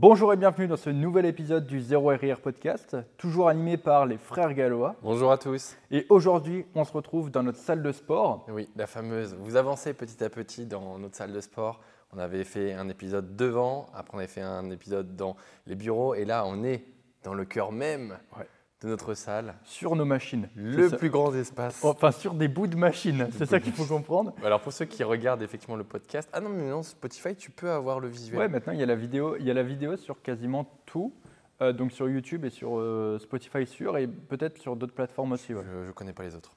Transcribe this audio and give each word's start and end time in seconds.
Bonjour 0.00 0.32
et 0.32 0.36
bienvenue 0.38 0.66
dans 0.66 0.78
ce 0.78 0.88
nouvel 0.88 1.26
épisode 1.26 1.66
du 1.66 1.78
Zéro 1.78 2.08
RIR 2.08 2.40
Podcast, 2.40 2.96
toujours 3.18 3.50
animé 3.50 3.76
par 3.76 4.06
les 4.06 4.16
frères 4.16 4.54
Gallois. 4.54 4.96
Bonjour 5.02 5.30
à 5.30 5.36
tous. 5.36 5.76
Et 5.90 6.06
aujourd'hui, 6.08 6.64
on 6.74 6.84
se 6.84 6.92
retrouve 6.94 7.30
dans 7.30 7.42
notre 7.42 7.58
salle 7.58 7.82
de 7.82 7.92
sport. 7.92 8.46
Oui, 8.48 8.70
la 8.76 8.86
fameuse. 8.86 9.36
Vous 9.38 9.56
avancez 9.56 9.92
petit 9.92 10.24
à 10.24 10.30
petit 10.30 10.64
dans 10.64 10.96
notre 10.98 11.16
salle 11.16 11.34
de 11.34 11.40
sport. 11.42 11.80
On 12.14 12.18
avait 12.18 12.44
fait 12.44 12.72
un 12.72 12.88
épisode 12.88 13.36
devant, 13.36 13.88
après 13.94 14.16
on 14.16 14.20
avait 14.20 14.26
fait 14.26 14.40
un 14.40 14.70
épisode 14.70 15.16
dans 15.16 15.36
les 15.66 15.74
bureaux, 15.74 16.14
et 16.14 16.24
là 16.24 16.44
on 16.46 16.64
est 16.64 16.82
dans 17.22 17.34
le 17.34 17.44
cœur 17.44 17.70
même 17.70 18.16
Ouais. 18.38 18.46
De 18.82 18.88
notre 18.88 19.12
salle, 19.14 19.54
Sur 19.64 19.94
nos 19.94 20.04
machines. 20.06 20.48
le 20.56 20.88
ça. 20.88 20.96
plus 20.96 21.10
grand 21.10 21.34
espace. 21.34 21.84
Enfin, 21.84 22.10
sur 22.12 22.32
des 22.34 22.48
bouts 22.48 22.66
de 22.66 22.76
machines, 22.76 23.28
c'est 23.36 23.44
ça 23.46 23.60
qu'il 23.60 23.72
faut 23.72 23.84
comprendre. 23.84 24.32
Alors 24.42 24.60
pour 24.60 24.72
ceux 24.72 24.86
qui 24.86 25.04
regardent 25.04 25.42
effectivement 25.42 25.76
le 25.76 25.84
podcast, 25.84 26.28
ah 26.32 26.40
non 26.40 26.48
mais 26.48 26.68
non, 26.70 26.82
Spotify, 26.82 27.34
tu 27.36 27.50
peux 27.50 27.70
avoir 27.70 28.00
le 28.00 28.08
visuel. 28.08 28.38
Ouais, 28.38 28.48
maintenant 28.48 28.72
il 28.72 28.78
y 28.80 28.82
a 28.82 28.86
la 28.86 28.94
vidéo, 28.94 29.36
il 29.38 29.44
y 29.44 29.50
a 29.50 29.54
la 29.54 29.62
vidéo 29.62 29.96
sur 29.96 30.22
quasiment 30.22 30.64
tout, 30.86 31.12
euh, 31.60 31.72
donc 31.74 31.92
sur 31.92 32.08
YouTube 32.08 32.44
et 32.46 32.50
sur 32.50 32.78
euh, 32.78 33.18
Spotify 33.18 33.66
sûr, 33.66 33.98
et 33.98 34.06
peut-être 34.06 34.56
sur 34.58 34.76
d'autres 34.76 34.94
plateformes 34.94 35.32
aussi. 35.32 35.52
ouais. 35.52 35.62
Je, 35.62 35.86
je 35.88 35.92
connais 35.92 36.14
pas 36.14 36.22
les 36.22 36.34
autres. 36.34 36.56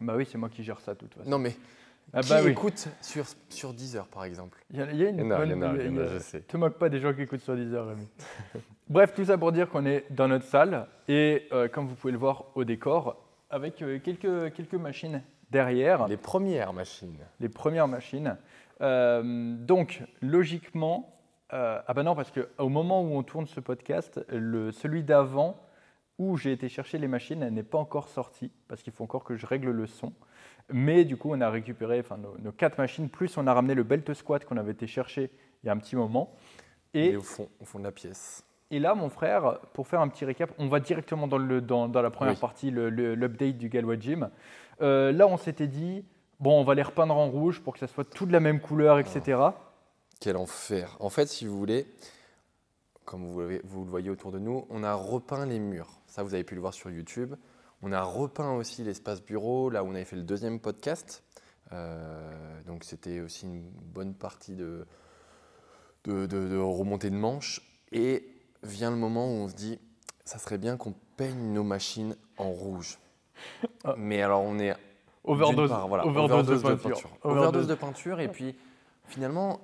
Bah 0.00 0.14
oui, 0.16 0.26
c'est 0.30 0.36
moi 0.38 0.50
qui 0.50 0.62
gère 0.62 0.80
ça 0.80 0.92
de 0.92 0.98
toute 0.98 1.14
façon. 1.14 1.30
Non 1.30 1.38
mais 1.38 1.56
Ah 2.12 2.20
qui 2.20 2.28
bah 2.28 2.40
oui. 2.44 2.50
écoute 2.50 2.88
sur, 3.00 3.24
sur 3.48 3.72
Deezer 3.72 4.06
par 4.08 4.24
exemple? 4.24 4.62
Il 4.70 4.76
y, 4.78 4.82
a- 4.82 4.90
il 4.92 4.98
y 4.98 5.06
a 5.06 5.08
une 5.08 5.18
Il 5.20 5.24
y 5.24 5.26
en 5.26 5.30
a, 5.30 5.36
bonne- 5.38 5.48
il 5.48 5.52
y 5.52 5.54
en 5.54 5.62
a, 5.62 5.72
il 5.72 5.76
y 5.76 5.80
a- 5.80 5.84
il 5.84 5.86
y 5.86 5.88
en 5.88 5.92
il 5.92 5.96
y 5.96 6.00
a, 6.00 6.04
a- 6.10 6.14
je 6.14 6.18
sais. 6.18 6.40
Te 6.40 6.56
moque 6.58 6.76
pas 6.76 6.90
des 6.90 7.00
gens 7.00 7.14
qui 7.14 7.22
écoutent 7.22 7.40
sur 7.40 7.54
Deezer, 7.56 7.86
Rémi. 7.86 8.08
Bref, 8.88 9.14
tout 9.14 9.24
ça 9.24 9.38
pour 9.38 9.52
dire 9.52 9.68
qu'on 9.68 9.86
est 9.86 10.04
dans 10.10 10.28
notre 10.28 10.44
salle 10.44 10.86
et 11.08 11.48
euh, 11.52 11.68
comme 11.68 11.86
vous 11.86 11.94
pouvez 11.94 12.12
le 12.12 12.18
voir 12.18 12.44
au 12.54 12.64
décor, 12.64 13.16
avec 13.48 13.80
euh, 13.80 13.98
quelques, 13.98 14.52
quelques 14.54 14.74
machines 14.74 15.22
derrière, 15.50 16.06
les, 16.06 16.16
Les 16.16 16.16
premières 16.16 16.72
machines. 16.72 17.18
premières 17.52 17.88
machines. 17.88 18.36
Euh, 18.80 19.54
donc, 19.56 20.02
logiquement, 20.20 21.08
ah 21.50 21.92
bah 21.94 22.02
non, 22.02 22.14
parce 22.14 22.30
qu'au 22.30 22.68
moment 22.70 23.02
où 23.02 23.14
on 23.14 23.22
tourne 23.22 23.46
ce 23.46 23.60
podcast, 23.60 24.24
le, 24.30 24.72
celui 24.72 25.02
d'avant 25.02 25.60
où 26.18 26.38
j'ai 26.38 26.52
été 26.52 26.70
chercher 26.70 26.96
les 26.96 27.08
machines 27.08 27.46
n'est 27.46 27.62
pas 27.62 27.76
encore 27.76 28.08
sorti 28.08 28.50
parce 28.68 28.82
qu'il 28.82 28.92
faut 28.92 29.04
encore 29.04 29.22
que 29.22 29.36
je 29.36 29.44
règle 29.44 29.70
le 29.70 29.86
son. 29.86 30.14
Mais 30.70 31.04
du 31.04 31.18
coup, 31.18 31.30
on 31.30 31.40
a 31.42 31.50
récupéré 31.50 32.00
enfin, 32.00 32.16
nos, 32.16 32.38
nos 32.38 32.52
quatre 32.52 32.78
machines, 32.78 33.10
plus 33.10 33.36
on 33.36 33.46
a 33.46 33.52
ramené 33.52 33.74
le 33.74 33.82
belt 33.82 34.14
squat 34.14 34.44
qu'on 34.46 34.56
avait 34.56 34.72
été 34.72 34.86
chercher 34.86 35.30
il 35.62 35.66
y 35.66 35.68
a 35.68 35.72
un 35.72 35.78
petit 35.78 35.94
moment. 35.94 36.34
Et 36.94 37.08
Et, 37.08 37.16
au 37.16 37.22
fond, 37.22 37.48
au 37.60 37.64
fond 37.66 37.78
de 37.78 37.84
la 37.84 37.92
pièce. 37.92 38.44
Et 38.72 38.78
là, 38.80 38.94
mon 38.96 39.08
frère, 39.08 39.60
pour 39.74 39.86
faire 39.86 40.00
un 40.00 40.08
petit 40.08 40.24
récap, 40.24 40.50
on 40.58 40.66
va 40.66 40.80
directement 40.80 41.28
dans, 41.28 41.38
le, 41.38 41.60
dans, 41.60 41.86
dans 41.88 42.02
la 42.02 42.10
première 42.10 42.34
Oui. 42.34 42.40
partie, 42.40 42.70
l'update 42.72 43.56
du 43.58 43.68
Galois 43.68 43.98
Gym. 44.00 44.30
Euh, 44.80 45.12
là, 45.12 45.26
on 45.28 45.36
s'était 45.36 45.68
dit, 45.68 46.04
bon, 46.40 46.60
on 46.60 46.64
va 46.64 46.74
les 46.74 46.82
repeindre 46.82 47.14
en 47.16 47.28
rouge 47.30 47.60
pour 47.60 47.74
que 47.74 47.78
ça 47.78 47.86
soit 47.86 48.04
tout 48.04 48.26
de 48.26 48.32
la 48.32 48.40
même 48.40 48.60
couleur, 48.60 48.98
etc. 48.98 49.38
Quel 50.20 50.36
enfer. 50.36 50.96
En 51.00 51.10
fait, 51.10 51.26
si 51.26 51.46
vous 51.46 51.56
voulez, 51.56 51.86
comme 53.04 53.26
vous, 53.26 53.40
le 53.40 53.60
voyez 53.90 54.10
autour 54.10 54.32
de 54.32 54.38
nous, 54.38 54.66
on 54.70 54.82
a 54.84 54.94
repeint 54.94 55.44
les 55.46 55.58
murs. 55.58 55.90
Ça, 56.06 56.22
vous 56.22 56.34
avez 56.34 56.44
pu 56.44 56.54
le 56.54 56.60
voir 56.60 56.72
sur 56.74 56.90
YouTube. 56.90 57.34
On 57.82 57.92
a 57.92 58.02
repeint 58.02 58.52
aussi 58.54 58.82
l'espace 58.84 59.22
bureau, 59.22 59.68
là 59.70 59.82
où 59.84 59.88
on 59.88 59.94
avait 59.94 60.04
fait 60.04 60.16
le 60.16 60.22
deuxième 60.22 60.60
podcast. 60.60 61.22
Euh, 61.72 62.60
donc, 62.66 62.84
c'était 62.84 63.20
aussi 63.20 63.46
une 63.46 63.62
bonne 63.70 64.14
partie 64.14 64.54
de, 64.54 64.86
de, 66.04 66.26
de- 66.26 66.48
de 66.48 66.56
remontée 66.58 67.10
de 67.10 67.16
manche. 67.16 67.60
Et 67.92 68.24
vient 68.62 68.90
le 68.90 68.96
moment 68.96 69.26
où 69.26 69.30
on 69.44 69.48
se 69.48 69.54
dit, 69.54 69.78
ça 70.24 70.38
serait 70.38 70.58
bien 70.58 70.76
qu'on 70.76 70.94
peigne 71.16 71.52
nos 71.52 71.64
machines 71.64 72.16
en 72.38 72.50
rouge. 72.50 72.98
Ah. 73.84 73.94
Mais 73.96 74.22
alors, 74.22 74.42
on 74.42 74.58
est 74.58 74.74
Overdose, 75.24 75.56
d'une 75.56 75.68
part, 75.68 75.88
voilà, 75.88 76.06
overdose 76.06 76.46
de 76.46 76.56
peinture. 76.74 77.10
Overdose 77.22 77.66
de 77.66 77.74
peinture. 77.74 78.20
Et 78.20 78.28
puis, 78.28 78.56
finalement, 79.06 79.60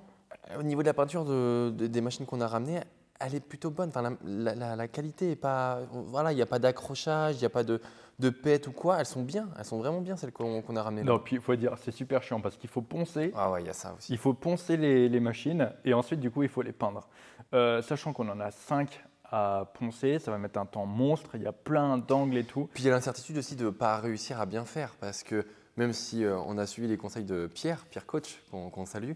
au 0.57 0.63
niveau 0.63 0.81
de 0.81 0.87
la 0.87 0.93
peinture 0.93 1.25
de- 1.25 1.73
de- 1.75 1.87
des 1.87 2.01
machines 2.01 2.25
qu'on 2.25 2.41
a 2.41 2.47
ramenées, 2.47 2.79
elle 3.19 3.35
est 3.35 3.39
plutôt 3.41 3.69
bonne. 3.69 3.89
Enfin, 3.89 4.01
la, 4.01 4.11
la- 4.23 4.55
la- 4.55 4.75
la 4.77 4.87
qualité 4.87 5.31
est 5.31 5.35
pas. 5.35 5.79
Voilà, 5.91 6.31
il 6.31 6.35
n'y 6.35 6.41
a 6.41 6.45
pas 6.45 6.59
d'accrochage, 6.59 7.35
il 7.35 7.39
n'y 7.39 7.45
a 7.45 7.49
pas 7.49 7.63
de, 7.63 7.81
de 8.19 8.29
pète 8.29 8.67
ou 8.67 8.71
quoi. 8.71 8.99
Elles 8.99 9.05
sont 9.05 9.23
bien. 9.23 9.49
Elles 9.57 9.65
sont 9.65 9.77
vraiment 9.79 9.99
bien, 9.99 10.15
celles 10.15 10.31
qu'on 10.31 10.61
a 10.75 10.81
ramenées. 10.83 11.03
là. 11.03 11.11
Non, 11.13 11.19
puis 11.19 11.35
il 11.35 11.41
faut 11.41 11.55
dire, 11.57 11.75
c'est 11.83 11.91
super 11.91 12.23
chiant 12.23 12.39
parce 12.39 12.55
qu'il 12.55 12.69
faut 12.69 12.81
poncer. 12.81 13.33
Ah 13.35 13.51
ouais, 13.51 13.61
il 13.61 13.67
y 13.67 13.69
a 13.69 13.73
ça 13.73 13.93
aussi. 13.97 14.13
Il 14.13 14.17
faut 14.17 14.33
poncer 14.33 14.77
les, 14.77 15.09
les 15.09 15.19
machines 15.19 15.69
et 15.83 15.93
ensuite, 15.93 16.21
du 16.21 16.31
coup, 16.31 16.43
il 16.43 16.49
faut 16.49 16.61
les 16.61 16.71
peindre. 16.71 17.07
Euh, 17.53 17.81
sachant 17.81 18.13
qu'on 18.13 18.29
en 18.29 18.39
a 18.39 18.51
5 18.51 19.03
à 19.31 19.71
poncer, 19.79 20.19
ça 20.19 20.31
va 20.31 20.37
mettre 20.37 20.59
un 20.59 20.65
temps 20.65 20.85
monstre, 20.85 21.31
il 21.35 21.41
y 21.43 21.47
a 21.47 21.51
plein 21.51 21.97
d'angles 21.97 22.37
et 22.37 22.43
tout. 22.43 22.69
Puis 22.73 22.83
il 22.83 22.87
y 22.87 22.89
a 22.89 22.93
l'incertitude 22.93 23.37
aussi 23.37 23.55
de 23.55 23.65
ne 23.65 23.69
pas 23.69 23.97
réussir 23.97 24.39
à 24.41 24.45
bien 24.45 24.65
faire. 24.65 24.95
Parce 24.99 25.23
que 25.23 25.45
même 25.77 25.93
si 25.93 26.23
euh, 26.25 26.37
on 26.47 26.57
a 26.57 26.65
suivi 26.65 26.87
les 26.87 26.97
conseils 26.97 27.23
de 27.25 27.47
Pierre, 27.47 27.85
Pierre 27.89 28.05
Coach, 28.05 28.41
qu'on 28.51 28.85
salue, 28.85 29.13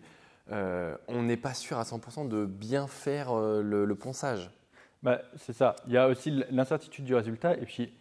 euh, 0.52 0.96
on 1.08 1.24
n'est 1.24 1.38
pas 1.38 1.54
sûr 1.54 1.78
à 1.80 1.84
100% 1.84 2.28
de 2.28 2.46
bien 2.46 2.88
faire 2.88 3.34
le, 3.36 3.86
le 3.86 3.96
ponçage. 3.96 4.50
Bah, 5.02 5.20
c'est 5.38 5.54
ça. 5.54 5.76
Il 5.88 5.94
y 5.94 5.98
a 5.98 6.08
aussi 6.08 6.44
l'incertitude 6.52 7.06
du 7.06 7.16
résultat. 7.16 7.56
Et 7.58 7.66
puis, 7.66 7.94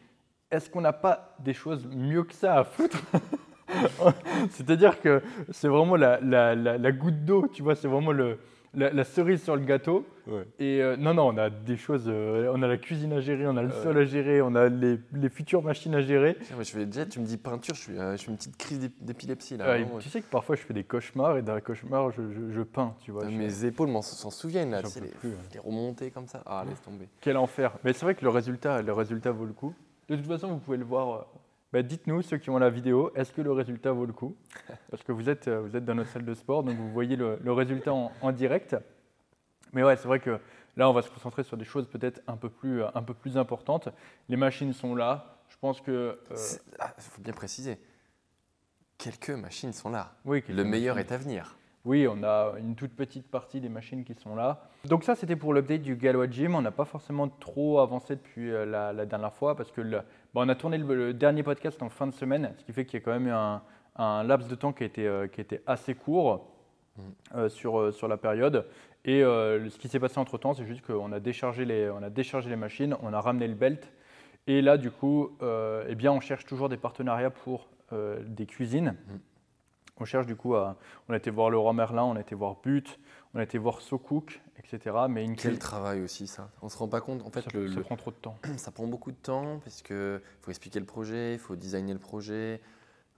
est-ce 0.50 0.68
qu'on 0.70 0.80
n'a 0.82 0.92
pas 0.92 1.34
des 1.40 1.54
choses 1.54 1.86
mieux 1.86 2.24
que 2.24 2.34
ça 2.34 2.56
à 2.58 2.64
foutre? 2.64 2.98
C'est-à-dire 4.50 5.00
que 5.00 5.22
c'est 5.50 5.68
vraiment 5.68 5.96
la, 5.96 6.20
la- 6.20 6.54
la- 6.54 6.78
la 6.78 6.92
goutte 6.92 7.24
d'eau, 7.24 7.46
tu 7.48 7.62
vois, 7.62 7.74
c'est 7.74 7.88
vraiment 7.88 8.12
le, 8.12 8.38
la, 8.74 8.90
la 8.90 9.04
cerise 9.04 9.42
sur 9.42 9.54
le 9.56 9.64
gâteau. 9.64 10.06
Et 10.60 10.80
euh, 10.82 10.96
non, 10.96 11.14
non, 11.14 11.28
on 11.28 11.36
a 11.36 11.50
des 11.50 11.76
choses, 11.76 12.04
euh, 12.06 12.50
on 12.54 12.62
a 12.62 12.68
la 12.68 12.76
cuisine 12.76 13.12
à 13.12 13.20
gérer, 13.20 13.46
on 13.48 13.56
a 13.56 13.62
le 13.62 13.68
Ouais. 13.68 13.82
sol 13.82 13.98
à 13.98 14.04
gérer, 14.04 14.40
on 14.40 14.54
a 14.54 14.68
les, 14.68 14.98
les 15.12 15.28
futures 15.28 15.62
machines 15.62 15.94
à 15.96 16.00
gérer. 16.00 16.36
Tiens, 16.46 16.54
moi, 16.54 16.62
je 16.64 16.70
fais, 16.70 16.86
déjà, 16.86 17.04
tu 17.04 17.18
me 17.20 17.24
dis 17.26 17.36
peinture, 17.36 17.74
je 17.74 17.80
suis, 17.80 17.98
euh, 17.98 18.12
je 18.12 18.16
suis 18.18 18.30
une 18.30 18.36
petite 18.36 18.56
crise 18.56 18.78
d'ép- 18.78 19.02
d'épilepsie 19.04 19.56
là. 19.56 19.64
Euh, 19.66 19.78
vraiment. 19.82 19.98
tu 19.98 20.08
sais 20.08 20.20
que 20.20 20.28
parfois 20.30 20.54
je 20.56 20.62
fais 20.62 20.74
des 20.74 20.84
cauchemars 20.84 21.36
et 21.38 21.42
dans 21.42 21.54
les 21.56 21.60
cauchemars 21.60 22.12
je, 22.12 22.22
je- 22.30 22.52
je 22.52 22.62
peins, 22.62 22.94
tu 23.02 23.10
vois. 23.10 23.24
Euh, 23.24 23.30
je- 23.30 23.36
Mes 23.36 23.64
épaules 23.64 23.88
m'en- 23.88 24.00
s'en 24.02 24.30
souviennent 24.30 24.70
là, 24.70 24.82
tu 24.82 24.90
sais, 24.90 25.00
les, 25.00 25.08
plus, 25.08 25.30
ouais. 25.30 25.34
les 25.54 25.58
remontées 25.60 26.10
comme 26.12 26.28
ça. 26.28 26.42
Ah, 26.46 26.64
laisse 26.68 26.80
tomber. 26.82 27.08
Quel 27.20 27.36
enfer. 27.36 27.72
Mais 27.84 27.92
c'est 27.92 28.04
vrai 28.04 28.14
que 28.14 28.22
le 28.24 28.30
résultat, 28.30 28.80
le 28.80 28.92
résultat 28.92 29.32
vaut 29.32 29.44
le 29.46 29.52
coup. 29.52 29.74
De 30.08 30.16
toute 30.16 30.26
façon, 30.26 30.48
vous 30.48 30.58
pouvez 30.58 30.76
le 30.76 30.84
voir. 30.84 31.26
Bah, 31.72 31.82
Dites-nous, 31.82 32.22
ceux 32.22 32.38
qui 32.38 32.50
ont 32.50 32.58
la 32.58 32.70
vidéo, 32.70 33.10
est-ce 33.14 33.32
que 33.32 33.40
le 33.42 33.52
résultat 33.52 33.92
vaut 33.92 34.06
le 34.06 34.12
coup 34.12 34.36
Parce 34.90 35.02
que 35.02 35.12
vous 35.12 35.28
êtes, 35.28 35.48
euh, 35.48 35.60
vous 35.60 35.76
êtes 35.76 35.84
dans 35.84 35.94
notre 35.94 36.10
salle 36.10 36.24
de 36.24 36.34
sport, 36.34 36.62
donc 36.62 36.76
vous 36.76 36.90
voyez 36.92 37.16
le, 37.16 37.38
le 37.42 37.52
résultat 37.52 37.92
en, 37.92 38.12
en 38.20 38.32
direct. 38.32 38.76
Mais 39.72 39.82
ouais, 39.82 39.96
c'est 39.96 40.08
vrai 40.08 40.20
que 40.20 40.38
là, 40.76 40.88
on 40.88 40.92
va 40.92 41.02
se 41.02 41.10
concentrer 41.10 41.42
sur 41.44 41.56
des 41.56 41.64
choses 41.64 41.88
peut-être 41.88 42.20
un, 42.26 42.36
peu 42.36 42.48
plus, 42.50 42.82
euh, 42.82 42.88
un 42.94 43.02
peu 43.02 43.14
plus 43.14 43.36
importantes. 43.38 43.88
Les 44.28 44.36
machines 44.36 44.72
sont 44.72 44.94
là. 44.94 45.38
Je 45.48 45.56
pense 45.60 45.80
que. 45.80 45.90
euh, 45.90 46.36
Il 46.98 47.02
faut 47.02 47.22
bien 47.22 47.32
préciser. 47.32 47.78
Quelques 48.98 49.30
machines 49.30 49.72
sont 49.72 49.90
là. 49.90 50.12
oui, 50.24 50.44
Le 50.48 50.64
meilleur 50.64 50.98
est 50.98 51.10
à 51.12 51.16
venir. 51.16 51.56
Oui, 51.84 52.06
on 52.08 52.22
a 52.22 52.52
une 52.60 52.76
toute 52.76 52.92
petite 52.94 53.28
partie 53.28 53.60
des 53.60 53.68
machines 53.68 54.04
qui 54.04 54.14
sont 54.14 54.36
là. 54.36 54.68
Donc 54.84 55.02
ça, 55.02 55.16
c'était 55.16 55.34
pour 55.34 55.52
l'update 55.52 55.82
du 55.82 55.96
Galois 55.96 56.30
Gym. 56.30 56.54
On 56.54 56.62
n'a 56.62 56.70
pas 56.70 56.84
forcément 56.84 57.28
trop 57.28 57.80
avancé 57.80 58.14
depuis 58.14 58.50
la, 58.52 58.92
la 58.92 59.04
dernière 59.04 59.34
fois 59.34 59.56
parce 59.56 59.72
que 59.72 59.80
le- 59.80 60.02
bon, 60.34 60.44
on 60.44 60.48
a 60.48 60.54
tourné 60.54 60.78
le, 60.78 60.94
le 60.94 61.14
dernier 61.14 61.42
podcast 61.42 61.82
en 61.82 61.88
fin 61.88 62.06
de 62.06 62.12
semaine, 62.14 62.52
ce 62.58 62.64
qui 62.64 62.72
fait 62.72 62.84
qu'il 62.84 62.98
y 63.00 63.02
a 63.02 63.04
quand 63.04 63.12
même 63.12 63.26
eu 63.28 63.32
un, 63.32 63.62
un 63.96 64.22
laps 64.24 64.48
de 64.48 64.54
temps 64.54 64.72
qui 64.72 64.82
a 64.82 64.86
été, 64.86 65.06
euh, 65.06 65.26
qui 65.28 65.40
a 65.40 65.42
été 65.42 65.60
assez 65.66 65.94
court 65.94 66.48
Mhm. 66.98 67.04
euh, 67.36 67.48
sur, 67.48 67.80
euh, 67.80 67.90
sur 67.90 68.06
la 68.06 68.18
période. 68.18 68.66
Et 69.06 69.22
ce 69.22 69.78
qui 69.78 69.88
s'est 69.88 69.98
passé 69.98 70.18
entre-temps, 70.20 70.52
c'est 70.54 70.66
juste 70.66 70.82
qu'on 70.86 71.10
a, 71.10 71.18
déchargé 71.20 71.64
les- 71.64 71.88
on 71.90 72.02
a 72.02 72.10
déchargé 72.10 72.50
les 72.50 72.56
machines, 72.56 72.94
on 73.02 73.12
a 73.14 73.20
ramené 73.20 73.48
le 73.48 73.54
belt. 73.54 73.90
Et 74.46 74.60
là, 74.62 74.76
du 74.76 74.90
coup, 74.92 75.30
eh 75.88 75.94
bien, 75.96 76.12
on 76.12 76.20
cherche 76.20 76.44
toujours 76.44 76.68
des 76.68 76.76
partenariats 76.76 77.30
pour 77.30 77.68
des 77.90 78.46
cuisines. 78.46 78.94
Mhm. 79.08 79.20
On 80.02 80.04
cherche 80.04 80.26
du 80.26 80.34
coup 80.34 80.56
à, 80.56 80.76
on 81.08 81.12
a 81.12 81.16
été 81.16 81.30
voir 81.30 81.48
Leroy 81.48 81.72
Merlin, 81.72 82.02
on 82.02 82.16
a 82.16 82.20
été 82.20 82.34
voir 82.34 82.56
But, 82.60 82.98
on 83.34 83.38
a 83.38 83.44
été 83.44 83.56
voir 83.56 83.80
SoCook, 83.80 84.40
etc. 84.58 84.96
Mais 85.08 85.24
une 85.24 85.36
Quel 85.36 85.60
travail 85.60 86.00
aussi 86.02 86.26
ça. 86.26 86.50
On 86.60 86.68
se 86.68 86.76
rend 86.76 86.88
pas 86.88 87.00
compte. 87.00 87.22
En 87.22 87.30
fait, 87.30 87.42
ça, 87.42 87.50
le- 87.54 87.68
ça 87.68 87.76
le- 87.76 87.82
prend 87.82 87.96
trop 87.96 88.10
de 88.10 88.16
temps. 88.16 88.36
ça 88.56 88.72
prend 88.72 88.88
beaucoup 88.88 89.12
de 89.12 89.16
temps 89.16 89.60
parce 89.62 89.80
que 89.80 90.20
faut 90.40 90.50
expliquer 90.50 90.80
le 90.80 90.86
projet, 90.86 91.34
il 91.34 91.38
faut 91.38 91.54
designer 91.54 91.92
le 91.92 92.00
projet, 92.00 92.60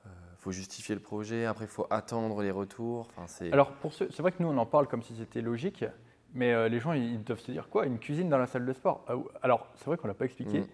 il 0.05 0.11
faut 0.37 0.53
justifier 0.53 0.95
le 0.95 1.00
projet. 1.00 1.47
Après, 1.47 1.65
il 1.65 1.71
faut 1.71 1.87
attendre 1.89 2.43
les 2.43 2.50
retours. 2.50 3.09
Enfin, 3.16 3.27
c'est. 3.28 3.51
Alors, 3.51 3.72
pour 3.72 3.95
c'est 3.95 4.19
vrai 4.21 4.33
que 4.33 4.43
nous, 4.43 4.49
on 4.51 4.59
en 4.59 4.66
parle 4.66 4.87
comme 4.87 5.03
si 5.03 5.16
c'était 5.16 5.41
logique, 5.41 5.87
mais 6.34 6.53
euh, 6.53 6.69
les 6.69 6.81
gens, 6.81 6.93
ils, 6.93 7.25
doivent 7.25 7.41
se 7.41 7.51
dire 7.51 7.71
quoi 7.71 7.87
Une 7.87 7.99
cuisine 7.99 8.28
dans 8.28 8.37
la 8.37 8.47
salle 8.47 8.66
de 8.66 8.72
sport? 8.75 9.07
Ah, 9.09 9.15
Alors, 9.41 9.69
c'est 9.77 9.86
vrai 9.86 9.97
qu'on 9.97 10.09
l'a 10.09 10.13
pas 10.13 10.27
expliqué. 10.27 10.60
Mm. 10.60 10.66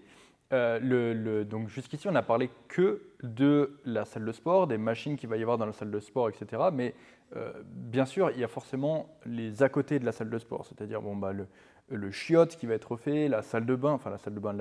Euh, 0.53 1.43
donc, 1.45 1.69
jusqu'ici, 1.69 2.07
on 2.07 2.11
n'a 2.11 2.23
parlé 2.23 2.49
que 2.67 3.01
de 3.23 3.79
la 3.85 4.05
salle 4.05 4.25
de 4.25 4.31
sport, 4.31 4.67
des 4.67 4.77
machines 4.77 5.15
qu'il 5.15 5.29
va 5.29 5.37
y 5.37 5.41
avoir 5.41 5.57
dans 5.57 5.65
la 5.65 5.73
salle 5.73 5.91
de 5.91 5.99
sport, 5.99 6.29
etc. 6.29 6.63
Mais 6.73 6.93
euh, 7.35 7.51
bien 7.65 8.05
sûr, 8.05 8.31
il 8.31 8.39
y 8.39 8.43
a 8.43 8.47
forcément 8.47 9.07
les 9.25 9.63
à 9.63 9.69
côté 9.69 9.99
de 9.99 10.05
la 10.05 10.11
salle 10.11 10.29
de 10.29 10.39
sport, 10.39 10.65
c'est-à-dire 10.65 11.01
bon, 11.01 11.15
bah, 11.15 11.31
le, 11.31 12.11
chiotte 12.11 12.57
qui 12.57 12.65
va 12.65 12.73
être 12.75 12.91
refait, 12.91 13.27
la 13.27 13.41
salle 13.41 13.65
de 13.65 13.75
bain, 13.75 13.91
enfin 13.91 14.09
la 14.09 14.17
salle 14.17 14.33
de 14.33 14.39
bain, 14.39 14.55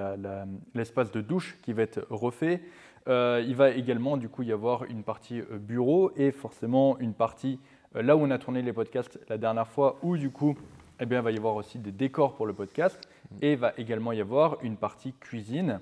l'espace 0.75 1.10
de 1.10 1.20
douche 1.20 1.58
qui 1.62 1.72
va 1.72 1.82
être 1.82 2.06
refait. 2.10 2.60
Euh, 3.08 3.42
il 3.46 3.56
va 3.56 3.70
également 3.70 4.16
du 4.16 4.28
coup 4.28 4.42
y 4.42 4.52
avoir 4.52 4.84
une 4.84 5.04
partie 5.04 5.40
bureau 5.50 6.12
et 6.16 6.32
forcément 6.32 6.98
une 6.98 7.14
partie 7.14 7.58
là 7.94 8.14
où 8.14 8.20
on 8.20 8.31
a 8.31 8.38
tourné 8.38 8.62
les 8.62 8.72
podcasts 8.72 9.19
la 9.28 9.38
dernière 9.38 9.66
fois 9.66 9.98
où 10.02 10.19
du 10.19 10.31
coup 10.31 10.54
eh 11.00 11.06
bien, 11.06 11.20
il 11.20 11.22
va 11.22 11.31
y 11.31 11.37
avoir 11.38 11.54
aussi 11.56 11.78
des 11.78 11.92
décors 11.92 12.34
pour 12.34 12.46
le 12.46 12.52
podcast 12.52 13.00
et 13.43 13.53
il 13.53 13.59
va 13.59 13.73
également 13.77 14.12
y 14.12 14.21
avoir 14.21 14.59
une 14.62 14.77
partie 14.77 15.12
cuisine 15.15 15.81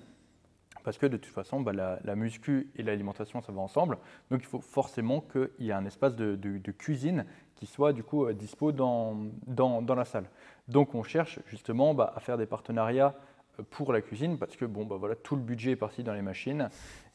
parce 0.85 0.97
que 0.97 1.07
de 1.07 1.17
toute 1.17 1.33
façon, 1.33 1.61
bah, 1.61 1.73
la, 1.73 2.17
muscu 2.17 2.71
et 2.77 2.83
l'alimentation, 2.83 3.43
ça 3.43 3.53
va 3.53 3.61
ensemble. 3.61 3.99
Donc 4.31 4.41
il 4.41 4.47
faut 4.47 4.61
forcément 4.61 5.21
qu'il 5.21 5.67
y 5.67 5.71
ait 5.71 5.75
un 5.75 5.85
espace 5.85 6.15
de, 6.17 6.71
cuisine 6.73 7.27
qui 7.57 7.67
soit 7.67 7.93
du 7.93 8.03
coup 8.03 8.33
dispo 8.33 8.73
dans, 8.73 9.17
dans, 9.47 9.83
dans, 9.83 9.95
la 9.95 10.05
salle. 10.05 10.25
Donc 10.69 10.95
on 10.95 11.03
cherche 11.03 11.41
justement 11.47 11.93
bah, 11.95 12.13
à 12.17 12.21
faire 12.21 12.39
des 12.39 12.47
partenariats 12.47 13.15
pour 13.71 13.93
la 13.93 14.01
cuisine 14.01 14.39
parce 14.39 14.57
que 14.57 14.65
bon, 14.65 14.87
bah, 14.87 14.97
voilà, 14.99 15.15
tout 15.17 15.37
le 15.37 15.43
budget 15.43 15.73
est 15.73 15.77
parti 15.77 16.03
dans 16.03 16.15
les 16.15 16.23
machines. 16.23 16.71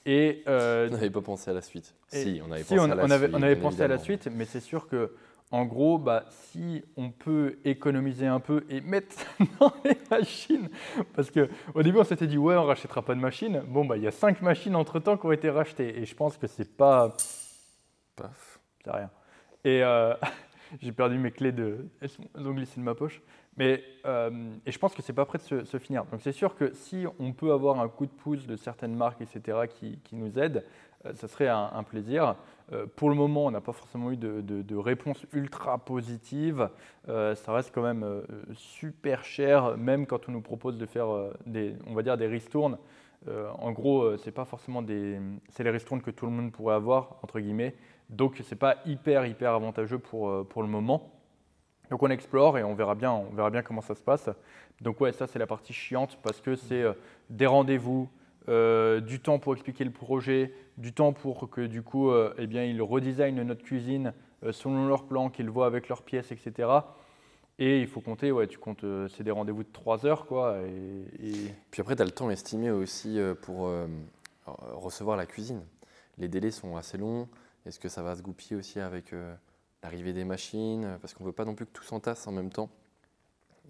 Et, 0.06 0.44
euh, 0.48 0.90
on 0.90 0.94
n'avait 0.94 1.10
pas 1.10 1.22
pensé 1.22 1.50
à 1.50 1.54
la 1.54 1.62
suite. 1.62 1.96
si, 2.10 2.42
on 2.44 2.52
avait 2.52 2.64
pensé 2.64 2.76
à 2.76 2.96
la 2.96 3.18
suite. 3.18 3.34
On 3.34 3.42
avait 3.42 3.56
pensé 3.56 3.82
à 3.82 3.88
la 3.88 3.98
suite, 3.98 4.30
mais 4.32 4.46
c'est 4.46 4.60
sûr 4.60 4.88
que 4.88 5.16
en 5.54 5.66
gros, 5.66 6.00
bah, 6.00 6.26
si 6.30 6.84
on 6.98 7.12
peut 7.12 7.60
économiser 7.64 8.26
un 8.26 8.40
peu 8.40 8.66
et 8.70 8.82
mettre 8.82 9.16
dans 9.60 9.72
les 9.86 9.96
machines, 10.10 10.68
parce 11.16 11.30
qu'au 11.30 11.84
début 11.84 12.00
on 12.00 12.04
s'était 12.04 12.26
dit 12.26 12.40
ouais 12.40 12.56
on 12.56 12.64
rachètera 12.64 13.04
pas 13.04 13.14
de 13.14 13.20
machines, 13.20 13.62
bon 13.68 13.86
bah 13.86 13.96
il 13.96 14.02
y 14.02 14.08
a 14.08 14.12
cinq 14.12 14.42
machines 14.42 14.76
entre 14.76 15.00
temps 15.00 15.16
qui 15.16 15.28
ont 15.28 15.32
été 15.32 15.52
rachetées 15.52 16.00
et 16.00 16.06
je 16.06 16.16
pense 16.16 16.38
que 16.38 16.48
c'est 16.48 16.76
pas, 16.76 17.16
paf, 18.16 18.60
c'est 18.84 18.90
rien. 18.90 19.12
Et 19.64 19.84
euh, 19.84 20.16
j'ai 20.82 20.92
perdu 20.92 21.20
mes 21.20 21.30
clés 21.30 21.52
de, 21.52 21.86
elles, 22.02 22.48
ont 22.48 22.54
glissé 22.54 22.80
de 22.80 22.86
ma 22.86 22.96
poche. 22.96 23.22
Mais, 23.56 23.84
euh, 24.08 24.56
et 24.66 24.72
je 24.72 24.80
pense 24.80 24.96
que 24.96 25.04
c'est 25.04 25.14
pas 25.14 25.26
prêt 25.26 25.38
de 25.38 25.64
se, 25.64 25.78
finir. 25.78 26.06
Donc 26.06 26.22
c'est 26.24 26.32
sûr 26.32 26.56
que 26.56 26.74
si 26.74 27.06
on 27.20 27.32
peut 27.32 27.52
avoir 27.52 27.80
un 27.80 27.88
coup 27.88 28.08
de 28.08 28.12
pouce 28.12 28.48
de 28.48 28.56
certaines 28.56 28.96
marques, 28.96 29.22
etc., 29.22 29.68
qui, 29.70 30.00
qui 30.00 30.16
nous 30.16 30.40
aident, 30.40 30.66
euh, 31.06 31.14
ça 31.14 31.28
serait 31.28 31.48
un, 31.48 31.84
plaisir. 31.84 32.36
Euh, 32.72 32.86
pour 32.96 33.10
le 33.10 33.16
moment, 33.16 33.46
on 33.46 33.52
n'a 33.52 33.62
pas 33.62 33.74
forcément 33.74 34.12
eu 34.12 34.18
de, 34.18 34.42
de, 34.42 34.76
réponse 34.76 35.26
ultra 35.34 35.78
positive. 35.78 36.70
ça 37.08 37.54
reste 37.54 37.72
quand 37.74 37.82
même 37.82 38.24
super 38.54 39.24
cher, 39.24 39.78
même 39.78 40.06
quand 40.06 40.30
on 40.30 40.32
nous 40.32 40.42
propose 40.42 40.78
de 40.78 40.86
faire 40.86 41.08
des, 41.46 41.76
on 41.88 41.94
va 41.94 42.04
dire 42.04 42.18
des 42.18 42.28
ristournes. 42.28 42.78
en 43.28 43.72
gros, 43.72 44.18
c'est 44.18 44.32
pas 44.32 44.46
forcément 44.46 44.82
des, 44.82 45.20
c'est 45.50 45.64
les 45.64 45.70
ristournes 45.70 46.02
que 46.02 46.12
tout 46.12 46.26
le 46.26 46.32
monde 46.32 46.52
pourrait 46.52 46.76
avoir 46.76 47.18
entre 47.22 47.40
guillemets. 47.40 47.76
Donc 48.10 48.42
c'est 48.44 48.58
pas 48.58 48.78
hyper 48.86 49.26
hyper 49.26 49.54
avantageux 49.54 50.00
pour, 50.00 50.48
pour 50.48 50.64
le 50.64 50.70
moment. 50.70 51.14
Donc 51.90 52.02
on 52.02 52.10
explore 52.10 52.58
et 52.58 52.64
on 52.64 52.74
verra 52.74 52.96
bien, 52.96 53.12
on 53.12 53.34
verra 53.36 53.50
bien 53.50 53.62
comment 53.62 53.82
ça 53.82 53.96
se 53.96 54.02
passe. 54.02 54.30
Donc 54.82 55.00
ouais, 55.02 55.12
ça 55.12 55.28
c'est 55.28 55.40
la 55.40 55.48
partie 55.48 55.74
chiante 55.74 56.18
parce 56.24 56.42
que 56.42 56.56
c'est 56.56 56.82
euh, 56.82 56.94
des 57.30 57.46
rendez-vous, 57.46 58.10
euh, 58.50 59.00
du 59.00 59.20
temps 59.20 59.40
pour 59.40 59.54
expliquer 59.54 59.84
le 59.84 59.92
projet, 59.92 60.54
du 60.78 60.94
temps 60.94 61.14
pour 61.14 61.50
que 61.50 61.62
du 61.62 61.82
coup, 61.82 62.10
euh, 62.10 62.34
eh 62.38 62.48
bien, 62.48 62.64
ils 62.64 62.82
redesignent 62.82 63.42
notre 63.44 63.64
cuisine 63.64 64.14
selon 64.52 64.88
leur 64.88 65.06
plan, 65.06 65.30
qu'ils 65.30 65.50
voient 65.50 65.68
avec 65.68 65.88
leurs 65.88 66.02
pièces, 66.02 66.32
etc. 66.32 66.70
Et 67.60 67.80
il 67.80 67.88
faut 67.88 68.02
compter, 68.02 68.32
ouais, 68.32 68.48
tu 68.48 68.58
comptes, 68.58 68.84
c'est 69.16 69.24
des 69.24 69.32
rendez-vous 69.32 69.64
de 69.64 69.72
3 69.72 70.06
heures, 70.06 70.26
quoi. 70.26 70.58
Et, 70.68 71.54
Puis 71.72 71.82
après, 71.82 71.96
tu 71.96 72.02
as 72.02 72.06
le 72.06 72.12
temps 72.12 72.30
estimé 72.30 72.70
aussi 72.72 73.20
pour 73.44 73.70
recevoir 74.46 75.16
la 75.16 75.26
cuisine. 75.26 75.62
Les 76.18 76.28
délais 76.28 76.52
sont 76.52 76.76
assez 76.76 76.98
longs. 76.98 77.30
Est-ce 77.66 77.80
que 77.80 77.88
ça 77.88 78.04
va 78.04 78.18
se 78.18 78.22
goupiller 78.22 78.58
aussi 78.58 78.82
avec 78.82 79.14
l'arrivée 79.84 80.12
des 80.12 80.26
machines, 80.26 80.98
parce 81.02 81.14
qu'on 81.14 81.24
ne 81.24 81.30
veut 81.30 81.34
pas 81.34 81.46
non 81.46 81.56
plus 81.56 81.66
que 81.66 81.72
tout 81.72 81.84
s'entasse 81.84 82.26
en 82.28 82.32
même 82.32 82.52
temps. 82.52 82.70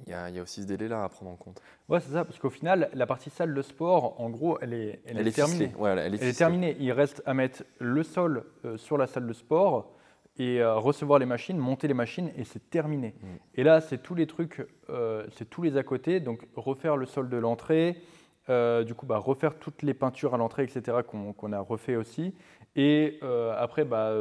Il 0.05 0.11
y, 0.11 0.13
a, 0.13 0.29
il 0.29 0.35
y, 0.35 0.39
a, 0.39 0.41
aussi 0.41 0.61
ce 0.61 0.67
délai-là 0.67 1.03
à 1.03 1.09
prendre 1.09 1.31
en 1.31 1.35
compte. 1.35 1.61
Ouais, 1.87 1.99
c'est 1.99 2.11
ça, 2.11 2.25
parce 2.25 2.39
qu'au 2.39 2.49
final, 2.49 2.89
la 2.93 3.05
partie 3.05 3.29
salle 3.29 3.53
de 3.53 3.61
sport, 3.61 4.19
en 4.19 4.29
gros, 4.29 4.57
elle 4.61 4.73
est, 4.73 5.01
elle, 5.05 5.25
est, 5.25 5.31
terminée. 5.31 5.71
elle, 5.85 6.15
est, 6.15 6.37
terminée. 6.37 6.75
Il 6.79 6.91
reste 6.91 7.21
à 7.25 7.33
mettre 7.33 7.63
le 7.79 8.03
sol 8.03 8.43
euh, 8.65 8.77
sur 8.77 8.97
la 8.97 9.07
salle 9.07 9.27
de 9.27 9.33
sport 9.33 9.93
et 10.37 10.61
euh, 10.61 10.75
recevoir 10.75 11.19
les 11.19 11.25
machines, 11.25 11.57
monter 11.57 11.87
les 11.87 11.93
machines, 11.93 12.31
et 12.35 12.43
c'est 12.43 12.69
terminé. 12.69 13.13
Mm. 13.21 13.27
Et 13.55 13.63
là, 13.63 13.81
c'est 13.81 13.99
tous 13.99 14.15
les 14.15 14.27
trucs, 14.27 14.65
euh, 14.89 15.25
c'est 15.31 15.49
tous 15.49 15.61
les 15.61 15.77
à 15.77 15.83
côté, 15.83 16.19
donc 16.19 16.47
refaire 16.55 16.97
le 16.97 17.05
sol 17.05 17.29
de 17.29 17.37
l'entrée, 17.37 18.01
du 18.49 18.93
coup, 18.93 19.05
bah, 19.05 19.19
refaire 19.19 19.57
toutes 19.57 19.83
les 19.83 19.93
peintures 19.93 20.33
à 20.33 20.37
l'entrée, 20.37 20.63
etc., 20.63 20.97
qu'on 21.07 21.53
a 21.53 21.59
refait 21.61 21.95
aussi. 21.95 22.35
Et 22.75 23.21
après, 23.57 23.85
bah, 23.85 24.13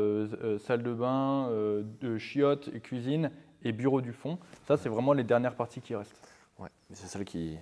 salle 0.61 0.85
de 0.85 0.93
bain, 0.93 1.51
de 1.51 2.19
chiottes, 2.19 2.71
cuisine 2.83 3.33
et 3.65 3.73
bureau 3.73 4.01
du 4.01 4.13
fond. 4.13 4.39
Ça, 4.67 4.77
c'est 4.77 4.89
vraiment 4.89 5.13
les 5.13 5.25
dernières 5.25 5.55
parties 5.55 5.81
qui 5.81 5.95
restent. 5.95 6.21
Ouais, 6.59 6.69
mais 6.91 6.97
c'est 6.97 7.07
celle 7.07 7.25
qui 7.25 7.59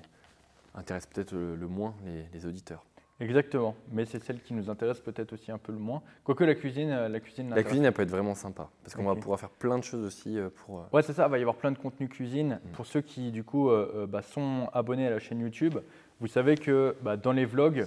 intéresse 0.75 1.07
peut-être 1.07 1.33
le, 1.33 1.67
moins 1.67 1.95
les, 2.33 2.47
auditeurs. 2.47 2.85
Exactement, 3.19 3.75
mais 3.91 4.07
c'est 4.07 4.23
celle 4.23 4.41
qui 4.41 4.55
nous 4.55 4.71
intéresse 4.71 5.01
peut-être 5.01 5.35
aussi 5.35 5.53
un 5.53 5.59
peu 5.59 5.73
le 5.73 5.79
moins. 5.79 6.03
Quoique 6.25 6.43
la 6.43 6.55
cuisine, 6.55 6.89
la 6.89 7.21
cuisine. 7.21 7.51
La 7.51 7.63
cuisine, 7.63 7.85
elle 7.85 7.93
peut 7.93 8.03
être 8.03 8.11
vraiment 8.11 8.35
sympa 8.35 8.71
parce 8.83 8.95
qu'on 8.95 9.05
va 9.05 9.15
pouvoir 9.15 9.39
faire 9.39 9.51
plein 9.51 9.79
de 9.79 9.85
choses 9.85 10.07
aussi 10.07 10.39
pour. 10.57 10.87
Ouais, 10.91 11.03
c'est 11.03 11.13
ça. 11.13 11.27
Il 11.27 11.31
va 11.31 11.37
y 11.37 11.43
avoir 11.43 11.57
plein 11.57 11.71
de 11.71 11.79
contenu 11.79 12.09
cuisine 12.09 12.61
mm. 12.65 12.71
pour 12.73 12.87
ceux 12.87 13.03
qui 13.03 13.31
du 13.31 13.45
coup 13.45 13.71
bah, 14.09 14.23
sont 14.23 14.71
abonnés 14.73 15.07
à 15.07 15.11
la 15.11 15.19
chaîne 15.19 15.41
YouTube. 15.41 15.79
Vous 16.19 16.29
savez 16.29 16.55
que 16.57 16.97
bah, 17.03 17.19
dans 17.19 17.33
les 17.33 17.45
vlogs, 17.45 17.87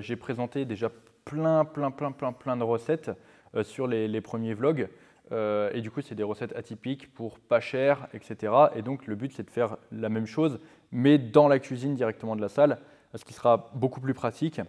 j'ai 0.00 0.14
présenté 0.14 0.64
déjà 0.64 0.92
plein, 1.28 1.64
plein, 1.64 1.90
plein, 1.90 2.12
plein, 2.12 2.32
plein 2.32 2.56
de 2.56 2.62
recettes 2.62 3.10
euh, 3.54 3.62
sur 3.62 3.86
les, 3.86 4.20
premiers 4.20 4.54
vlogs. 4.54 4.88
Euh, 5.32 5.70
et 5.74 5.80
du 5.80 5.90
coup, 5.90 6.00
c'est 6.00 6.14
des 6.14 6.22
recettes 6.22 6.54
atypiques 6.56 7.12
pour 7.12 7.38
pas 7.38 7.60
cher, 7.60 8.08
etc. 8.12 8.52
Et 8.74 8.82
donc, 8.82 9.06
le 9.06 9.14
but, 9.14 9.32
c'est 9.32 9.42
de 9.42 9.50
faire 9.50 9.76
la 9.92 10.08
même 10.08 10.26
chose, 10.26 10.60
mais 10.90 11.18
dans 11.18 11.48
la 11.48 11.58
cuisine 11.58 11.94
directement 11.94 12.36
de 12.36 12.40
la 12.40 12.48
salle, 12.48 12.78
ce 13.14 13.24
qui 13.24 13.32
sera 13.32 13.70
beaucoup 13.74 14.00
plus 14.00 14.14
pratique 14.14 14.60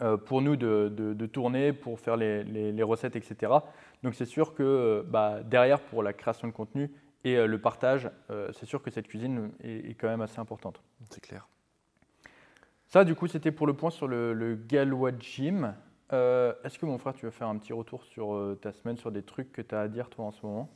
euh, 0.00 0.16
pour 0.16 0.42
nous 0.42 0.56
de, 0.56 1.26
tourner, 1.26 1.72
pour 1.72 1.98
faire 1.98 2.16
les, 2.16 2.82
recettes, 2.82 3.16
etc. 3.16 3.52
Donc, 4.02 4.14
c'est 4.14 4.24
sûr 4.24 4.54
que 4.54 5.04
bah, 5.08 5.42
derrière, 5.42 5.80
pour 5.80 6.02
la 6.02 6.12
création 6.12 6.46
de 6.48 6.52
contenu 6.52 6.90
et 7.24 7.46
le 7.46 7.58
partage, 7.58 8.10
c'est 8.52 8.66
sûr 8.66 8.82
que 8.82 8.90
cette 8.90 9.08
cuisine 9.08 9.50
est, 9.62 9.90
est 9.90 9.94
quand 9.94 10.08
même 10.08 10.20
assez 10.20 10.38
importante. 10.38 10.82
C'est 11.08 11.22
clair. 11.22 11.48
Ça, 12.86 13.02
du 13.04 13.14
coup, 13.14 13.26
c'était 13.26 13.50
pour 13.50 13.66
le 13.66 13.72
point 13.72 13.90
sur 13.90 14.06
le, 14.06 14.34
le 14.34 14.54
Galois 14.54 15.10
Gym. 15.18 15.74
Euh, 16.12 16.52
est-ce 16.64 16.78
que 16.78 16.86
mon 16.86 16.98
frère, 16.98 17.14
tu 17.14 17.24
veux 17.24 17.30
faire 17.30 17.48
un 17.48 17.56
petit 17.58 17.72
retour 17.72 18.04
sur 18.04 18.34
euh, 18.34 18.58
ta 18.60 18.72
semaine, 18.72 18.96
sur 18.96 19.10
des 19.10 19.22
trucs 19.22 19.52
que 19.52 19.62
tu 19.62 19.74
as 19.74 19.80
à 19.80 19.88
dire 19.88 20.10
toi 20.10 20.26
en 20.26 20.30
ce 20.30 20.44
moment? 20.44 20.70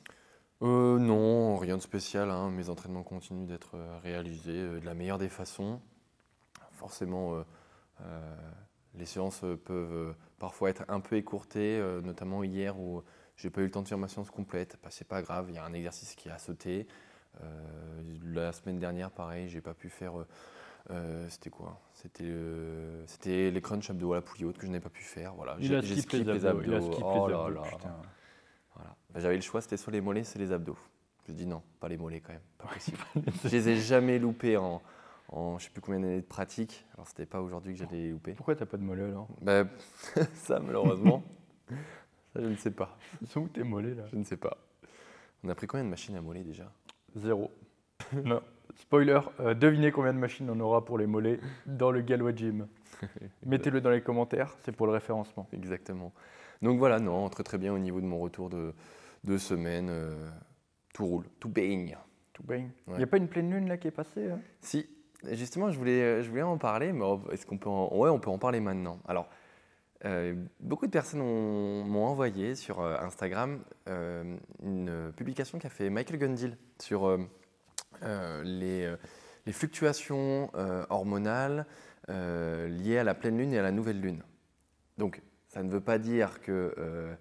Euh, 0.62 0.98
Non, 0.98 1.56
rien 1.56 1.76
de 1.76 1.82
spécial. 1.82 2.30
Hein. 2.30 2.50
Mes 2.50 2.70
entraînements 2.70 3.02
continuent 3.02 3.46
d'être 3.46 3.76
réalisés 4.02 4.80
de 4.80 4.84
la 4.84 4.94
meilleure 4.94 5.18
des 5.18 5.28
façons. 5.28 5.80
Forcément, 6.72 7.44
les 8.94 9.04
séances 9.04 9.44
peuvent 9.64 10.14
parfois 10.38 10.70
être 10.70 10.84
un 10.88 11.00
peu 11.00 11.16
écourtées, 11.16 11.80
notamment 12.04 12.44
hier 12.44 12.78
où 12.78 13.02
j'ai 13.36 13.50
pas 13.50 13.60
eu 13.62 13.64
le 13.64 13.70
temps 13.72 13.82
de 13.82 13.88
faire 13.88 13.98
ma 13.98 14.06
séance 14.06 14.30
complète. 14.30 14.78
Bah, 14.82 14.88
c'est 14.90 15.06
pas 15.06 15.20
grave, 15.20 15.46
il 15.48 15.56
y 15.56 15.58
a 15.58 15.64
un 15.64 15.72
exercice 15.72 16.14
qui 16.14 16.28
a 16.28 16.38
sauté. 16.38 16.86
la 18.24 18.52
semaine 18.52 18.78
dernière, 18.78 19.10
pareil, 19.10 19.48
j'ai 19.48 19.60
pas 19.60 19.74
pu 19.74 19.88
faire 19.88 20.24
euh, 20.90 21.26
c'était 21.28 21.50
quoi? 21.50 21.80
C'était 21.94 23.50
les 23.50 23.60
crunch 23.60 23.90
abdos 23.90 24.12
à 24.12 24.16
la 24.16 24.22
poulie 24.22 24.44
haute 24.44 24.58
que 24.58 24.66
je 24.66 24.72
n'ai 24.72 24.80
pas 24.80 24.88
pu 24.88 25.02
faire. 25.02 25.34
Voilà. 25.34 25.56
J'ai 25.58 25.82
skippé 25.82 26.24
les 26.24 26.46
abdos. 26.46 26.62
Il 26.62 26.74
a 26.74 27.06
oh 27.06 27.28
là 27.28 27.48
là. 27.48 27.62
Voilà. 28.74 28.96
Bah, 29.10 29.20
J'avais 29.20 29.36
le 29.36 29.42
choix, 29.42 29.60
c'était 29.60 29.76
soit 29.76 29.92
les 29.92 30.00
mollets, 30.00 30.24
soit 30.24 30.40
les 30.40 30.52
abdos. 30.52 30.76
Je 31.26 31.32
dis 31.34 31.46
non, 31.46 31.62
pas 31.78 31.88
les 31.88 31.98
mollets 31.98 32.20
quand 32.20 32.32
même, 32.32 32.42
pas 32.56 32.68
possible. 32.68 32.96
je 33.44 33.48
les 33.48 33.68
ai 33.68 33.76
jamais 33.76 34.18
loupés 34.18 34.56
en, 34.56 34.80
en 35.28 35.58
je 35.58 35.64
sais 35.64 35.70
plus 35.70 35.82
combien 35.82 36.00
d'années 36.00 36.22
de 36.22 36.26
pratique. 36.26 36.86
Alors 36.94 37.06
c'était 37.06 37.26
pas 37.26 37.42
aujourd'hui 37.42 37.74
que 37.74 37.78
j'allais 37.78 38.04
les 38.04 38.10
louper. 38.10 38.32
Pourquoi 38.32 38.56
t'as 38.56 38.64
pas 38.64 38.78
de 38.78 38.82
mollets 38.82 39.04
alors? 39.04 39.28
Bah, 39.42 39.64
Ça 40.34 40.58
malheureusement, 40.58 41.22
ça 41.68 42.40
je 42.40 42.46
ne 42.46 42.56
sais 42.56 42.70
pas. 42.70 42.96
Ils 43.20 43.28
sont 43.28 43.40
où 43.42 43.48
tes 43.48 43.62
mollets 43.62 43.94
là? 43.94 44.04
Je 44.10 44.16
ne 44.16 44.24
sais 44.24 44.38
pas. 44.38 44.56
On 45.44 45.50
a 45.50 45.54
pris 45.54 45.66
combien 45.66 45.84
de 45.84 45.90
machines 45.90 46.16
à 46.16 46.22
mollets 46.22 46.44
déjà? 46.44 46.72
Zéro. 47.14 47.50
non. 48.24 48.40
Spoiler, 48.76 49.20
euh, 49.40 49.54
devinez 49.54 49.90
combien 49.90 50.12
de 50.12 50.18
machines 50.18 50.48
on 50.50 50.60
aura 50.60 50.84
pour 50.84 50.98
les 50.98 51.06
mollets 51.06 51.40
dans 51.66 51.90
le 51.90 52.00
Galois 52.00 52.34
Gym. 52.34 52.66
Mettez-le 53.46 53.80
dans 53.80 53.90
les 53.90 54.00
commentaires, 54.00 54.56
c'est 54.60 54.72
pour 54.72 54.86
le 54.86 54.92
référencement. 54.92 55.48
Exactement. 55.52 56.12
Donc 56.62 56.78
voilà, 56.78 56.98
non, 56.98 57.28
très 57.28 57.42
très 57.42 57.58
bien 57.58 57.72
au 57.72 57.78
niveau 57.78 58.00
de 58.00 58.06
mon 58.06 58.18
retour 58.18 58.50
de, 58.50 58.74
de 59.24 59.38
semaine. 59.38 59.88
Euh, 59.90 60.28
tout 60.92 61.06
roule, 61.06 61.24
tout 61.40 61.48
baigne. 61.48 61.96
Tout 62.32 62.42
baigne. 62.42 62.70
Il 62.88 62.94
n'y 62.94 63.02
a 63.02 63.06
pas 63.06 63.16
une 63.16 63.28
pleine 63.28 63.50
lune 63.50 63.68
là 63.68 63.76
qui 63.76 63.88
est 63.88 63.92
passée 63.92 64.30
hein? 64.30 64.40
Si, 64.60 64.88
justement, 65.32 65.70
je 65.70 65.78
voulais, 65.78 66.02
euh, 66.02 66.22
je 66.22 66.30
voulais 66.30 66.42
en 66.42 66.58
parler, 66.58 66.92
mais 66.92 67.04
est-ce 67.32 67.46
qu'on 67.46 67.58
peut 67.58 67.68
en... 67.68 67.94
Ouais, 67.96 68.10
on 68.10 68.18
peut 68.18 68.30
en 68.30 68.38
parler 68.38 68.60
maintenant. 68.60 69.00
Alors, 69.06 69.28
beaucoup 70.60 70.86
de 70.86 70.92
personnes 70.92 71.18
m'ont 71.20 72.06
envoyé 72.06 72.54
sur 72.54 72.80
Instagram 72.80 73.58
une 74.62 75.12
publication 75.16 75.58
qu'a 75.58 75.70
fait 75.70 75.90
Michael 75.90 76.18
Gundil 76.18 76.56
sur 76.78 77.08
euh, 77.08 77.18
les, 78.44 78.84
euh, 78.84 78.96
les, 79.46 79.52
fluctuations 79.52 80.50
euh, 80.54 80.84
hormonales 80.90 81.66
liées 82.08 82.98
à 82.98 83.04
la 83.04 83.14
pleine 83.14 83.36
lune 83.36 83.52
et 83.52 83.58
à 83.58 83.62
la 83.62 83.72
nouvelle 83.72 84.00
lune. 84.00 84.22
Donc, 84.96 85.22
ça 85.46 85.62
ne 85.62 85.70
veut 85.70 85.80
pas 85.80 85.98
dire 85.98 86.40
que 86.40 87.16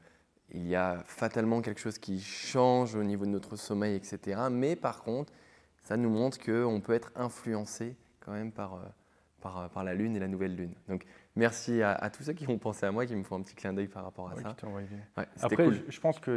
il 0.52 0.66
y 0.66 0.76
a 0.76 1.04
fatalement 1.06 1.62
quelque 1.62 1.82
chose 1.82 1.98
qui 1.98 2.22
change 2.22 2.96
au 2.96 3.04
niveau 3.04 3.26
de 3.26 3.32
notre 3.32 3.58
sommeil, 3.58 3.96
etc. 3.96 4.40
Mais 4.50 4.78
par 4.78 5.04
contre, 5.04 5.34
ça 5.84 5.98
nous 5.98 6.10
montre 6.10 6.40
qu'on 6.40 6.80
peut 6.80 6.94
être 6.94 7.12
influencé 7.16 7.98
quand 8.22 8.32
même 8.32 8.54
par, 8.54 8.80
par, 9.42 9.70
par, 9.70 9.84
la 9.84 9.94
Lune 9.94 10.16
et 10.16 10.20
la 10.20 10.30
nouvelle 10.30 10.56
Lune. 10.56 10.74
Donc 10.88 11.06
merci 11.36 11.82
à, 11.82 12.10
tous 12.10 12.24
ceux 12.24 12.34
qui 12.34 12.48
ont 12.48 12.58
pensé 12.58 12.86
à 12.86 12.92
moi, 12.92 13.06
qui 13.06 13.16
me 13.16 13.24
font 13.24 13.36
un 13.36 13.42
petit 13.42 13.56
clin 13.56 13.74
d'œil 13.74 13.88
par 13.88 14.04
rapport 14.04 14.30
à 14.30 14.36
ça. 14.36 14.56
Après, 15.42 15.70
je 15.90 16.00
pense 16.00 16.20
que 16.20 16.32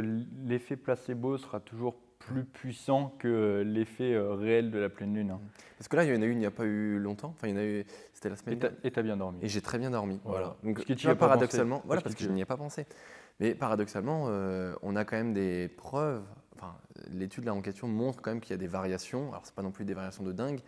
l'effet 0.45 0.75
placebo 0.75 1.37
sera 1.37 1.61
toujours 1.61 1.95
plus 2.27 2.43
puissant 2.45 3.13
que 3.19 3.63
l'effet 3.65 4.13
euh, 4.13 4.33
réel 4.33 4.71
de 4.71 4.79
la 4.79 4.89
pleine 4.89 5.13
lune. 5.13 5.31
hein. 5.31 5.39
Parce 5.77 5.87
que 5.87 5.95
là, 5.95 6.03
il 6.03 6.13
y 6.13 6.17
en 6.17 6.21
a 6.21 6.25
eu, 6.25 6.31
il 6.31 6.37
n'y 6.37 6.45
a 6.45 6.51
pas 6.51 6.65
eu 6.65 6.99
longtemps. 6.99 7.33
Enfin, 7.35 7.47
il 7.47 7.51
y 7.51 7.53
en 7.57 7.59
a 7.59 7.63
eu, 7.65 7.83
c'était 8.13 8.29
la 8.29 8.35
semaine 8.35 8.59
dernière. 8.59 8.79
et 8.83 8.91
t'as 8.91 9.01
bien 9.01 9.17
dormi. 9.17 9.39
Et 9.41 9.47
j'ai 9.47 9.61
très 9.61 9.77
bien 9.79 9.89
dormi. 9.89 10.19
Voilà. 10.23 10.39
Voilà. 10.39 10.55
Donc, 10.63 10.75
Parce 10.75 10.85
que 10.85 10.93
tu 10.93 10.99
tu 10.99 11.07
y 11.07 11.09
as 11.09 11.13
vois, 11.13 11.19
pas 11.19 11.25
pensé. 11.25 11.29
paradoxalement, 11.39 11.81
voilà, 11.85 12.01
Parce 12.01 12.15
que- 12.15 12.23
je 12.23 12.29
n'y 12.29 12.41
ai 12.41 12.45
pas 12.45 12.57
pensé. 12.57 12.85
Mais 13.39 13.55
paradoxalement, 13.55 14.25
euh, 14.29 14.73
on 14.83 14.95
a 14.95 15.03
quand 15.05 15.15
même 15.17 15.33
des 15.33 15.67
preuves. 15.69 16.23
Enfin, 16.55 16.75
l'étude 17.11 17.45
là 17.45 17.53
en 17.55 17.61
question 17.61 17.87
montre 17.87 18.21
quand 18.21 18.29
même 18.31 18.39
qu'il 18.41 18.51
y 18.51 18.53
a 18.53 18.57
des 18.57 18.67
variations. 18.67 19.29
Alors, 19.29 19.41
c'est 19.45 19.55
pas 19.55 19.63
non 19.63 19.71
plus 19.71 19.83
des 19.85 19.95
variations 19.95 20.23
de 20.23 20.31
dingue, 20.31 20.59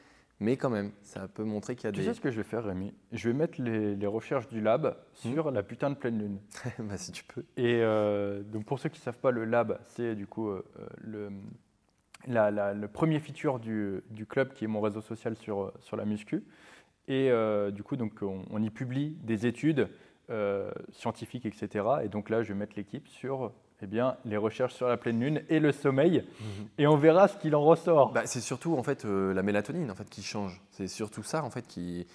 mais 0.44 0.58
quand 0.58 0.70
même, 0.70 0.92
ça 1.02 1.28
peut 1.28 1.44
montrer 1.44 1.76
qu'il 1.76 1.86
y 1.86 1.88
a 1.88 1.92
Tu 1.92 2.02
des. 2.02 2.06
sais 2.06 2.14
ce 2.14 2.22
que 2.22 2.30
je 2.32 2.38
vais 2.38 2.44
faire, 2.44 2.64
Rémi? 2.66 2.94
Je 3.12 3.30
vais 3.30 3.34
mettre 3.36 3.62
les, 3.62 3.96
les 3.96 4.08
recherches 4.08 4.48
du 4.50 4.60
lab 4.62 4.98
sur 5.14 5.50
la 5.52 5.64
putain 5.64 5.90
de 5.90 5.96
pleine 5.96 6.20
lune. 6.20 6.40
bah, 6.80 6.98
si 6.98 7.12
tu 7.14 7.24
peux. 7.24 7.42
Et 7.58 7.80
euh, 7.82 8.44
donc 8.44 8.66
pour 8.66 8.78
ceux 8.80 8.90
qui 8.90 9.00
ne 9.00 9.04
savent 9.04 9.18
pas, 9.20 9.32
le 9.32 9.46
lab, 9.46 9.80
c'est 9.88 10.16
du 10.16 10.28
coup 10.28 10.50
euh, 10.50 10.64
le, 10.98 11.30
la- 12.28 12.52
la- 12.52 12.74
le 12.74 12.88
premier 12.88 13.20
feature 13.20 13.60
du, 13.60 14.02
du 14.10 14.26
club 14.26 14.54
qui 14.54 14.66
est 14.66 14.68
mon 14.68 14.82
réseau 14.82 15.02
social 15.02 15.36
sur, 15.38 15.72
sur 15.80 15.96
la 15.98 16.06
muscu. 16.06 16.44
Et 17.08 17.30
euh, 17.32 17.72
du 17.72 17.82
coup, 17.84 17.96
donc, 17.96 18.22
on, 18.22 18.44
on 18.50 18.62
y 18.62 18.70
publie 18.70 19.18
des 19.24 19.46
études 19.48 19.90
scientifiques, 20.92 21.46
etc. 21.46 21.86
Et 22.04 22.08
donc 22.10 22.30
là, 22.30 22.44
je 22.44 22.54
vais 22.54 22.58
mettre 22.60 22.74
l'équipe 22.76 23.08
sur 23.08 23.52
eh 23.84 23.88
bien, 23.88 24.16
les 24.26 24.38
recherches 24.38 24.74
sur 24.74 24.88
la 24.88 24.98
pleine 24.98 25.20
lune 25.20 25.44
et 25.50 25.60
le 25.60 25.72
sommeil. 25.72 26.24
Et 26.78 26.88
on 26.88 26.96
verra 26.98 27.28
ce 27.28 27.38
qu'il 27.38 27.56
en 27.56 27.62
ressort. 27.62 28.12
Bah, 28.14 28.26
c'est 28.26 28.40
surtout 28.42 28.76
en 28.78 28.84
fait 28.84 29.06
euh, 29.06 29.34
la 29.34 29.44
mélatonine 29.44 29.92
en 29.92 29.96
fait 29.96 30.10
qui 30.10 30.24
change. 30.24 30.62
C'est 30.72 30.88
surtout 30.88 31.22
ça 31.24 31.44
en 31.44 31.50
fait 31.50 31.68
qui, 31.68 32.08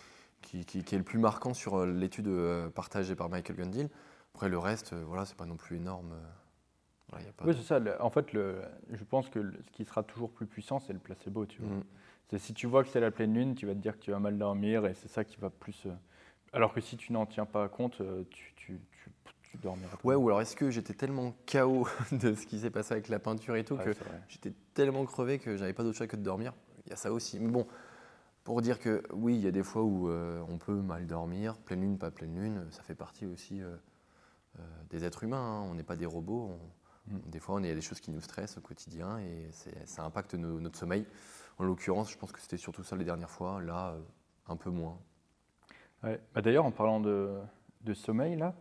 qui, 0.43 0.65
qui- 0.65 0.83
qui 0.83 0.95
est 0.95 0.99
le 0.99 1.05
plus 1.05 1.19
marquant 1.19 1.53
sur 1.55 1.77
euh, 1.81 1.87
l'étude 1.87 2.29
euh, 2.29 2.69
partagée 2.71 3.15
par 3.15 3.29
Michael 3.29 3.57
Gundil. 3.57 3.89
Après 4.35 4.49
le 4.49 4.59
reste, 4.59 4.93
euh, 4.95 5.03
voilà, 5.07 5.25
c'est 5.25 5.37
pas 5.37 5.47
non 5.47 5.57
plus 5.57 5.77
énorme. 5.77 6.13
voilà, 7.11 7.25
y 7.25 7.29
a 7.29 7.33
pas 7.33 7.45
Oui, 7.45 7.53
de- 7.53 7.59
c'est 7.59 7.65
ça. 7.67 7.79
Le- 7.79 8.01
En 8.03 8.11
fait, 8.11 8.33
le- 8.33 8.63
je 8.93 9.05
pense 9.05 9.29
que 9.29 9.39
le- 9.39 9.55
ce 9.67 9.71
qui 9.73 9.85
sera 9.85 10.03
toujours 10.03 10.31
plus 10.31 10.47
puissant, 10.47 10.79
c'est 10.81 10.93
le 10.93 10.99
placebo. 10.99 11.45
Tu 11.47 11.61
vois. 11.63 11.77
Mm. 11.77 11.85
C'est 12.31 12.39
si 12.39 12.55
tu 12.55 12.67
vois 12.67 12.83
que 12.85 12.91
c'est 12.91 13.01
la 13.01 13.11
pleine 13.11 13.35
lune, 13.35 13.55
tu 13.55 13.67
vas 13.67 13.73
te 13.75 13.79
dire 13.79 13.95
que 13.99 14.03
tu 14.05 14.11
vas 14.11 14.19
mal 14.19 14.37
dormir 14.39 14.87
et 14.87 14.95
c'est 14.95 15.09
ça 15.09 15.25
qui 15.25 15.37
va 15.39 15.51
plus. 15.51 15.85
euh, 15.87 15.91
Alors 16.53 16.73
que 16.73 16.81
si 16.81 16.97
tu 16.97 17.13
n'en 17.13 17.27
tiens 17.27 17.47
pas 17.47 17.69
compte, 17.69 18.03
tu, 18.31 18.53
tu, 18.57 18.81
tu, 18.93 19.11
tu. 19.53 20.07
Ouais, 20.07 20.15
ou 20.15 20.29
alors 20.29 20.41
est-ce 20.41 20.57
que 20.57 20.71
j'étais 20.71 20.95
tellement 20.95 21.35
KO 21.51 21.87
de 22.13 22.35
ce 22.35 22.47
qui 22.47 22.59
s'est 22.61 22.71
passé 22.71 22.93
avec 22.93 23.09
la 23.09 23.19
peinture 23.19 23.57
et 23.57 23.65
tout 23.65 23.75
Ouais, 23.77 23.85
que 23.85 23.93
j'étais 24.29 24.53
tellement 24.75 25.05
crevé 25.05 25.39
que 25.39 25.57
j'avais 25.57 25.73
pas 25.73 25.83
d'autre 25.83 25.97
choix 25.97 26.07
que 26.07 26.17
de 26.17 26.23
dormir? 26.23 26.53
Il 26.87 26.91
y 26.91 26.93
a 26.93 26.97
ça 26.97 27.13
aussi. 27.13 27.39
Mais 27.41 27.51
bon, 27.51 27.67
pour 28.45 28.63
dire 28.63 28.79
que 28.79 29.03
oui, 29.13 29.35
il 29.37 29.41
y 29.43 29.47
a 29.47 29.51
des 29.51 29.63
fois 29.63 29.83
où 29.83 30.09
euh, 30.09 30.43
on 30.49 30.59
peut 30.59 30.75
mal 30.81 31.07
dormir, 31.07 31.57
pleine 31.59 31.81
lune, 31.83 31.99
pas 31.99 32.11
pleine 32.11 32.35
lune, 32.35 32.67
ça 32.71 32.83
fait 32.83 32.95
partie 32.95 33.27
aussi 33.27 33.61
euh, 33.63 33.77
euh, 34.59 34.63
des 34.91 35.05
êtres 35.05 35.25
humains. 35.25 35.61
hein. 35.63 35.69
On 35.71 35.75
n'est 35.75 35.83
pas 35.83 35.97
des 35.97 36.07
robots. 36.07 36.51
On- 36.53 36.59
Mm. 37.11 37.21
Des 37.31 37.39
fois, 37.39 37.55
on 37.55 37.61
il 37.61 37.67
y 37.67 37.71
a 37.71 37.75
des 37.75 37.81
choses 37.81 38.01
qui 38.01 38.11
nous 38.11 38.21
stressent 38.21 38.59
au 38.59 38.61
quotidien 38.61 39.19
et 39.19 39.49
ça 39.87 40.05
impacte 40.05 40.35
notre 40.35 40.77
sommeil. 40.79 41.07
En 41.57 41.65
l'occurrence, 41.65 42.13
je 42.13 42.19
pense 42.19 42.33
que 42.33 42.39
c'était 42.39 42.59
surtout 42.59 42.83
ça 42.83 42.97
les 42.97 43.05
dernières 43.07 43.31
fois. 43.31 43.63
Là, 43.63 43.97
un 44.47 44.57
peu 44.57 44.69
moins. 44.69 44.99
Ouais. 46.03 46.21
Bah, 46.35 46.43
D'ailleurs, 46.43 46.67
en 46.67 46.71
parlant 46.71 47.01
de, 47.01 47.39
de 47.81 47.95
sommeil, 47.95 48.37
là, 48.37 48.55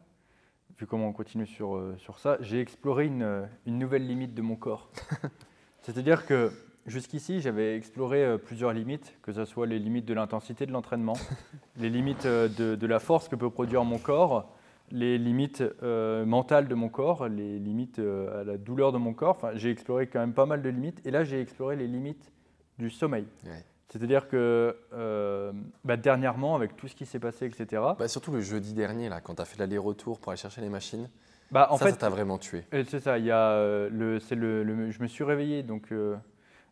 vu 0.77 0.86
comment 0.86 1.07
on 1.07 1.13
continue 1.13 1.47
sur, 1.47 1.75
euh, 1.75 1.95
sur 1.97 2.19
ça, 2.19 2.38
j'ai 2.41 2.59
exploré 2.62 3.05
une, 3.05 3.24
euh, 3.24 3.45
une 3.65 3.79
nouvelle 3.79 4.05
limite 4.05 4.33
de 4.33 4.41
mon 4.41 4.55
corps. 4.55 4.89
C'est-à-dire 5.81 6.25
que 6.25 6.51
jusqu'ici, 6.86 7.41
j'avais 7.41 7.75
exploré 7.75 8.24
euh, 8.24 8.38
plusieurs 8.38 8.74
limites, 8.74 9.17
que 9.21 9.31
ce 9.31 9.45
soit 9.45 9.65
les 9.65 9.79
limites 9.79 10.05
de 10.05 10.13
l'intensité 10.13 10.65
de 10.65 10.71
l'entraînement, 10.71 11.17
les 11.77 11.89
limites 11.89 12.27
de, 12.27 12.75
de 12.75 12.88
la 12.88 13.00
force 13.00 13.27
que 13.27 13.36
peut 13.36 13.50
produire 13.50 13.83
mon 13.83 13.97
corps, 13.97 14.57
les 14.91 15.17
limites 15.17 15.63
euh, 15.83 16.25
mentales 16.25 16.67
de 16.67 16.75
mon 16.75 16.89
corps, 16.89 17.27
les 17.27 17.59
limites 17.59 18.00
euh, 18.00 18.41
à 18.41 18.43
la 18.43 18.57
douleur 18.57 18.91
de 18.91 18.97
mon 18.97 19.13
corps. 19.13 19.36
Enfin, 19.36 19.51
j'ai 19.55 19.69
exploré 19.69 20.07
quand 20.07 20.19
même 20.19 20.33
pas 20.33 20.45
mal 20.45 20.62
de 20.62 20.69
limites. 20.69 21.05
Et 21.05 21.12
là, 21.12 21.24
j'ai 21.24 21.41
exploré 21.41 21.75
les 21.75 21.88
limites 21.88 22.31
du 22.77 22.89
sommeil. 22.89 23.25
Ouais. 23.45 23.63
C'est-à-dire 23.89 24.27
que 24.27 24.75
euh, 24.94 25.51
bah, 25.86 25.96
dernièrement, 25.98 26.56
avec 26.56 26.75
tout 26.75 26.88
ce 26.88 26.96
qui 26.96 27.06
s'est 27.06 27.20
passé, 27.20 27.46
etc., 27.46 27.82
Bah, 27.98 28.08
surtout 28.08 28.32
le 28.32 28.41
jeudi 28.41 28.74
dernier, 28.74 29.08
là, 29.10 29.22
quand 29.22 29.36
tu 29.36 29.41
as 29.41 29.46
fait 29.46 29.58
l'aller-retour 29.60 30.20
pour 30.20 30.32
aller 30.32 30.38
chercher 30.38 30.62
les 30.62 30.70
machines, 30.70 31.10
bah, 31.51 31.67
en 31.72 31.77
ça, 31.77 31.86
fait, 31.86 31.91
ça 31.91 31.98
t'a 31.98 32.10
vraiment 32.10 32.38
tué. 32.38 32.65
euh, 32.74 32.84
c'est 32.88 33.00
ça. 33.00 33.17
Il 33.17 33.25
y 33.25 33.32
a 33.32 33.51
euh, 33.51 33.89
le, 33.89 34.20
c'est 34.20 34.36
le, 34.36 34.63
le- 34.63 34.91
je 34.91 35.01
me 35.01 35.08
suis 35.08 35.24
réveillé 35.24 35.63
donc. 35.63 35.91
euh, 35.91 36.17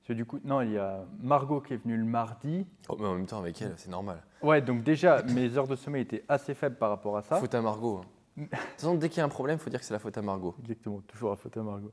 du 0.10 0.26
coup, 0.26 0.40
non, 0.44 0.62
il 0.62 0.74
y 0.74 0.78
a 0.78 1.04
Margot 1.24 1.62
qui 1.62 1.74
est 1.74 1.78
venue 1.78 1.98
le 1.98 2.04
mardi. 2.04 2.68
Oh, 2.90 2.96
mais 3.00 3.08
en 3.08 3.16
même 3.16 3.26
temps, 3.26 3.40
avec 3.40 3.60
elle, 3.62 3.74
c'est 3.78 3.90
normal. 3.90 4.22
Ouais, 4.44 4.62
donc 4.62 4.84
déjà, 4.84 5.24
mes 5.24 5.58
heures 5.58 5.68
de 5.68 5.76
sommeil 5.76 6.02
étaient 6.04 6.24
assez 6.28 6.54
faibles 6.54 6.76
par 6.76 6.90
rapport 6.90 7.18
à 7.18 7.22
ça. 7.24 7.38
Faute 7.38 7.56
à 7.56 7.62
Margot. 7.62 8.02
hein. 8.04 8.08
De 8.38 8.44
toute 8.44 8.52
façon, 8.78 8.96
dès 8.96 9.08
qu'il 9.08 9.20
y 9.20 9.22
a 9.22 9.26
un 9.26 9.30
problème, 9.30 9.58
il 9.60 9.64
faut 9.64 9.70
dire 9.70 9.80
que 9.80 9.86
c'est 9.86 9.94
la 9.94 10.00
faute 10.00 10.18
à 10.18 10.22
Margot. 10.22 10.54
Exactement, 10.62 11.00
toujours 11.08 11.32
à 11.32 11.38
faute 11.38 11.56
à 11.56 11.62
Margot. 11.64 11.92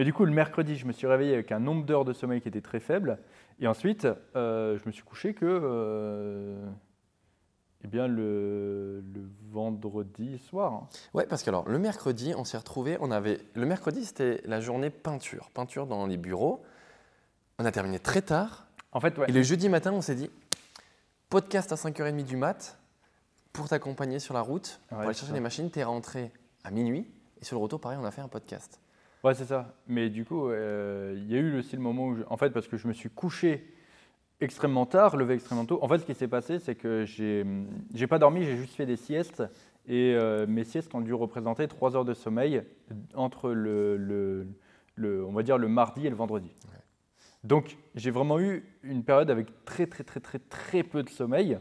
Mais 0.00 0.04
du 0.06 0.14
coup, 0.14 0.24
le 0.24 0.32
mercredi, 0.32 0.76
je 0.76 0.86
me 0.86 0.92
suis 0.92 1.06
réveillé 1.06 1.34
avec 1.34 1.52
un 1.52 1.58
nombre 1.60 1.84
d'heures 1.84 2.06
de 2.06 2.14
sommeil 2.14 2.40
qui 2.40 2.48
était 2.48 2.62
très 2.62 2.80
faible. 2.80 3.18
Et 3.60 3.66
ensuite, 3.66 4.08
euh, 4.34 4.78
je 4.78 4.86
me 4.86 4.92
suis 4.92 5.02
couché 5.02 5.34
que. 5.34 5.44
euh, 5.44 6.66
eh 7.84 7.86
bien, 7.86 8.06
le, 8.08 9.00
le 9.14 9.20
vendredi 9.50 10.38
soir. 10.38 10.72
hein. 10.72 10.88
Ouais, 11.12 11.26
parce 11.26 11.42
que 11.42 11.50
alors, 11.50 11.68
le 11.68 11.78
mercredi, 11.78 12.32
on 12.34 12.44
s'est 12.44 12.56
retrouvés, 12.56 12.96
on 13.00 13.10
avait... 13.10 13.40
Le 13.52 13.66
mercredi, 13.66 14.06
c'était 14.06 14.40
la 14.46 14.58
journée 14.60 14.88
peinture. 14.88 15.50
Peinture 15.52 15.86
dans 15.86 16.06
les 16.06 16.16
bureaux. 16.16 16.62
On 17.58 17.66
a 17.66 17.70
terminé 17.70 17.98
très 17.98 18.22
tard. 18.22 18.68
En 18.92 19.00
fait, 19.00 19.18
ouais. 19.18 19.26
Et 19.28 19.32
le 19.32 19.42
jeudi 19.42 19.68
matin, 19.68 19.92
on 19.92 20.00
s'est 20.00 20.14
dit, 20.14 20.30
podcast 21.28 21.72
à 21.72 21.74
5h30 21.74 22.22
du 22.24 22.38
mat, 22.38 22.78
pour 23.52 23.68
t'accompagner 23.68 24.18
sur 24.18 24.32
la 24.32 24.40
route, 24.40 24.80
pour 24.88 24.98
aller 25.00 25.08
chercher 25.08 25.26
ça. 25.26 25.32
les 25.34 25.40
machines, 25.40 25.70
t'es 25.70 25.84
rentré 25.84 26.32
à 26.64 26.70
minuit. 26.70 27.06
Et 27.42 27.44
sur 27.44 27.58
le 27.58 27.62
retour, 27.62 27.82
pareil, 27.82 27.98
on 28.00 28.04
a 28.06 28.10
fait 28.10 28.22
un 28.22 28.28
podcast. 28.28 28.80
Ouais, 29.22 29.34
c'est 29.34 29.44
ça. 29.44 29.74
Mais 29.86 30.08
du 30.08 30.24
coup, 30.24 30.48
euh, 30.48 31.14
il 31.16 31.30
y 31.30 31.36
a 31.36 31.38
eu 31.40 31.58
aussi 31.58 31.76
le 31.76 31.82
moment 31.82 32.06
où, 32.08 32.16
je- 32.16 32.22
en 32.28 32.36
fait, 32.36 32.50
parce 32.50 32.68
que 32.68 32.76
je 32.76 32.88
me 32.88 32.92
suis 32.92 33.10
couché 33.10 33.74
extrêmement 34.40 34.86
tard, 34.86 35.16
levé 35.16 35.34
extrêmement 35.34 35.66
tôt. 35.66 35.78
En 35.82 35.88
fait, 35.88 35.98
ce 35.98 36.06
qui 36.06 36.14
s'est 36.14 36.28
passé, 36.28 36.58
c'est 36.58 36.74
que 36.74 37.04
j'ai, 37.04 37.44
j'ai 37.94 38.06
pas 38.06 38.18
dormi, 38.18 38.44
j'ai 38.44 38.56
juste 38.56 38.74
fait 38.74 38.86
des 38.86 38.96
siestes. 38.96 39.42
Et 39.86 40.14
euh, 40.14 40.46
mes 40.46 40.64
siestes 40.64 40.94
ont 40.94 41.00
dû 41.00 41.12
représenter 41.12 41.68
trois 41.68 41.96
heures 41.96 42.04
de 42.04 42.14
sommeil 42.14 42.62
entre 43.14 43.50
le, 43.50 43.96
le- 43.96 44.46
le- 44.94 45.24
on 45.24 45.32
va 45.32 45.42
dire 45.42 45.58
le 45.58 45.68
mardi 45.68 46.06
et 46.06 46.10
le 46.10 46.16
vendredi. 46.16 46.54
Donc, 47.44 47.76
j'ai 47.94 48.10
vraiment 48.10 48.38
eu 48.38 48.64
une 48.82 49.02
période 49.02 49.30
avec 49.30 49.64
très, 49.64 49.86
très, 49.86 50.04
très, 50.04 50.20
très, 50.20 50.38
très 50.38 50.82
peu 50.82 51.02
de 51.02 51.08
sommeil. 51.08 51.58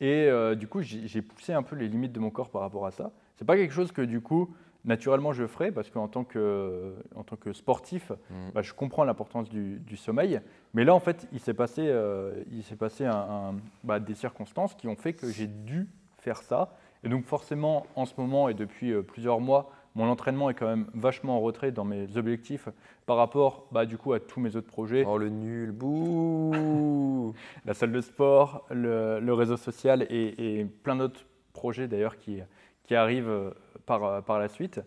Et 0.00 0.26
euh, 0.28 0.54
du 0.54 0.66
coup, 0.66 0.82
j'ai 0.82 1.06
j'ai 1.06 1.22
poussé 1.22 1.52
un 1.52 1.62
peu 1.62 1.76
les 1.76 1.88
limites 1.88 2.12
de 2.12 2.20
mon 2.20 2.30
corps 2.30 2.50
par 2.50 2.62
rapport 2.62 2.86
à 2.86 2.90
ça. 2.90 3.12
C'est 3.36 3.44
pas 3.44 3.56
quelque 3.56 3.74
chose 3.74 3.92
que 3.92 4.02
du 4.02 4.20
coup, 4.20 4.54
naturellement, 4.84 5.32
je 5.32 5.46
ferais 5.46 5.70
parce 5.72 5.90
qu'en 5.90 6.08
tant 6.08 6.24
que, 6.24 6.94
en 7.14 7.22
tant 7.22 7.36
que 7.36 7.52
sportif, 7.52 8.10
Mhm. 8.30 8.50
bah, 8.54 8.62
je 8.62 8.72
comprends 8.72 9.04
l'importance 9.04 9.48
du, 9.48 9.78
du 9.80 9.96
sommeil. 9.96 10.40
Mais 10.74 10.84
là, 10.84 10.94
en 10.94 11.00
fait, 11.00 11.26
il 11.32 11.40
s'est 11.40 11.54
passé, 11.54 11.82
euh, 11.86 12.42
il 12.50 12.62
s'est 12.64 12.76
passé 12.76 13.04
un- 13.06 13.12
un- 13.14 13.54
bah, 13.84 14.00
des 14.00 14.14
circonstances 14.14 14.74
qui 14.74 14.88
ont 14.88 14.96
fait 14.96 15.12
que 15.12 15.28
j'ai 15.30 15.46
dû 15.46 15.88
faire 16.18 16.38
ça. 16.42 16.76
Et 17.04 17.08
donc, 17.08 17.24
forcément, 17.24 17.86
en 17.96 18.06
ce 18.06 18.14
moment 18.16 18.48
et 18.48 18.54
depuis 18.54 18.92
euh, 18.92 19.02
plusieurs 19.02 19.40
mois, 19.40 19.70
mon 19.94 20.08
entraînement 20.08 20.48
est 20.48 20.54
quand 20.54 20.66
même 20.68 20.86
vachement 20.94 21.36
en 21.36 21.40
retrait 21.40 21.70
dans 21.70 21.84
mes 21.84 22.16
objectifs 22.16 22.68
par 23.04 23.16
rapport, 23.18 23.66
bah, 23.72 23.84
du 23.86 23.98
coup, 23.98 24.12
à 24.14 24.20
tous 24.20 24.40
mes 24.40 24.56
autres 24.56 24.68
projets 24.68 25.04
Oh, 25.06 25.18
le 25.18 25.28
nul, 25.28 25.70
bouh 25.72 27.34
la 27.66 27.74
salle 27.74 27.92
de 27.92 28.00
sport, 28.00 28.64
le, 28.70 29.20
le 29.20 29.34
réseau 29.34 29.56
social 29.56 30.06
et, 30.08 30.60
et 30.60 30.64
plein 30.64 30.96
d'autres 30.96 31.26
projets 31.52 31.88
d'ailleurs 31.88 32.16
qui, 32.16 32.38
qui 32.86 32.94
arrivent 32.94 33.28
euh, 33.28 33.50
par, 33.86 34.04
euh, 34.04 34.20
par 34.20 34.38
la 34.38 34.48
suite 34.48 34.80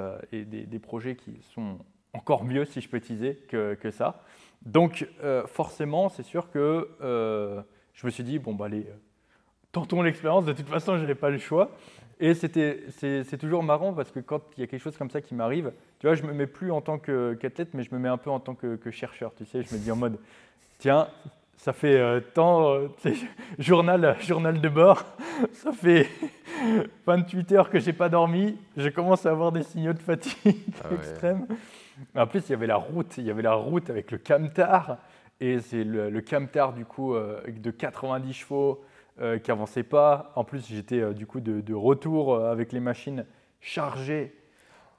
euh, 0.00 0.18
et 0.32 0.44
des, 0.44 0.64
des 0.64 0.78
projets 0.78 1.16
qui 1.16 1.40
sont 1.54 1.78
encore 2.12 2.44
mieux, 2.44 2.64
si 2.64 2.80
je 2.80 2.88
peux 2.88 2.96
utiliser, 2.96 3.36
que, 3.48 3.74
que 3.74 3.90
ça. 3.90 4.22
Donc 4.62 5.08
forcément, 5.46 6.08
c'est 6.10 6.22
sûr 6.22 6.50
que 6.50 6.88
je 7.00 8.06
me 8.06 8.10
suis 8.10 8.22
dit, 8.22 8.38
bon, 8.38 8.54
bah 8.54 8.66
allez, 8.66 8.86
tentons 9.72 10.02
l'expérience, 10.02 10.44
de 10.44 10.52
toute 10.52 10.68
façon, 10.68 10.96
je 10.96 11.00
n'avais 11.00 11.14
pas 11.14 11.30
le 11.30 11.38
choix. 11.38 11.70
Et 12.20 12.34
c'est, 12.34 13.38
toujours 13.38 13.62
marrant 13.62 13.94
parce 13.94 14.12
que 14.12 14.20
quand 14.20 14.42
il 14.56 14.60
y 14.60 14.62
a 14.62 14.66
quelque 14.66 14.82
chose 14.82 14.96
comme 14.96 15.10
ça 15.10 15.22
qui 15.22 15.34
m'arrive, 15.34 15.72
tu 15.98 16.06
vois, 16.06 16.14
je 16.14 16.22
me 16.22 16.34
mets 16.34 16.46
plus 16.46 16.70
en 16.70 16.82
tant 16.82 16.98
qu'athlète, 16.98 17.70
mais 17.72 17.82
je 17.82 17.94
me 17.94 17.98
mets 17.98 18.10
un 18.10 18.18
peu 18.18 18.30
en 18.30 18.40
tant 18.40 18.54
que 18.54 18.90
chercheur, 18.90 19.34
tu 19.34 19.46
sais, 19.46 19.62
je 19.62 19.74
me 19.74 19.80
dis 19.80 19.90
en 19.90 19.96
mode, 19.96 20.18
tiens, 20.78 21.08
ça 21.56 21.72
fait 21.72 21.96
euh, 21.98 22.20
tant, 22.20 22.72
euh, 22.74 22.88
tu 23.00 23.14
sais, 23.14 23.26
journal, 23.58 24.16
journal 24.20 24.60
de 24.60 24.68
bord, 24.68 25.04
ça 25.52 25.72
fait 25.72 26.08
28 27.06 27.52
heures 27.52 27.70
que 27.70 27.78
j'ai 27.78 27.92
pas 27.92 28.08
dormi, 28.08 28.56
je 28.76 28.88
commence 28.88 29.26
à 29.26 29.30
avoir 29.30 29.52
des 29.52 29.62
signaux 29.62 29.92
de 29.92 29.98
fatigue 30.00 30.56
Ah 30.82 30.88
ouais. 30.88 30.96
extrême. 30.96 31.46
En 32.16 32.26
plus, 32.26 32.48
il 32.48 32.52
y 32.52 32.54
avait 32.54 32.66
la 32.66 32.76
route, 32.76 33.16
il 33.18 33.24
y 33.24 33.30
avait 33.30 33.42
la 33.42 33.54
route 33.54 33.90
avec 33.90 34.10
le 34.10 34.18
camtar, 34.18 34.98
et 35.40 35.60
c'est 35.60 35.84
le, 35.84 36.10
le 36.10 36.20
camtar 36.20 36.72
du 36.72 36.84
coup 36.84 37.14
euh, 37.14 37.40
de 37.48 37.70
90 37.70 38.32
chevaux 38.32 38.84
euh, 39.20 39.38
qui 39.38 39.50
avançait 39.50 39.82
pas. 39.82 40.32
En 40.36 40.44
plus, 40.44 40.66
j'étais 40.66 41.00
euh, 41.00 41.12
du 41.12 41.26
coup 41.26 41.40
de, 41.40 41.60
de 41.60 41.74
retour 41.74 42.34
euh, 42.34 42.50
avec 42.50 42.72
les 42.72 42.80
machines 42.80 43.26
chargées. 43.60 44.34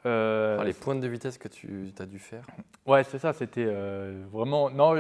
Euh, 0.05 0.57
Ah, 0.60 0.63
Les 0.65 0.74
pointes 0.74 1.00
de 1.00 1.07
vitesse 1.07 1.38
que 1.38 1.48
tu 1.48 1.91
as 2.00 2.05
dû 2.05 2.19
faire. 2.19 2.45
Ouais, 2.86 3.03
c'est 3.03 3.19
ça, 3.19 3.31
c'était 3.33 3.65
euh, 3.67 4.24
vraiment. 4.31 4.69
Non, 4.69 4.95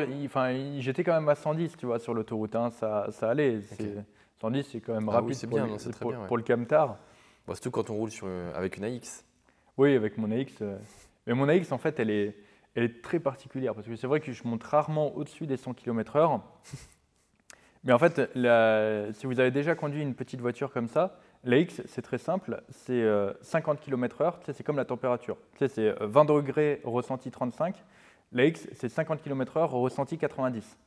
j'étais 0.79 1.03
quand 1.03 1.13
même 1.13 1.27
à 1.29 1.35
110, 1.35 1.75
tu 1.77 1.85
vois, 1.85 1.99
sur 1.99 2.13
l'autoroute, 2.13 2.55
hein, 2.55 2.69
ça, 2.71 3.07
ça 3.11 3.29
allait. 3.29 3.61
c'est- 3.61 3.95
110, 4.41 4.63
c'est 4.63 4.79
quand 4.81 4.93
même 4.93 5.03
Ah 5.09 5.11
oui, 5.11 5.15
rapide 5.21 5.35
c'est 5.35 5.47
pour, 5.47 5.57
bien, 5.57 5.67
le, 5.67 5.91
pour- 5.99 6.11
bien, 6.11 6.21
ouais. 6.21 6.27
pour 6.27 6.37
le 6.37 6.43
camtar. 6.43 6.97
Bon, 7.47 7.53
surtout 7.53 7.71
quand 7.71 7.89
on 7.89 7.95
roule 7.95 8.11
sur, 8.11 8.27
euh, 8.27 8.51
avec 8.55 8.77
une 8.77 8.83
AX. 8.85 9.25
Oui, 9.77 9.95
avec 9.95 10.17
mon 10.17 10.31
AX. 10.31 10.61
euh, 10.61 10.77
Mais 11.27 11.33
mon 11.33 11.47
AX, 11.49 11.71
en 11.71 11.77
fait, 11.77 11.99
elle 11.99 12.09
est, 12.09 12.35
elle 12.75 12.83
est 12.83 13.01
très 13.01 13.19
particulière 13.19 13.73
parce 13.75 13.87
que 13.87 13.95
c'est 13.95 14.07
vrai 14.07 14.19
que 14.21 14.31
je 14.31 14.43
monte 14.45 14.63
rarement 14.63 15.15
au-dessus 15.15 15.47
des 15.47 15.57
100 15.57 15.73
km/h. 15.73 16.39
Mais 17.83 17.91
en 17.91 17.99
fait, 17.99 18.29
la- 18.35 19.11
si 19.13 19.25
vous 19.25 19.39
avez 19.39 19.51
déjà 19.51 19.75
conduit 19.75 20.01
une 20.01 20.15
petite 20.15 20.39
voiture 20.39 20.71
comme 20.71 20.87
ça, 20.87 21.19
la 21.43 21.57
X, 21.57 21.81
c'est 21.87 22.01
très 22.01 22.17
simple, 22.17 22.61
c'est 22.69 23.01
euh, 23.01 23.33
50 23.41 23.79
km/h, 23.81 24.39
tu 24.39 24.45
sais, 24.45 24.53
c'est 24.53 24.63
comme 24.63 24.77
la 24.77 24.85
température. 24.85 25.37
C'est 25.59 25.77
euh, 25.79 25.95
20 26.01 26.25
degrés 26.25 26.79
ressenti 26.83 27.31
35, 27.31 27.75
la 28.31 28.45
X, 28.45 28.67
c'est 28.73 28.89
50 28.89 29.21
km/h 29.21 29.65
ressenti 29.65 30.17
90. 30.17 30.77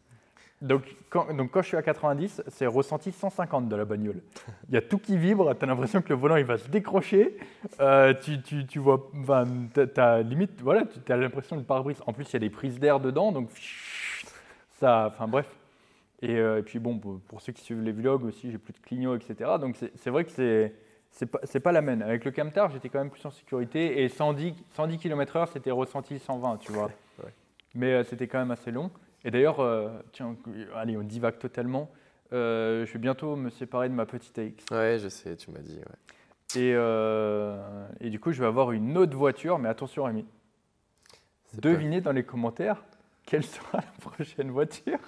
Donc 0.62 0.82
quand, 1.10 1.26
je 1.60 1.66
suis 1.66 1.76
à 1.76 1.82
90, 1.82 2.42
c'est 2.48 2.66
ressenti 2.66 3.12
150 3.12 3.68
de 3.68 3.76
la 3.76 3.84
bagnole. 3.84 4.22
Il 4.70 4.74
y 4.74 4.78
a 4.78 4.80
tout 4.80 4.96
qui 4.96 5.18
vibre, 5.18 5.54
tu 5.54 5.62
as 5.64 5.68
l'impression 5.68 6.00
que 6.00 6.08
le 6.08 6.14
volant 6.14 6.36
il 6.36 6.46
va 6.46 6.56
se 6.56 6.68
décrocher, 6.68 7.36
euh, 7.80 8.14
tu, 8.14 8.40
tu, 8.40 8.66
tu 8.66 8.78
vois, 8.78 9.06
t'as- 9.74 9.86
t'as 9.86 10.22
limite, 10.22 10.62
voilà, 10.62 10.84
tu 11.04 11.12
as 11.12 11.16
l'impression 11.18 11.56
de 11.56 11.62
pare-brise. 11.62 12.00
En 12.06 12.14
plus, 12.14 12.24
il 12.30 12.32
y 12.32 12.36
a 12.36 12.40
des 12.40 12.48
prises 12.50 12.80
d'air 12.80 13.00
dedans, 13.00 13.32
donc 13.32 13.50
ça, 14.80 15.08
enfin 15.12 15.28
bref. 15.28 15.46
Et, 16.22 16.36
euh, 16.36 16.58
et 16.58 16.62
puis 16.62 16.78
bon, 16.78 16.98
pour, 16.98 17.20
pour 17.20 17.40
ceux 17.40 17.52
qui 17.52 17.62
suivent 17.62 17.82
les 17.82 17.92
vlogs 17.92 18.24
aussi, 18.24 18.50
j'ai 18.50 18.58
plus 18.58 18.72
de 18.72 18.78
clignot, 18.78 19.14
etc. 19.16 19.50
Donc 19.60 19.76
c'est 19.94 20.10
vrai 20.10 20.24
que 20.24 20.30
c'est 20.30 20.74
c'est 21.10 21.26
pas, 21.26 21.38
pas 21.38 21.72
la 21.72 21.80
même. 21.82 22.02
Avec 22.02 22.24
le 22.24 22.30
Camtar, 22.30 22.70
j'étais 22.70 22.88
quand 22.90 22.98
même 22.98 23.10
plus 23.10 23.24
en 23.24 23.30
sécurité 23.30 24.02
et 24.02 24.08
110, 24.08 24.52
110 24.74 24.98
km/h, 24.98 25.48
c'était 25.52 25.70
ressenti 25.70 26.18
120, 26.18 26.58
tu 26.58 26.72
vois. 26.72 26.90
Ouais. 27.24 27.32
Mais 27.74 27.92
euh, 27.94 28.04
c'était 28.04 28.26
quand 28.28 28.38
même 28.38 28.50
assez 28.50 28.70
long. 28.70 28.90
Et 29.24 29.30
d'ailleurs, 29.30 29.60
euh, 29.60 29.88
tiens, 30.12 30.36
allez, 30.74 30.96
on 30.98 31.02
divague 31.02 31.38
totalement. 31.38 31.90
Je 32.30 32.84
vais 32.92 32.98
bientôt 32.98 33.36
me 33.36 33.48
séparer 33.48 33.88
de 33.88 33.94
ma 33.94 34.04
petite 34.04 34.38
AX. 34.38 34.52
Ouais, 34.70 34.98
je 34.98 35.08
sais, 35.08 35.34
tu 35.36 35.50
m'as 35.50 35.60
dit. 35.60 35.78
ouais. 35.78 36.60
Et, 36.60 36.72
et 38.06 38.10
du 38.10 38.20
coup, 38.20 38.32
je 38.32 38.40
vais 38.40 38.46
avoir 38.46 38.72
une 38.72 38.98
autre 38.98 39.16
voiture, 39.16 39.58
mais 39.58 39.68
attention, 39.70 40.04
Rémi. 40.04 40.24
Pas- 40.24 41.60
Devinez 41.60 42.00
dans 42.02 42.12
les 42.12 42.24
commentaires 42.24 42.82
quelle 43.24 43.44
sera 43.44 43.78
la 43.78 44.10
prochaine 44.10 44.50
voiture. 44.50 44.98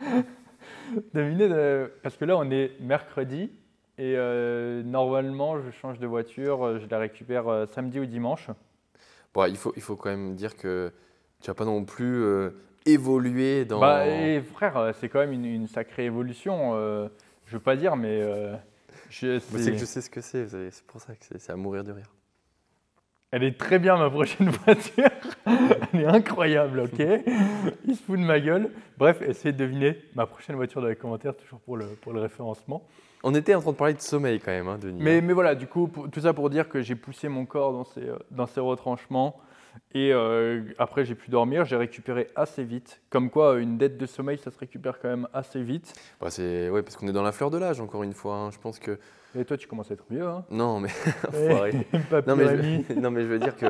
Devinez, 1.14 1.48
euh, 1.50 1.88
parce 2.02 2.16
que 2.16 2.24
là, 2.24 2.36
on 2.36 2.50
est 2.50 2.72
mercredi 2.80 3.50
et 3.98 4.14
euh, 4.16 4.82
normalement, 4.82 5.60
je 5.60 5.70
change 5.70 5.98
de 5.98 6.06
voiture, 6.06 6.64
euh, 6.64 6.78
je 6.78 6.86
la 6.88 6.98
récupère 6.98 7.48
euh, 7.48 7.66
samedi 7.66 7.98
ou 8.00 8.06
dimanche. 8.06 8.48
Bon, 9.34 9.44
il, 9.46 9.56
faut, 9.56 9.72
il 9.76 9.82
faut 9.82 9.96
quand 9.96 10.10
même 10.10 10.34
dire 10.34 10.56
que 10.56 10.92
tu 11.40 11.48
vas 11.48 11.54
pas 11.54 11.64
non 11.64 11.84
plus 11.84 12.22
euh, 12.22 12.50
évoluer 12.86 13.64
dans. 13.64 13.80
Bah, 13.80 14.06
et 14.06 14.40
frère, 14.40 14.92
c'est 14.98 15.08
quand 15.08 15.20
même 15.20 15.32
une, 15.32 15.44
une 15.44 15.66
sacrée 15.68 16.04
évolution. 16.06 16.72
je 17.46 17.52
veux 17.52 17.60
pas 17.62 17.76
dire, 17.76 17.96
mais 17.96 18.20
je- 19.10 19.32
Moi, 19.32 19.40
c'est- 19.58 19.72
que 19.72 19.76
je 19.76 19.84
sais 19.84 20.00
ce 20.00 20.10
que 20.10 20.20
c'est, 20.20 20.46
c'est 20.48 20.84
pour 20.86 21.00
ça 21.00 21.14
que 21.14 21.24
c'est 21.24 21.38
c'est 21.38 21.52
à 21.52 21.56
mourir 21.56 21.84
de 21.84 21.92
rire. 21.92 22.10
Elle 23.36 23.44
est 23.44 23.58
très 23.58 23.78
bien, 23.78 23.98
ma 23.98 24.08
prochaine 24.08 24.48
voiture. 24.64 25.10
Elle 25.92 26.00
est 26.00 26.06
incroyable, 26.06 26.80
ok? 26.80 27.06
Il 27.86 27.94
se 27.94 28.02
fout 28.02 28.18
de 28.18 28.24
ma 28.24 28.40
gueule. 28.40 28.70
Bref, 28.96 29.20
essayez 29.20 29.52
de 29.52 29.58
deviner 29.58 29.98
ma 30.14 30.24
prochaine 30.24 30.56
voiture 30.56 30.80
dans 30.80 30.88
les 30.88 30.96
commentaires, 30.96 31.36
toujours 31.36 31.60
pour 31.60 31.76
le, 31.76 31.84
pour 32.00 32.14
le 32.14 32.20
référencement. 32.22 32.86
On 33.22 33.34
était 33.34 33.54
en 33.54 33.60
train 33.60 33.72
de 33.72 33.76
parler 33.76 33.92
de 33.92 34.00
sommeil 34.00 34.40
quand 34.40 34.52
même, 34.52 34.68
hein, 34.68 34.78
Denis. 34.80 35.02
Mais, 35.02 35.20
mais 35.20 35.34
voilà, 35.34 35.54
du 35.54 35.66
coup, 35.66 35.86
pour- 35.86 36.08
tout 36.10 36.20
ça 36.20 36.32
pour 36.32 36.48
dire 36.48 36.66
que 36.70 36.80
j'ai 36.80 36.94
poussé 36.94 37.28
mon 37.28 37.44
corps 37.44 37.72
dans 37.74 37.84
ces, 37.84 38.08
euh, 38.08 38.16
dans 38.30 38.46
ces 38.46 38.60
retranchements. 38.60 39.36
Et 39.92 40.12
euh, 40.12 40.62
après, 40.78 41.04
j'ai 41.04 41.14
pu 41.14 41.30
dormir. 41.30 41.64
J'ai 41.64 41.76
récupéré 41.76 42.28
assez 42.36 42.64
vite. 42.64 43.00
Comme 43.10 43.30
quoi, 43.30 43.58
une 43.58 43.78
dette 43.78 43.96
de 43.98 44.06
sommeil, 44.06 44.38
ça 44.38 44.50
se 44.50 44.58
récupère 44.58 44.98
quand 45.00 45.08
même 45.08 45.28
assez 45.32 45.62
vite. 45.62 45.94
Bah, 46.20 46.30
c'est 46.30 46.68
ouais, 46.70 46.82
parce 46.82 46.96
qu'on 46.96 47.08
est 47.08 47.12
dans 47.12 47.22
la 47.22 47.32
fleur 47.32 47.50
de 47.50 47.58
l'âge, 47.58 47.80
encore 47.80 48.02
une 48.02 48.12
fois. 48.12 48.36
hein. 48.36 48.50
Je 48.50 48.58
pense 48.58 48.78
que. 48.78 48.98
Et 49.38 49.44
toi, 49.44 49.56
tu 49.56 49.66
commences 49.68 49.90
à 49.90 49.94
être 49.94 50.06
vieux, 50.10 50.26
hein 50.26 50.44
Non, 50.50 50.80
mais. 50.80 50.88
Enfoiré. 51.28 51.72
Papy 52.10 52.28
non, 52.28 52.36
mais 52.36 52.44
Rémi. 52.46 52.84
je... 52.88 52.94
non, 53.00 53.10
mais 53.10 53.22
je 53.22 53.26
veux 53.28 53.38
dire 53.38 53.56
que 53.56 53.66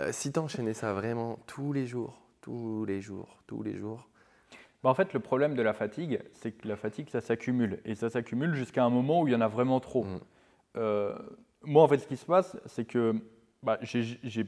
euh, 0.00 0.08
si 0.12 0.32
tu 0.32 0.38
enchaînais 0.38 0.74
ça 0.74 0.92
vraiment 0.92 1.38
tous 1.46 1.72
les 1.72 1.86
jours, 1.86 2.20
tous 2.40 2.84
les 2.84 3.00
jours, 3.00 3.42
tous 3.46 3.62
les 3.62 3.76
jours. 3.76 4.08
Bah, 4.82 4.90
en 4.90 4.94
fait, 4.94 5.12
le 5.12 5.20
problème 5.20 5.54
de 5.54 5.62
la 5.62 5.72
fatigue, 5.74 6.20
c'est 6.32 6.52
que 6.52 6.66
la 6.66 6.76
fatigue, 6.76 7.08
ça 7.10 7.20
s'accumule. 7.20 7.78
Et 7.84 7.94
ça 7.94 8.10
s'accumule 8.10 8.54
jusqu'à 8.54 8.84
un 8.84 8.90
moment 8.90 9.22
où 9.22 9.28
il 9.28 9.32
y 9.32 9.36
en 9.36 9.40
a 9.40 9.48
vraiment 9.48 9.78
trop. 9.80 10.04
Mm. 10.04 10.20
Euh, 10.76 11.14
moi, 11.62 11.82
en 11.84 11.88
fait, 11.88 11.98
ce 11.98 12.06
qui 12.08 12.16
se 12.16 12.26
passe, 12.26 12.56
c'est 12.66 12.84
que 12.84 13.14
bah, 13.62 13.78
j'ai- 13.82 14.18
j'ai 14.24 14.44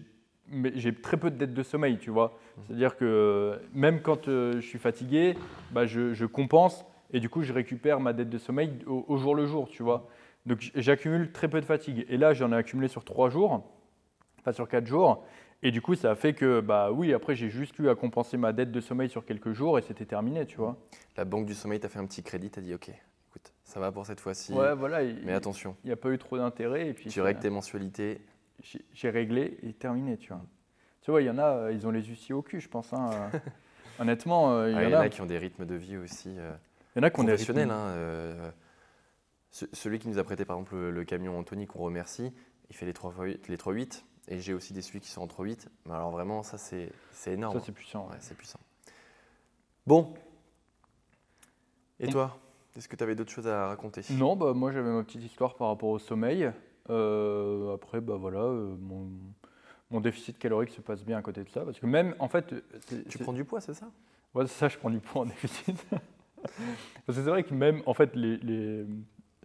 mais 0.49 0.73
j'ai 0.75 0.95
très 0.95 1.17
peu 1.17 1.31
de 1.31 1.37
dettes 1.37 1.55
de 1.55 1.63
sommeil, 1.63 1.99
tu 1.99 2.11
vois. 2.11 2.39
C'est-à-dire 2.67 2.97
que 2.97 3.05
euh, 3.05 3.57
même 3.73 4.01
quand 4.01 4.29
euh, 4.29 4.55
je 4.61 4.67
suis 4.67 4.79
fatigué, 4.79 5.37
bah, 5.73 5.87
je, 5.87 6.13
je 6.15 6.27
compense 6.27 6.85
et 7.13 7.21
du 7.21 7.29
coup, 7.29 7.43
je 7.43 7.53
récupère 7.53 8.01
ma 8.01 8.13
dette 8.13 8.31
de 8.31 8.39
sommeil 8.39 8.71
au, 8.87 9.05
au 9.09 9.17
jour 9.17 9.35
le 9.35 9.47
jour, 9.47 9.69
tu 9.69 9.83
vois. 9.83 10.09
Donc, 10.47 10.71
j'accumule 10.75 11.33
très 11.33 11.49
peu 11.49 11.61
de 11.61 11.65
fatigue. 11.65 12.05
Et 12.09 12.17
là, 12.17 12.35
j'en 12.35 12.53
ai 12.53 12.57
accumulé 12.57 12.89
sur 12.89 13.05
trois 13.05 13.31
jours, 13.31 13.65
pas 14.45 14.53
sur 14.53 14.69
quatre 14.69 14.87
jours. 14.87 15.25
Et 15.63 15.71
du 15.71 15.81
coup, 15.81 15.95
ça 15.95 16.11
a 16.11 16.15
fait 16.15 16.35
que, 16.35 16.61
bah 16.61 16.91
oui, 16.93 17.15
après, 17.15 17.35
j'ai 17.35 17.49
juste 17.49 17.79
eu 17.79 17.89
à 17.89 17.95
compenser 17.95 18.37
ma 18.37 18.53
dette 18.53 18.71
de 18.71 18.81
sommeil 18.81 19.09
sur 19.09 19.25
quelques 19.25 19.53
jours 19.53 19.79
et 19.79 19.83
c'était 19.83 20.05
terminé, 20.05 20.45
tu 20.45 20.59
vois. 20.59 20.77
La 21.17 21.25
banque 21.25 21.47
du 21.47 21.55
sommeil 21.55 21.81
t'a 21.81 21.89
fait 21.89 21.99
un 21.99 22.05
petit 22.07 22.23
crédit, 22.23 22.51
t'as 22.51 22.61
dit 22.61 22.75
ok, 22.75 22.91
écoute, 22.91 23.55
ça 23.63 23.81
va 23.81 23.91
pour 23.91 24.05
cette 24.05 24.21
fois-ci. 24.21 24.53
Ouais, 24.53 24.75
voilà. 24.75 25.03
il- 25.03 25.23
Mais 25.25 25.33
attention, 25.33 25.75
Il 25.85 25.87
n'y 25.87 25.93
a 25.93 25.97
pas 25.97 26.11
eu 26.11 26.19
trop 26.19 26.37
d'intérêt. 26.37 26.95
Tu 26.95 27.21
règles 27.23 27.41
tes 27.41 27.49
mensualités. 27.49 28.21
J'ai 28.93 29.11
réglé 29.11 29.59
et 29.63 29.73
terminé, 29.73 30.17
tu 30.17 30.29
vois. 30.33 30.43
Tu 31.03 31.11
vois, 31.11 31.21
il 31.23 31.27
y 31.27 31.31
en 31.31 31.39
a, 31.39 31.45
euh, 31.67 31.73
ils 31.73 31.87
ont 31.87 31.91
les 31.91 32.03
huissiers 32.03 32.35
au 32.35 32.43
cul, 32.43 32.61
je 32.61 32.69
pense. 32.69 32.93
hein. 32.93 33.31
Honnêtement, 33.99 34.53
euh, 34.53 34.71
il 34.71 34.77
Ah, 34.77 34.85
y, 34.89 34.95
en 34.95 34.99
a, 35.01 35.09
qui 35.09 35.21
ont 35.21 35.27
des 35.27 35.39
rythmes 35.39 35.67
de 35.67 35.75
vie 35.75 35.97
aussi 35.97 36.31
il 36.31 36.37
y 36.97 37.01
en 37.01 37.03
a 37.03 37.11
qui 37.11 37.21
ont 37.21 37.25
des 37.25 37.35
rythmes- 37.35 37.59
hein, 37.71 37.89
euh, 37.91 38.51
ce- 39.51 39.67
celui 39.73 39.99
qui 39.99 40.09
nous 40.09 40.19
a 40.19 40.25
prêté 40.25 40.45
par 40.45 40.57
exemple 40.57 40.75
le, 40.77 40.91
le 40.91 41.05
camion 41.05 41.39
Anthony, 41.39 41.67
qu'on 41.67 41.81
remercie, 41.81 42.33
il 42.71 42.77
fait 42.77 42.87
les 42.87 42.93
3x8. 42.93 43.49
Les 43.49 43.57
3.8, 43.57 44.05
et 44.29 44.41
j'ai 44.41 44.55
aussi 44.55 44.73
des 44.73 44.81
celui 44.83 45.01
qui 45.01 45.09
sont 45.11 45.21
en 45.23 45.27
3.8. 45.27 45.69
Mais 45.87 45.93
alors 45.95 46.11
vraiment, 46.11 46.43
ça 46.43 46.57
c'est 46.59 46.91
c'est 47.13 47.33
énorme. 47.33 47.59
Ça, 47.59 47.65
c'est 47.67 47.73
puissant. 47.73 48.09
Ouais, 48.11 48.17
c'est 48.21 48.37
puissant. 48.37 48.61
Bon. 49.87 50.15
Et 52.01 52.07
On- 52.09 52.11
toi 52.11 52.39
Est-ce 52.77 52.89
que 52.89 52.97
tu 52.97 53.05
avais 53.05 53.15
d'autres 53.15 53.31
choses 53.33 53.47
à 53.47 53.69
raconter? 53.69 54.01
Non, 54.11 54.35
bah, 54.35 54.53
moi, 54.55 54.73
j'avais 54.73 54.91
ma 54.91 55.05
petite 55.05 55.23
histoire 55.23 55.55
par 55.55 55.69
rapport 55.69 55.91
au 55.91 55.99
sommeil. 56.01 56.51
Euh, 56.91 57.75
après, 57.75 58.01
bah, 58.01 58.17
voilà, 58.17 58.41
euh, 58.41 58.75
mon, 58.81 59.09
mon 59.91 60.01
déficit 60.01 60.39
calorique 60.39 60.71
se 60.71 60.81
passe 60.81 61.03
bien 61.05 61.19
à 61.19 61.23
côté 61.23 61.43
de 61.45 61.49
ça. 61.49 61.63
Parce 61.65 61.79
que 61.79 61.87
même, 61.87 62.15
en 62.19 62.29
fait, 62.29 62.55
c'est- 62.87 63.09
Tu 63.09 63.19
prends 63.19 63.33
du 63.33 63.45
poids, 63.45 63.61
c'est 63.61 63.75
ça? 63.75 63.87
Ouais, 64.35 64.47
c'est 64.47 64.55
ça, 64.59 64.69
je 64.69 64.77
prends 64.79 64.91
du 64.91 64.99
poids 65.01 65.23
en 65.23 65.27
déficit. 65.27 65.85
Parce 67.07 67.19
que 67.19 67.25
c'est 67.25 67.31
vrai 67.31 67.43
que 67.43 67.55
même, 67.55 67.83
en 67.87 67.95
fait, 67.95 68.15
les, 68.15 68.37
les- 68.39 68.85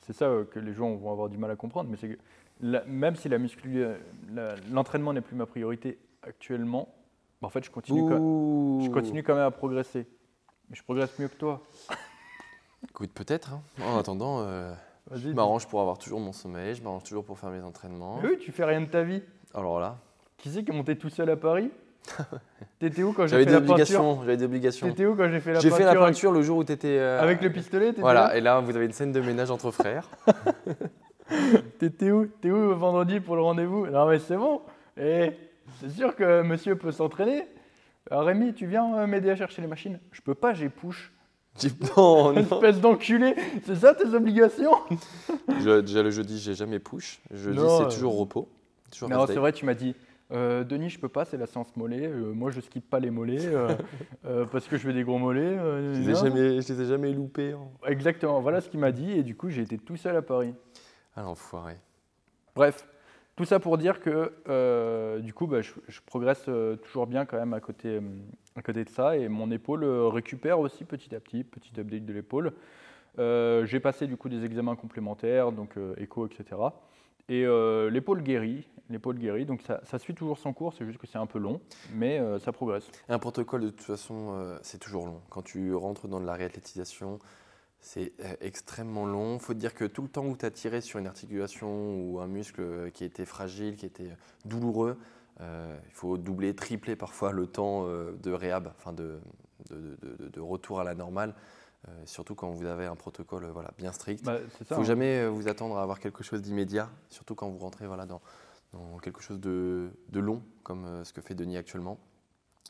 c'est 0.06 0.14
ça 0.14 0.26
euh, 0.26 0.44
que 0.44 0.60
les 0.60 0.74
gens 0.74 0.94
vont 0.96 1.12
avoir 1.12 1.30
du 1.30 1.38
mal 1.38 1.50
à 1.52 1.56
comprendre, 1.56 1.90
mais 1.90 1.96
c'est 1.98 2.10
que 2.10 2.20
la- 2.62 2.84
même 2.86 3.16
si 3.16 3.30
la 3.30 3.38
muscu, 3.38 3.84
l'entraînement 4.72 5.14
n'est 5.14 5.22
plus 5.22 5.36
ma 5.36 5.46
priorité 5.46 5.98
actuellement, 6.24 6.94
bah, 7.42 7.48
en 7.48 7.50
fait, 7.50 7.64
je 7.64 7.72
continue, 7.72 8.02
quand, 8.06 8.20
je 8.82 8.90
continue 8.90 9.24
quand 9.24 9.36
même 9.36 9.46
à 9.46 9.52
progresser. 9.52 10.08
Mais 10.70 10.76
je 10.76 10.84
progresse 10.84 11.18
mieux 11.20 11.30
que 11.30 11.36
toi. 11.36 11.62
Écoute, 12.90 13.12
peut-être. 13.12 13.54
hein. 13.54 13.62
En 13.82 13.98
attendant, 13.98 14.42
euh. 14.42 14.74
Je 15.14 15.30
m'arrange 15.30 15.68
pour 15.68 15.82
avoir 15.82 15.98
toujours 15.98 16.20
mon 16.20 16.34
sommeil, 16.34 16.76
je 16.76 16.84
m'arrange 16.84 17.04
toujours 17.04 17.24
pour 17.26 17.38
faire 17.40 17.50
mes 17.50 17.62
entraînements. 17.62 18.20
Mais 18.22 18.30
oui, 18.30 18.38
tu 18.40 18.52
fais 18.52 18.66
rien 18.66 18.82
de 18.82 18.86
ta 18.88 19.04
vie. 19.04 19.22
Alors 19.54 19.80
là, 19.80 19.98
Qui 20.38 20.50
c'est 20.50 20.64
qui 20.64 20.72
est 20.72 20.76
monté 20.76 20.96
tout 20.98 21.10
seul 21.10 21.30
à 21.30 21.36
Paris 21.36 21.72
T'étais 22.80 23.04
où 23.04 23.12
quand 23.14 23.28
j'ai 23.28 23.38
fait 23.38 23.46
des 23.46 23.52
la 23.52 23.60
peinture 23.60 23.72
obligations. 23.74 24.20
J'avais 24.22 24.38
des 24.38 24.46
obligations. 24.46 24.88
T'étais 24.88 25.06
où 25.06 25.16
quand 25.16 25.30
j'ai 25.30 25.40
fait 25.40 25.54
la 25.54 25.60
J'ai 25.60 25.70
peinture 25.70 25.88
fait 25.88 25.94
la 25.94 26.00
peinture 26.00 26.32
le 26.32 26.42
jour 26.42 26.58
où 26.60 26.64
tu 26.64 26.72
étais. 26.72 26.98
avec 26.98 27.42
le 27.42 27.52
pistolet 27.52 27.88
t'étais 27.90 28.02
Voilà, 28.02 28.28
là 28.28 28.38
et 28.38 28.42
là, 28.42 28.60
vous 28.62 28.76
avez 28.76 28.86
une 28.86 28.94
scène 28.94 29.12
de 29.12 29.20
ménage 29.20 29.52
entre 29.52 29.72
frères. 29.72 30.08
T'étais 31.80 32.12
où 32.12 32.26
T'es 32.26 32.50
où 32.52 32.76
vendredi 32.76 33.20
pour 33.20 33.36
le 33.36 33.42
rendez-vous? 33.42 33.86
Non 33.88 34.08
mais 34.08 34.20
c'est 34.20 34.38
bon. 34.38 34.62
Et 34.98 35.32
c'est 35.80 35.90
sûr 35.90 36.16
que 36.16 36.42
monsieur 36.42 36.76
peut 36.76 36.92
s'entraîner. 36.92 37.48
Euh, 38.12 38.20
Rémi, 38.22 38.54
tu 38.54 38.66
viens 38.66 38.96
euh, 38.98 39.08
m'aider 39.08 39.30
à 39.30 39.36
chercher 39.36 39.62
les 39.62 39.68
machines? 39.68 40.00
Je 40.12 40.22
peux 40.22 40.34
pas, 40.34 40.54
j'ai 40.54 40.70
push. 40.70 41.12
J'ai 41.62 41.70
non. 41.98 42.34
Espèce 42.36 42.80
d'enculé. 42.80 43.36
C'est 43.66 43.76
ça 43.76 43.94
tes 43.94 44.08
obligations? 44.14 44.72
Je- 45.60 45.82
déjà 45.82 46.04
le 46.04 46.10
jeudi, 46.12 46.40
j'ai 46.40 46.54
jamais 46.54 46.80
push. 46.80 47.20
Jeudi, 47.32 47.60
c'est 47.60 47.84
euh, 47.84 47.90
toujours 47.90 48.18
repos. 48.18 48.48
Toujours 48.92 49.10
Non, 49.10 49.26
c'est 49.28 49.36
vrai, 49.36 49.52
tu 49.52 49.66
m'as 49.66 49.74
dit. 49.74 49.94
euh, 50.32 50.64
Denis, 50.64 50.90
je 50.90 51.00
peux 51.00 51.10
pas, 51.10 51.26
c'est 51.26 51.38
la 51.38 51.48
séance 51.48 51.76
mollet. 51.76 52.08
Euh, 52.08 52.32
moi, 52.34 52.50
je 52.52 52.62
skippe 52.62 52.90
pas 52.90 53.00
les 53.00 53.10
mollets 53.12 53.46
euh, 54.26 54.46
parce 54.52 54.68
que 54.68 54.78
je 54.78 54.84
fais 54.88 54.94
des 54.94 55.04
gros 55.04 55.18
mollets. 55.18 55.58
Je 55.58 56.00
les 56.00 56.10
ai 56.12 56.16
jamais, 56.16 56.62
je 56.62 56.74
les 56.74 56.82
ai 56.82 56.86
jamais 56.86 57.12
loupés. 57.12 57.52
hein. 57.54 57.68
Exactement, 57.88 58.40
voilà 58.42 58.62
ce 58.62 58.70
qu'il 58.70 58.80
m'a 58.80 58.92
dit. 58.92 59.12
Et 59.12 59.24
du 59.24 59.36
coup, 59.36 59.50
j'ai 59.50 59.62
été 59.64 59.78
tout 59.78 59.98
seul 59.98 60.16
à 60.16 60.22
Paris. 60.22 60.54
Ah 61.16 61.24
l'enfoiré. 61.24 61.76
Bref, 62.56 62.88
tout 63.40 63.46
ça 63.46 63.62
pour 63.62 63.78
dire 63.78 64.02
que 64.02 64.34
euh, 64.50 65.20
du 65.20 65.34
coup, 65.34 65.48
bah, 65.48 65.62
je, 65.62 65.72
progresse 66.06 66.44
euh, 66.50 66.76
toujours 66.76 67.08
bien 67.08 67.24
quand 67.24 67.38
même 67.38 67.54
à 67.54 67.62
côté, 67.62 67.88
euh, 67.88 68.02
à 68.58 68.62
côté 68.62 68.84
de 68.84 68.90
ça. 68.90 69.16
Et 69.16 69.30
mon 69.30 69.50
épaule 69.50 69.86
récupère 69.86 70.60
aussi 70.60 70.84
petit 70.84 71.16
à 71.16 71.22
petit, 71.22 71.46
petit 71.46 71.72
update 71.80 72.06
de 72.06 72.12
l'épaule. 72.12 72.52
J'ai 73.18 73.80
passé 73.80 74.08
du 74.08 74.18
coup 74.18 74.28
des 74.28 74.44
examens 74.44 74.76
complémentaires, 74.76 75.54
donc 75.54 75.76
écho, 75.98 76.28
etc. 76.28 76.60
Et 77.30 77.46
l'épaule 77.90 78.24
guérit, 78.24 78.68
l'épaule 78.90 79.18
guérit, 79.18 79.46
donc 79.46 79.62
ça, 79.62 79.80
ça 79.86 80.00
suit 80.00 80.14
toujours 80.14 80.38
son 80.38 80.52
cours, 80.52 80.74
c'est 80.74 80.86
juste 80.86 80.98
que 80.98 81.08
c'est 81.08 81.18
un 81.18 81.26
peu 81.26 81.40
long, 81.40 81.62
mais 81.94 82.22
ça 82.40 82.52
progresse. 82.52 82.90
Un 83.08 83.20
protocole, 83.20 83.62
de 83.62 83.70
toute 83.70 83.82
façon, 83.82 84.58
c'est 84.62 84.80
toujours 84.80 85.06
long. 85.06 85.22
Quand 85.30 85.44
tu 85.44 85.74
rentres 85.74 86.10
dans 86.10 86.20
de 86.20 86.26
la 86.26 86.34
réathlétisation, 86.34 87.20
c'est 87.82 88.14
euh, 88.22 88.34
extrêmement 88.42 89.06
long. 89.06 89.36
Il 89.36 89.40
faut 89.40 89.54
te 89.54 89.60
dire 89.60 89.74
que 89.74 89.86
tout 89.86 90.02
le 90.02 90.10
temps 90.10 90.26
où 90.26 90.36
tu 90.36 90.46
as 90.46 90.52
tiré 90.52 90.82
sur 90.82 91.00
une 91.00 91.08
articulation 91.08 91.96
ou 91.96 92.20
un 92.20 92.28
muscle 92.28 92.62
euh, 92.62 92.90
qui 92.90 93.04
était 93.04 93.26
fragile, 93.26 93.76
qui 93.76 93.86
était 93.86 94.16
douloureux, 94.46 94.98
il 95.42 95.94
faut 95.94 96.18
doubler, 96.18 96.54
tripler 96.54 96.98
parfois 96.98 97.32
le 97.32 97.48
temps 97.48 97.86
de 97.86 98.32
réhab, 98.34 98.74
enfin 98.78 98.92
de, 98.92 99.22
de, 99.70 100.42
retour 100.42 100.82
à 100.82 100.84
la 100.84 100.96
normale. 100.96 101.34
surtout 102.04 102.36
quand 102.36 102.50
vous 102.50 102.66
avez 102.66 102.88
un 102.88 102.98
protocole 102.98 103.46
voilà, 103.46 103.72
bien 103.78 103.94
strict. 103.94 104.20
Il 104.24 104.26
bah, 104.26 104.40
ne 104.42 104.66
faut 104.66 104.82
hein. 104.82 104.84
jamais 104.84 105.26
vous 105.30 105.48
attendre 105.48 105.78
à 105.78 105.82
avoir 105.82 106.02
quelque 106.02 106.26
chose 106.26 106.42
d'immédiat, 106.42 106.90
surtout 107.08 107.36
quand 107.36 107.48
vous 107.48 107.60
rentrez 107.60 107.88
voilà, 107.88 108.06
dans, 108.06 108.20
dans 108.74 108.98
quelque 108.98 109.22
chose 109.22 109.40
de, 109.40 109.94
long, 110.14 110.44
comme 110.64 111.06
ce 111.06 111.14
que 111.14 111.22
fait 111.22 111.36
Denis 111.36 111.56
actuellement. 111.56 111.98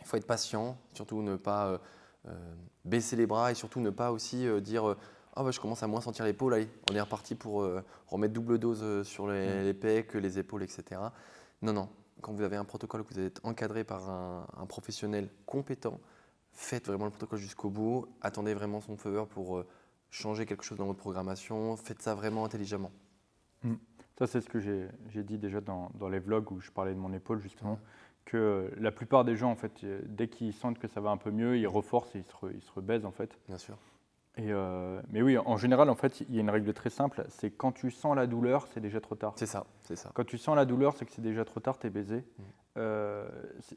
Il 0.01 0.05
faut 0.05 0.17
être 0.17 0.27
patient, 0.27 0.77
surtout 0.93 1.23
ne 1.23 1.37
pas 1.37 1.81
baisser 2.85 3.15
les 3.15 3.25
bras 3.25 3.51
et 3.51 3.55
surtout 3.55 3.79
ne 3.79 3.89
pas 3.89 4.11
aussi 4.11 4.45
dire 4.61 4.95
ah 5.39 5.43
bah, 5.43 5.51
je 5.51 5.59
commence 5.59 5.83
à 5.83 5.87
moins 5.87 6.01
sentir 6.01 6.25
l'épaule, 6.25 6.53
allez, 6.53 6.69
on 6.91 6.95
est 6.95 7.01
reparti 7.01 7.33
pour 7.33 7.61
euh, 7.61 7.81
remettre 8.07 8.33
double 8.33 8.57
dose 8.57 8.81
euh, 8.83 9.03
sur 9.05 9.27
les, 9.29 9.63
les, 9.63 9.73
pecs, 9.73 10.13
les 10.15 10.37
épaules, 10.37 10.63
etc. 10.63 10.99
Non, 11.61 11.71
non, 11.71 11.89
quand 12.21 12.33
vous 12.33 12.41
avez 12.41 12.57
un 12.57 12.65
protocole, 12.65 13.05
que 13.05 13.13
vous 13.13 13.19
êtes 13.21 13.39
encadré 13.43 13.85
par 13.85 14.09
un, 14.09 14.65
professionnel 14.67 15.29
compétent, 15.45 15.99
faites 16.51 16.87
vraiment 16.87 17.05
le 17.05 17.11
protocole 17.11 17.39
jusqu'au 17.39 17.69
bout, 17.69 18.07
attendez 18.21 18.53
vraiment 18.53 18.81
son 18.81 18.97
faveur 18.97 19.27
pour 19.27 19.57
euh, 19.57 19.67
changer 20.09 20.45
quelque 20.45 20.63
chose 20.63 20.77
dans 20.77 20.87
votre 20.87 20.99
programmation, 20.99 21.77
faites 21.77 22.01
ça 22.01 22.15
vraiment 22.15 22.43
intelligemment. 22.43 22.91
Hmm. 23.63 23.75
Ça, 24.17 24.27
c'est 24.27 24.41
ce 24.41 24.49
que 24.49 24.59
j'ai 24.59 25.23
dit 25.23 25.37
déjà 25.37 25.61
dans, 25.61 25.89
dans, 25.95 26.09
les 26.09 26.19
vlogs 26.19 26.51
où 26.51 26.59
je 26.59 26.71
parlais 26.71 26.93
de 26.93 26.99
mon 26.99 27.13
épaule, 27.13 27.39
justement, 27.39 27.79
que 28.29 28.71
la 28.77 28.91
plupart 28.91 29.25
des 29.25 29.35
gens, 29.35 29.51
en 29.51 29.55
fait, 29.55 29.85
dès 30.05 30.27
qu'ils 30.27 30.53
sentent 30.53 30.79
que 30.79 30.87
ça 30.87 31.01
va 31.01 31.09
un 31.09 31.17
peu 31.17 31.31
mieux, 31.31 31.57
ils 31.57 31.67
reforcent 31.67 32.15
et 32.15 32.19
ils 32.19 32.23
se, 32.23 32.55
ils 32.55 32.61
se 32.61 32.71
rebaisent, 32.71 33.05
en 33.05 33.11
fait. 33.11 33.37
Bien 33.47 33.57
sûr. 33.57 33.77
Euh, 34.47 35.01
mais 35.09 35.21
oui, 35.21 35.37
en 35.37 35.57
général, 35.57 35.89
en 35.89 35.95
fait, 35.95 36.21
il 36.21 36.35
y 36.35 36.37
a 36.37 36.41
une 36.41 36.49
règle 36.49 36.73
très 36.73 36.89
simple, 36.89 37.25
c'est 37.29 37.51
quand 37.51 37.71
tu 37.71 37.91
sens 37.91 38.15
la 38.15 38.27
douleur, 38.27 38.67
c'est 38.67 38.79
déjà 38.79 39.01
trop 39.01 39.15
tard. 39.15 39.33
C'est 39.35 39.45
ça, 39.45 39.65
c'est 39.81 39.95
ça. 39.95 40.11
Quand 40.13 40.23
tu 40.23 40.37
sens 40.37 40.55
la 40.55 40.65
douleur, 40.65 40.95
c'est 40.95 41.05
que 41.05 41.11
c'est 41.11 41.21
déjà 41.21 41.43
trop 41.45 41.59
tard, 41.59 41.77
t'es 41.77 41.89
baisé. 41.89 42.17
Mm. 42.17 42.43
Euh, 42.77 43.27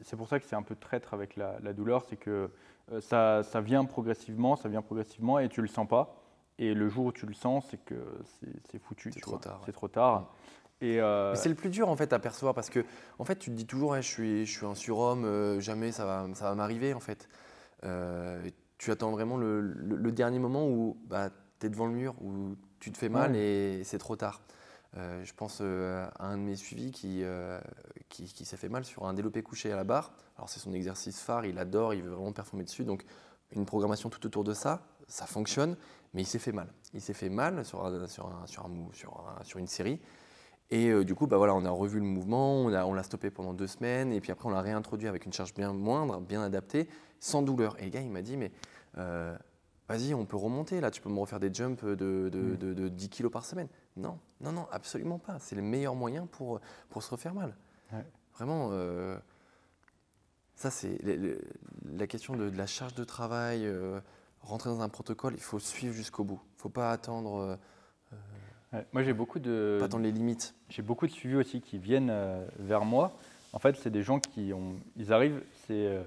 c'est 0.03 0.17
pour 0.17 0.29
ça 0.29 0.39
que 0.39 0.47
c'est 0.47 0.55
un 0.55 0.63
peu 0.63 0.77
traître 0.77 1.15
avec 1.15 1.37
la, 1.37 1.73
douleur, 1.73 2.05
c'est 2.05 2.17
que 2.17 2.51
euh, 2.93 3.01
ça, 3.01 3.43
ça, 3.43 3.61
vient 3.61 3.85
progressivement, 3.85 4.55
ça 4.55 4.69
vient 4.69 4.83
progressivement 4.83 5.39
et 5.39 5.49
tu 5.49 5.63
le 5.63 5.69
sens 5.69 5.89
pas. 5.89 6.15
Et 6.59 6.75
le 6.75 6.89
jour 6.89 7.07
où 7.07 7.13
tu 7.13 7.27
le 7.27 7.33
sens, 7.33 7.67
c'est 7.71 7.83
que 7.85 7.95
c'est 8.71 8.79
foutu. 8.79 9.11
C'est 9.11 9.21
trop, 9.21 9.39
tard. 9.39 9.63
C'est 9.65 9.73
trop 9.73 9.89
tard. 9.89 10.33
Et 10.83 11.01
c'est 11.35 11.49
le 11.49 11.55
plus 11.55 11.71
dur 11.71 11.89
en 11.89 11.97
fait 11.97 12.13
à 12.13 12.19
percevoir 12.19 12.55
parce 12.55 12.71
que 12.71 12.85
en 13.19 13.25
fait 13.25 13.37
tu 13.37 13.51
te 13.51 13.55
dis 13.55 13.67
toujours 13.67 13.95
je, 13.97 14.01
suis, 14.01 14.47
je 14.47 14.51
suis 14.51 14.67
un 14.67 14.75
surhomme, 14.75 15.61
jamais 15.61 15.93
ça 15.93 16.05
va, 16.05 16.27
ça 16.35 16.47
va 16.49 16.55
m'arriver 16.55 16.93
en 16.93 17.01
fait 17.01 17.29
tu 18.83 18.91
attends 18.91 19.13
vraiment 19.13 19.37
le, 19.37 20.11
dernier 20.11 20.41
moment 20.41 20.69
où 20.69 20.97
bah, 21.07 21.31
tu 21.61 21.67
es 21.67 21.71
devant 21.71 21.87
le 21.87 21.93
mur, 21.93 22.17
où 22.21 22.57
tu 22.81 22.91
te 22.91 22.99
fais 22.99 23.09
mal 23.09 23.37
et 23.37 23.83
c'est 23.85 23.99
trop 23.99 24.17
tard. 24.17 24.43
Euh, 24.97 25.25
je 25.25 25.33
pense 25.33 25.59
euh, 25.61 26.05
à 26.19 26.27
un 26.27 26.37
de 26.37 26.43
mes 26.43 26.57
suivis 26.57 26.91
qui, 26.91 27.21
euh, 27.23 27.61
qui, 28.09 28.27
s'est 28.45 28.57
fait 28.57 28.69
mal 28.69 28.85
sur 28.85 29.07
un 29.07 29.15
développé 29.15 29.41
couché 29.45 29.71
à 29.71 29.77
la 29.77 29.85
barre. 29.85 30.13
Alors 30.37 30.51
c'est 30.51 30.59
son 30.59 30.73
exercice 30.73 31.21
phare, 31.21 31.47
il 31.47 31.59
adore, 31.61 31.95
il 31.95 32.03
veut 32.03 32.11
vraiment 32.11 32.33
performer 32.33 32.65
dessus. 32.65 32.83
Donc 32.83 33.05
une 33.53 33.67
programmation 33.67 34.11
tout 34.11 34.27
autour 34.27 34.43
de 34.43 34.53
ça, 34.53 34.83
ça 35.07 35.27
fonctionne, 35.27 35.77
mais 36.13 36.23
il 36.23 36.27
s'est 36.27 36.41
fait 36.41 36.51
mal. 36.51 36.67
Il 36.93 37.01
s'est 37.01 37.15
fait 37.15 37.31
mal 37.31 37.65
sur, 37.65 37.79
sur, 38.09 38.27
un, 38.27 38.47
sur, 38.49 38.67
un, 38.67 39.45
sur, 39.45 39.59
une 39.61 39.69
série. 39.69 40.01
Et 40.75 41.05
du 41.05 41.15
coup, 41.15 41.27
bah 41.27 41.37
voilà, 41.37 41.55
on 41.55 41.67
a 41.67 41.71
revu 41.71 41.99
le 41.99 42.07
mouvement, 42.07 42.63
on 42.63 42.69
l'a 42.69 42.87
on 42.87 43.01
stoppé 43.03 43.31
pendant 43.31 43.53
deux 43.53 43.67
semaines, 43.67 44.11
et 44.11 44.23
puis 44.23 44.33
après 44.33 44.49
on 44.49 44.51
l'a 44.51 44.63
réintroduit 44.63 45.07
avec 45.07 45.27
une 45.27 45.33
charge 45.33 45.53
bien 45.53 45.75
moindre, 45.75 46.19
bien 46.23 46.43
adaptée, 46.43 46.89
sans 47.21 47.43
douleur. 47.43 47.79
Et 47.79 47.85
le 47.85 47.91
gars, 47.91 48.01
il 48.01 48.11
m'a 48.11 48.23
dit, 48.23 48.39
mais 48.39 48.51
euh, 48.97 49.37
vas-y, 49.87 50.15
on 50.15 50.25
peut 50.25 50.39
remonter, 50.39 50.81
là, 50.81 50.91
tu 50.91 51.03
peux 51.03 51.11
me 51.11 51.19
refaire 51.19 51.41
des 51.41 51.53
jumps 51.53 51.85
de, 51.85 52.31
de, 52.31 52.89
10 52.89 53.07
mm. 53.07 53.09
kilos 53.11 53.31
par 53.31 53.45
semaine. 53.45 53.69
Non, 53.99 54.19
non, 54.41 54.53
non, 54.53 54.67
absolument 54.73 55.19
pas. 55.19 55.39
C'est 55.41 55.57
le 55.57 55.61
meilleur 55.61 55.95
moyen 55.95 56.27
pour, 56.27 56.59
pour 56.89 57.03
se 57.03 57.11
refaire 57.11 57.35
mal. 57.35 57.55
Vraiment, 58.35 58.71
euh, 58.73 59.19
ça, 60.55 60.71
c'est 60.71 60.99
la 61.85 62.07
question 62.07 62.35
de, 62.35 62.49
la 62.49 62.67
charge 62.67 62.95
de 62.95 63.05
travail, 63.05 63.67
euh, 63.67 64.01
rentrer 64.41 64.71
dans 64.71 64.81
un 64.81 64.89
protocole, 64.89 65.35
il 65.35 65.43
faut 65.43 65.59
suivre 65.59 65.93
jusqu'au 65.93 66.25
bout. 66.25 66.41
Il 66.43 66.57
ne 66.57 66.63
faut 66.63 66.71
pas 66.71 66.91
attendre. 66.93 67.59
Moi, 68.93 69.03
j'ai 69.03 69.13
beaucoup 69.13 69.39
de. 69.39 69.77
Pas 69.79 69.87
attendre 69.87 70.05
les 70.05 70.13
limites. 70.13 70.55
J'ai 70.69 70.83
beaucoup 70.83 71.07
de 71.07 71.13
suivis 71.13 71.37
aussi 71.37 71.61
qui 71.61 71.79
viennent 71.79 72.13
vers 72.59 72.85
moi. 72.85 73.13
En 73.53 73.59
fait, 73.59 73.77
c'est 73.77 73.91
des 73.91 74.03
gens 74.03 74.19
qui 74.19 74.53
ont. 74.53 74.77
Ils 74.97 75.13
arrivent, 75.13 75.43
c'est 75.67 75.99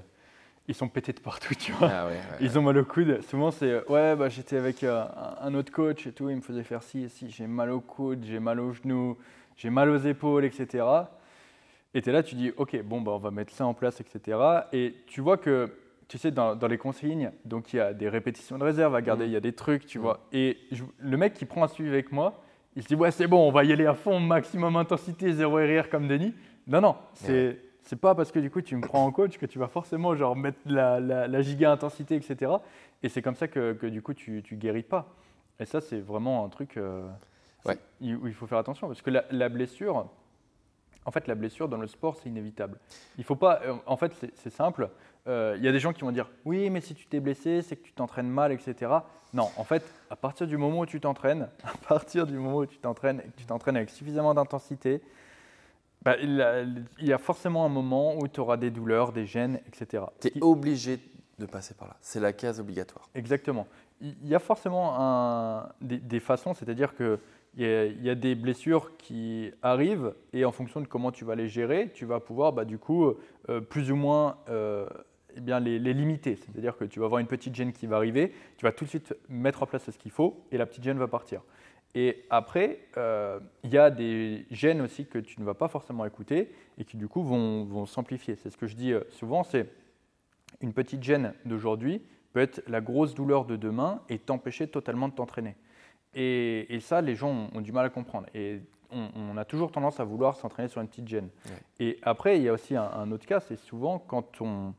ils 0.67 0.75
sont 0.75 0.87
pétés 0.87 1.13
de 1.13 1.19
partout, 1.19 1.53
tu 1.55 1.71
vois. 1.73 1.89
Ah 1.91 2.09
ils 2.41 2.57
ont 2.57 2.61
mal 2.61 2.77
au 2.77 2.85
coude. 2.85 3.21
Souvent, 3.29 3.51
c'est 3.51 3.87
ouais, 3.89 4.15
bah, 4.15 4.29
j'étais 4.29 4.57
avec 4.57 4.83
euh, 4.83 5.03
un 5.41 5.53
autre 5.53 5.71
coach 5.71 6.07
et 6.07 6.11
tout, 6.11 6.29
il 6.29 6.37
me 6.37 6.41
faisait 6.41 6.63
faire 6.63 6.83
ci 6.83 7.03
et 7.03 7.09
ci. 7.09 7.29
J'ai 7.29 7.47
mal 7.47 7.71
au 7.71 7.81
coude, 7.81 8.23
j'ai 8.23 8.39
mal 8.39 8.59
aux 8.59 8.73
genoux, 8.73 9.17
j'ai 9.57 9.69
mal 9.69 9.89
aux 9.89 9.97
épaules, 9.97 10.45
etc. 10.45 10.85
Et 11.93 12.01
tu 12.01 12.09
es 12.09 12.13
là, 12.13 12.23
tu 12.23 12.35
dis, 12.35 12.51
ok, 12.57 12.81
bon, 12.83 13.01
bah, 13.01 13.11
on 13.11 13.19
va 13.19 13.31
mettre 13.31 13.53
ça 13.53 13.65
en 13.65 13.73
place, 13.73 14.01
etc. 14.01 14.39
Et 14.73 14.95
tu 15.07 15.21
vois 15.21 15.37
que, 15.37 15.71
tu 16.07 16.17
sais, 16.17 16.31
dans, 16.31 16.55
les 16.67 16.77
consignes, 16.77 17.31
donc 17.45 17.71
il 17.73 17.77
y 17.77 17.79
a 17.79 17.93
des 17.93 18.09
répétitions 18.09 18.57
de 18.57 18.63
réserve 18.63 18.95
à 18.95 19.01
garder, 19.01 19.25
mm. 19.25 19.29
il 19.29 19.33
y 19.33 19.37
a 19.37 19.41
des 19.41 19.53
trucs, 19.53 19.85
tu 19.85 19.99
mm. 19.99 20.01
vois. 20.01 20.27
Et 20.31 20.57
le 20.99 21.17
mec 21.17 21.35
qui 21.35 21.45
prend 21.45 21.63
un 21.63 21.67
suivi 21.67 21.89
avec 21.89 22.11
moi, 22.11 22.41
il 22.75 22.83
se 22.83 22.87
dit, 22.87 22.95
ouais, 22.95 23.11
c'est 23.11 23.27
bon, 23.27 23.47
on 23.47 23.51
va 23.51 23.63
y 23.63 23.71
aller 23.71 23.85
à 23.85 23.93
fond, 23.93 24.19
maximum 24.19 24.75
intensité, 24.75 25.31
zéro 25.31 25.55
rire 25.55 25.89
comme 25.89 26.07
Denis. 26.07 26.33
Non, 26.67 26.81
non, 26.81 26.95
c'est 27.13 27.59
c'est 27.85 27.95
pas 27.95 28.15
parce 28.15 28.31
que 28.31 28.39
du 28.39 28.49
coup 28.49 28.61
tu 28.61 28.75
me 28.75 28.81
prends 28.81 29.05
en 29.05 29.11
coach 29.11 29.37
que 29.37 29.45
tu 29.45 29.59
vas 29.59 29.67
forcément 29.67 30.15
genre 30.15 30.35
mettre 30.35 30.57
la, 30.65 30.99
la, 30.99 31.41
giga 31.41 31.71
intensité, 31.71 32.15
etc. 32.15 32.51
Et 33.03 33.09
c'est 33.09 33.21
comme 33.21 33.35
ça 33.35 33.47
que, 33.47 33.73
que, 33.73 33.85
du 33.85 34.01
coup 34.01 34.13
tu, 34.13 34.41
tu 34.43 34.55
guéris 34.55 34.83
pas. 34.83 35.07
Et 35.59 35.65
ça 35.65 35.81
c'est 35.81 35.99
vraiment 35.99 36.43
un 36.43 36.49
truc 36.49 36.77
euh, 36.77 37.07
où 37.65 38.27
il 38.27 38.33
faut 38.33 38.47
faire 38.47 38.57
attention 38.57 38.87
parce 38.87 39.01
que 39.01 39.11
la, 39.11 39.49
blessure, 39.49 40.09
en 41.05 41.11
fait 41.11 41.27
la 41.27 41.35
blessure 41.35 41.69
dans 41.69 41.77
le 41.77 41.87
sport 41.87 42.17
c'est 42.17 42.29
inévitable. 42.29 42.79
Il 43.17 43.23
faut 43.23 43.35
pas, 43.35 43.61
euh, 43.63 43.75
en 43.85 43.97
fait 43.97 44.13
c'est 44.35 44.49
simple. 44.49 44.89
Euh, 45.27 45.55
il 45.57 45.63
y 45.63 45.67
a 45.67 45.71
des 45.71 45.79
gens 45.79 45.93
qui 45.93 46.01
vont 46.01 46.11
dire 46.11 46.29
oui 46.43 46.69
mais 46.69 46.81
si 46.81 46.93
tu 46.95 47.05
t'es 47.07 47.19
blessé 47.19 47.61
c'est 47.61 47.75
que 47.75 47.83
tu 47.83 47.93
t'entraînes 47.93 48.29
mal, 48.29 48.51
etc. 48.51 48.91
Non, 49.33 49.49
en 49.57 49.63
fait 49.63 49.83
à 50.09 50.15
partir 50.15 50.47
du 50.47 50.57
moment 50.57 50.79
où 50.79 50.85
tu 50.85 50.99
t'entraînes, 50.99 51.49
à 51.63 51.77
partir 51.87 52.27
du 52.27 52.37
moment 52.37 52.57
où 52.57 52.65
tu 52.65 52.77
t'entraînes 52.77 53.21
et 53.21 53.29
que 53.29 53.37
tu 53.37 53.45
t'entraînes 53.45 53.77
avec 53.77 53.89
suffisamment 53.89 54.33
d'intensité, 54.33 55.01
bah, 56.05 56.17
il, 56.21 56.85
y 56.99 57.11
a 57.11 57.17
forcément 57.17 57.65
un 57.65 57.69
moment 57.69 58.15
où 58.15 58.27
tu 58.27 58.39
auras 58.39 58.57
des 58.57 58.69
douleurs, 58.69 59.11
des 59.11 59.25
gènes, 59.25 59.59
etc. 59.67 60.03
Tu 60.21 60.27
es 60.27 60.33
obligé 60.39 60.99
de 61.39 61.47
passer 61.47 61.73
par 61.73 61.87
là. 61.87 61.97
C'est 61.99 62.19
la 62.19 62.31
case 62.31 62.59
obligatoire. 62.59 63.09
Exactement. 63.15 63.67
Il 64.01 64.27
y 64.27 64.35
a 64.35 64.39
forcément 64.39 64.93
un, 64.99 65.69
des, 65.81 66.19
façons, 66.19 66.53
c'est-à-dire 66.53 66.95
qu'il 67.55 68.03
y, 68.03 68.09
a 68.09 68.15
des 68.15 68.35
blessures 68.35 68.97
qui 68.97 69.51
arrivent 69.61 70.13
et 70.33 70.45
en 70.45 70.51
fonction 70.51 70.81
de 70.81 70.87
comment 70.87 71.11
tu 71.11 71.25
vas 71.25 71.35
les 71.35 71.47
gérer, 71.47 71.91
tu 71.93 72.05
vas 72.05 72.19
pouvoir 72.19 72.53
bah, 72.53 72.65
du 72.65 72.77
coup 72.77 73.13
euh, 73.49 73.61
plus 73.61 73.91
ou 73.91 73.95
moins 73.95 74.37
euh, 74.49 74.87
eh 75.35 75.59
les, 75.59 75.93
limiter. 75.93 76.35
C'est-à-dire 76.35 76.77
que 76.77 76.85
tu 76.85 76.99
vas 76.99 77.05
avoir 77.05 77.19
une 77.19 77.27
petite 77.27 77.55
gêne 77.55 77.71
qui 77.71 77.87
va 77.87 77.97
arriver, 77.97 78.33
tu 78.57 78.65
vas 78.65 78.71
tout 78.71 78.85
de 78.85 78.89
suite 78.89 79.15
mettre 79.29 79.63
en 79.63 79.65
place 79.65 79.89
ce 79.89 79.97
qu'il 79.97 80.11
faut 80.11 80.45
et 80.51 80.57
la 80.57 80.65
petite 80.65 80.83
gêne 80.83 80.97
va 80.97 81.07
partir. 81.07 81.41
Et 81.93 82.25
après, 82.29 82.79
euh, 82.97 83.39
il 83.63 83.71
y 83.71 83.77
a 83.77 83.89
des 83.89 84.45
gènes 84.51 84.81
aussi 84.81 85.05
que 85.05 85.17
tu 85.17 85.39
ne 85.39 85.45
vas 85.45 85.53
pas 85.53 85.69
forcément 85.69 86.05
écouter 86.05 86.51
et 86.77 86.83
qui 86.83 86.97
du 86.97 87.07
coup 87.07 87.23
vont, 87.23 87.85
s'amplifier. 87.85 88.35
C'est 88.35 88.49
ce 88.49 88.57
que 88.57 88.67
je 88.67 88.75
dis 88.75 88.93
souvent, 89.09 89.43
c'est 89.43 89.69
une 90.61 90.73
petite 90.73 91.03
gêne 91.03 91.33
d'aujourd'hui 91.45 92.01
peut 92.35 92.41
être 92.41 92.61
la 92.67 92.81
grosse 92.81 93.15
douleur 93.15 93.45
de 93.45 93.55
demain 93.55 94.01
et 94.09 94.19
t'empêcher 94.19 94.67
totalement 94.67 95.07
de 95.07 95.13
t'entraîner. 95.13 95.55
Et, 96.15 96.79
ça, 96.79 97.01
les 97.01 97.15
gens 97.15 97.49
ont, 97.53 97.61
du 97.61 97.71
mal 97.71 97.85
à 97.85 97.89
comprendre. 97.89 98.27
Et 98.33 98.61
on, 98.89 99.35
a 99.35 99.43
toujours 99.43 99.71
tendance 99.71 99.99
à 99.99 100.05
vouloir 100.05 100.35
s'entraîner 100.35 100.69
sur 100.69 100.81
une 100.81 100.87
petite 100.87 101.07
gêne. 101.07 101.29
Et 101.79 101.99
après, 102.01 102.37
il 102.37 102.43
y 102.43 102.49
a 102.49 102.53
aussi 102.53 102.75
un, 102.75 103.11
autre 103.11 103.25
cas, 103.25 103.41
c'est 103.41 103.57
souvent 103.57 103.99
quand, 103.99 104.41
on, 104.41 104.73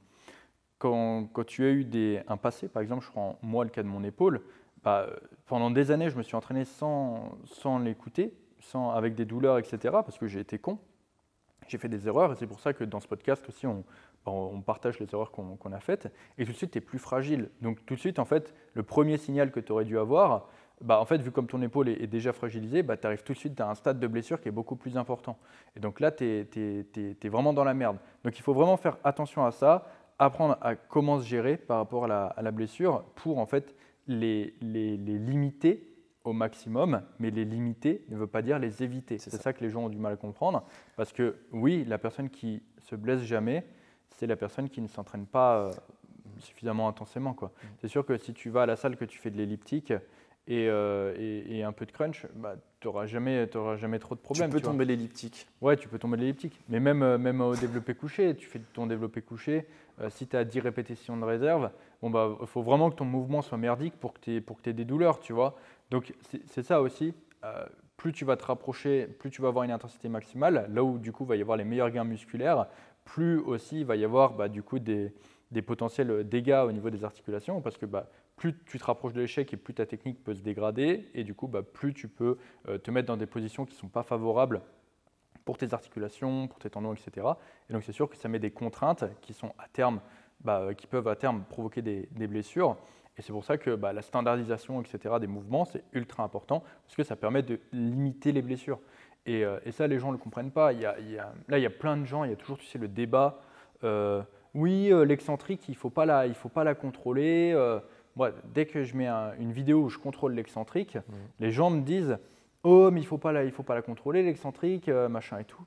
quand, 0.78 1.28
quand, 1.32 1.44
tu 1.44 1.64
as 1.64 1.70
eu 1.70 1.84
des, 1.84 2.22
un 2.26 2.38
passé, 2.38 2.68
par 2.68 2.82
exemple, 2.82 3.04
je 3.04 3.10
prends 3.10 3.38
moi 3.42 3.64
le 3.64 3.70
cas 3.70 3.82
de 3.82 3.88
mon 3.88 4.02
épaule, 4.02 4.40
bah, 4.82 5.08
pendant 5.46 5.70
des 5.70 5.90
années, 5.90 6.08
je 6.08 6.16
me 6.16 6.22
suis 6.22 6.36
entraîné 6.36 6.64
sans, 6.64 7.36
sans 7.44 7.78
l'écouter, 7.78 8.32
sans, 8.60 8.90
avec 8.92 9.14
des 9.14 9.26
douleurs, 9.26 9.58
etc., 9.58 9.78
parce 9.90 10.18
que 10.18 10.26
j'ai 10.26 10.40
été 10.40 10.58
con. 10.58 10.78
J'ai 11.68 11.78
fait 11.78 11.88
des 11.88 12.06
erreurs, 12.06 12.32
et 12.32 12.36
c'est 12.36 12.46
pour 12.46 12.60
ça 12.60 12.72
que 12.72 12.84
dans 12.84 13.00
ce 13.00 13.08
podcast 13.08 13.44
aussi, 13.48 13.66
on, 13.66 13.84
bah, 14.24 14.32
on 14.32 14.62
partage 14.62 14.98
les 15.00 15.06
erreurs 15.12 15.32
qu'on 15.32 15.72
a 15.72 15.80
faites, 15.80 16.12
et 16.38 16.44
tout 16.46 16.52
de 16.52 16.56
suite, 16.56 16.70
tu 16.70 16.78
es 16.78 16.80
plus 16.80 16.98
fragile. 16.98 17.50
Donc 17.60 17.84
tout 17.84 17.94
de 17.94 18.00
suite, 18.00 18.18
en 18.18 18.24
fait, 18.24 18.54
le 18.74 18.82
premier 18.82 19.18
signal 19.18 19.50
que 19.50 19.60
tu 19.60 19.72
aurais 19.72 19.84
dû 19.84 19.98
avoir, 19.98 20.48
bah, 20.82 21.00
en 21.00 21.04
fait, 21.04 21.18
vu 21.18 21.30
comme 21.30 21.46
ton 21.46 21.62
épaule 21.62 21.88
est, 21.88 22.06
déjà 22.06 22.32
fragilisée, 22.32 22.82
bah, 22.82 22.96
tu 22.96 23.06
arrives 23.06 23.22
tout 23.22 23.32
de 23.32 23.38
suite 23.38 23.60
à 23.60 23.70
un 23.70 23.74
stade 23.74 23.98
de 23.98 24.06
blessure 24.06 24.40
qui 24.40 24.48
est 24.48 24.52
beaucoup 24.52 24.76
plus 24.76 24.96
important. 24.96 25.38
Et 25.74 25.80
donc 25.80 26.00
là, 26.00 26.10
tu 26.10 26.24
es, 26.24 27.28
vraiment 27.28 27.52
dans 27.52 27.64
la 27.64 27.74
merde. 27.74 27.96
Donc 28.24 28.38
il 28.38 28.42
faut 28.42 28.52
vraiment 28.52 28.76
faire 28.76 28.98
attention 29.02 29.44
à 29.44 29.52
ça, 29.52 29.86
apprendre 30.18 30.58
à 30.60 30.76
comment 30.76 31.18
se 31.18 31.24
gérer 31.24 31.56
par 31.56 31.78
rapport 31.78 32.04
à 32.04 32.08
la, 32.08 32.26
à 32.26 32.42
la 32.42 32.50
blessure 32.50 33.04
pour 33.14 33.38
en 33.38 33.46
fait 33.46 33.74
les, 34.06 34.54
les, 34.60 34.96
limiter 34.96 35.92
au 36.24 36.32
maximum, 36.32 37.02
mais 37.18 37.30
les 37.30 37.44
limiter 37.44 38.04
ne 38.08 38.16
veut 38.16 38.26
pas 38.26 38.42
dire 38.42 38.58
les 38.58 38.82
éviter. 38.82 39.18
C'est 39.18 39.30
ça. 39.30 39.52
que 39.52 39.62
les 39.62 39.70
gens 39.70 39.84
ont 39.84 39.88
du 39.88 39.98
mal 39.98 40.12
à 40.12 40.16
comprendre, 40.16 40.64
parce 40.96 41.12
que 41.12 41.36
oui, 41.52 41.84
la 41.86 41.98
personne 41.98 42.28
qui 42.28 42.62
se 42.80 42.96
blesse 42.96 43.22
jamais, 43.22 43.66
c'est 44.10 44.26
la 44.26 44.36
personne 44.36 44.68
qui 44.68 44.80
ne 44.80 44.88
s'entraîne 44.88 45.26
pas 45.26 45.58
euh, 45.58 45.72
suffisamment 46.38 46.88
intensément. 46.88 47.32
Mm. 47.40 47.46
C'est 47.78 47.88
sûr 47.88 48.04
que 48.04 48.16
si 48.18 48.34
tu 48.34 48.50
vas 48.50 48.62
à 48.62 48.66
la 48.66 48.76
salle, 48.76 48.96
que 48.96 49.04
tu 49.04 49.18
fais 49.18 49.30
de 49.30 49.36
l'elliptique, 49.36 49.92
et, 50.48 50.68
euh, 50.68 51.14
et- 51.18 51.58
et 51.58 51.62
un 51.64 51.72
peu 51.72 51.86
de 51.86 51.92
crunch, 51.92 52.26
bah, 52.34 52.54
tu 52.80 52.86
n'auras 52.88 53.06
jamais, 53.06 53.48
jamais 53.78 53.98
trop 53.98 54.14
de 54.14 54.20
problèmes. 54.20 54.48
tu 54.50 54.56
peux 54.56 54.62
vois. 54.62 54.70
tomber 54.72 54.84
l'elliptique. 54.84 55.46
Ouais, 55.60 55.76
tu 55.76 55.88
peux 55.88 55.98
tomber 55.98 56.16
l'elliptique. 56.16 56.60
Mais 56.68 56.78
même, 56.80 57.02
euh, 57.02 57.18
même 57.18 57.40
au 57.40 57.54
développé 57.56 57.94
couché, 57.94 58.34
tu 58.36 58.46
fais 58.46 58.60
ton 58.72 58.86
développé 58.86 59.22
couché, 59.22 59.66
euh, 60.00 60.08
si 60.10 60.26
tu 60.26 60.36
as 60.36 60.44
10 60.44 60.60
répétitions 60.60 61.16
de 61.16 61.24
réserve, 61.24 61.70
bon 62.02 62.10
bah, 62.10 62.36
il 62.40 62.46
faut 62.46 62.62
vraiment 62.62 62.90
que 62.90 62.96
ton 62.96 63.04
mouvement 63.04 63.42
soit 63.42 63.58
merdique 63.58 63.94
pour 63.98 64.12
que 64.14 64.20
tu 64.20 64.36
aies, 64.70 64.72
des 64.72 64.84
douleurs, 64.84 65.18
tu 65.20 65.32
vois. 65.32 65.56
Donc 65.90 66.12
c'est 66.22 66.42
c'est 66.46 66.62
ça 66.62 66.80
aussi. 66.80 67.12
euh, 67.44 67.64
plus 67.96 68.12
tu 68.12 68.24
vas 68.26 68.36
te 68.36 68.44
rapprocher, 68.44 69.06
plus 69.06 69.30
tu 69.30 69.40
vas 69.40 69.48
avoir 69.48 69.64
une 69.64 69.70
intensité 69.70 70.08
maximale, 70.10 70.68
là 70.70 70.84
où 70.84 70.98
du 70.98 71.12
coup 71.12 71.24
va 71.24 71.34
y 71.36 71.40
avoir 71.40 71.56
les 71.56 71.64
meilleurs 71.64 71.90
gains 71.90 72.04
musculaires, 72.04 72.66
plus 73.06 73.38
aussi 73.38 73.80
il 73.80 73.86
va 73.86 73.96
y 73.96 74.04
avoir 74.04 74.34
bah, 74.34 74.48
du 74.48 74.62
coup 74.62 74.78
des, 74.78 75.14
des 75.50 75.62
potentiels 75.62 76.28
dégâts 76.28 76.62
au 76.66 76.72
niveau 76.72 76.90
des 76.90 77.04
articulations, 77.04 77.62
parce 77.62 77.78
que 77.78 77.86
bah, 77.86 78.08
plus 78.36 78.54
tu 78.66 78.78
te 78.78 78.84
rapproches 78.84 79.14
de 79.14 79.20
l'échec 79.22 79.52
et 79.52 79.56
plus 79.56 79.74
ta 79.74 79.86
technique 79.86 80.22
peut 80.22 80.34
se 80.34 80.42
dégrader, 80.42 81.08
et 81.14 81.24
du 81.24 81.34
coup 81.34 81.48
bah, 81.48 81.62
plus 81.62 81.94
tu 81.94 82.06
peux 82.06 82.36
euh, 82.68 82.78
te 82.78 82.90
mettre 82.90 83.08
dans 83.08 83.16
des 83.16 83.26
positions 83.26 83.64
qui 83.64 83.74
ne 83.74 83.78
sont 83.78 83.88
pas 83.88 84.02
favorables 84.02 84.60
pour 85.44 85.56
tes 85.56 85.72
articulations, 85.72 86.48
pour 86.48 86.58
tes 86.58 86.68
tendons, 86.68 86.92
etc. 86.92 87.26
Et 87.70 87.72
donc 87.72 87.82
c'est 87.82 87.92
sûr 87.92 88.10
que 88.10 88.16
ça 88.16 88.28
met 88.28 88.38
des 88.38 88.50
contraintes 88.50 89.04
qui 89.22 89.32
sont 89.32 89.54
à 89.58 89.68
terme, 89.68 90.00
bah, 90.44 90.60
euh, 90.60 90.74
qui 90.74 90.86
peuvent 90.86 91.08
à 91.08 91.16
terme 91.16 91.44
provoquer 91.48 91.82
des, 91.82 92.08
blessures. 92.26 92.76
Et 93.16 93.22
c'est 93.22 93.32
pour 93.32 93.44
ça 93.44 93.56
que 93.56 93.74
bah, 93.74 93.94
la 93.94 94.02
standardisation, 94.02 94.82
etc. 94.82 95.14
des 95.18 95.26
mouvements, 95.26 95.64
c'est 95.64 95.84
ultra 95.92 96.22
important 96.22 96.62
parce 96.84 96.96
que 96.96 97.04
ça 97.04 97.16
permet 97.16 97.42
de 97.42 97.58
limiter 97.72 98.32
les 98.32 98.42
blessures. 98.42 98.80
Et, 99.24 99.44
euh, 99.44 99.58
et 99.64 99.72
ça, 99.72 99.86
les 99.86 99.98
gens 99.98 100.08
ne 100.08 100.12
le 100.12 100.18
comprennent 100.18 100.50
pas. 100.50 100.72
Il 100.74 100.80
y 100.80 100.84
a- 100.86 100.98
il 100.98 101.10
y 101.10 101.18
a- 101.18 101.32
là, 101.48 101.58
il 101.58 101.62
y 101.62 101.66
a 101.66 101.70
plein 101.70 101.96
de 101.96 102.04
gens, 102.04 102.24
il 102.24 102.30
y 102.30 102.32
a 102.34 102.36
toujours, 102.36 102.58
tu 102.58 102.66
sais, 102.66 102.78
le 102.78 102.88
débat. 102.88 103.40
oui, 104.54 104.90
l'excentrique, 105.06 105.68
il 105.68 105.72
ne 105.72 105.76
faut, 105.76 105.92
la- 106.04 106.32
faut 106.34 106.48
pas 106.48 106.64
la 106.64 106.74
contrôler. 106.74 107.54
Moi, 108.16 108.30
dès 108.54 108.66
que 108.66 108.82
je 108.82 108.96
mets 108.96 109.06
un- 109.06 109.32
une 109.38 109.52
vidéo 109.52 109.82
où 109.84 109.88
je 109.88 109.98
contrôle 109.98 110.32
l'excentrique, 110.34 110.98
les 111.38 111.50
gens 111.50 111.70
me 111.70 111.82
disent 111.82 112.18
Oh, 112.64 112.90
mais 112.90 112.98
il 113.00 113.04
ne 113.04 113.08
faut, 113.08 113.18
pas 113.18 113.30
la- 113.30 113.44
il 113.44 113.52
faut 113.52 113.62
pas 113.62 113.76
la 113.76 113.82
contrôler, 113.82 114.24
l'excentrique, 114.24 114.88
euh, 114.88 115.08
machin 115.08 115.38
et 115.38 115.44
tout. 115.44 115.62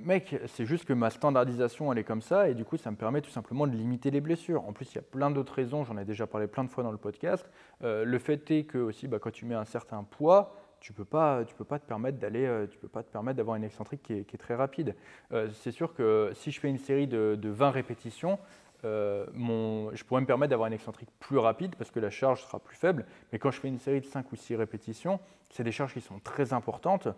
Mec, 0.00 0.40
c'est 0.46 0.64
juste 0.64 0.84
que 0.84 0.92
ma 0.92 1.10
standardisation, 1.10 1.92
elle 1.92 1.98
est 1.98 2.04
comme 2.04 2.22
ça, 2.22 2.48
et 2.48 2.54
du 2.54 2.64
coup, 2.64 2.76
ça 2.76 2.90
me 2.92 2.96
permet 2.96 3.20
tout 3.20 3.30
simplement 3.30 3.66
de 3.66 3.72
limiter 3.72 4.12
les 4.12 4.20
blessures. 4.20 4.62
En 4.64 4.72
plus, 4.72 4.92
il 4.92 4.94
y 4.94 4.98
a 4.98 5.02
plein 5.02 5.28
d'autres 5.30 5.52
raisons, 5.54 5.82
j'en 5.82 5.98
ai 5.98 6.04
déjà 6.04 6.28
parlé 6.28 6.46
plein 6.46 6.62
de 6.62 6.70
fois 6.70 6.84
dans 6.84 6.92
le 6.92 6.98
podcast. 6.98 7.50
Euh, 7.82 8.04
le 8.04 8.18
fait 8.20 8.48
est 8.52 8.62
que 8.64 8.78
aussi, 8.78 9.08
bah, 9.08 9.18
quand 9.18 9.32
tu 9.32 9.44
mets 9.44 9.56
un 9.56 9.64
certain 9.64 10.04
poids, 10.04 10.54
tu 10.78 10.92
peux 10.92 11.04
pas, 11.04 11.44
tu 11.44 11.52
peux 11.56 11.64
pas 11.64 11.80
te 11.80 11.84
permettre 11.84 12.18
d'aller, 12.18 12.46
euh, 12.46 12.68
tu 12.68 12.78
peux 12.78 12.86
pas 12.86 13.02
te 13.02 13.10
permettre 13.10 13.38
d'avoir 13.38 13.56
une 13.56 13.64
excentrique 13.64 14.02
qui 14.04 14.12
est, 14.20 14.24
qui 14.24 14.36
est 14.36 14.38
très 14.38 14.54
rapide. 14.54 14.94
Euh, 15.32 15.48
c'est 15.52 15.72
sûr 15.72 15.92
que 15.92 16.30
si 16.34 16.52
je 16.52 16.60
fais 16.60 16.68
une 16.68 16.78
série 16.78 17.08
de, 17.08 17.36
de 17.36 17.48
20 17.48 17.70
répétitions, 17.72 18.38
euh, 18.84 19.26
mon, 19.34 19.94
je 19.94 20.04
pourrais 20.04 20.20
me 20.20 20.26
permettre 20.26 20.50
d'avoir 20.50 20.68
une 20.68 20.74
excentrique 20.74 21.08
plus 21.18 21.38
rapide 21.38 21.74
parce 21.76 21.90
que 21.90 21.98
la 21.98 22.10
charge 22.10 22.42
sera 22.42 22.60
plus 22.60 22.76
faible. 22.76 23.06
Mais 23.32 23.38
quand 23.38 23.50
je 23.50 23.60
fais 23.60 23.68
une 23.68 23.78
série 23.78 24.00
de 24.00 24.06
5 24.06 24.30
ou 24.32 24.36
6 24.36 24.54
répétitions, 24.56 25.18
c'est 25.50 25.64
des 25.64 25.72
charges 25.72 25.94
qui 25.94 26.00
sont 26.00 26.20
très 26.20 26.52
importantes. 26.52 27.08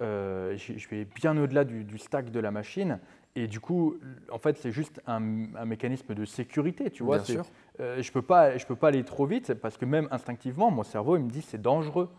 Euh, 0.00 0.56
je, 0.56 0.88
vais 0.88 1.04
bien 1.04 1.36
au-delà 1.36 1.64
du, 1.64 1.84
du 1.84 1.98
stack 1.98 2.30
de 2.30 2.40
la 2.40 2.50
machine. 2.50 2.98
Et 3.36 3.46
du 3.46 3.60
coup, 3.60 3.96
en 4.30 4.38
fait, 4.38 4.56
c'est 4.56 4.72
juste 4.72 5.00
un, 5.06 5.54
un 5.54 5.64
mécanisme 5.64 6.14
de 6.14 6.24
sécurité, 6.24 6.90
tu 6.90 7.02
vois. 7.02 7.16
Bien 7.16 7.24
sûr. 7.24 7.44
euh, 7.80 8.00
je 8.00 8.12
peux 8.12 8.22
pas, 8.22 8.56
je 8.56 8.66
peux 8.66 8.76
pas 8.76 8.88
aller 8.88 9.04
trop 9.04 9.26
vite 9.26 9.54
parce 9.54 9.76
que 9.76 9.84
même 9.84 10.08
instinctivement, 10.10 10.70
mon 10.70 10.84
cerveau 10.84 11.16
il 11.16 11.24
me 11.24 11.30
dit 11.30 11.42
c'est 11.42 11.60
dangereux. 11.60 12.10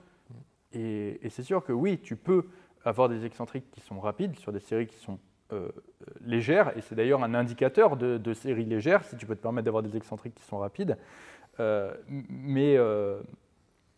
Et, 0.73 1.25
et 1.25 1.29
c'est 1.29 1.43
sûr 1.43 1.63
que 1.63 1.71
oui, 1.71 1.99
tu 1.99 2.15
peux 2.17 2.47
avoir 2.83 3.09
des 3.09 3.25
excentriques 3.25 3.69
qui 3.71 3.81
sont 3.81 3.99
rapides 3.99 4.37
sur 4.37 4.51
des 4.51 4.59
séries 4.59 4.87
qui 4.87 4.97
sont 4.97 5.19
euh, 5.51 5.69
légères, 6.25 6.75
et 6.77 6.81
c'est 6.81 6.95
d'ailleurs 6.95 7.23
un 7.23 7.33
indicateur 7.33 7.97
de, 7.97 8.17
de 8.17 8.33
séries 8.33 8.65
légères 8.65 9.03
si 9.03 9.15
tu 9.15 9.25
peux 9.25 9.35
te 9.35 9.41
permettre 9.41 9.65
d'avoir 9.65 9.83
des 9.83 9.95
excentriques 9.95 10.35
qui 10.35 10.43
sont 10.43 10.57
rapides. 10.57 10.97
Euh, 11.59 11.93
mais, 12.07 12.77
euh, 12.77 13.21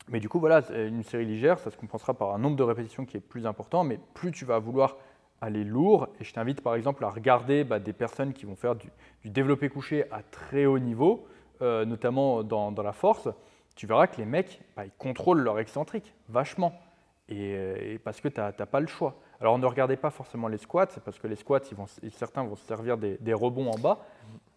mais 0.09 0.19
du 0.19 0.29
coup, 0.29 0.39
voilà, 0.39 0.61
une 0.71 1.03
série 1.03 1.25
légère, 1.25 1.59
ça 1.59 1.71
se 1.71 1.77
compensera 1.77 2.13
par 2.13 2.33
un 2.33 2.37
nombre 2.37 2.55
de 2.55 2.63
répétitions 2.63 3.05
qui 3.05 3.17
est 3.17 3.21
plus 3.21 3.45
important, 3.45 3.83
mais 3.83 3.99
plus 4.13 4.31
tu 4.31 4.45
vas 4.45 4.59
vouloir 4.59 4.97
aller 5.41 5.63
lourd, 5.63 6.07
et 6.19 6.23
je 6.23 6.33
t'invite 6.33 6.61
par 6.61 6.73
exemple 6.75 7.05
à 7.05 7.09
regarder 7.09 7.63
bah, 7.63 7.79
des 7.79 7.93
personnes 7.93 8.33
qui 8.33 8.45
vont 8.45 8.55
faire 8.55 8.75
du, 8.75 8.89
développé 9.25 9.69
couché 9.69 10.05
à 10.11 10.23
très 10.23 10.65
haut 10.65 10.79
niveau, 10.79 11.27
euh, 11.61 11.85
notamment 11.85 12.43
dans, 12.43 12.71
la 12.71 12.93
force, 12.93 13.29
tu 13.75 13.85
verras 13.85 14.07
que 14.07 14.17
les 14.17 14.25
mecs, 14.25 14.61
bah, 14.75 14.85
ils 14.85 14.91
contrôlent 14.97 15.41
leur 15.41 15.59
excentrique 15.59 16.13
vachement. 16.29 16.73
Et 17.29 17.99
parce 18.05 18.21
que 18.21 18.29
tu 18.29 18.39
n'as 18.39 18.51
pas 18.51 18.79
le 18.79 18.87
choix. 18.87 19.19
Alors 19.41 19.59
ne 19.59 19.65
regardez 19.65 19.97
pas 19.97 20.09
forcément 20.09 20.47
les 20.47 20.57
squats, 20.57 20.87
c'est 20.89 21.03
parce 21.03 21.19
que 21.19 21.27
les 21.27 21.35
squats, 21.35 21.59
ils 21.71 21.77
vont, 21.77 21.85
s- 21.85 21.99
certains 22.15 22.43
vont 22.43 22.55
se 22.55 22.65
servir 22.65 22.97
des, 22.97 23.17
des 23.19 23.33
rebonds 23.33 23.69
en 23.71 23.77
bas. 23.77 23.99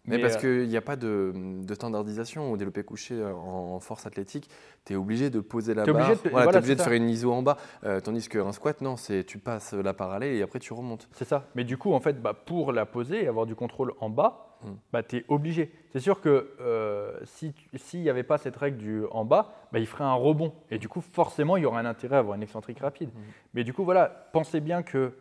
Mais, 0.05 0.17
parce 0.17 0.37
euh, 0.43 0.61
qu'il 0.61 0.67
n'y 0.69 0.77
a 0.77 0.81
pas 0.81 0.95
de, 0.95 1.31
de 1.35 1.73
standardisation 1.75 2.51
au 2.51 2.57
développé 2.57 2.81
couché 2.83 3.23
en, 3.23 3.75
en 3.75 3.79
force 3.79 4.07
athlétique, 4.07 4.49
tu 4.83 4.93
es 4.93 4.95
obligé 4.95 5.29
de 5.29 5.39
poser 5.41 5.75
la 5.75 5.85
barre. 5.85 5.95
obligé 5.95 6.15
de- 6.23 6.29
voilà, 6.31 6.45
voilà, 6.45 6.51
t'es 6.53 6.57
obligé 6.57 6.73
de 6.73 6.79
ça. 6.79 6.85
faire 6.85 6.93
une 6.93 7.07
ISO 7.09 7.31
en 7.31 7.43
bas. 7.43 7.57
Euh, 7.83 7.99
tandis 7.99 8.27
qu'un 8.27 8.51
squat, 8.51 8.81
non, 8.81 8.97
c'est 8.97 9.23
tu 9.23 9.37
passes 9.37 9.73
la 9.73 9.93
parallèle 9.93 10.33
et 10.35 10.41
après 10.41 10.57
tu 10.57 10.73
remontes. 10.73 11.07
C'est 11.11 11.25
ça. 11.27 11.45
Mais 11.53 11.63
du 11.63 11.77
coup, 11.77 11.93
en 11.93 11.99
fait, 11.99 12.19
bah, 12.19 12.33
pour 12.33 12.71
la 12.71 12.87
poser 12.87 13.23
et 13.23 13.27
avoir 13.27 13.45
du 13.45 13.53
contrôle 13.55 13.93
en 13.99 14.09
bas. 14.09 14.47
Bah, 14.91 15.03
tu 15.03 15.17
es 15.17 15.25
obligé. 15.27 15.71
C'est 15.91 15.99
sûr 15.99 16.21
que 16.21 16.51
euh, 16.59 17.19
s'il 17.23 18.01
n'y 18.01 18.09
avait 18.09 18.23
pas 18.23 18.37
cette 18.37 18.55
règle 18.55 18.77
du 18.77 19.05
en 19.11 19.25
bas, 19.25 19.53
bah, 19.71 19.79
il 19.79 19.87
ferait 19.87 20.03
un 20.03 20.13
rebond. 20.13 20.53
Et 20.69 20.77
du 20.77 20.87
coup, 20.87 21.01
forcément, 21.01 21.57
il 21.57 21.63
y 21.63 21.65
aurait 21.65 21.81
un 21.81 21.85
intérêt 21.85 22.17
à 22.17 22.19
avoir 22.19 22.35
une 22.35 22.43
excentrique 22.43 22.79
rapide. 22.79 23.09
Mais 23.53 23.63
du 23.63 23.73
coup, 23.73 23.83
voilà, 23.83 24.29
pensez 24.31 24.59
bien 24.59 24.83
que 24.83 25.13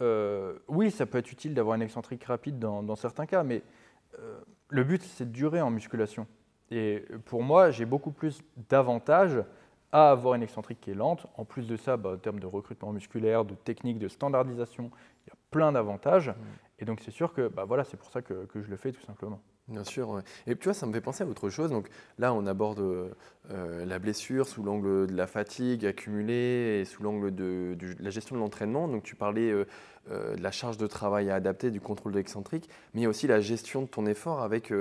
euh, 0.00 0.58
oui, 0.68 0.90
ça 0.90 1.06
peut 1.06 1.18
être 1.18 1.32
utile 1.32 1.54
d'avoir 1.54 1.76
une 1.76 1.82
excentrique 1.82 2.24
rapide 2.24 2.58
dans, 2.58 2.82
dans 2.82 2.96
certains 2.96 3.26
cas, 3.26 3.42
mais 3.42 3.62
euh, 4.18 4.38
le 4.68 4.84
but, 4.84 5.02
c'est 5.02 5.26
de 5.26 5.32
durer 5.32 5.60
en 5.60 5.70
musculation. 5.70 6.26
Et 6.70 7.04
pour 7.26 7.42
moi, 7.42 7.70
j'ai 7.70 7.84
beaucoup 7.84 8.10
plus 8.10 8.42
d'avantages 8.68 9.42
à 9.92 10.10
avoir 10.10 10.34
une 10.34 10.42
excentrique 10.42 10.80
qui 10.80 10.90
est 10.90 10.94
lente. 10.94 11.26
En 11.36 11.44
plus 11.44 11.66
de 11.66 11.76
ça, 11.76 11.96
bah, 11.96 12.12
en 12.14 12.16
termes 12.16 12.40
de 12.40 12.46
recrutement 12.46 12.92
musculaire, 12.92 13.44
de 13.44 13.54
technique, 13.54 13.98
de 13.98 14.08
standardisation, 14.08 14.90
il 15.26 15.30
y 15.30 15.32
a 15.32 15.36
plein 15.50 15.72
d'avantages. 15.72 16.34
Et 16.78 16.84
donc, 16.84 17.00
c'est 17.04 17.10
sûr 17.10 17.32
que 17.32 17.48
bah, 17.48 17.64
voilà, 17.64 17.84
c'est 17.84 17.96
pour 17.96 18.10
ça 18.10 18.22
que, 18.22 18.46
que 18.46 18.62
je 18.62 18.68
le 18.68 18.76
fais 18.76 18.92
tout 18.92 19.04
simplement. 19.04 19.40
Bien 19.68 19.82
sûr. 19.82 20.08
ouais. 20.10 20.22
Et 20.46 20.54
tu 20.54 20.64
vois, 20.64 20.74
ça 20.74 20.86
me 20.86 20.92
fait 20.92 21.00
penser 21.00 21.24
à 21.24 21.26
autre 21.26 21.50
chose. 21.50 21.70
Donc 21.70 21.88
là, 22.18 22.32
on 22.32 22.46
aborde 22.46 22.78
euh, 22.78 23.84
la 23.84 23.98
blessure 23.98 24.46
sous 24.46 24.62
l'angle 24.62 25.08
de 25.08 25.14
la 25.14 25.26
fatigue 25.26 25.84
accumulée 25.84 26.80
et 26.80 26.84
sous 26.84 27.02
l'angle 27.02 27.34
de, 27.34 27.76
la 27.98 28.10
gestion 28.10 28.36
de 28.36 28.40
l'entraînement. 28.40 28.86
Donc 28.86 29.02
tu 29.02 29.16
parlais 29.16 29.50
euh, 29.50 29.66
euh, 30.10 30.36
de 30.36 30.42
la 30.42 30.52
charge 30.52 30.76
de 30.76 30.86
travail 30.86 31.30
à 31.30 31.34
adapter, 31.34 31.72
du 31.72 31.80
contrôle 31.80 32.12
de 32.12 32.18
l'excentrique, 32.18 32.68
mais 32.94 33.00
il 33.00 33.02
y 33.02 33.06
a 33.06 33.08
aussi 33.08 33.26
la 33.26 33.40
gestion 33.40 33.82
de 33.82 33.88
ton 33.88 34.06
effort 34.06 34.40
avec 34.42 34.72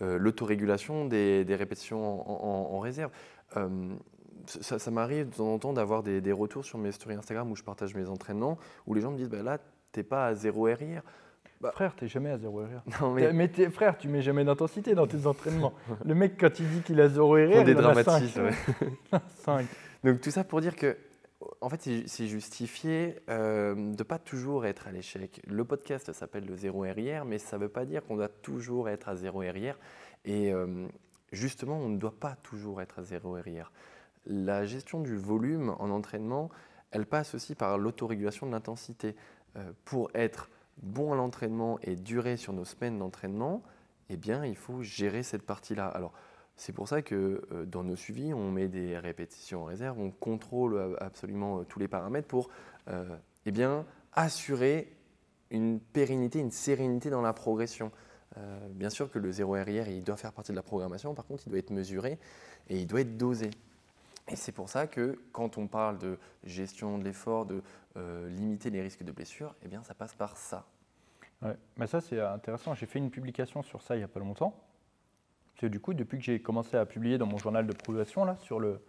l'autorégulation 0.00 1.06
des, 1.06 1.46
des 1.46 1.56
répétitions 1.56 2.30
en, 2.74 2.78
réserve. 2.80 3.10
Ça, 4.46 4.78
ça 4.78 4.90
m'arrive 4.90 5.30
de 5.30 5.36
temps 5.36 5.54
en 5.54 5.58
temps 5.58 5.72
d'avoir 5.72 6.02
des, 6.02 6.20
des 6.20 6.32
retours 6.32 6.66
sur 6.66 6.76
mes 6.76 6.92
stories 6.92 7.14
Instagram 7.14 7.50
où 7.50 7.56
je 7.56 7.62
partage 7.62 7.94
mes 7.94 8.10
entraînements, 8.10 8.58
où 8.86 8.92
les 8.92 9.00
gens 9.00 9.10
me 9.10 9.16
disent 9.16 9.30
bah, 9.30 9.42
là, 9.42 9.58
t'es 9.92 10.02
pas 10.02 10.26
à 10.26 10.34
zéro 10.34 10.64
RIR. 10.64 11.02
Bah. 11.60 11.70
Frère, 11.72 11.94
t'es 11.96 12.08
jamais 12.08 12.30
à 12.30 12.38
zéro 12.38 12.60
RR. 12.62 13.00
Non, 13.00 13.12
Mais, 13.12 13.32
mais 13.32 13.48
t'es- 13.48 13.70
frère, 13.70 13.96
tu 13.96 14.08
mets 14.08 14.20
jamais 14.22 14.44
d'intensité 14.44 14.94
dans 14.94 15.06
tes 15.06 15.26
entraînements. 15.26 15.72
Le 16.04 16.14
mec, 16.14 16.38
quand 16.38 16.58
il 16.58 16.68
dit 16.68 16.80
qu'il 16.82 17.00
a 17.00 17.08
zéro 17.08 17.32
RR, 17.34 17.38
on 17.38 17.38
il 17.50 17.56
en 17.56 17.60
a 17.60 17.64
dédramatise. 17.64 18.32
5. 18.34 18.42
ouais. 18.42 19.18
5. 19.44 19.66
Donc 20.02 20.20
tout 20.20 20.30
ça 20.30 20.44
pour 20.44 20.60
dire 20.60 20.76
que, 20.76 20.96
en 21.62 21.70
fait, 21.70 21.80
c'est- 22.06 22.26
justifié 22.26 23.16
euh, 23.30 23.74
de 23.74 23.80
ne 23.98 24.02
pas 24.02 24.18
toujours 24.18 24.66
être 24.66 24.88
à 24.88 24.92
l'échec. 24.92 25.40
Le 25.46 25.64
podcast 25.64 26.12
s'appelle 26.12 26.44
le 26.46 26.56
zéro 26.56 26.80
RIR, 26.82 27.24
mais 27.24 27.38
ça 27.38 27.56
ne 27.56 27.62
veut 27.62 27.68
pas 27.70 27.84
dire 27.86 28.04
qu'on 28.04 28.16
doit 28.16 28.28
toujours 28.28 28.88
être 28.90 29.08
à 29.08 29.16
zéro 29.16 29.38
RIR. 29.38 29.78
Et 30.26 30.52
euh, 30.52 30.86
justement, 31.32 31.78
on 31.78 31.88
ne 31.88 31.96
doit 31.98 32.14
pas 32.18 32.36
toujours 32.42 32.82
être 32.82 32.98
à 32.98 33.02
zéro 33.02 33.32
RIR. 33.32 33.72
La 34.26 34.64
gestion 34.66 35.00
du 35.00 35.16
volume 35.16 35.74
en 35.78 35.90
entraînement, 35.90 36.50
elle 36.90 37.06
passe 37.06 37.34
aussi 37.34 37.54
par 37.54 37.78
l'autorégulation 37.78 38.46
de 38.46 38.52
l'intensité. 38.52 39.14
Euh, 39.56 39.70
pour 39.84 40.10
être 40.14 40.48
bon 40.82 41.12
à 41.12 41.16
l'entraînement 41.16 41.78
et 41.82 41.96
durer 41.96 42.36
sur 42.36 42.52
nos 42.52 42.64
semaines 42.64 42.98
d'entraînement, 42.98 43.62
eh 44.08 44.16
bien, 44.16 44.44
il 44.44 44.56
faut 44.56 44.82
gérer 44.82 45.22
cette 45.22 45.42
partie-là. 45.42 45.86
Alors, 45.86 46.12
c'est 46.56 46.72
pour 46.72 46.88
ça 46.88 47.02
que 47.02 47.42
euh, 47.52 47.64
dans 47.66 47.82
nos 47.82 47.96
suivis, 47.96 48.32
on 48.32 48.50
met 48.50 48.68
des 48.68 48.96
répétitions 48.98 49.62
en 49.62 49.64
réserve, 49.64 49.98
on 49.98 50.10
contrôle 50.10 50.96
absolument 51.00 51.60
euh, 51.60 51.64
tous 51.64 51.78
les 51.78 51.88
paramètres 51.88 52.28
pour 52.28 52.48
euh, 52.88 53.16
eh 53.46 53.50
bien, 53.50 53.84
assurer 54.12 54.96
une 55.50 55.80
pérennité, 55.80 56.38
une 56.38 56.50
sérénité 56.50 57.10
dans 57.10 57.22
la 57.22 57.32
progression. 57.32 57.90
Bien 58.70 58.90
sûr 58.90 59.12
que 59.12 59.20
le 59.20 59.30
0 59.30 59.52
RIR, 59.52 59.86
il 59.86 60.02
doit 60.02 60.16
faire 60.16 60.32
partie 60.32 60.50
de 60.50 60.56
la 60.56 60.62
programmation, 60.64 61.14
par 61.14 61.24
contre, 61.24 61.44
il 61.46 61.50
doit 61.50 61.58
être 61.60 61.70
mesuré 61.70 62.18
et 62.68 62.80
il 62.80 62.86
doit 62.88 63.02
être 63.02 63.16
dosé. 63.16 63.50
Et 64.28 64.36
c'est 64.36 64.52
pour 64.52 64.68
ça 64.70 64.86
que 64.86 65.18
quand 65.32 65.58
on 65.58 65.66
parle 65.66 65.98
de 65.98 66.18
gestion 66.44 66.98
de 66.98 67.04
l'effort, 67.04 67.44
de 67.44 67.62
euh, 67.96 68.28
limiter 68.30 68.70
les 68.70 68.80
risques 68.80 69.02
de 69.02 69.12
blessure, 69.12 69.54
eh 69.62 69.68
bien, 69.68 69.82
ça 69.82 69.94
passe 69.94 70.14
par 70.14 70.36
ça. 70.36 70.64
Ouais. 71.42 71.56
Mais 71.76 71.86
ça, 71.86 72.00
c'est 72.00 72.18
intéressant. 72.20 72.74
J'ai 72.74 72.86
fait 72.86 72.98
une 72.98 73.10
publication 73.10 73.62
sur 73.62 73.82
ça 73.82 73.96
il 73.96 73.98
n'y 73.98 74.04
a 74.04 74.08
pas 74.08 74.20
longtemps. 74.20 74.58
C'est 75.60 75.68
du 75.68 75.78
coup, 75.78 75.92
depuis 75.94 76.18
que 76.18 76.24
j'ai 76.24 76.40
commencé 76.40 76.76
à 76.76 76.86
publier 76.86 77.18
dans 77.18 77.26
mon 77.26 77.36
journal 77.38 77.66
de 77.66 77.72
progression, 77.72 78.24
là, 78.24 78.36
sur 78.36 78.58
le 78.60 78.80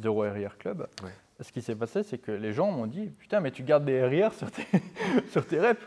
0 0.00 0.20
RIR 0.32 0.58
Club, 0.58 0.88
Ouais. 1.04 1.10
ce 1.40 1.50
qui 1.52 1.62
s'est 1.62 1.76
passé, 1.76 2.02
c'est 2.02 2.18
que 2.18 2.32
les 2.32 2.52
gens 2.52 2.70
m'ont 2.72 2.86
dit 2.86 3.10
Putain, 3.10 3.40
mais 3.40 3.52
tu 3.52 3.62
gardes 3.62 3.84
des 3.84 4.04
RIR 4.04 4.34
sur 4.34 4.50
tes, 4.50 4.66
sur 5.30 5.46
tes 5.46 5.60
reps. 5.60 5.80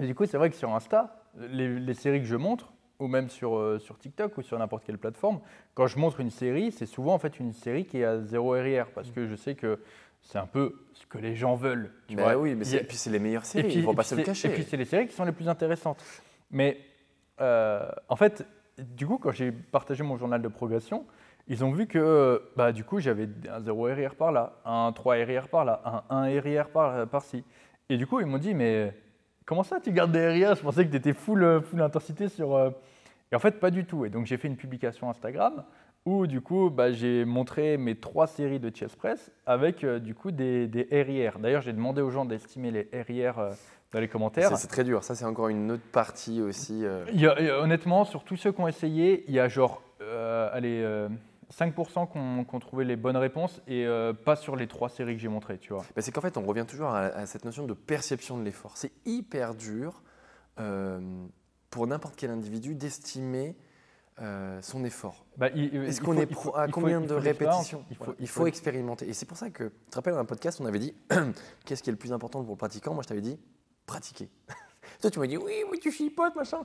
Et 0.00 0.06
du 0.06 0.14
coup, 0.14 0.26
c'est 0.26 0.36
vrai 0.36 0.50
que 0.50 0.56
sur 0.56 0.74
Insta, 0.74 1.22
les, 1.38 1.78
les 1.78 1.94
séries 1.94 2.20
que 2.20 2.26
je 2.26 2.36
montre, 2.36 2.72
ou 3.00 3.08
même 3.08 3.28
sur, 3.28 3.56
euh, 3.56 3.78
sur 3.78 3.98
TikTok 3.98 4.36
ou 4.38 4.42
sur 4.42 4.58
n'importe 4.58 4.84
quelle 4.84 4.98
plateforme, 4.98 5.40
quand 5.74 5.86
je 5.86 5.98
montre 5.98 6.20
une 6.20 6.30
série, 6.30 6.70
c'est 6.72 6.86
souvent 6.86 7.14
en 7.14 7.18
fait 7.18 7.40
une 7.40 7.52
série 7.52 7.86
qui 7.86 7.98
est 7.98 8.04
à 8.04 8.20
zéro 8.20 8.50
RIR 8.50 8.86
parce 8.94 9.10
que 9.10 9.26
je 9.26 9.34
sais 9.34 9.54
que 9.54 9.80
c'est 10.22 10.38
un 10.38 10.46
peu 10.46 10.74
ce 10.92 11.06
que 11.06 11.18
les 11.18 11.34
gens 11.34 11.54
veulent. 11.54 11.92
Tu 12.06 12.16
bah 12.16 12.36
oui, 12.36 12.54
mais 12.54 12.70
et 12.74 12.84
puis 12.84 12.96
c'est 12.96 13.10
les 13.10 13.18
meilleures 13.18 13.44
séries, 13.44 13.68
puis, 13.68 13.78
ils 13.78 13.84
vont 13.84 13.94
pas 13.94 14.02
se 14.02 14.14
le 14.14 14.22
cacher. 14.22 14.48
Et 14.48 14.52
puis 14.52 14.64
c'est 14.64 14.76
les 14.76 14.84
séries 14.84 15.06
qui 15.06 15.14
sont 15.14 15.24
les 15.24 15.32
plus 15.32 15.48
intéressantes. 15.48 16.04
Mais 16.50 16.78
euh, 17.40 17.88
en 18.08 18.16
fait, 18.16 18.46
du 18.78 19.06
coup, 19.06 19.18
quand 19.18 19.32
j'ai 19.32 19.50
partagé 19.50 20.02
mon 20.02 20.16
journal 20.16 20.42
de 20.42 20.48
progression, 20.48 21.06
ils 21.48 21.64
ont 21.64 21.72
vu 21.72 21.86
que 21.86 22.42
bah, 22.56 22.72
du 22.72 22.84
coup, 22.84 23.00
j'avais 23.00 23.28
un 23.50 23.60
0 23.60 23.82
RIR 23.84 24.14
par 24.14 24.30
là, 24.30 24.60
un 24.64 24.92
3 24.92 25.14
RIR 25.14 25.48
par 25.48 25.64
là, 25.64 26.04
un 26.10 26.16
1 26.16 26.40
RIR 26.40 26.68
par, 26.68 27.06
par-ci. 27.08 27.44
Et 27.88 27.96
du 27.96 28.06
coup, 28.06 28.20
ils 28.20 28.26
m'ont 28.26 28.38
dit, 28.38 28.54
mais 28.54 28.94
comment 29.46 29.62
ça, 29.62 29.80
tu 29.80 29.90
gardes 29.90 30.12
des 30.12 30.28
RIR 30.28 30.54
Je 30.54 30.62
pensais 30.62 30.84
que 30.84 30.90
tu 30.90 30.96
étais 30.96 31.14
full, 31.14 31.62
full 31.62 31.80
intensité 31.82 32.28
sur. 32.28 32.72
Euh, 33.32 33.34
et 33.34 33.36
en 33.36 33.38
fait, 33.38 33.60
pas 33.60 33.70
du 33.70 33.84
tout. 33.84 34.04
Et 34.04 34.10
donc, 34.10 34.26
j'ai 34.26 34.36
fait 34.36 34.48
une 34.48 34.56
publication 34.56 35.10
Instagram 35.10 35.64
où, 36.06 36.26
du 36.26 36.40
coup, 36.40 36.70
bah, 36.70 36.92
j'ai 36.92 37.24
montré 37.24 37.76
mes 37.76 37.94
trois 37.94 38.26
séries 38.26 38.60
de 38.60 38.74
Chess 38.74 38.94
Press 38.96 39.30
avec, 39.46 39.84
euh, 39.84 39.98
du 39.98 40.14
coup, 40.14 40.30
des, 40.30 40.66
des 40.66 40.86
RIR. 40.90 41.38
D'ailleurs, 41.38 41.62
j'ai 41.62 41.72
demandé 41.72 42.00
aux 42.00 42.10
gens 42.10 42.24
d'estimer 42.24 42.70
les 42.70 42.88
RIR 42.92 43.38
euh, 43.38 43.52
dans 43.92 44.00
les 44.00 44.08
commentaires. 44.08 44.56
C'est 44.56 44.68
très 44.68 44.84
dur. 44.84 45.04
Ça, 45.04 45.14
c'est 45.14 45.24
encore 45.24 45.48
une 45.48 45.72
autre 45.72 45.86
partie 45.92 46.40
aussi. 46.40 46.84
Il 47.12 47.20
y 47.20 47.26
a, 47.26 47.60
honnêtement, 47.60 48.04
sur 48.04 48.24
tous 48.24 48.36
ceux 48.36 48.52
qui 48.52 48.60
ont 48.60 48.68
essayé, 48.68 49.24
il 49.28 49.34
y 49.34 49.40
a 49.40 49.48
genre, 49.48 49.82
allez, 50.52 51.08
5% 51.52 52.10
qui 52.10 52.54
ont, 52.54 52.60
trouvé 52.60 52.84
les 52.84 52.96
bonnes 52.96 53.16
réponses 53.16 53.60
et 53.66 53.84
euh, 53.86 54.12
pas 54.12 54.36
sur 54.36 54.56
les 54.56 54.66
trois 54.66 54.88
séries 54.88 55.16
que 55.16 55.20
j'ai 55.20 55.28
montrées, 55.28 55.58
tu 55.58 55.72
vois. 55.72 55.82
Bah, 55.96 56.02
c'est 56.02 56.12
qu'en 56.12 56.20
fait, 56.20 56.36
on 56.36 56.42
revient 56.42 56.64
toujours 56.66 56.90
à, 56.90 57.26
cette 57.26 57.44
notion 57.44 57.66
de 57.66 57.74
perception 57.74 58.38
de 58.38 58.44
l'effort. 58.44 58.76
C'est 58.76 58.92
hyper 59.04 59.54
dur 59.54 60.02
euh, 60.60 61.00
pour 61.70 61.86
n'importe 61.86 62.16
quel 62.16 62.30
individu 62.30 62.74
d'estimer 62.74 63.56
euh, 64.20 64.60
son 64.60 64.84
effort. 64.84 65.24
Bah, 65.38 65.48
Est-ce 65.48 66.02
qu'on 66.02 66.16
est, 66.18 66.28
à 66.54 66.68
combien 66.68 67.00
de 67.00 67.14
répétitions 67.14 67.84
il 67.90 67.96
faut, 67.96 68.14
il 68.18 68.28
faut 68.28 68.46
expérimenter. 68.46 69.08
Et 69.08 69.14
c'est 69.14 69.24
pour 69.24 69.38
ça 69.38 69.48
que, 69.48 69.64
tu 69.64 69.90
te 69.90 69.96
rappelles, 69.96 70.12
dans 70.12 70.20
un 70.20 70.26
podcast, 70.26 70.60
on 70.60 70.66
avait 70.66 70.78
dit 70.78 70.94
qu'est-ce 71.64 71.82
qui 71.82 71.88
est 71.88 71.92
le 71.92 71.98
plus 71.98 72.12
important 72.12 72.42
pour 72.42 72.52
le 72.52 72.58
pratiquant? 72.58 72.92
Moi, 72.92 73.02
je 73.02 73.08
t'avais 73.08 73.22
dit 73.22 73.38
pratiquer. 73.86 74.28
Toi, 75.00 75.10
tu 75.10 75.18
m'as 75.20 75.26
dit 75.26 75.38
oui, 75.38 75.64
oui, 75.70 75.78
tu 75.80 75.90
chipotes, 75.90 76.36
machin. 76.36 76.58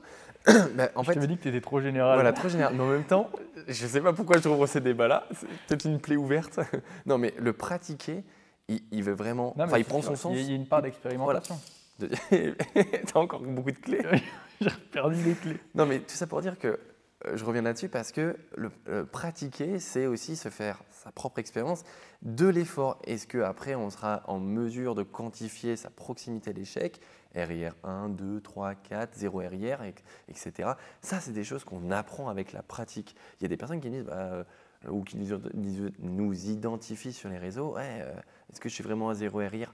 bah, 0.74 0.90
en 0.94 1.02
je 1.02 1.12
t'avais 1.12 1.26
dit 1.26 1.38
que 1.38 1.44
tu 1.44 1.48
étais 1.48 1.62
trop 1.62 1.80
général. 1.80 2.16
Voilà, 2.16 2.34
trop 2.34 2.50
général. 2.50 2.74
Mais 2.74 2.82
en 2.82 2.88
même 2.88 3.04
temps, 3.04 3.30
je 3.68 3.84
ne 3.84 3.88
sais 3.88 4.00
pas 4.02 4.12
pourquoi 4.12 4.36
je 4.36 4.42
trouve 4.42 4.66
ces 4.66 4.82
débats-là. 4.82 5.26
C'est 5.32 5.46
peut-être 5.66 5.86
une 5.86 6.00
plaie 6.00 6.16
ouverte. 6.16 6.60
non, 7.06 7.16
mais 7.16 7.32
le 7.38 7.54
pratiquer, 7.54 8.22
il, 8.68 9.02
veut 9.02 9.14
vraiment. 9.14 9.54
enfin, 9.58 9.78
il 9.78 9.84
prend 9.86 10.02
son 10.02 10.16
sens. 10.16 10.34
Il 10.36 10.42
y 10.42 10.52
a 10.52 10.56
une 10.56 10.66
part 10.66 10.82
d'expérimentation. 10.82 11.54
Voilà. 11.54 11.75
T'as 12.30 13.18
encore 13.18 13.40
beaucoup 13.40 13.70
de 13.70 13.78
clés. 13.78 14.02
J'ai 14.60 14.70
perdu 14.92 15.22
les 15.22 15.34
clés. 15.34 15.58
Non, 15.74 15.86
mais 15.86 16.00
tout 16.00 16.14
ça 16.14 16.26
pour 16.26 16.40
dire 16.40 16.58
que 16.58 16.78
euh, 17.26 17.36
je 17.36 17.44
reviens 17.44 17.62
là-dessus 17.62 17.88
parce 17.88 18.12
que 18.12 18.36
le, 18.56 18.70
pratiquer, 19.04 19.78
c'est 19.78 20.06
aussi 20.06 20.36
se 20.36 20.48
faire 20.48 20.82
sa 20.90 21.12
propre 21.12 21.38
expérience 21.38 21.84
de 22.22 22.46
l'effort. 22.46 22.98
Est-ce 23.04 23.26
qu'après, 23.26 23.74
on 23.74 23.90
sera 23.90 24.22
en 24.26 24.38
mesure 24.38 24.94
de 24.94 25.02
quantifier 25.02 25.76
sa 25.76 25.90
proximité 25.90 26.50
à 26.50 26.52
l'échec? 26.52 27.00
RIR 27.34 27.74
1, 27.84 28.08
2, 28.10 28.40
3, 28.40 28.74
4, 28.74 29.14
0 29.14 29.38
RIR, 29.38 29.82
etc. 30.28 30.70
Ça, 31.02 31.20
c'est 31.20 31.32
des 31.32 31.44
choses 31.44 31.64
qu'on 31.64 31.90
apprend 31.90 32.28
avec 32.28 32.52
la 32.52 32.62
pratique. 32.62 33.14
Il 33.38 33.42
y 33.42 33.46
a 33.46 33.48
des 33.48 33.56
personnes 33.56 33.80
qui 33.80 33.90
disent, 33.90 34.04
bah, 34.04 34.14
euh, 34.16 34.44
ou 34.88 35.02
qui 35.02 35.16
nous, 35.18 36.48
identifient 36.48 37.12
sur 37.12 37.28
les 37.28 37.38
réseaux, 37.38 37.74
ouais, 37.74 38.00
euh, 38.00 38.14
est-ce 38.50 38.60
que 38.60 38.68
je 38.68 38.74
suis 38.74 38.84
vraiment 38.84 39.10
à 39.10 39.14
0 39.14 39.38
RIR 39.38 39.72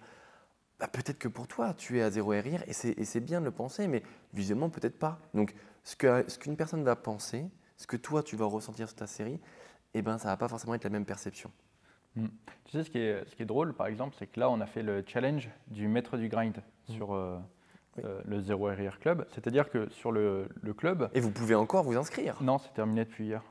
bah, 0.82 0.88
Peut-être 0.92 1.18
que 1.18 1.28
pour 1.28 1.46
toi, 1.46 1.74
tu 1.74 1.98
es 1.98 2.02
à 2.02 2.10
0 2.10 2.28
RIR 2.30 2.64
et 2.66 2.72
c'est 2.72 3.20
bien 3.20 3.40
de 3.40 3.44
le 3.44 3.52
penser, 3.52 3.86
mais 3.86 4.02
visuellement, 4.34 4.68
peut-être 4.68 4.98
pas. 4.98 5.20
Donc, 5.32 5.54
ce 5.84 5.94
qu'une 5.94 6.24
ce 6.26 6.50
personne 6.50 6.82
va 6.82 6.96
penser, 6.96 7.46
ce 7.76 7.86
que 7.86 7.96
toi, 7.96 8.22
tu 8.22 8.34
vas 8.34 8.46
ressentir 8.46 8.88
sur 8.88 8.96
ta 8.96 9.06
série, 9.06 9.38
eh 9.94 10.02
ben, 10.02 10.18
ça 10.18 10.28
ne 10.28 10.32
va 10.32 10.36
pas 10.36 10.48
forcément 10.48 10.74
être 10.74 10.84
la 10.84 10.90
même 10.90 11.04
perception. 11.04 11.52
Hmm. 12.16 12.26
Tu 12.64 12.72
sais, 12.72 12.84
ce 12.84 12.90
qui, 12.90 12.98
est, 12.98 13.24
ce 13.28 13.36
qui 13.36 13.42
est 13.42 13.46
drôle, 13.46 13.74
par 13.74 13.86
exemple, 13.86 14.16
c'est 14.18 14.26
que 14.26 14.40
là, 14.40 14.50
on 14.50 14.60
a 14.60 14.66
fait 14.66 14.82
le 14.82 15.04
challenge 15.06 15.50
du 15.68 15.86
maître 15.86 16.16
du 16.16 16.28
grind 16.28 16.56
hmm. 16.88 16.92
sur 16.92 17.14
euh, 17.14 17.38
euh, 18.04 18.20
le 18.24 18.40
0 18.40 18.64
RIR 18.66 18.98
Club. 18.98 19.26
C'est-à-dire 19.30 19.70
que 19.70 19.88
sur 19.90 20.10
le, 20.10 20.48
le, 20.62 20.74
club. 20.74 21.10
Et 21.14 21.20
vous 21.20 21.30
pouvez 21.30 21.54
encore 21.54 21.84
vous 21.84 21.96
inscrire 21.96 22.42
Non, 22.42 22.58
c'est 22.58 22.74
terminé 22.74 23.04
depuis 23.04 23.26
hier. 23.26 23.42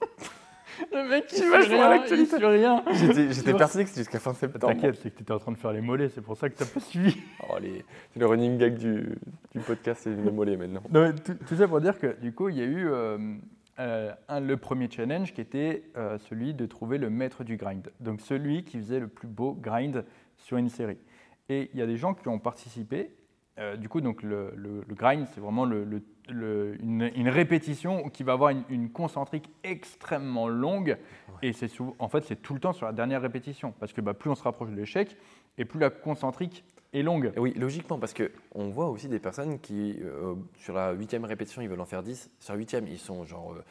le 0.92 1.08
mec 1.08 1.26
qui 1.26 1.42
va 1.42 1.60
jouer 1.62 1.80
à 1.80 1.88
l'actualité. 1.90 2.36
rien. 2.36 2.84
J'étais 2.92 3.54
persuadé 3.54 3.84
que 3.84 3.90
c'était 3.90 4.02
jusqu'à 4.02 4.18
fin 4.18 4.34
septembre. 4.34 4.72
T'inquiète, 4.72 4.96
c'est 5.02 5.10
que 5.10 5.16
tu 5.16 5.22
étais 5.22 5.32
en 5.32 5.38
train 5.38 5.52
de 5.52 5.58
faire 5.58 5.72
les 5.72 5.80
mollets, 5.80 6.08
c'est 6.08 6.20
pour 6.20 6.36
ça 6.36 6.48
que 6.48 6.56
tu 6.56 6.62
n'as 6.62 6.70
pas 6.70 6.80
suivi. 6.80 7.16
Oh, 7.48 7.56
c'est 7.60 8.20
le 8.20 8.26
running 8.26 8.56
gag 8.56 8.76
du, 8.76 9.18
du 9.54 9.60
podcast, 9.60 10.02
c'est 10.04 10.10
les 10.10 10.30
mollets 10.30 10.56
maintenant. 10.56 10.82
Non, 10.90 11.12
tout, 11.12 11.34
tout, 11.34 11.56
ça 11.56 11.68
pour 11.68 11.80
dire 11.80 11.98
que 11.98 12.18
du 12.20 12.32
coup, 12.32 12.48
il 12.48 12.56
y 12.56 12.62
a 12.62 12.64
eu. 12.64 12.88
Euh, 12.88 13.18
euh, 13.80 14.12
un, 14.28 14.38
le 14.38 14.56
premier 14.56 14.88
challenge 14.88 15.34
qui 15.34 15.40
était 15.40 15.82
euh, 15.96 16.16
celui 16.18 16.54
de 16.54 16.64
trouver 16.64 16.96
le 16.96 17.10
maître 17.10 17.42
du 17.42 17.56
grind, 17.56 17.90
donc 17.98 18.20
celui 18.20 18.62
qui 18.62 18.78
faisait 18.78 19.00
le 19.00 19.08
plus 19.08 19.26
beau 19.26 19.52
grind 19.52 20.04
sur 20.36 20.58
une 20.58 20.68
série. 20.68 20.98
Et 21.48 21.70
il 21.72 21.80
y 21.80 21.82
a 21.82 21.86
des 21.86 21.96
gens 21.96 22.14
qui 22.14 22.28
ont 22.28 22.38
participé. 22.38 23.10
Euh, 23.58 23.76
du 23.76 23.88
coup, 23.88 24.00
donc 24.00 24.22
le, 24.22 24.84
grind, 24.90 25.26
c'est 25.32 25.40
vraiment 25.40 25.64
le, 25.64 26.02
une, 26.28 27.28
répétition 27.28 28.08
qui 28.08 28.24
va 28.24 28.32
avoir 28.32 28.50
une, 28.68 28.90
concentrique 28.90 29.48
extrêmement 29.62 30.48
longue. 30.48 30.96
Et 31.42 31.52
c'est 31.52 31.70
en 31.98 32.08
fait, 32.08 32.24
c'est 32.24 32.42
tout 32.42 32.54
le 32.54 32.60
temps 32.60 32.72
sur 32.72 32.86
la 32.86 32.92
dernière 32.92 33.22
répétition, 33.22 33.72
parce 33.78 33.92
que 33.92 34.00
bah, 34.00 34.14
plus 34.14 34.30
on 34.30 34.34
se 34.34 34.42
rapproche 34.42 34.70
de 34.70 34.76
l'échec, 34.76 35.16
et 35.56 35.64
plus 35.64 35.78
la 35.78 35.90
concentrique 35.90 36.64
est 36.92 37.02
longue. 37.02 37.32
oui, 37.36 37.54
logiquement, 37.54 37.98
parce 37.98 38.14
qu'on 38.14 38.70
voit 38.70 38.88
aussi 38.88 39.08
des 39.08 39.18
personnes 39.18 39.60
qui, 39.60 39.98
euh, 40.02 40.34
sur 40.56 40.74
la 40.74 40.92
huitième 40.92 41.24
répétition, 41.24 41.62
ils 41.62 41.68
veulent 41.68 41.80
en 41.80 41.86
faire 41.86 42.02
10. 42.02 42.30
Sur 42.40 42.54
la 42.54 42.58
huitième, 42.58 42.88
ils 42.88 42.98
sont 42.98 43.24
genre. 43.24 43.52
Euh, 43.52 43.64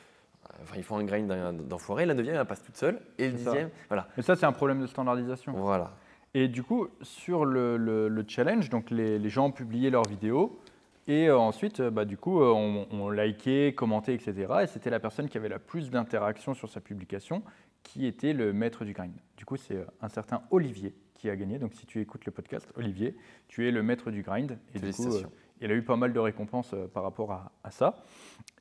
enfin, 0.61 0.75
ils 0.77 0.83
font 0.83 0.97
un 0.97 1.03
grind 1.03 1.27
d'enfoiré. 1.67 2.05
La 2.05 2.13
neuvième, 2.13 2.35
elle 2.35 2.45
passe 2.45 2.63
toute 2.63 2.77
seule. 2.77 3.01
Et 3.17 3.27
le 3.27 3.33
dixième, 3.33 3.69
voilà. 3.89 4.07
Mais 4.15 4.23
ça, 4.23 4.35
c'est 4.35 4.45
un 4.45 4.51
problème 4.51 4.81
de 4.81 4.87
standardisation. 4.87 5.53
Voilà. 5.53 5.93
Et 6.33 6.47
du 6.47 6.63
coup, 6.63 6.87
sur 7.01 7.45
le, 7.45 7.77
le, 7.77 8.25
challenge, 8.27 8.69
donc 8.69 8.89
les, 8.89 9.19
les, 9.19 9.29
gens 9.29 9.51
publiaient 9.51 9.91
leurs 9.91 10.07
vidéos. 10.07 10.59
Et 11.07 11.27
euh, 11.27 11.37
ensuite, 11.37 11.81
bah, 11.81 12.05
du 12.05 12.17
coup, 12.17 12.41
on, 12.41 12.87
on 12.91 13.09
likait, 13.09 13.73
commentait, 13.75 14.15
etc. 14.15 14.53
Et 14.63 14.67
c'était 14.67 14.89
la 14.89 14.99
personne 14.99 15.29
qui 15.29 15.37
avait 15.37 15.49
la 15.49 15.59
plus 15.59 15.91
d'interaction 15.91 16.53
sur 16.53 16.69
sa 16.69 16.81
publication 16.81 17.43
qui 17.83 18.05
était 18.07 18.33
le 18.33 18.53
maître 18.53 18.85
du 18.85 18.93
grind. 18.93 19.13
Du 19.37 19.45
coup, 19.45 19.57
c'est 19.57 19.85
un 20.01 20.09
certain 20.09 20.41
Olivier 20.49 20.95
qui 21.15 21.29
a 21.29 21.35
gagné. 21.35 21.59
Donc 21.59 21.73
si 21.73 21.85
tu 21.85 22.01
écoutes 22.01 22.25
le 22.25 22.31
podcast, 22.31 22.67
Olivier, 22.75 23.15
tu 23.47 23.67
es 23.67 23.71
le 23.71 23.83
maître 23.83 24.09
du 24.09 24.23
grind. 24.23 24.57
Et 24.73 24.79
du 24.79 24.91
coup, 24.91 25.13
euh, 25.13 25.23
il 25.61 25.71
a 25.71 25.75
eu 25.75 25.83
pas 25.83 25.95
mal 25.95 26.13
de 26.13 26.19
récompenses 26.19 26.73
euh, 26.73 26.87
par 26.87 27.03
rapport 27.03 27.31
à, 27.31 27.71
ça. 27.71 28.03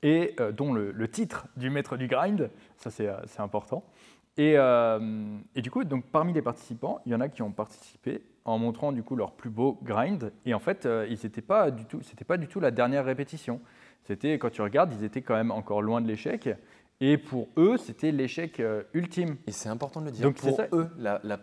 Et 0.02 0.35
euh, 0.40 0.52
dont 0.52 0.72
le, 0.72 1.08
titre 1.08 1.46
du 1.56 1.70
maître 1.70 1.96
du 1.96 2.08
grind, 2.08 2.50
ça 2.76 2.90
c'est 2.90 3.40
important. 3.40 3.85
Et, 4.38 4.55
et, 5.55 5.62
du 5.62 5.71
coup, 5.71 5.85
donc, 5.85 6.07
parmi 6.07 6.33
les 6.33 6.42
participants, 6.42 7.01
il 7.05 7.12
y 7.12 7.14
en 7.14 7.21
a 7.21 7.29
qui 7.29 7.42
ont 7.42 7.53
participé 7.53 8.25
en 8.45 8.59
montrant 8.59 8.90
du 8.90 9.03
coup 9.03 9.14
leur 9.14 9.33
plus 9.33 9.51
beau 9.51 9.79
grind. 9.83 10.33
Et 10.47 10.55
en 10.55 10.59
fait, 10.59 10.88
ils 11.09 11.18
n'étaient 11.23 11.42
pas 11.42 11.71
du 11.71 11.85
tout, 11.85 12.01
c'était 12.03 12.25
pas 12.25 12.38
du 12.38 12.49
tout 12.49 12.59
la 12.59 12.71
dernière 12.71 13.05
répétition. 13.05 13.61
C'était 14.05 14.38
quand 14.38 14.51
tu 14.51 14.62
regardes, 14.62 14.92
ils 14.92 15.05
étaient 15.05 15.23
quand 15.23 15.35
même 15.35 15.51
encore 15.51 15.83
loin 15.83 16.01
de 16.01 16.09
l'échec. 16.09 16.49
Et 17.01 17.18
pour 17.18 17.49
eux, 17.57 17.77
c'était 17.79 18.12
l'échec 18.12 18.61
euh, 18.61 18.85
ultime. 18.95 19.37
Et 19.49 19.53
c'est 19.53 19.68
important 19.68 20.01
de 20.01 20.07
le 20.07 20.12
dire. 20.12 20.23
Donc 20.25 20.37
pour 20.37 20.61
eux, 20.73 20.88
la, 20.97 21.21
la, 21.25 21.38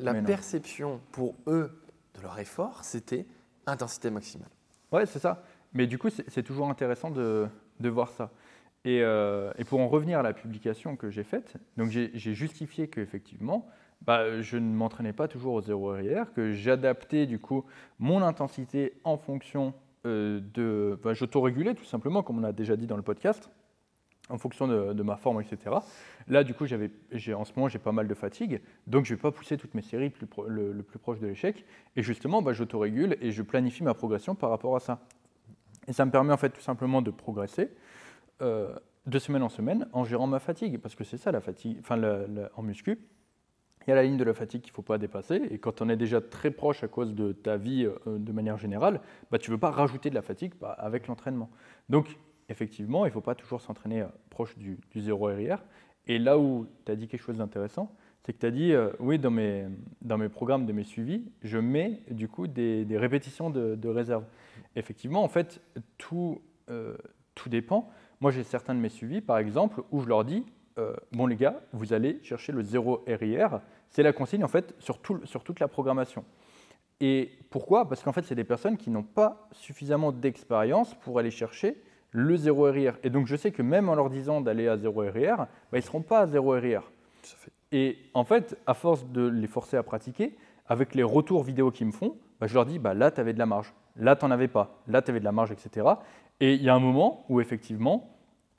la 0.00 0.14
perception 0.22 1.00
pour 1.10 1.34
eux 1.46 1.82
de 2.14 2.22
leur 2.22 2.38
effort, 2.38 2.82
c'était 2.82 3.26
intensité 3.66 4.10
maximale. 4.10 4.48
Ouais, 4.90 5.04
c'est 5.04 5.18
ça. 5.18 5.42
Mais 5.74 5.86
du 5.86 5.98
coup, 5.98 6.08
c'est 6.10 6.42
toujours 6.42 6.70
intéressant 6.70 7.10
de, 7.10 7.46
de 7.80 7.88
voir 7.88 8.10
ça. 8.10 8.30
Et, 8.84 9.00
euh, 9.02 9.52
et, 9.58 9.64
pour 9.64 9.80
en 9.80 9.88
revenir 9.88 10.18
à 10.18 10.22
la 10.22 10.32
publication 10.32 10.96
que 10.96 11.08
j'ai 11.08 11.22
faite, 11.22 11.54
donc 11.76 11.90
j'ai 11.90 12.34
justifié 12.34 12.88
qu'effectivement, 12.88 13.68
bah, 14.04 14.40
je 14.40 14.56
ne 14.56 14.74
m'entraînais 14.74 15.12
pas 15.12 15.28
toujours 15.28 15.54
au 15.54 15.60
zéro 15.60 15.92
RIR, 15.92 16.32
que 16.34 16.52
j'adaptais 16.52 17.26
du 17.26 17.38
coup 17.38 17.64
mon 18.00 18.22
intensité 18.22 18.94
en 19.04 19.16
fonction 19.16 19.74
euh, 20.04 20.40
de. 20.54 20.98
Bah, 21.04 21.14
J'autorégulais 21.14 21.74
tout 21.74 21.84
simplement, 21.84 22.22
comme 22.24 22.38
on 22.38 22.44
a 22.44 22.52
déjà 22.52 22.76
dit 22.76 22.86
dans 22.86 22.96
le 22.96 23.02
podcast 23.02 23.50
en 24.28 24.38
fonction 24.38 24.66
de, 24.66 25.02
ma 25.02 25.16
forme, 25.16 25.42
etc. 25.42 25.76
Là, 26.28 26.42
du 26.42 26.54
coup, 26.54 26.64
en 26.64 27.44
ce 27.44 27.52
moment, 27.54 27.68
j'ai 27.68 27.78
pas 27.78 27.92
mal 27.92 28.08
de 28.08 28.14
fatigue, 28.14 28.62
donc 28.86 29.04
je 29.04 29.12
ne 29.12 29.16
vais 29.16 29.20
pas 29.20 29.30
pousser 29.30 29.58
toutes 29.58 29.74
mes 29.74 29.82
séries 29.82 30.12
le, 30.48 30.82
plus 30.82 30.98
proche 30.98 31.18
de 31.18 31.26
l'échec. 31.26 31.64
Et 31.96 32.02
justement, 32.02 32.40
bah, 32.40 32.52
j'autoregule 32.52 33.18
et 33.20 33.30
je 33.30 33.42
planifie 33.42 33.82
ma 33.82 33.94
progression 33.94 34.34
par 34.34 34.50
rapport 34.50 34.74
à 34.74 34.80
ça. 34.80 35.00
Et 35.88 35.92
ça 35.92 36.04
me 36.06 36.10
permet 36.10 36.32
en 36.32 36.36
fait 36.36 36.50
tout 36.50 36.60
simplement 36.60 37.02
de 37.02 37.10
progresser 37.10 37.70
euh, 38.42 38.74
de 39.06 39.18
semaine 39.18 39.42
en 39.42 39.48
semaine 39.48 39.88
en 39.92 40.04
gérant 40.04 40.26
ma 40.26 40.38
fatigue, 40.38 40.78
parce 40.78 40.94
que 40.94 41.04
c'est 41.04 41.16
ça 41.16 41.32
la 41.32 41.40
fatigue, 41.40 41.78
enfin 41.80 42.00
en 42.54 42.62
muscu. 42.62 42.98
Il 43.86 43.90
y 43.90 43.92
a 43.92 43.96
la 43.96 44.04
ligne 44.04 44.16
de 44.16 44.24
la 44.24 44.34
fatigue 44.34 44.60
qu'il 44.62 44.70
ne 44.70 44.74
faut 44.74 44.82
pas 44.82 44.98
dépasser, 44.98 45.42
et 45.50 45.58
quand 45.58 45.82
on 45.82 45.88
est 45.88 45.96
déjà 45.96 46.20
très 46.20 46.52
proche 46.52 46.84
à 46.84 46.88
cause 46.88 47.14
de 47.14 47.32
ta 47.32 47.56
vie 47.56 47.84
euh, 47.84 48.18
de 48.18 48.32
manière 48.32 48.58
générale, 48.58 49.00
bah, 49.30 49.38
tu 49.38 49.50
ne 49.50 49.56
veux 49.56 49.60
pas 49.60 49.70
rajouter 49.70 50.08
de 50.08 50.14
la 50.14 50.22
fatigue 50.22 50.52
bah, 50.60 50.70
avec 50.78 51.08
l'entraînement. 51.08 51.50
Donc 51.88 52.16
effectivement, 52.48 53.04
il 53.04 53.08
ne 53.08 53.12
faut 53.12 53.20
pas 53.20 53.34
toujours 53.34 53.60
s'entraîner 53.60 54.02
euh, 54.02 54.06
proche 54.30 54.56
du, 54.56 54.78
zéro 54.94 55.26
RIR. 55.26 55.58
Et 56.06 56.18
là 56.18 56.38
où 56.38 56.66
tu 56.84 56.92
as 56.92 56.96
dit 56.96 57.08
quelque 57.08 57.22
chose 57.22 57.38
d'intéressant, 57.38 57.92
c'est 58.24 58.32
que 58.32 58.38
tu 58.38 58.46
as 58.46 58.50
dit, 58.52 58.72
oui, 59.00 59.18
dans 59.18 59.30
mes, 59.30 59.68
programmes 60.28 60.66
de 60.66 60.72
mes 60.72 60.84
suivis, 60.84 61.24
je 61.42 61.58
mets 61.58 62.02
du 62.10 62.28
coup 62.28 62.46
des, 62.46 62.86
répétitions 62.92 63.50
de, 63.50 63.88
réserve. 63.88 64.24
Effectivement, 64.76 65.24
en 65.24 65.28
fait, 65.28 65.60
tout, 65.98 66.40
tout 67.34 67.48
dépend. 67.48 67.90
Moi, 68.22 68.30
j'ai 68.30 68.44
certains 68.44 68.76
de 68.76 68.78
mes 68.78 68.88
suivis, 68.88 69.20
par 69.20 69.38
exemple, 69.38 69.82
où 69.90 70.00
je 70.00 70.06
leur 70.06 70.24
dis 70.24 70.46
euh, 70.78 70.94
Bon, 71.10 71.26
les 71.26 71.34
gars, 71.34 71.60
vous 71.72 71.92
allez 71.92 72.20
chercher 72.22 72.52
le 72.52 72.62
0 72.62 73.02
RIR. 73.04 73.60
C'est 73.90 74.04
la 74.04 74.12
consigne, 74.12 74.44
en 74.44 74.48
fait, 74.48 74.76
sur, 74.78 75.00
sur 75.24 75.42
toute 75.42 75.58
la 75.58 75.66
programmation. 75.66 76.24
Et 77.00 77.32
pourquoi? 77.50 77.88
Parce 77.88 78.00
qu'en 78.00 78.12
fait, 78.12 78.22
c'est 78.22 78.36
des 78.36 78.44
personnes 78.44 78.76
qui 78.76 78.90
n'ont 78.90 79.02
pas 79.02 79.48
suffisamment 79.50 80.12
d'expérience 80.12 80.94
pour 81.00 81.18
aller 81.18 81.32
chercher 81.32 81.82
le 82.12 82.36
0 82.36 82.62
RIR. 82.70 82.96
Et 83.02 83.10
donc, 83.10 83.26
je 83.26 83.34
sais 83.34 83.50
que 83.50 83.60
même 83.60 83.88
en 83.88 83.96
leur 83.96 84.08
disant 84.08 84.40
d'aller 84.40 84.68
à 84.68 84.78
0 84.78 85.00
RIR, 85.00 85.36
bah, 85.38 85.48
ils 85.72 85.76
ne 85.78 85.80
seront 85.80 86.02
pas 86.02 86.20
à 86.20 86.26
0 86.28 86.48
RIR. 86.52 86.92
Et 87.72 87.98
en 88.14 88.22
fait, 88.22 88.56
à 88.68 88.74
force 88.74 89.04
de 89.04 89.26
les 89.26 89.48
forcer 89.48 89.76
à 89.76 89.82
pratiquer, 89.82 90.36
avec 90.68 90.94
les 90.94 91.02
retours 91.02 91.42
vidéo 91.42 91.72
qu'ils 91.72 91.88
me 91.88 91.92
font, 91.92 92.14
bah, 92.38 92.46
je 92.46 92.54
leur 92.54 92.66
dis 92.66 92.78
bah, 92.78 92.94
là, 92.94 93.10
tu 93.10 93.20
avais 93.20 93.32
de 93.32 93.40
la 93.40 93.46
marge, 93.46 93.74
là, 93.96 94.14
tu 94.14 94.24
n'en 94.24 94.30
avais 94.30 94.46
pas, 94.46 94.78
là, 94.86 95.02
tu 95.02 95.10
avais 95.10 95.18
de 95.18 95.24
la 95.24 95.32
marge, 95.32 95.50
etc. 95.50 95.88
Et 96.38 96.54
il 96.54 96.62
y 96.62 96.68
a 96.68 96.74
un 96.74 96.80
moment 96.80 97.24
où 97.28 97.40
effectivement, 97.40 98.11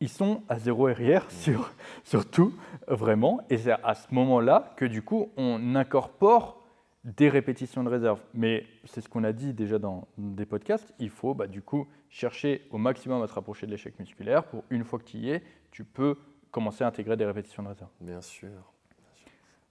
ils 0.03 0.09
sont 0.09 0.43
à 0.49 0.59
0 0.59 0.83
RIR 0.83 1.25
sur, 1.31 1.71
sur 2.03 2.29
tout, 2.29 2.53
vraiment. 2.89 3.39
Et 3.49 3.57
c'est 3.57 3.71
à 3.71 3.95
ce 3.95 4.13
moment-là 4.13 4.73
que 4.75 4.83
du 4.83 5.01
coup, 5.01 5.31
on 5.37 5.75
incorpore 5.75 6.61
des 7.05 7.29
répétitions 7.29 7.85
de 7.85 7.89
réserve. 7.89 8.19
Mais 8.33 8.65
c'est 8.83 8.99
ce 8.99 9.07
qu'on 9.07 9.23
a 9.23 9.31
dit 9.31 9.53
déjà 9.53 9.79
dans 9.79 10.05
des 10.17 10.45
podcasts, 10.45 10.93
il 10.99 11.09
faut 11.09 11.33
bah, 11.33 11.47
du 11.47 11.61
coup 11.61 11.87
chercher 12.09 12.67
au 12.71 12.77
maximum 12.77 13.23
à 13.23 13.27
se 13.27 13.33
rapprocher 13.33 13.65
de 13.65 13.71
l'échec 13.71 13.97
musculaire 13.97 14.43
pour 14.43 14.65
une 14.69 14.83
fois 14.83 14.99
que 14.99 15.05
tu 15.05 15.17
y 15.17 15.29
es, 15.29 15.41
tu 15.71 15.85
peux 15.85 16.17
commencer 16.51 16.83
à 16.83 16.87
intégrer 16.87 17.15
des 17.15 17.25
répétitions 17.25 17.63
de 17.63 17.69
réserve. 17.69 17.89
Bien 18.01 18.21
sûr. 18.21 18.49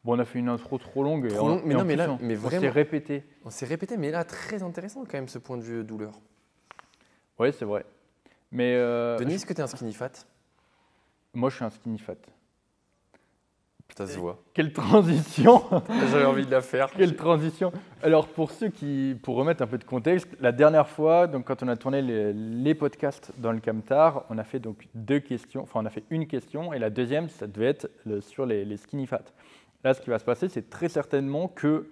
Bon, 0.02 0.16
on 0.16 0.18
a 0.18 0.24
fait 0.24 0.38
une 0.38 0.48
intro 0.48 0.78
trop 0.78 1.02
longue. 1.02 1.26
et 1.26 1.62
mais 1.66 1.74
non, 1.74 1.84
mais 1.84 1.94
là, 1.94 2.18
on, 2.20 2.50
s'est 2.50 2.70
répété. 2.70 3.22
On 3.44 3.50
s'est 3.50 3.66
répété, 3.66 3.98
mais 3.98 4.10
là, 4.10 4.24
très 4.24 4.62
intéressant 4.62 5.04
quand 5.04 5.12
même 5.12 5.28
ce 5.28 5.38
point 5.38 5.58
de 5.58 5.62
vue 5.62 5.84
douleur. 5.84 6.12
Oui, 7.38 7.52
c'est 7.52 7.66
vrai. 7.66 7.84
Mais 8.53 8.74
euh, 8.76 9.16
Denis, 9.18 9.34
est-ce 9.34 9.46
que 9.46 9.55
tu 9.55 9.61
es 9.61 9.64
un 9.64 9.66
skinny 9.66 9.94
fat? 9.94 10.12
Moi, 11.32 11.48
je 11.48 11.57
suis 11.57 11.64
un 11.64 11.70
skinny 11.70 11.98
fat. 11.98 12.16
Ça 13.96 14.07
se 14.07 14.18
voit. 14.18 14.42
Quelle 14.55 14.72
transition 14.72 15.62
J'avais 16.11 16.24
envie 16.24 16.46
de 16.46 16.50
la 16.50 16.62
faire. 16.62 16.90
Quelle 16.90 17.14
transition 17.14 17.72
Alors 18.03 18.26
pour 18.26 18.50
ceux 18.50 18.68
qui, 18.68 19.14
pour 19.22 19.36
remettre 19.36 19.62
un 19.62 19.66
peu 19.66 19.76
de 19.76 19.84
contexte, 19.84 20.28
la 20.40 20.50
dernière 20.50 20.88
fois, 20.88 21.26
donc 21.26 21.44
quand 21.44 21.62
on 21.62 21.68
a 21.68 21.76
tourné 21.76 22.00
les, 22.00 22.74
podcasts 22.74 23.32
dans 23.36 23.53
le 23.53 23.61
Camtar, 23.61 24.24
on 24.30 24.38
a 24.38 24.44
fait 24.44 24.61
donc 24.61 24.88
deux 24.94 25.20
questions, 25.20 25.62
enfin 25.62 25.80
on 25.82 25.86
a 25.86 25.90
fait 25.90 26.05
une 26.09 26.26
question 26.26 26.72
et 26.72 26.78
la 26.78 26.88
deuxième, 26.88 27.28
ça 27.28 27.46
devait 27.46 27.66
être 27.66 27.90
sur 28.20 28.46
les, 28.46 28.76
skinny 28.78 29.07
fat. 29.07 29.24
Là, 29.84 29.92
ce 29.92 30.00
qui 30.00 30.09
va 30.09 30.18
se 30.18 30.24
passer, 30.24 30.48
c'est 30.48 30.70
très 30.70 30.88
certainement 30.88 31.48
que 31.48 31.90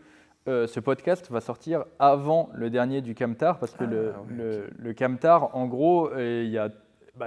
euh, 0.49 0.67
ce 0.67 0.81
podcast 0.81 1.31
va 1.31 1.41
sortir 1.41 1.85
avant 1.99 2.49
le 2.55 2.71
dernier 2.71 3.03
du 3.03 3.15
Camtar 3.15 3.59
parce 3.59 3.73
que 3.73 3.85
le, 3.85 4.13
ah, 4.15 4.23
le, 4.29 4.71
le, 4.79 4.95
Camtar, 4.95 5.55
en 5.55 5.67
gros, 5.67 6.11
euh, 6.11 6.43
il 6.45 6.51
y 6.51 6.59
a 6.59 6.71
bah, 7.17 7.27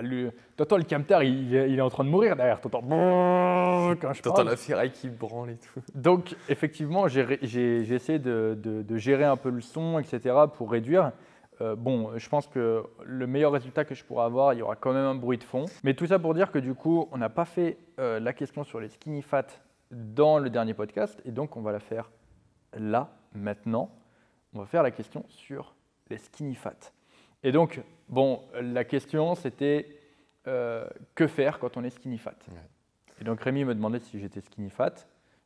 t'entends 0.57 0.77
le 0.77 0.83
camtar, 0.83 1.21
il, 1.23 1.53
est 1.53 1.81
en 1.81 1.89
train 1.89 2.03
de 2.03 2.09
mourir 2.09 2.35
derrière. 2.35 2.59
T'entends 2.59 2.81
quand 2.81 4.13
je 4.13 4.21
T'entends 4.23 4.43
la 4.43 4.55
ferraille 4.55 4.91
qui 4.91 5.07
branle 5.07 5.51
et 5.51 5.57
tout. 5.57 5.81
Donc, 5.95 6.35
effectivement, 6.49 7.07
j'ai 7.07 7.93
essayé 7.93 8.17
de, 8.17 8.57
de, 8.59 8.97
gérer 8.97 9.25
un 9.25 9.37
peu 9.37 9.51
le 9.51 9.61
son, 9.61 9.99
etc., 9.99 10.35
pour 10.55 10.71
réduire. 10.71 11.11
Euh, 11.61 11.75
bon, 11.75 12.09
je 12.17 12.27
pense 12.29 12.47
que 12.47 12.83
le 13.03 13.27
meilleur 13.27 13.51
résultat 13.51 13.85
que 13.85 13.93
je 13.93 14.03
pourrais 14.03 14.25
avoir, 14.25 14.53
il 14.53 14.59
y 14.59 14.61
aura 14.63 14.75
quand 14.75 14.93
même 14.93 15.05
un 15.05 15.15
bruit 15.15 15.37
de 15.37 15.43
fond. 15.43 15.65
Mais 15.83 15.93
tout 15.93 16.07
ça 16.07 16.17
pour 16.17 16.33
dire 16.33 16.51
que 16.51 16.57
du 16.59 16.73
coup, 16.73 17.07
on 17.11 17.17
n'a 17.17 17.29
pas 17.29 17.45
fait 17.45 17.77
euh, 17.99 18.19
la 18.19 18.33
question 18.33 18.63
sur 18.63 18.79
les 18.79 18.89
skinny 18.89 19.21
fat 19.21 19.45
dans 19.91 20.39
le 20.39 20.49
dernier 20.49 20.73
podcast, 20.73 21.21
et 21.23 21.31
donc 21.31 21.55
on 21.55 21.61
va 21.61 21.71
la 21.71 21.79
faire 21.79 22.09
là, 22.77 23.11
maintenant. 23.33 23.89
On 24.53 24.59
va 24.59 24.65
faire 24.65 24.83
la 24.83 24.91
question 24.91 25.25
sur 25.27 25.75
les 26.09 26.17
skinny 26.17 26.55
fat. 26.55 26.93
Et 27.43 27.51
donc, 27.51 27.81
bon, 28.09 28.41
la 28.61 28.83
question 28.83 29.35
c'était 29.35 29.99
euh, 30.47 30.85
que 31.15 31.27
faire 31.27 31.59
quand 31.59 31.77
on 31.77 31.83
est 31.83 31.89
skinny 31.89 32.17
fat? 32.17 32.35
Et 33.19 33.23
donc 33.23 33.41
Rémi 33.41 33.63
me 33.65 33.73
demandait 33.73 33.99
si 33.99 34.19
j'étais 34.19 34.41
skinny 34.41 34.69
fat. 34.69 34.93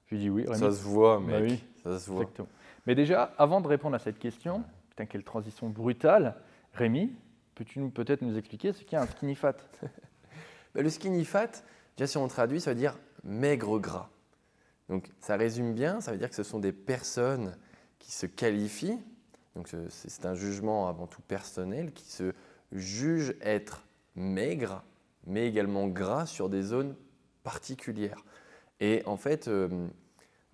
Je 0.05 0.15
lui 0.15 0.21
ai 0.21 0.25
dit 0.25 0.29
oui. 0.29 0.43
Rémi. 0.45 0.59
Ça 0.59 0.71
se 0.71 0.83
voit, 0.83 1.19
bah 1.19 1.39
mec. 1.39 1.51
oui, 1.51 1.63
ça 1.83 1.99
se 1.99 2.09
voit. 2.09 2.21
Exactement. 2.21 2.47
Mais 2.85 2.95
déjà, 2.95 3.33
avant 3.37 3.61
de 3.61 3.67
répondre 3.67 3.95
à 3.95 3.99
cette 3.99 4.19
question, 4.19 4.63
putain, 4.89 5.05
quelle 5.05 5.23
transition 5.23 5.69
brutale, 5.69 6.35
Rémi, 6.73 7.13
peux-tu 7.55 7.79
nous, 7.79 7.89
peut-être 7.89 8.21
nous 8.21 8.37
expliquer 8.37 8.71
ce 8.73 8.83
qu'est 8.83 8.97
un 8.97 9.07
skinny 9.07 9.35
fat? 9.35 9.55
Bah, 10.75 10.81
Le 10.81 10.89
skinny 10.89 11.23
fat, 11.23 11.63
déjà 11.95 12.07
si 12.07 12.17
on 12.17 12.27
traduit, 12.27 12.59
ça 12.59 12.71
veut 12.71 12.77
dire 12.77 12.97
maigre 13.23 13.79
gras. 13.79 14.09
Donc 14.89 15.11
ça 15.19 15.35
résume 15.35 15.73
bien, 15.73 16.01
ça 16.01 16.11
veut 16.11 16.17
dire 16.17 16.29
que 16.29 16.35
ce 16.35 16.43
sont 16.43 16.59
des 16.59 16.71
personnes 16.71 17.57
qui 17.99 18.11
se 18.11 18.25
qualifient 18.25 18.99
donc 19.57 19.69
c'est 19.89 20.25
un 20.27 20.35
jugement 20.35 20.87
avant 20.87 21.07
tout 21.07 21.23
personnel 21.23 21.91
qui 21.91 22.05
se 22.05 22.31
juge 22.71 23.35
être 23.41 23.87
maigre, 24.15 24.83
mais 25.25 25.47
également 25.47 25.87
gras 25.87 26.27
sur 26.27 26.47
des 26.47 26.61
zones 26.61 26.95
particulières. 27.43 28.23
Et 28.79 29.01
en 29.07 29.17
fait, 29.17 29.47
euh, 29.47 29.87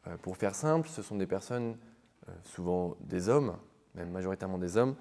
euh, 0.08 0.16
pour 0.22 0.38
faire 0.38 0.56
simple, 0.56 0.88
ce 0.88 1.02
sont 1.02 1.18
des 1.18 1.28
personnes, 1.28 1.78
euh, 2.30 2.32
souvent 2.44 2.96
des 3.02 3.28
hommes, 3.28 3.58
même 3.94 4.10
majoritairement 4.10 4.58
des 4.58 4.78
hommes, 4.78 4.96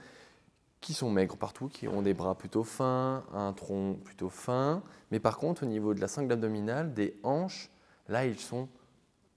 qui 0.81 0.95
sont 0.95 1.09
maigres 1.09 1.37
partout, 1.37 1.69
qui 1.69 1.87
ont 1.87 2.03
des 2.03 2.13
bras 2.13 2.37
plutôt 2.37 2.65
fins, 2.65 3.25
un 3.33 3.53
tronc 3.53 4.01
plutôt 4.05 4.31
fin, 4.31 4.83
mais 5.13 5.21
par 5.21 5.39
contre 5.39 5.63
au 5.63 5.67
niveau 5.67 5.95
de 5.95 6.01
la 6.01 6.09
sangle 6.09 6.33
abdominale, 6.33 6.93
des 6.93 7.21
hanches, 7.23 7.71
là 8.09 8.27
ils 8.27 8.41
sont 8.41 8.69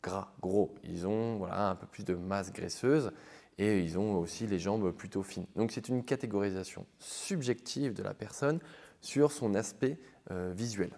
gras, 0.06 0.32
gros. 0.40 0.74
Ils 0.84 1.08
ont 1.08 1.38
voilà, 1.38 1.70
un 1.70 1.76
peu 1.76 1.88
plus 1.88 2.06
de 2.06 2.14
masse 2.14 2.54
graisseuse 2.54 3.12
et 3.58 3.80
ils 3.80 3.98
ont 3.98 4.18
aussi 4.20 4.46
les 4.46 4.60
jambes 4.60 4.92
plutôt 4.92 5.24
fines. 5.24 5.48
Donc 5.56 5.72
c'est 5.72 5.90
une 5.90 6.04
catégorisation 6.04 6.86
subjective 7.00 7.94
de 7.94 8.04
la 8.04 8.14
personne 8.14 8.60
sur 9.02 9.32
son 9.32 9.56
aspect 9.56 9.98
euh, 10.30 10.54
visuel. 10.56 10.92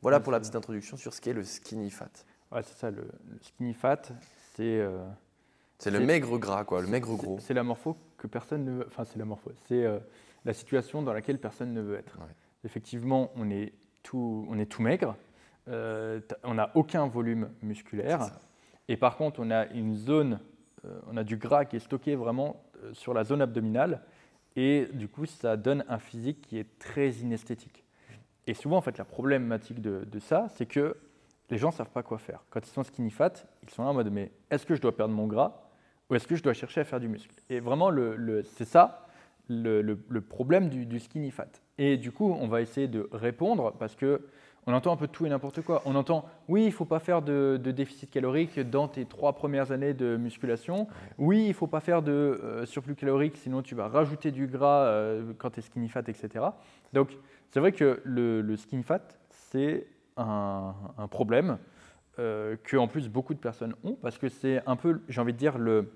Voilà 0.00 0.20
pour 0.20 0.32
la 0.32 0.40
petite 0.40 0.56
introduction 0.56 0.96
sur 0.96 1.12
ce 1.12 1.20
qu'est 1.20 1.34
le 1.34 1.44
skinny 1.44 1.90
fat. 1.90 2.10
Ouais, 2.52 2.62
c'est 2.62 2.78
ça, 2.78 2.90
le, 2.90 3.06
skinny 3.42 3.74
fat, 3.74 4.02
c'est... 4.56 4.80
Euh, 4.80 5.04
c'est 5.78 5.90
le 5.90 6.00
maigre 6.00 6.38
gras, 6.38 6.64
quoi, 6.64 6.80
le 6.80 6.86
maigre 6.86 7.16
gros. 7.16 7.38
C'est 7.40 7.52
la 7.52 7.62
morpho 7.62 7.98
que 8.16 8.26
personne 8.26 8.64
ne 8.64 8.70
veut... 8.70 8.86
Enfin, 8.86 9.04
c'est 9.04 9.18
la 9.18 9.26
morpho, 9.26 9.50
c'est 9.66 9.84
euh, 9.84 9.98
la 10.46 10.54
situation 10.54 11.02
dans 11.02 11.12
laquelle 11.12 11.38
personne 11.38 11.74
ne 11.74 11.82
veut 11.82 11.98
être. 11.98 12.18
Effectivement, 12.64 13.30
on 13.36 13.50
est 13.50 13.72
tout, 14.02 14.46
on 14.48 14.58
est 14.58 14.66
tout 14.66 14.80
maigre, 14.80 15.16
on 15.66 16.54
n'a 16.54 16.70
aucun 16.74 17.06
volume 17.06 17.50
musculaire, 17.62 18.30
et 18.88 18.96
par 18.96 19.16
contre, 19.16 19.40
on 19.40 19.50
a 19.50 19.66
une 19.66 19.94
zone 19.94 20.40
euh, 20.84 21.00
on 21.10 21.16
a 21.16 21.24
du 21.24 21.36
gras 21.36 21.64
qui 21.64 21.76
est 21.76 21.80
stocké 21.80 22.14
vraiment 22.14 22.62
euh, 22.82 22.92
sur 22.92 23.14
la 23.14 23.24
zone 23.24 23.42
abdominale 23.42 24.00
et 24.56 24.86
du 24.92 25.08
coup 25.08 25.26
ça 25.26 25.56
donne 25.56 25.84
un 25.88 25.98
physique 25.98 26.42
qui 26.42 26.58
est 26.58 26.78
très 26.78 27.10
inesthétique. 27.10 27.84
Et 28.46 28.54
souvent 28.54 28.76
en 28.76 28.80
fait 28.80 28.98
la 28.98 29.04
problématique 29.04 29.80
de, 29.80 30.18
ça 30.18 30.48
c'est 30.54 30.66
que 30.66 30.96
les 31.50 31.58
gens 31.58 31.68
ne 31.68 31.74
savent 31.74 31.90
pas 31.90 32.02
quoi 32.02 32.18
faire. 32.18 32.44
Quand 32.50 32.66
ils 32.66 32.70
sont 32.70 32.82
skinny 32.82 33.10
fat, 33.10 33.32
ils 33.62 33.70
sont 33.70 33.84
là 33.84 33.90
en 33.90 33.94
mode 33.94 34.10
mais 34.10 34.30
est-ce 34.50 34.66
que 34.66 34.74
je 34.74 34.80
dois 34.80 34.96
perdre 34.96 35.14
mon 35.14 35.26
gras 35.26 35.70
ou 36.10 36.14
est-ce 36.14 36.26
que 36.26 36.36
je 36.36 36.42
dois 36.42 36.54
chercher 36.54 36.82
à 36.82 36.84
faire 36.84 37.00
du 37.00 37.08
muscle? 37.08 37.34
Et 37.48 37.60
vraiment 37.60 37.90
c'est 38.44 38.66
ça 38.66 39.06
le, 39.48 39.94
problème 40.20 40.68
du, 40.68 40.86
du, 40.86 41.00
skinny 41.00 41.30
fat. 41.30 41.48
Et 41.78 41.96
du 41.96 42.12
coup 42.12 42.30
on 42.30 42.48
va 42.48 42.60
essayer 42.60 42.88
de 42.88 43.08
répondre 43.12 43.72
parce 43.78 43.96
que 43.96 44.28
on 44.66 44.72
entend 44.72 44.92
un 44.92 44.96
peu 44.96 45.08
tout 45.08 45.26
et 45.26 45.28
n'importe 45.28 45.60
quoi. 45.62 45.82
On 45.84 45.94
entend, 45.94 46.24
oui, 46.48 46.62
il 46.62 46.66
ne 46.66 46.72
faut 46.72 46.84
pas 46.84 46.98
faire 46.98 47.22
de, 47.22 47.58
déficit 47.64 48.10
calorique 48.10 48.58
dans 48.58 48.88
tes 48.88 49.04
trois 49.04 49.34
premières 49.34 49.72
années 49.72 49.94
de 49.94 50.16
musculation. 50.16 50.88
Oui, 51.18 51.44
il 51.44 51.48
ne 51.48 51.52
faut 51.52 51.66
pas 51.66 51.80
faire 51.80 52.02
de 52.02 52.12
euh, 52.12 52.66
surplus 52.66 52.94
calorique, 52.94 53.36
sinon 53.36 53.62
tu 53.62 53.74
vas 53.74 53.88
rajouter 53.88 54.30
du 54.30 54.46
gras 54.46 54.84
euh, 54.84 55.32
quand 55.38 55.50
tu 55.50 55.60
es 55.60 55.62
skinny 55.62 55.88
fat, 55.88 56.04
etc. 56.08 56.46
Donc, 56.92 57.16
c'est 57.50 57.60
vrai 57.60 57.72
que 57.72 58.00
le, 58.04 58.56
skinny 58.56 58.82
fat, 58.82 59.02
c'est 59.30 59.86
un, 60.16 60.74
problème 61.10 61.58
euh, 62.18 62.56
que, 62.62 62.76
en 62.76 62.88
plus, 62.88 63.08
beaucoup 63.08 63.34
de 63.34 63.40
personnes 63.40 63.74
ont, 63.84 63.94
parce 63.94 64.18
que 64.18 64.28
c'est 64.28 64.62
un 64.66 64.76
peu, 64.76 65.02
j'ai 65.08 65.20
envie 65.20 65.32
de 65.32 65.38
dire, 65.38 65.58
le, 65.58 65.92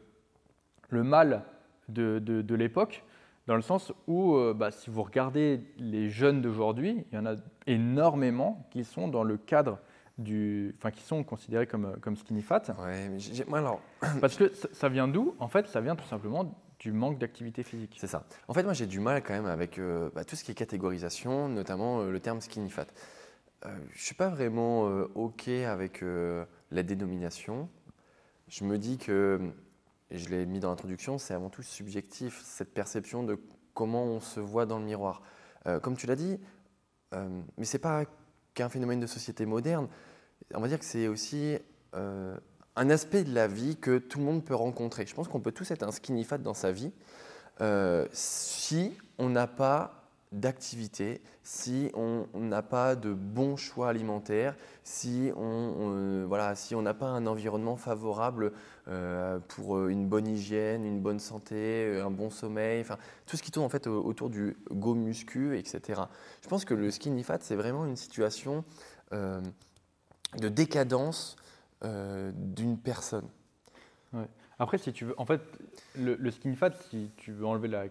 mal 0.91 1.43
de 1.89 2.55
l'époque 2.55 3.03
dans 3.49 3.57
le 3.57 3.63
sens 3.63 3.93
où, 4.07 4.35
euh, 4.35 4.53
bah, 4.53 4.71
si 4.71 4.91
vous 4.91 5.03
regardez 5.03 5.63
les 5.79 6.11
jeunes 6.11 6.43
d'aujourd'hui, 6.43 7.07
il 7.11 7.15
y 7.15 7.19
en 7.19 7.25
a 7.25 7.35
énormément 7.67 8.69
qui 8.71 8.85
sont 8.85 9.09
dans 9.09 9.25
le 9.25 9.39
cadre 9.39 9.79
du, 10.19 10.75
enfin, 10.77 10.91
qui 10.91 11.03
sont 11.03 11.25
considérés 11.25 11.67
comme, 11.67 11.87
euh, 11.87 11.97
comme 12.03 12.15
skinny 12.15 12.43
fat. 12.43 12.63
Ouais, 12.79 13.09
mais 13.09 13.19
moi 13.49 13.61
alors. 13.61 13.81
Parce 14.21 14.37
que 14.37 14.53
ça 14.53 14.91
vient 14.91 15.09
d'où? 15.09 15.35
En 15.39 15.49
fait, 15.49 15.67
ça 15.67 15.81
vient 15.81 15.97
tout 15.97 16.05
simplement 16.05 16.55
du 16.79 16.93
manque 16.93 17.19
d'activité 17.19 17.63
physique. 17.63 17.97
C'est 17.99 18.07
ça. 18.07 18.27
En 18.49 18.53
fait, 18.53 18.65
moi, 18.65 18.75
j'ai 18.75 18.87
du 18.87 19.01
mal 19.01 19.23
quand 19.23 19.33
même 19.33 19.47
avec 19.47 19.79
euh, 19.79 20.11
bah, 20.15 20.25
tout 20.25 20.37
ce 20.37 20.45
qui 20.45 20.51
est 20.51 20.55
catégorisation, 20.55 21.49
notamment 21.49 22.03
le 22.03 22.21
terme 22.21 22.43
skinny 22.43 22.69
fat. 22.69 22.87
je 23.65 23.71
ne 23.71 23.79
suis 23.95 24.15
pas 24.15 24.29
vraiment 24.29 24.83
OK 25.15 25.49
avec 25.49 26.05
la 26.71 26.83
dénomination. 26.83 27.71
Je 28.49 28.65
me 28.65 28.77
dis 28.77 28.99
que 28.99 29.41
je 30.11 30.29
l'ai 30.29 30.47
mis 30.47 30.61
dans 30.61 30.71
l'introduction, 30.71 31.19
c'est 31.19 31.35
avant 31.35 31.51
tout 31.51 31.63
subjectif, 31.63 32.43
cette 32.45 32.73
perception 32.73 33.23
de 33.23 33.39
comment 33.75 34.05
on 34.05 34.21
se 34.21 34.41
voit 34.41 34.67
dans 34.67 34.79
le 34.79 34.85
miroir. 34.85 35.23
Euh, 35.67 35.81
comme 35.81 35.97
tu 35.97 36.07
l'as 36.07 36.17
dit, 36.17 36.39
euh, 37.15 37.43
mais 37.57 37.65
ce 37.65 37.77
n'est 37.77 37.81
pas 37.81 38.05
qu'un 38.55 38.69
phénomène 38.69 39.01
de 39.01 39.07
société 39.07 39.47
moderne, 39.47 39.89
on 40.55 40.61
va 40.61 40.69
dire 40.69 40.79
que 40.79 40.85
c'est 40.85 41.09
aussi 41.09 41.59
euh, 41.95 42.37
un 42.77 42.91
aspect 42.91 43.25
de 43.25 43.35
la 43.35 43.49
vie 43.49 43.77
que 43.77 43.99
tout 43.99 44.19
le 44.19 44.25
monde 44.25 44.45
peut 44.45 44.55
rencontrer. 44.55 45.07
Je 45.07 45.15
pense 45.15 45.29
qu'on 45.29 45.41
peut 45.41 45.53
tous 45.53 45.71
être 45.71 45.83
un 45.83 45.93
skinny 45.93 46.25
fat 46.25 46.39
dans 46.39 46.55
sa 46.55 46.73
vie 46.73 46.93
si 48.13 48.97
on 49.19 49.29
n'a 49.29 49.49
pas 49.49 49.98
d'activité, 50.33 51.23
si 51.43 51.91
on 51.95 52.27
n'a 52.35 52.63
pas 52.63 52.97
de 52.97 53.13
bons 53.13 53.57
choix 53.57 53.89
alimentaires, 53.89 54.57
si 54.85 55.33
on 55.37 56.27
voilà, 56.27 56.55
si 56.55 56.77
n'a 56.77 56.95
pas 56.95 57.07
un 57.07 57.27
environnement 57.27 57.77
favorable 57.77 58.53
euh, 58.89 59.39
pour 59.49 59.89
une 59.89 60.07
bonne 60.07 60.27
hygiène, 60.27 60.85
une 60.85 61.01
bonne 61.01 61.19
santé, 61.19 62.01
un 62.01 62.11
bon 62.11 62.31
sommeil, 62.31 62.81
enfin 62.81 62.99
tout 63.27 63.37
ce 63.37 63.43
qui 63.43 63.51
tourne 63.51 63.67
en 63.67 63.71
fait 63.71 63.87
autour 63.87 64.31
du 64.31 64.57
go 64.71 64.95
muscu, 64.95 65.57
etc. 65.59 66.03
Je 66.43 66.49
pense 66.49 66.65
que 66.65 66.75
le 66.75 66.91
skinny 66.91 67.23
fat 67.23 67.39
c'est 67.41 67.57
vraiment 67.57 67.87
une 67.87 67.97
situation 67.97 68.65
euh, 69.13 69.41
de 70.37 70.49
décadence 70.49 71.37
euh, 71.85 72.33
d'une 72.35 72.79
personne. 72.79 73.29
Après, 74.59 74.79
si 74.79 74.93
tu 74.93 75.05
veux, 75.05 75.15
en 75.21 75.25
fait, 75.25 75.41
le, 75.95 76.17
le 76.17 76.31
skinny 76.33 76.57
fat, 76.57 76.73
si 76.91 77.13
tu 77.17 77.33
veux 77.33 77.47
enlever 77.47 77.69
la 77.69 77.85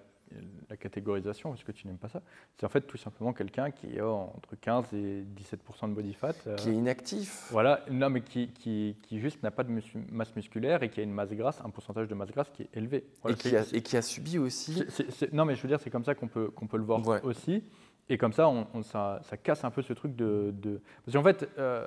la 0.70 0.78
catégorisation, 0.78 1.50
parce 1.50 1.64
que 1.64 1.72
tu 1.72 1.88
n'aimes 1.88 1.98
pas 1.98 2.10
ça, 2.10 2.22
c'est 2.56 2.66
en 2.66 2.70
fait 2.70 2.82
tout 2.82 2.98
simplement 2.98 3.34
quelqu'un 3.34 3.72
qui 3.72 4.00
a 4.00 4.08
entre 4.08 4.56
15 4.60 4.94
et 4.94 5.24
17% 5.24 5.90
de 5.90 5.94
body 5.94 6.14
fat. 6.14 6.34
Euh, 6.48 6.56
qui 6.56 6.70
est 6.70 6.74
inactif. 6.74 7.48
Voilà, 7.52 7.84
non, 7.90 8.10
mais 8.10 8.22
qui, 8.22 8.50
qui, 8.50 8.98
qui 9.04 9.20
juste 9.20 9.44
n'a 9.44 9.52
pas 9.52 9.64
de 9.64 9.72
masse 10.12 10.36
musculaire 10.36 10.84
et 10.84 10.90
qui 10.90 11.00
a 11.00 11.04
une 11.04 11.14
masse 11.14 11.32
grasse, 11.32 11.62
un 11.64 11.70
pourcentage 11.70 12.08
de 12.08 12.16
masse 12.16 12.32
grasse 12.32 12.50
qui 12.50 12.64
est 12.64 12.78
élevé. 12.78 13.06
et, 13.28 13.34
qui 13.36 13.56
a, 13.56 13.64
et, 13.74 13.82
qui 13.82 13.98
a, 13.98 14.02
subi 14.02 14.38
aussi. 14.38 14.84
non, 15.32 15.46
mais 15.46 15.56
je 15.56 15.62
veux 15.62 15.70
dire, 15.70 15.80
c'est 15.80 15.90
comme 15.90 16.06
ça 16.06 16.16
qu'on 16.16 16.28
peut, 16.28 16.50
qu'on 16.50 16.68
peut 16.68 16.78
le 16.78 16.84
voir 16.84 17.02
aussi. 17.24 17.64
Et 18.10 18.18
comme 18.18 18.34
ça, 18.34 18.48
on, 18.48 18.84
ça, 18.84 19.20
ça, 19.24 19.36
casse 19.38 19.64
un 19.64 19.72
peu 19.72 19.82
ce 19.82 19.94
truc 19.94 20.16
de. 20.16 20.54
de... 20.54 20.82
Parce 21.06 21.18
qu'en 21.18 21.24
fait, 21.24 21.50
euh, 21.58 21.86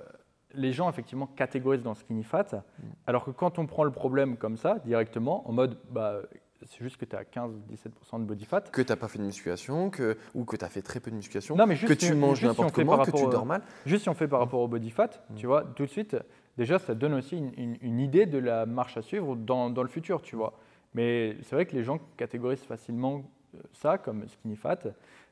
les 0.52 0.72
gens 0.72 0.90
effectivement 0.90 1.26
catégorisent 1.26 1.82
dans 1.82 1.94
skinny 1.94 2.24
fat, 2.24 2.46
mm. 2.52 2.82
alors 3.06 3.24
que 3.24 3.30
quand 3.30 3.58
on 3.58 3.66
prend 3.66 3.84
le 3.84 3.90
problème 3.90 4.36
comme 4.36 4.56
ça, 4.56 4.78
directement, 4.84 5.48
en 5.48 5.52
mode. 5.52 5.78
Bah, 5.90 6.20
c'est 6.66 6.82
juste 6.82 6.96
que 6.96 7.04
tu 7.04 7.16
as 7.16 7.22
15-17% 7.22 8.20
de 8.20 8.24
body 8.24 8.44
fat. 8.44 8.62
Que 8.62 8.82
tu 8.82 8.90
n'as 8.90 8.96
pas 8.96 9.08
fait 9.08 9.18
de 9.18 9.24
musculation, 9.24 9.90
que, 9.90 10.16
ou 10.34 10.44
que 10.44 10.56
tu 10.56 10.64
as 10.64 10.68
fait 10.68 10.82
très 10.82 11.00
peu 11.00 11.10
de 11.10 11.16
musculation, 11.16 11.56
non, 11.56 11.66
mais 11.66 11.76
que 11.76 11.92
tu 11.92 12.14
manges 12.14 12.42
n'importe 12.42 12.74
comment, 12.74 12.98
que 12.98 13.10
tu 13.10 13.26
dors 13.26 13.46
mal. 13.46 13.62
Juste 13.86 14.02
si 14.02 14.08
on 14.08 14.14
fait 14.14 14.28
par 14.28 14.40
rapport 14.40 14.60
au 14.60 14.68
body 14.68 14.90
fat, 14.90 15.24
mm. 15.30 15.34
tu 15.36 15.46
vois, 15.46 15.64
tout 15.64 15.84
de 15.84 15.90
suite, 15.90 16.16
déjà, 16.58 16.78
ça 16.78 16.94
donne 16.94 17.14
aussi 17.14 17.36
une, 17.36 18.00
idée 18.00 18.26
de 18.26 18.38
la 18.38 18.66
marche 18.66 18.96
à 18.96 19.02
suivre 19.02 19.36
dans, 19.36 19.70
dans 19.70 19.82
le 19.82 19.88
futur, 19.88 20.22
tu 20.22 20.36
vois. 20.36 20.54
Mais 20.94 21.36
c'est 21.42 21.54
vrai 21.54 21.66
que 21.66 21.76
les 21.76 21.84
gens 21.84 21.98
catégorisent 22.16 22.64
facilement 22.64 23.24
euh, 23.54 23.60
ça 23.72 23.98
comme 23.98 24.28
skinny 24.28 24.56
fat, 24.56 24.78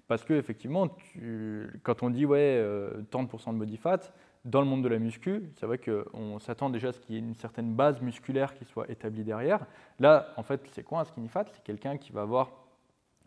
parce 0.06 0.24
que 0.24 0.34
effectivement, 0.34 0.88
quand 1.82 2.02
on 2.02 2.10
dit 2.10 2.24
ouais, 2.24 2.56
euh, 2.58 3.02
30% 3.10 3.54
de 3.54 3.58
body 3.58 3.76
fat, 3.76 4.12
dans 4.44 4.60
le 4.60 4.66
monde 4.66 4.82
de 4.82 4.88
la 4.88 4.98
muscu, 4.98 5.50
c'est 5.56 5.66
vrai 5.66 5.78
qu'on 5.78 6.38
s'attend 6.38 6.70
déjà 6.70 6.88
à 6.88 6.92
ce 6.92 7.00
qu'il 7.00 7.14
y 7.14 7.18
ait 7.18 7.20
une 7.20 7.34
certaine 7.34 7.74
base 7.74 8.00
musculaire 8.00 8.54
qui 8.54 8.64
soit 8.64 8.90
établie 8.90 9.24
derrière. 9.24 9.66
Là, 9.98 10.32
en 10.36 10.42
fait, 10.42 10.60
c'est 10.72 10.82
quoi 10.82 11.00
un 11.00 11.04
skinny 11.04 11.28
fat? 11.28 11.46
C'est 11.52 11.62
quelqu'un 11.62 11.96
qui 11.96 12.12
va 12.12 12.22
avoir 12.22 12.50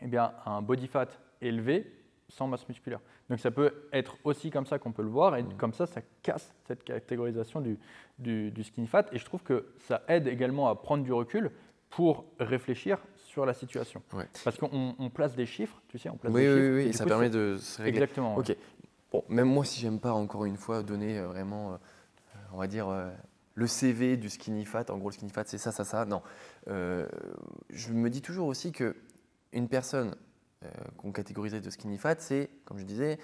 eh 0.02 0.08
bien, 0.08 0.34
un 0.46 0.62
body 0.62 0.88
fat 0.88 1.08
élevé 1.42 1.92
sans 2.28 2.48
masse 2.48 2.68
musculaire. 2.68 3.00
Donc 3.30 3.40
ça 3.40 3.52
peut 3.52 3.88
être 3.92 4.18
aussi 4.24 4.50
comme 4.50 4.66
ça 4.66 4.80
qu'on 4.80 4.92
peut 4.92 5.04
le 5.04 5.10
voir, 5.10 5.36
et 5.36 5.46
comme 5.58 5.74
ça, 5.74 5.86
ça 5.86 6.02
casse 6.22 6.54
cette 6.66 6.84
catégorisation 6.84 7.62
du, 7.62 7.78
du, 8.20 8.64
skinny 8.64 8.88
fat. 8.88 9.06
Et 9.12 9.18
je 9.18 9.26
trouve 9.26 9.44
que 9.44 9.68
ça 9.80 10.02
aide 10.08 10.28
également 10.28 10.70
à 10.70 10.76
prendre 10.76 11.04
du 11.04 11.14
recul 11.14 11.52
pour 11.90 12.26
réfléchir 12.40 12.98
sur 13.18 13.46
la 13.46 13.54
situation. 13.54 14.02
Parce 14.44 14.58
qu'on 14.58 15.12
place 15.14 15.36
des 15.36 15.46
chiffres, 15.46 15.82
tu 15.90 15.98
sais, 15.98 16.10
on 16.10 16.16
place 16.16 16.34
oui, 16.34 16.42
des 16.42 16.48
oui, 16.48 16.56
chiffres. 16.56 16.76
Oui, 16.76 16.90
et 16.90 16.94
ça 16.94 17.06
permet 17.06 17.30
de 17.30 17.58
se 17.58 17.82
régler. 17.82 18.02
Exactement. 18.02 18.38
Ok. 18.38 18.56
Bon, 19.12 19.26
même 19.28 19.50
moi, 19.50 19.66
si 19.66 19.82
j'aime 19.82 20.00
pas 20.00 20.14
encore 20.14 20.46
une 20.46 20.56
fois 20.56 20.84
donner 20.84 21.18
euh, 21.18 21.28
vraiment, 21.28 21.74
euh, 21.74 21.78
on 22.54 22.58
va 22.58 22.68
dire, 22.68 22.88
euh, 22.88 23.12
le 23.56 23.68
CV 23.68 24.16
du 24.16 24.30
skinny 24.30 24.64
fat, 24.64 24.86
en 24.90 24.98
gros, 24.98 25.10
le 25.10 25.14
skinny 25.14 25.32
fat, 25.32 25.44
c'est 25.46 25.58
ça, 25.58 25.74
ça, 25.74 25.84
ça. 25.84 26.06
Non. 26.06 26.22
je 26.68 27.92
me 27.92 28.10
dis 28.10 28.22
toujours 28.22 28.48
aussi 28.48 28.72
que 28.72 28.96
une 29.52 29.68
personne 29.68 30.16
qu'on 30.98 31.12
catégoriserait 31.12 31.60
de 31.60 31.70
skinny 31.70 31.98
fat, 31.98 32.16
c'est, 32.20 32.50
comme 32.64 32.78
je 32.80 32.86
disais, 32.86 33.20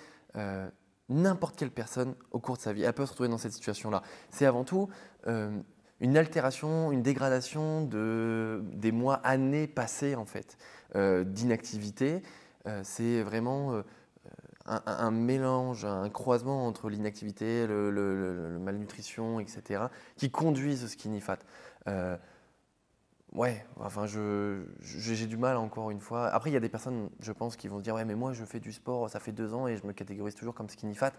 n'importe 1.08 1.56
quelle 1.56 1.72
personne 1.72 2.14
au 2.32 2.40
cours 2.40 2.58
de 2.58 2.62
sa 2.62 2.74
vie. 2.74 2.84
Elle 2.84 2.92
peut 2.92 3.06
se 3.06 3.12
retrouver 3.12 3.30
dans 3.30 3.38
cette 3.38 3.54
situation-là. 3.54 4.04
C'est 4.30 4.46
avant 4.46 4.66
tout 4.66 4.90
une 5.26 6.18
altération, 6.18 6.92
une 6.92 7.02
dégradation 7.02 7.86
de, 7.86 8.62
des 8.74 8.92
mois, 8.92 9.16
années 9.24 9.66
passées, 9.66 10.16
en 10.16 10.26
fait, 10.26 10.58
d'inactivité. 10.94 12.22
c'est 12.84 13.22
vraiment 13.22 13.82
un, 14.68 15.12
mélange, 15.12 15.86
un 15.86 16.10
croisement 16.10 16.68
entre 16.68 16.90
l'inactivité, 16.90 17.66
le, 17.68 18.60
malnutrition, 18.60 19.40
etc., 19.40 19.86
qui 20.16 20.30
conduisent 20.30 20.84
au 20.84 20.88
skinny 20.88 21.22
fat. 21.22 21.40
Euh, 21.88 22.18
ouais, 23.34 23.66
enfin, 23.78 24.06
j'ai 24.06 25.28
du 25.28 25.38
mal 25.38 25.58
encore 25.58 25.92
une 25.92 26.02
fois. 26.02 26.28
Après, 26.28 26.50
il 26.50 26.54
y 26.54 26.58
a 26.58 26.60
des 26.60 26.70
personnes, 26.70 27.10
je 27.20 27.32
pense, 27.32 27.56
qui 27.56 27.68
vont 27.68 27.80
dire 27.80 27.96
Ouais, 27.96 28.06
mais 28.06 28.16
moi, 28.16 28.34
je 28.34 28.44
fais 28.46 28.60
du 28.60 28.72
sport, 28.72 29.10
ça 29.10 29.20
fait 29.20 29.32
deux 29.32 29.54
ans 29.54 29.68
et 29.68 29.78
je 29.78 29.86
me 29.86 29.94
catégorise 29.94 30.36
toujours 30.36 30.54
comme 30.54 30.70
skinny 30.70 30.96
fat. 30.96 31.14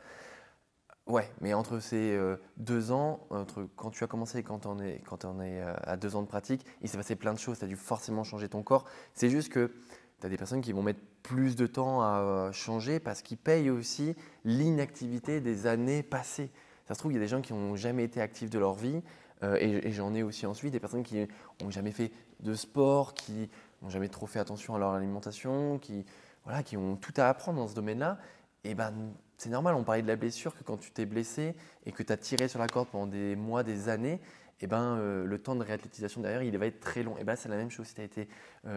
Ouais, 1.09 1.30
mais 1.40 1.55
entre 1.55 1.78
ces 1.80 2.14
euh, 2.14 2.36
deux 2.59 2.92
ans, 2.92 3.26
entre 3.30 3.66
quand 3.76 3.90
tu 3.90 4.05
as 4.05 4.07
commencé 4.07 4.38
et 4.38 4.42
quand 4.42 4.66
on 4.66 4.78
est, 4.78 5.01
quand 5.07 5.24
on 5.24 5.40
est 5.40 5.62
euh, 5.62 5.72
à 5.84 5.96
deux 5.96 6.16
ans 6.16 6.22
de 6.22 6.26
pratique, 6.26 6.66
il 6.82 6.88
s'est 6.90 6.99
passé 6.99 7.16
plein 7.16 7.32
de 7.32 7.38
choses. 7.38 7.59
Tu 7.59 7.64
as 7.64 7.68
dû 7.68 7.76
forcément 7.76 8.24
changer 8.24 8.51
ton 8.51 8.62
corps. 8.62 8.84
C'est 9.14 9.30
juste 9.30 9.51
que 9.51 9.72
tu 10.20 10.26
as 10.26 10.28
des 10.28 10.36
personnes 10.36 10.61
qui 10.61 10.72
vont 10.72 10.82
mettre 10.82 11.01
plus 11.23 11.57
de 11.57 11.66
temps 11.66 12.03
à 12.03 12.21
euh, 12.21 12.53
changer 12.53 13.01
parce 13.01 13.23
qu'ils 13.23 13.39
payent 13.39 13.71
aussi 13.71 14.14
l'inactivité 14.45 15.41
des 15.41 15.66
années 15.66 16.03
passées. 16.03 16.51
Ça 16.87 16.95
se 16.95 17.01
trouve, 17.01 17.12
il 17.12 17.16
y 17.16 17.19
a 17.19 17.21
des 17.21 17.29
gens 17.29 17.43
qui 17.43 17.53
n'ont 17.53 17.77
jamais 17.77 18.05
été 18.05 18.21
actifs 18.21 18.51
de 18.51 18.59
leur 18.59 18.75
vie, 18.75 19.03
euh, 19.43 19.57
et, 19.61 19.93
j'en 19.93 20.14
ai 20.14 20.23
aussi 20.23 20.47
ensuite, 20.47 20.73
des 20.73 20.81
personnes 20.81 21.03
qui 21.03 21.27
n'ont 21.61 21.71
jamais 21.71 21.93
fait 21.93 22.11
de 22.41 22.55
sport, 22.55 23.14
qui 23.14 23.51
n'ont 23.83 23.91
jamais 23.91 24.09
trop 24.09 24.27
fait 24.27 24.39
attention 24.39 24.75
à 24.75 24.79
leur 24.79 24.93
alimentation, 24.93 25.79
qui, 25.79 26.05
voilà, 26.45 26.62
qui 26.62 26.77
ont 26.77 26.97
tout 26.97 27.12
à 27.16 27.29
apprendre 27.29 27.59
dans 27.59 27.69
ce 27.69 27.75
domaine-là. 27.75 28.19
Et 28.64 28.75
ben, 28.75 28.93
c'est 29.37 29.51
normal, 29.51 29.75
on 29.75 29.85
parlait 29.85 30.03
de 30.03 30.09
la 30.09 30.16
blessure, 30.16 30.57
que 30.57 30.64
quand 30.64 30.79
tu 30.79 30.91
t'es 30.91 31.07
blessé 31.07 31.55
et 31.87 31.93
que 31.93 32.03
tu 32.03 32.12
as 32.12 32.16
tiré 32.16 32.49
sur 32.49 32.59
la 32.59 32.66
corde 32.66 32.89
pendant 32.89 33.07
des 33.07 33.37
mois, 33.37 33.62
des 33.62 33.89
années, 33.89 34.21
et 34.61 34.66
ben, 34.66 34.97
euh, 34.97 35.25
le 35.25 35.39
temps 35.39 35.55
de 35.55 35.62
réathlétisation 35.62 36.21
derrière, 36.21 36.43
il 36.43 36.57
va 36.59 36.66
être 36.66 36.81
très 36.81 37.03
long. 37.03 37.16
Et 37.19 37.25
ben, 37.25 37.37
c'est 37.37 37.49
la 37.49 37.57
même 37.57 37.71
chose 37.71 37.87
si 37.87 37.95
tu 37.95 38.01
as 38.01 38.05
été 38.05 38.29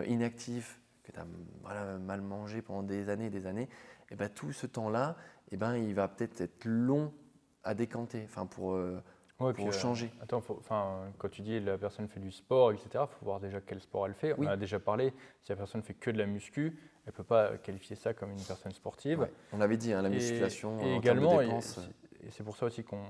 inactif, 0.05 0.80
que 1.11 1.19
tu 1.19 1.19
as 1.19 1.97
mal 1.97 2.21
mangé 2.21 2.61
pendant 2.61 2.83
des 2.83 3.09
années 3.09 3.27
et 3.27 3.29
des 3.29 3.45
années, 3.45 3.69
et 4.09 4.15
ben, 4.15 4.29
tout 4.29 4.51
ce 4.51 4.67
temps-là, 4.67 5.15
et 5.51 5.57
ben, 5.57 5.75
il 5.75 5.93
va 5.93 6.07
peut-être 6.07 6.41
être 6.41 6.65
long 6.65 7.13
à 7.63 7.73
décanter 7.73 8.23
enfin, 8.25 8.45
pour, 8.45 8.73
euh, 8.73 9.01
pour 9.37 9.67
euh, 9.67 9.71
changer. 9.71 10.11
attends, 10.21 10.41
quand 11.17 11.29
tu 11.29 11.41
dis 11.41 11.59
la 11.59 11.77
personne 11.77 12.07
fait 12.07 12.19
du 12.19 12.31
sport, 12.31 12.71
etc., 12.71 12.89
il 12.93 13.19
faut 13.19 13.25
voir 13.25 13.39
déjà 13.39 13.61
quel 13.61 13.79
sport 13.79 14.07
elle 14.07 14.13
fait. 14.13 14.33
On 14.37 14.47
a 14.47 14.57
déjà 14.57 14.79
parlé, 14.79 15.13
si 15.43 15.51
la 15.51 15.55
personne 15.55 15.81
fait 15.81 15.93
que 15.93 16.11
de 16.11 16.17
la 16.17 16.25
muscu, 16.25 16.77
elle 17.05 17.13
ne 17.13 17.17
peut 17.17 17.23
pas 17.23 17.57
qualifier 17.57 17.95
ça 17.95 18.13
comme 18.13 18.31
une 18.31 18.43
personne 18.43 18.71
sportive. 18.71 19.27
On 19.53 19.61
avait 19.61 19.77
dit, 19.77 19.93
hein, 19.93 20.01
la 20.01 20.09
musculation, 20.09 20.79
et, 20.81 20.95
également, 20.95 21.41
et 21.41 21.49
c'est 22.29 22.43
pour 22.43 22.55
ça 22.55 22.65
aussi 22.65 22.83
qu'on 22.83 23.03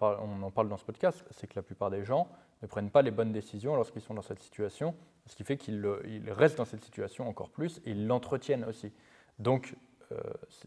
on 0.00 0.42
en 0.42 0.50
parle 0.50 0.68
dans 0.68 0.76
ce 0.76 0.84
podcast, 0.84 1.24
c'est 1.30 1.46
que 1.46 1.56
la 1.56 1.62
plupart 1.62 1.90
des 1.90 2.04
gens 2.04 2.28
ne 2.62 2.66
prennent 2.66 2.90
pas 2.90 3.02
les 3.02 3.10
bonnes 3.10 3.32
décisions 3.32 3.76
lorsqu'ils 3.76 4.02
sont 4.02 4.14
dans 4.14 4.22
cette 4.22 4.40
situation 4.40 4.94
ce 5.28 5.36
qui 5.36 5.44
fait 5.44 5.56
qu'ils 5.56 5.86
restent 6.28 6.58
dans 6.58 6.64
cette 6.64 6.82
situation 6.82 7.28
encore 7.28 7.50
plus 7.50 7.78
et 7.84 7.90
ils 7.90 8.06
l'entretiennent 8.06 8.64
aussi. 8.64 8.92
Donc, 9.38 9.76
euh, 10.10 10.16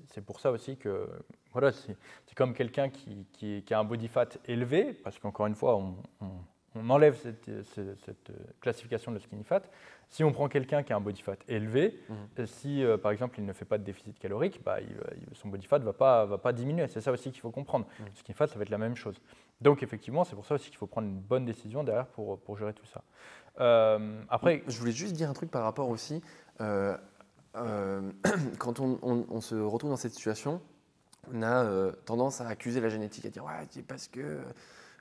c'est 0.07 0.23
pour 0.23 0.39
ça 0.39 0.51
aussi 0.51 0.77
que 0.77 1.09
voilà, 1.51 1.71
c'est 1.71 1.97
comme 2.35 2.53
quelqu'un 2.53 2.89
qui, 2.89 3.25
qui, 3.33 3.73
a 3.73 3.79
un 3.79 3.83
body 3.83 4.07
fat 4.07 4.29
élevé, 4.45 4.93
parce 4.93 5.19
qu'encore 5.19 5.47
une 5.47 5.55
fois, 5.55 5.75
on, 5.75 5.95
enlève 6.89 7.17
cette, 7.17 8.31
classification 8.59 9.11
de 9.11 9.19
skinny 9.19 9.43
fat. 9.43 9.61
Si 10.09 10.23
on 10.23 10.31
prend 10.31 10.49
quelqu'un 10.49 10.83
qui 10.83 10.91
a 10.91 10.97
un 10.97 11.01
body 11.01 11.21
fat 11.21 11.37
élevé, 11.47 11.97
mhm. 12.09 12.45
si 12.45 12.83
euh, 12.83 12.97
par 12.97 13.11
exemple 13.11 13.39
il 13.39 13.45
ne 13.45 13.53
fait 13.53 13.65
pas 13.65 13.77
de 13.77 13.83
déficit 13.83 14.19
calorique, 14.19 14.61
bah, 14.63 14.77
son 15.33 15.47
body 15.47 15.65
fat 15.65 15.79
ne 15.79 15.85
va 15.85 15.93
pas, 15.93 16.25
va 16.25 16.37
pas 16.37 16.51
diminuer. 16.51 16.87
C'est 16.89 17.01
ça 17.01 17.11
aussi 17.11 17.31
qu'il 17.31 17.41
faut 17.41 17.51
comprendre. 17.51 17.85
Le 17.99 18.05
mhm. 18.05 18.11
skinny 18.15 18.35
fat, 18.35 18.47
ça 18.47 18.55
va 18.55 18.63
être 18.63 18.69
la 18.69 18.77
même 18.77 18.95
chose. 18.95 19.21
Donc 19.61 19.83
effectivement, 19.83 20.23
c'est 20.23 20.35
pour 20.35 20.45
ça 20.45 20.55
aussi 20.55 20.69
qu'il 20.69 20.77
faut 20.77 20.87
prendre 20.87 21.07
une 21.07 21.19
bonne 21.19 21.45
décision 21.45 21.83
derrière 21.83 22.07
pour, 22.07 22.39
pour 22.39 22.57
gérer 22.57 22.73
tout 22.73 22.85
ça. 22.87 23.03
Euh, 23.59 24.21
après, 24.29 24.63
je 24.67 24.77
voulais 24.79 24.91
juste 24.91 25.13
dire 25.13 25.29
un 25.29 25.33
truc 25.33 25.51
par 25.51 25.63
rapport 25.63 25.89
aussi. 25.89 26.21
Euh, 26.61 26.97
euh, 27.55 28.11
quand 28.59 28.79
on, 28.79 29.41
se 29.41 29.55
retrouve 29.55 29.89
dans 29.89 29.97
cette 29.97 30.13
situation, 30.13 30.61
on 31.33 31.43
a 31.43 31.91
tendance 32.05 32.41
à 32.41 32.47
accuser 32.47 32.81
la 32.81 32.89
génétique, 32.89 33.25
à 33.25 33.29
dire 33.29 33.45
ouais, 33.45 33.67
c'est 33.69 33.85
parce 33.85 34.07
que 34.07 34.39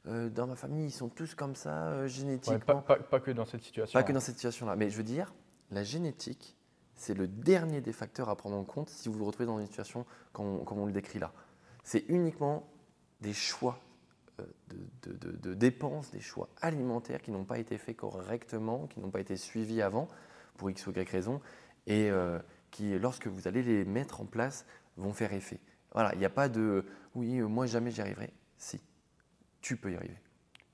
dans 0.07 0.47
ma 0.47 0.57
famille 0.57 0.87
ils 0.87 0.93
sont 0.93 1.09
tous 1.09 1.35
comme 1.35 1.55
ça 1.55 2.07
génétiquement. 2.07 2.83
pas, 2.83 3.21
que 3.21 3.31
dans 3.31 3.45
cette 3.45 3.63
situation. 3.63 3.99
Pas 3.99 4.03
que 4.03 4.13
dans 4.13 4.21
cette 4.21 4.37
situation-là, 4.37 4.77
mais 4.77 4.89
je 4.89 4.97
veux 4.97 5.03
dire, 5.03 5.35
la 5.71 5.85
génétique, 5.85 6.57
c'est 6.95 7.15
le 7.15 7.29
dernier 7.29 7.81
des 7.81 7.93
facteurs 7.93 8.29
à 8.29 8.37
prendre 8.37 8.57
en 8.57 8.65
compte 8.65 8.89
si 8.89 9.09
vous 9.09 9.19
vous 9.19 9.25
retrouvez 9.27 9.47
dans 9.47 9.59
une 9.59 9.67
situation 9.67 10.07
comme 10.33 10.65
on 10.69 10.87
le 10.87 10.93
décrit 10.93 11.19
là. 11.19 11.33
C'est 11.85 12.05
uniquement 12.09 12.67
des 13.21 13.33
choix 13.33 13.79
de, 15.03 15.55
dépenses, 15.55 16.11
des 16.11 16.21
choix 16.21 16.49
alimentaires 16.61 17.23
qui 17.23 17.31
n'ont 17.31 17.45
pas 17.45 17.59
été 17.59 17.79
faits 17.79 17.97
correctement, 17.97 18.87
qui 18.87 19.01
n'ont 19.01 19.11
pas 19.11 19.21
été 19.21 19.37
suivis 19.37 19.83
avant, 19.83 20.09
pour 20.57 20.71
X 20.71 20.87
ou 20.87 20.93
Y 20.93 21.09
raison, 21.09 21.41
et 21.87 22.11
euh, 22.11 22.39
qui, 22.71 22.99
lorsque 22.99 23.27
vous 23.27 23.49
allez 23.49 23.63
les 23.63 23.85
mettre 23.85 24.21
en 24.21 24.27
place, 24.27 24.67
vont 24.97 25.13
faire 25.13 25.33
effet. 25.33 25.61
Voilà, 25.93 26.13
il 26.15 26.19
n'y 26.19 26.25
a 26.25 26.31
pas 26.31 26.49
de 26.49 26.85
oui, 27.15 27.39
euh, 27.39 27.47
moi 27.47 27.67
jamais 27.67 27.91
j'y 27.91 28.01
arriverai. 28.01 28.33
Si, 28.59 28.81
tu 29.61 29.77
peux 29.77 29.93
y 29.93 29.97
arriver. 29.97 30.17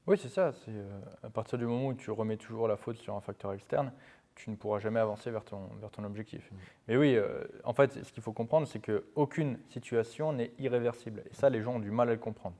Oui, 0.06 0.16
c'est 0.18 0.28
ça. 0.28 0.52
C'est 0.52 0.70
euh, 0.70 1.00
à 1.22 1.30
partir 1.30 1.58
du 1.58 1.66
moment 1.66 1.88
où 1.88 1.94
tu 1.94 2.10
remets 2.10 2.36
toujours 2.36 2.68
la 2.68 2.76
faute 2.76 2.96
sur 2.98 3.14
un 3.14 3.20
facteur 3.20 3.52
externe, 3.52 3.92
tu 4.36 4.50
ne 4.50 4.56
pourras 4.56 4.78
jamais 4.78 5.00
avancer 5.00 5.30
vers 5.30 5.44
ton, 5.44 5.68
vers 5.80 5.90
ton 5.90 6.04
objectif. 6.04 6.52
Mais 6.86 6.96
oui, 6.96 7.16
euh, 7.16 7.42
en 7.64 7.72
fait, 7.72 8.04
ce 8.04 8.12
qu'il 8.12 8.22
faut 8.22 8.32
comprendre, 8.32 8.68
c'est 8.68 8.80
qu'aucune 8.80 9.58
situation 9.70 10.32
n'est 10.32 10.52
irréversible. 10.58 11.22
Et 11.30 11.34
ça, 11.34 11.50
les 11.50 11.62
gens 11.62 11.76
ont 11.76 11.80
du 11.80 11.90
mal 11.90 12.08
à 12.10 12.12
le 12.12 12.18
comprendre. 12.18 12.54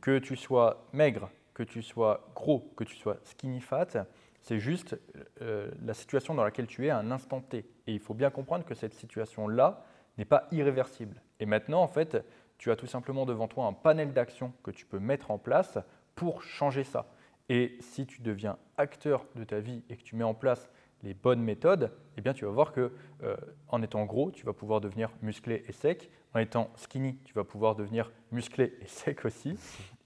Que 0.00 0.18
tu 0.18 0.36
sois 0.36 0.86
maigre, 0.92 1.30
que 1.54 1.62
tu 1.62 1.82
sois 1.82 2.28
gros, 2.34 2.72
que 2.76 2.84
tu 2.84 2.96
sois 2.96 3.16
skinny 3.22 3.60
fat, 3.60 4.06
c'est 4.42 4.58
juste 4.58 4.98
euh, 5.42 5.70
la 5.84 5.94
situation 5.94 6.34
dans 6.34 6.44
laquelle 6.44 6.66
tu 6.66 6.86
es 6.86 6.90
à 6.90 6.98
un 6.98 7.10
instant 7.10 7.40
T. 7.40 7.58
Et 7.86 7.92
il 7.92 8.00
faut 8.00 8.14
bien 8.14 8.30
comprendre 8.30 8.64
que 8.64 8.74
cette 8.74 8.94
situation-là 8.94 9.84
n'est 10.18 10.24
pas 10.24 10.48
irréversible. 10.50 11.22
Et 11.38 11.46
maintenant, 11.46 11.82
en 11.82 11.88
fait, 11.88 12.24
tu 12.60 12.70
as 12.70 12.76
tout 12.76 12.86
simplement 12.86 13.24
devant 13.24 13.48
toi 13.48 13.64
un 13.64 13.72
panel 13.72 14.12
d'actions 14.12 14.52
que 14.62 14.70
tu 14.70 14.84
peux 14.84 14.98
mettre 14.98 15.30
en 15.30 15.38
place 15.38 15.78
pour 16.14 16.42
changer 16.42 16.84
ça. 16.84 17.06
Et 17.48 17.78
si 17.80 18.04
tu 18.04 18.20
deviens 18.20 18.58
acteur 18.76 19.24
de 19.34 19.44
ta 19.44 19.60
vie 19.60 19.82
et 19.88 19.96
que 19.96 20.02
tu 20.02 20.14
mets 20.14 20.24
en 20.24 20.34
place 20.34 20.68
les 21.02 21.14
bonnes 21.14 21.40
méthodes, 21.40 21.90
eh 22.18 22.20
bien, 22.20 22.34
tu 22.34 22.44
vas 22.44 22.50
voir 22.50 22.72
que 22.72 22.92
euh, 23.22 23.34
en 23.68 23.80
étant 23.80 24.04
gros, 24.04 24.30
tu 24.30 24.44
vas 24.44 24.52
pouvoir 24.52 24.82
devenir 24.82 25.10
musclé 25.22 25.64
et 25.68 25.72
sec. 25.72 26.10
En 26.34 26.38
étant 26.38 26.70
skinny, 26.76 27.16
tu 27.24 27.32
vas 27.32 27.44
pouvoir 27.44 27.76
devenir 27.76 28.12
musclé 28.30 28.74
et 28.82 28.86
sec 28.86 29.24
aussi. 29.24 29.58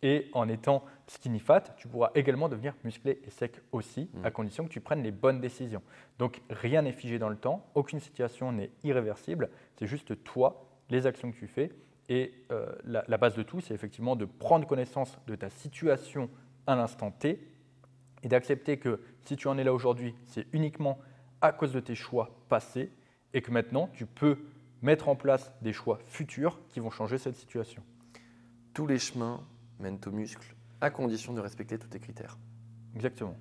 Et 0.03 0.31
en 0.33 0.49
étant 0.49 0.85
skinny 1.09 1.41
fat, 1.41 1.65
tu 1.77 1.89
pourras 1.89 2.13
également 2.15 2.49
devenir 2.49 2.77
musclé 2.85 3.21
et 3.27 3.31
sec 3.31 3.63
aussi, 3.73 4.09
à 4.23 4.29
mm. 4.29 4.33
condition 4.33 4.65
que 4.65 4.71
tu 4.71 4.81
prennes 4.81 5.03
les 5.03 5.11
bonnes 5.11 5.41
décisions. 5.41 5.83
Donc 6.21 6.41
rien 6.51 6.83
n'est 6.83 6.93
figé 6.93 7.19
dans 7.19 7.31
le 7.31 7.37
temps, 7.37 7.67
aucune 7.75 7.99
situation 7.99 8.53
n'est 8.53 8.71
irréversible. 8.85 9.51
C'est 9.77 9.89
juste 9.89 10.23
toi, 10.23 10.69
les 10.89 11.09
actions 11.09 11.33
que 11.33 11.37
tu 11.37 11.49
fais. 11.49 11.73
Et 12.09 12.33
euh, 12.51 12.75
la, 12.85 13.05
la 13.09 13.17
base 13.17 13.35
de 13.35 13.43
tout, 13.43 13.61
c'est 13.61 13.75
effectivement 13.75 14.17
de 14.17 14.25
prendre 14.25 14.67
connaissance 14.67 15.19
de 15.27 15.35
ta 15.35 15.51
situation 15.51 16.29
à 16.67 16.77
l'instant 16.77 17.11
T 17.11 17.49
et 18.23 18.29
d'accepter 18.29 18.79
que 18.79 19.01
si 19.23 19.37
tu 19.37 19.49
en 19.49 19.59
es 19.59 19.65
là 19.65 19.73
aujourd'hui, 19.73 20.15
c'est 20.27 20.47
uniquement 20.53 20.99
à 21.41 21.53
cause 21.53 21.73
de 21.73 21.81
tes 21.81 21.95
choix 21.95 22.31
passés 22.49 22.91
et 23.33 23.43
que 23.43 23.51
maintenant 23.51 23.89
tu 23.93 24.07
peux 24.07 24.39
mettre 24.83 25.09
en 25.09 25.17
place 25.17 25.53
des 25.63 25.73
choix 25.73 25.99
futurs 26.07 26.59
qui 26.69 26.81
vont 26.81 26.91
changer 26.91 27.19
cette 27.19 27.37
situation. 27.37 27.83
Tous 28.73 28.87
les 28.87 28.99
chemins 28.99 29.43
mènent 29.79 30.01
au 30.07 30.11
muscle 30.11 30.55
à 30.81 30.91
condition 30.91 31.33
de 31.33 31.41
respecter 31.41 31.79
tous 31.79 31.89
tes 31.89 32.01
critères. 32.01 32.37
Exactement. 32.95 33.37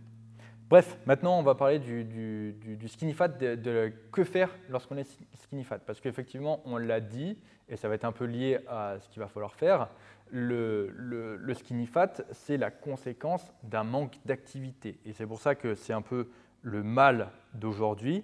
Bref, 0.70 0.98
maintenant 1.06 1.38
on 1.38 1.44
va 1.44 1.56
parler 1.56 1.80
du, 1.80 2.88
skinny 2.88 3.14
fat, 3.14 3.28
de, 3.28 3.92
que 4.12 4.24
faire 4.24 4.50
lorsqu'on 4.70 4.98
est 4.98 5.08
skinny 5.44 5.64
fat. 5.64 5.80
Parce 5.80 6.00
qu'effectivement, 6.00 6.62
on 6.66 6.78
l'a 6.78 7.00
dit, 7.00 7.38
et 7.70 7.76
ça 7.76 7.88
va 7.88 7.96
être 7.96 8.06
un 8.06 8.12
peu 8.12 8.26
lié 8.26 8.60
à 8.68 8.98
ce 9.00 9.10
qu'il 9.10 9.22
va 9.22 9.28
falloir 9.28 9.54
faire, 9.54 9.90
le, 10.32 10.90
le, 10.90 11.54
skinny 11.54 11.86
fat, 11.86 12.14
c'est 12.32 12.58
la 12.58 12.72
conséquence 12.72 13.54
d'un 13.64 13.84
manque 13.84 14.18
d'activité. 14.26 14.98
Et 15.06 15.14
c'est 15.14 15.28
pour 15.28 15.40
ça 15.40 15.54
que 15.54 15.76
c'est 15.76 15.94
un 15.94 16.02
peu 16.02 16.30
le 16.64 16.82
mal 16.82 17.30
d'aujourd'hui. 17.54 18.24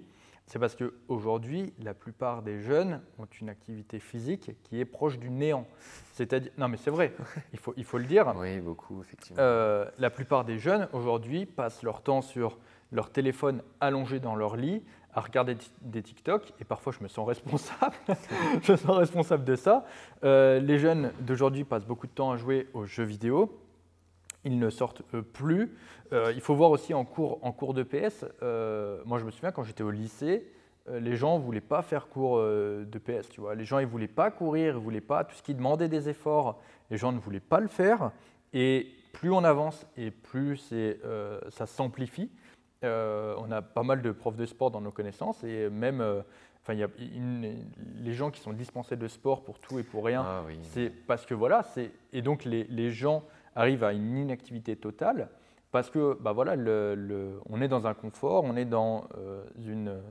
C'est 0.50 0.58
parce 0.58 0.76
qu'aujourd'hui, 0.76 1.74
la 1.80 1.94
plupart 1.94 2.42
des 2.42 2.60
jeunes 2.60 3.02
ont 3.20 3.28
une 3.40 3.50
activité 3.50 4.00
physique 4.00 4.50
qui 4.64 4.80
est 4.80 4.86
proche 4.86 5.20
du 5.20 5.30
néant. 5.30 5.68
C'est-à-dire, 6.14 6.52
non 6.58 6.68
mais 6.68 6.78
c'est 6.78 6.90
vrai, 6.90 7.14
il 7.54 7.60
faut, 7.60 7.72
il 7.78 7.84
faut 7.84 8.00
le 8.00 8.06
dire. 8.06 8.34
Oui, 8.36 8.60
beaucoup, 8.60 9.00
effectivement. 9.00 9.40
Euh, 9.40 9.86
la 10.00 10.10
plupart 10.10 10.46
des 10.46 10.58
jeunes 10.58 10.88
aujourd'hui 10.92 11.46
passent 11.46 11.84
leur 11.84 12.02
temps 12.02 12.24
sur 12.24 12.58
leur 12.92 13.12
téléphone 13.12 13.62
allongé 13.80 14.20
dans 14.20 14.36
leur 14.36 14.56
lit 14.56 14.82
à 15.14 15.22
regarder 15.22 15.56
des 15.82 16.02
TikTok, 16.02 16.52
et 16.60 16.64
parfois 16.64 16.94
je 16.98 17.04
me 17.04 17.08
sens 17.08 17.28
responsable, 17.28 17.96
je 18.64 18.72
me 18.72 18.78
sens 18.78 18.98
responsable 18.98 19.44
de 19.44 19.56
ça. 19.56 19.86
Euh, 20.24 20.60
les 20.60 20.80
jeunes 20.80 21.12
d'aujourd'hui 21.20 21.64
passent 21.64 21.86
beaucoup 21.86 22.08
de 22.08 22.12
temps 22.12 22.32
à 22.32 22.38
jouer 22.38 22.68
aux 22.74 22.86
jeux 22.86 23.04
vidéo, 23.04 23.56
ils 24.46 24.60
ne 24.60 24.70
sortent 24.70 25.02
euh, 25.14 25.22
plus. 25.22 25.76
Euh, 26.14 26.32
il 26.34 26.42
faut 26.42 26.56
voir 26.56 26.72
aussi 26.72 26.94
en 26.94 27.06
cours, 27.06 27.40
en 27.42 27.52
cours 27.52 27.74
de 27.74 27.84
PS, 27.84 28.26
moi 29.06 29.20
je 29.20 29.26
me 29.26 29.32
souviens 29.32 29.52
quand 29.52 29.64
j'étais 29.64 29.84
au 29.84 29.92
lycée, 29.92 30.52
les 30.92 31.16
gens 31.16 31.38
ne 31.38 31.44
voulaient 31.44 31.62
pas 31.62 31.84
faire 31.84 32.08
cours 32.08 32.40
de 32.40 32.98
PS, 32.98 33.30
tu 33.30 33.42
vois. 33.42 33.54
Les 33.54 33.64
gens 33.64 33.80
ne 33.80 33.86
voulaient 33.86 34.08
pas 34.08 34.32
courir, 34.32 34.76
ils 34.76 34.82
voulaient 34.82 35.02
pas, 35.02 35.24
tout 35.24 35.36
ce 35.36 35.44
qui 35.44 35.54
demandait 35.54 35.88
des 35.88 36.10
efforts, 36.10 36.60
les 36.90 36.98
gens 36.98 37.12
ne 37.12 37.20
voulaient 37.20 37.40
pas 37.40 37.60
le 37.60 37.68
faire. 37.68 38.12
Et 38.54 38.88
plus 39.14 39.32
on 39.32 39.44
avance 39.44 39.86
et 39.98 40.10
plus 40.10 40.74
ça 41.50 41.68
s'amplifie. 41.68 42.32
Euh, 42.86 43.36
on 43.40 43.52
a 43.52 43.62
pas 43.62 43.84
mal 43.84 44.02
de 44.02 44.12
profs 44.12 44.38
de 44.38 44.46
sport 44.46 44.72
dans 44.72 44.80
nos 44.80 44.92
connaissances 44.92 45.44
et 45.44 45.70
même 45.70 46.00
euh, 46.00 46.22
enfin, 46.62 46.74
y 46.74 46.84
a 46.84 46.88
les 47.98 48.14
gens 48.14 48.32
qui 48.32 48.40
sont 48.40 48.54
dispensés 48.54 48.96
de 48.96 49.08
sport 49.10 49.44
pour 49.44 49.60
tout 49.60 49.80
et 49.80 49.84
pour 49.84 50.06
rien, 50.06 50.24
ah 50.26 50.44
c'est 50.64 50.90
parce 50.90 51.26
que 51.26 51.34
voilà, 51.34 51.66
et 52.14 52.22
donc 52.22 52.46
les, 52.46 52.90
gens 52.90 53.26
arrivent 53.56 53.84
à 53.84 53.94
une 53.94 54.18
inactivité 54.18 54.76
totale 54.76 55.30
parce 55.72 55.90
que 55.90 56.18
bah 56.20 56.32
voilà, 56.32 56.56
on 57.50 57.62
est 57.62 57.68
dans 57.68 57.86
un 57.86 57.94
confort, 57.94 58.44
on 58.44 58.56
est 58.56 58.66
dans 58.66 59.08
euh, 59.18 59.44
une, 59.64 60.02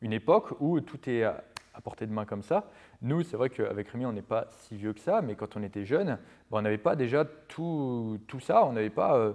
une, 0.00 0.12
époque 0.12 0.54
où 0.60 0.80
tout 0.80 1.10
est 1.10 1.24
à, 1.24 1.42
portée 1.84 2.06
de 2.06 2.12
main 2.12 2.24
comme 2.24 2.42
ça. 2.42 2.70
Nous, 3.02 3.22
c'est 3.22 3.36
vrai 3.36 3.50
qu'avec 3.50 3.88
Rémi, 3.88 4.06
on 4.06 4.12
n'est 4.12 4.22
pas 4.22 4.46
si 4.50 4.76
vieux 4.76 4.94
que 4.94 5.00
ça, 5.00 5.20
mais 5.20 5.34
quand 5.34 5.56
on 5.56 5.62
était 5.62 5.84
jeune, 5.84 6.18
bah, 6.50 6.58
on 6.58 6.62
n'avait 6.62 6.78
pas 6.78 6.96
déjà 6.96 7.26
tout, 7.48 8.18
tout 8.28 8.40
ça, 8.40 8.64
on 8.64 8.72
n'avait 8.72 8.90
pas 8.90 9.34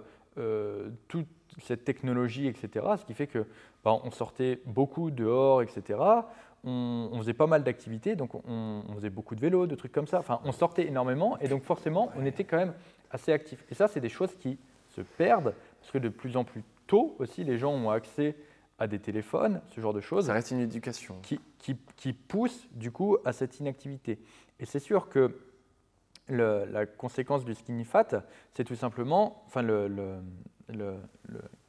tout 1.08 1.26
cette 1.62 1.86
technologie, 1.86 2.48
etc. 2.48 2.86
Ce 2.98 3.06
qui 3.06 3.14
fait 3.14 3.28
que 3.28 3.46
bah, 3.84 4.00
on 4.04 4.12
sortait 4.12 4.62
beaucoup 4.66 5.12
dehors, 5.12 5.62
etc. 5.62 6.00
On, 6.66 7.18
faisait 7.20 7.34
pas 7.34 7.48
mal 7.48 7.64
d'activités, 7.64 8.16
donc 8.16 8.34
on, 8.34 8.84
faisait 8.96 9.10
beaucoup 9.10 9.36
de 9.36 9.42
vélo, 9.42 9.68
de 9.68 9.76
trucs 9.76 9.92
comme 9.92 10.08
ça. 10.08 10.20
Enfin, 10.20 10.42
on 10.44 10.52
sortait 10.52 10.88
énormément 10.88 11.38
et 11.40 11.48
donc 11.48 11.64
forcément, 11.64 12.12
on 12.16 12.26
était 12.26 12.44
quand 12.44 12.58
même 12.58 12.74
assez 13.12 13.32
actifs. 13.32 13.64
Et 13.70 13.76
ça, 13.76 13.88
c'est 13.88 14.02
des 14.02 14.10
choses 14.10 14.36
qui 14.36 14.58
se 14.90 15.02
perdent 15.02 15.54
parce 15.80 15.92
que 15.92 15.98
de 16.00 16.10
plus 16.10 16.38
en 16.38 16.44
plus 16.44 16.64
tôt 16.88 17.16
aussi, 17.20 17.44
les 17.44 17.58
gens 17.58 17.72
ont 17.72 17.90
accès 17.90 18.36
à 18.80 18.88
des 18.88 19.00
téléphones, 19.00 19.62
ce 19.70 19.80
genre 19.80 19.94
de 19.94 20.02
choses. 20.02 20.26
Ça 20.26 20.34
reste 20.34 20.52
une 20.52 20.60
éducation. 20.60 21.20
Qui, 21.22 21.40
qui, 21.60 21.78
qui 21.96 22.14
pousse 22.14 22.68
du 22.72 22.92
coup 22.92 23.18
à 23.26 23.32
cette 23.32 23.60
inactivité. 23.60 24.20
Et 24.60 24.66
c'est 24.66 24.80
sûr 24.80 25.10
que 25.10 25.40
la 26.28 26.86
conséquence 26.86 27.46
du 27.46 27.54
skinny 27.54 27.86
fat, 27.86 28.08
c'est 28.54 28.64
tout 28.64 28.76
simplement, 28.76 29.44
enfin 29.46 29.62
le, 29.62 29.88
le, 29.88 30.18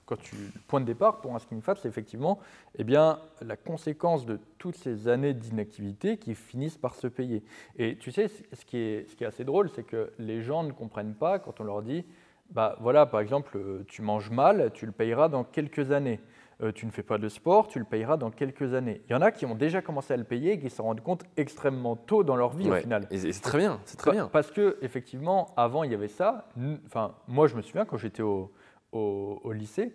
quand 0.06 0.18
tu, 0.18 0.36
point 0.68 0.80
de 0.80 0.86
départ 0.86 1.20
pour 1.20 1.34
un 1.34 1.38
skinny 1.38 1.60
fat, 1.60 1.74
c'est 1.76 1.88
effectivement 1.88 2.38
eh 2.78 2.84
bien, 2.84 3.18
la 3.42 3.56
conséquence 3.56 4.24
de 4.24 4.38
toutes 4.58 4.76
ces 4.76 5.08
années 5.08 5.34
d'inactivité 5.34 6.16
qui 6.16 6.34
finissent 6.34 6.78
par 6.78 6.94
se 6.94 7.08
payer. 7.08 7.42
Et 7.76 7.96
tu 7.98 8.12
sais, 8.12 8.28
ce 8.28 8.64
qui 8.64 8.78
est, 8.78 9.10
ce 9.10 9.16
qui 9.16 9.24
est 9.24 9.26
assez 9.26 9.44
drôle, 9.44 9.68
c'est 9.68 9.82
que 9.82 10.12
les 10.18 10.42
gens 10.42 10.62
ne 10.62 10.72
comprennent 10.72 11.14
pas 11.14 11.38
quand 11.38 11.60
on 11.60 11.64
leur 11.64 11.82
dit, 11.82 12.04
bah 12.50 12.76
voilà, 12.80 13.06
par 13.06 13.20
exemple, 13.20 13.56
euh, 13.56 13.84
tu 13.88 14.02
manges 14.02 14.30
mal, 14.30 14.70
tu 14.72 14.86
le 14.86 14.92
payeras 14.92 15.28
dans 15.28 15.42
quelques 15.42 15.90
années. 15.90 16.20
Euh, 16.62 16.72
tu 16.72 16.86
ne 16.86 16.90
fais 16.90 17.02
pas 17.02 17.18
de 17.18 17.28
sport, 17.28 17.68
tu 17.68 17.78
le 17.78 17.84
payeras 17.84 18.16
dans 18.16 18.30
quelques 18.30 18.72
années. 18.72 19.02
Il 19.08 19.12
y 19.12 19.14
en 19.14 19.20
a 19.20 19.30
qui 19.30 19.44
ont 19.44 19.54
déjà 19.54 19.82
commencé 19.82 20.14
à 20.14 20.16
le 20.16 20.24
payer 20.24 20.52
et 20.52 20.58
qui 20.58 20.70
s'en 20.70 20.84
rendent 20.84 21.02
compte 21.02 21.24
extrêmement 21.36 21.96
tôt 21.96 22.24
dans 22.24 22.36
leur 22.36 22.54
vie 22.54 22.70
au 22.70 22.74
final. 22.76 23.06
Et 23.10 23.18
c'est 23.18 23.42
très 23.42 23.58
bien, 23.58 23.78
c'est 23.84 23.98
très 23.98 24.12
bien. 24.12 24.28
Parce 24.28 24.50
que 24.50 24.78
effectivement, 24.80 25.52
avant 25.58 25.84
il 25.84 25.92
y 25.92 25.94
avait 25.94 26.08
ça. 26.08 26.48
Enfin, 26.86 27.14
moi 27.28 27.46
je 27.46 27.56
me 27.56 27.60
souviens 27.60 27.84
quand 27.84 27.98
j'étais 27.98 28.22
au, 28.22 28.50
au, 28.92 29.52
lycée, 29.52 29.92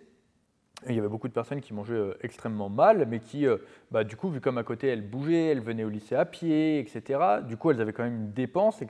il 0.88 0.94
y 0.94 0.98
avait 0.98 1.08
beaucoup 1.08 1.28
de 1.28 1.32
personnes 1.32 1.60
qui 1.60 1.74
mangeaient 1.74 1.94
euh, 1.94 2.14
extrêmement 2.22 2.68
mal, 2.68 3.06
mais 3.08 3.20
qui, 3.20 3.46
euh, 3.46 3.58
bah, 3.90 4.04
du 4.04 4.16
coup, 4.16 4.28
vu 4.28 4.40
comme 4.40 4.58
à 4.58 4.64
côté 4.64 4.88
elles 4.88 5.08
bougeaient, 5.08 5.48
elles 5.48 5.60
venaient 5.60 5.84
au 5.84 5.88
lycée 5.88 6.16
à 6.16 6.24
pied, 6.24 6.78
etc., 6.78 7.20
du 7.46 7.56
coup 7.56 7.70
elles 7.70 7.80
avaient 7.80 7.92
quand 7.92 8.02
même 8.04 8.16
une 8.16 8.32
dépense. 8.32 8.82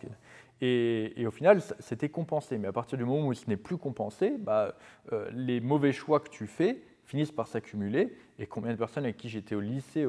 Et, 0.61 1.21
et, 1.21 1.27
au 1.27 1.31
final, 1.31 1.61
c'était 1.81 2.09
compensé. 2.09 2.57
Mais 2.57 2.69
à 2.69 2.73
partir 2.73 2.97
du 2.97 3.05
moment 3.05 3.27
où 3.27 3.35
ce 3.35 3.49
n'est 3.49 3.57
plus 3.57 3.77
compensé, 3.77 4.35
bah, 4.39 4.75
euh, 5.13 5.29
les 5.35 5.61
mauvais 5.61 5.93
choix 5.93 6.21
que 6.21 6.31
tu 6.31 6.47
fais 6.47 6.83
finissent 7.05 7.33
par 7.33 7.49
s'accumuler. 7.49 8.17
Et 8.39 8.47
combien 8.47 8.73
de 8.73 8.79
personnes 8.79 9.05
avec 9.05 9.17
qui 9.17 9.29
j'étais 9.29 9.55
au 9.55 9.61
lycée 9.61 10.07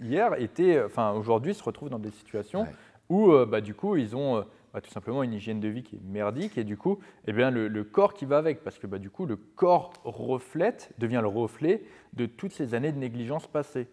hier, 0.00 0.40
étaient, 0.40 0.82
enfin 0.82 1.12
aujourd'hui, 1.12 1.52
se 1.52 1.62
retrouvent 1.62 1.90
dans 1.90 1.98
des 1.98 2.10
situations 2.10 2.66
où, 3.08 3.32
bah, 3.44 3.60
du 3.60 3.74
coup, 3.74 3.96
ils 3.96 4.16
ont 4.16 4.44
bah, 4.72 4.80
tout 4.80 4.90
simplement 4.90 5.22
une 5.22 5.32
hygiène 5.32 5.60
de 5.60 5.68
vie 5.68 5.82
qui 5.82 5.96
est 5.96 6.02
merdique 6.04 6.56
et 6.56 6.64
du 6.64 6.76
coup, 6.76 6.98
eh 7.26 7.32
bien, 7.32 7.50
le, 7.50 7.84
corps 7.84 8.14
qui 8.14 8.24
va 8.24 8.38
avec, 8.38 8.62
parce 8.62 8.78
que 8.78 8.86
bah, 8.86 8.98
du 8.98 9.10
coup, 9.10 9.26
le 9.26 9.36
corps 9.36 9.92
reflète, 10.04 10.92
devient 10.98 11.20
le 11.22 11.28
reflet 11.28 11.82
de 12.12 12.26
toutes 12.26 12.52
ces 12.52 12.74
années 12.74 12.92
de 12.92 12.98
négligence 12.98 13.46
passées. 13.46 13.88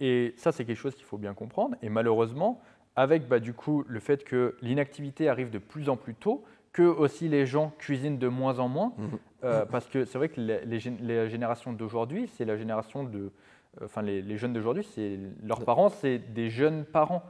Et 0.00 0.34
ça, 0.36 0.52
c'est 0.52 0.64
quelque 0.64 0.76
chose 0.76 0.94
qu'il 0.94 1.04
faut 1.04 1.18
bien 1.18 1.34
comprendre. 1.34 1.76
Et 1.82 1.88
malheureusement, 1.88 2.60
avec 2.96 3.28
bah, 3.28 3.40
du 3.40 3.54
coup 3.54 3.84
le 3.86 4.00
fait 4.00 4.24
que 4.24 4.56
l'inactivité 4.62 5.28
arrive 5.28 5.50
de 5.50 5.58
plus 5.58 5.88
en 5.88 5.96
plus 5.96 6.14
tôt, 6.14 6.44
que 6.72 6.82
aussi 6.82 7.28
les 7.28 7.44
gens 7.44 7.72
cuisinent 7.78 8.18
de 8.18 8.28
moins 8.28 8.58
en 8.58 8.68
moins, 8.68 8.94
mmh. 8.96 9.04
euh, 9.44 9.66
parce 9.66 9.88
que 9.88 10.04
c'est 10.04 10.18
vrai 10.18 10.28
que 10.28 10.40
les, 10.40 10.64
les, 10.64 11.28
générations 11.28 11.72
d'aujourd'hui, 11.72 12.28
c'est 12.34 12.44
la 12.44 12.56
génération 12.56 13.04
de, 13.04 13.18
euh, 13.80 13.84
enfin 13.84 14.02
les, 14.02 14.22
les 14.22 14.38
jeunes 14.38 14.54
d'aujourd'hui, 14.54 14.84
c'est 14.84 15.18
leurs 15.42 15.64
parents, 15.64 15.90
c'est 15.90 16.18
des 16.18 16.48
jeunes 16.48 16.84
parents, 16.84 17.22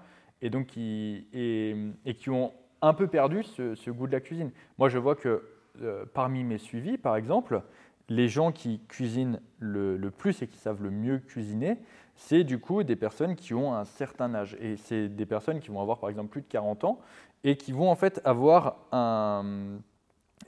et 0.42 0.50
donc 0.50 0.68
qui, 0.68 1.26
et, 1.32 1.74
et 2.04 2.14
qui 2.14 2.30
ont 2.30 2.52
un 2.82 2.94
peu 2.94 3.06
perdu 3.06 3.44
ce, 3.44 3.90
goût 3.90 4.06
de 4.06 4.12
la 4.12 4.20
cuisine. 4.20 4.50
Moi, 4.78 4.88
je 4.88 4.98
vois 4.98 5.14
que 5.14 5.42
euh, 5.80 6.04
parmi 6.12 6.44
mes 6.44 6.58
suivis, 6.58 6.98
par 6.98 7.16
exemple, 7.16 7.62
les 8.08 8.28
gens 8.28 8.52
qui 8.52 8.80
cuisinent 8.88 9.40
le, 9.58 9.96
plus 10.10 10.42
et 10.42 10.48
qui 10.48 10.58
savent 10.58 10.82
le 10.82 10.90
mieux 10.90 11.18
cuisiner, 11.18 11.78
c'est 12.16 12.44
du 12.44 12.58
coup 12.58 12.82
des 12.82 12.96
personnes 12.96 13.36
qui 13.36 13.54
ont 13.54 13.74
un 13.74 13.84
certain 13.84 14.34
âge. 14.34 14.56
Et 14.60 14.76
c'est 14.76 15.08
des 15.08 15.26
personnes 15.26 15.60
qui 15.60 15.70
vont 15.70 15.80
avoir 15.80 15.98
par 15.98 16.10
exemple 16.10 16.28
plus 16.28 16.42
de 16.42 16.48
40 16.48 16.84
ans 16.84 17.00
et 17.44 17.56
qui 17.56 17.72
vont 17.72 17.90
en 17.90 17.96
fait 17.96 18.20
avoir 18.24 18.76
un, 18.92 19.78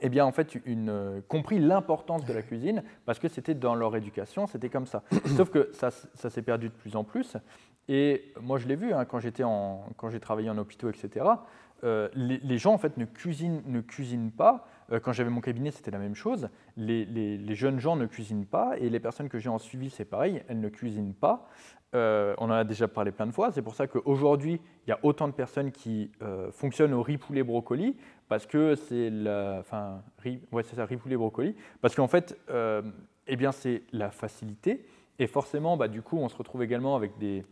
eh 0.01 0.09
bien, 0.09 0.25
en 0.25 0.31
fait, 0.31 0.55
une, 0.65 0.89
euh, 0.89 1.21
compris 1.27 1.59
l'importance 1.59 2.25
de 2.25 2.33
la 2.33 2.41
cuisine 2.41 2.83
parce 3.05 3.19
que 3.19 3.27
c'était 3.27 3.55
dans 3.55 3.75
leur 3.75 3.95
éducation, 3.95 4.45
c'était 4.47 4.69
comme 4.69 4.85
ça. 4.85 5.03
Sauf 5.37 5.49
que 5.49 5.69
ça, 5.73 5.91
ça 5.91 6.29
s'est 6.29 6.41
perdu 6.41 6.67
de 6.69 6.73
plus 6.73 6.95
en 6.95 7.03
plus. 7.03 7.37
Et 7.87 8.33
moi, 8.41 8.57
je 8.57 8.67
l'ai 8.67 8.75
vu 8.75 8.93
hein, 8.93 9.05
quand 9.05 9.19
j'étais 9.19 9.43
quand 9.43 10.09
j'ai 10.09 10.19
travaillé 10.19 10.49
en 10.49 10.57
hôpitaux, 10.57 10.89
etc. 10.89 11.25
euh, 11.83 12.09
les, 12.13 12.57
gens 12.57 12.73
en 12.73 12.77
fait 12.77 12.97
ne 12.97 13.05
cuisinent, 13.05 13.61
ne 13.65 13.81
cuisinent 13.81 14.31
pas. 14.31 14.67
Euh, 14.91 14.99
quand 14.99 15.11
j'avais 15.11 15.29
mon 15.29 15.41
cabinet, 15.41 15.71
c'était 15.71 15.91
la 15.91 15.99
même 15.99 16.15
chose. 16.15 16.49
Les, 16.77 17.55
jeunes 17.55 17.79
gens 17.79 17.95
ne 17.95 18.05
cuisinent 18.05 18.45
pas 18.45 18.77
et 18.79 18.89
les 18.89 18.99
personnes 18.99 19.29
que 19.29 19.39
j'ai 19.39 19.49
en 19.49 19.57
suivi, 19.57 19.89
c'est 19.89 20.05
pareil, 20.05 20.41
elles 20.47 20.59
ne 20.59 20.69
cuisinent 20.69 21.13
pas. 21.13 21.47
Euh, 21.93 22.33
on 22.39 22.45
en 22.45 22.51
a 22.51 22.63
déjà 22.63 22.87
parlé 22.87 23.11
plein 23.11 23.27
de 23.27 23.31
fois. 23.31 23.51
C'est 23.51 23.61
pour 23.61 23.75
ça 23.75 23.87
qu'aujourd'hui, 23.87 24.59
il 24.85 24.89
y 24.89 24.93
a 24.93 24.99
autant 25.03 25.27
de 25.27 25.33
personnes 25.33 25.71
qui 25.71 26.11
fonctionnent 26.51 26.93
au 26.93 27.01
riz 27.01 27.17
poulet 27.17 27.43
brocoli 27.43 27.95
parce 28.27 28.45
que 28.45 28.75
c'est 28.75 29.09
la, 29.09 29.63
riz, 30.19 30.39
ouais, 30.51 30.63
c'est 30.63 30.75
ça, 30.75 30.85
riz 30.85 30.97
poulet 30.97 31.15
brocoli, 31.15 31.55
parce 31.81 31.95
qu'en 31.95 32.07
fait, 32.07 32.37
eh 33.27 33.35
bien, 33.35 33.51
c'est 33.51 33.83
la 33.91 34.11
facilité. 34.11 34.85
Et 35.19 35.27
forcément, 35.27 35.77
bah, 35.77 35.87
du 35.87 36.01
coup, 36.01 36.17
on 36.17 36.27
se 36.27 36.35
retrouve 36.35 36.63
également 36.63 36.95
avec 36.95 37.17
des, 37.17 37.45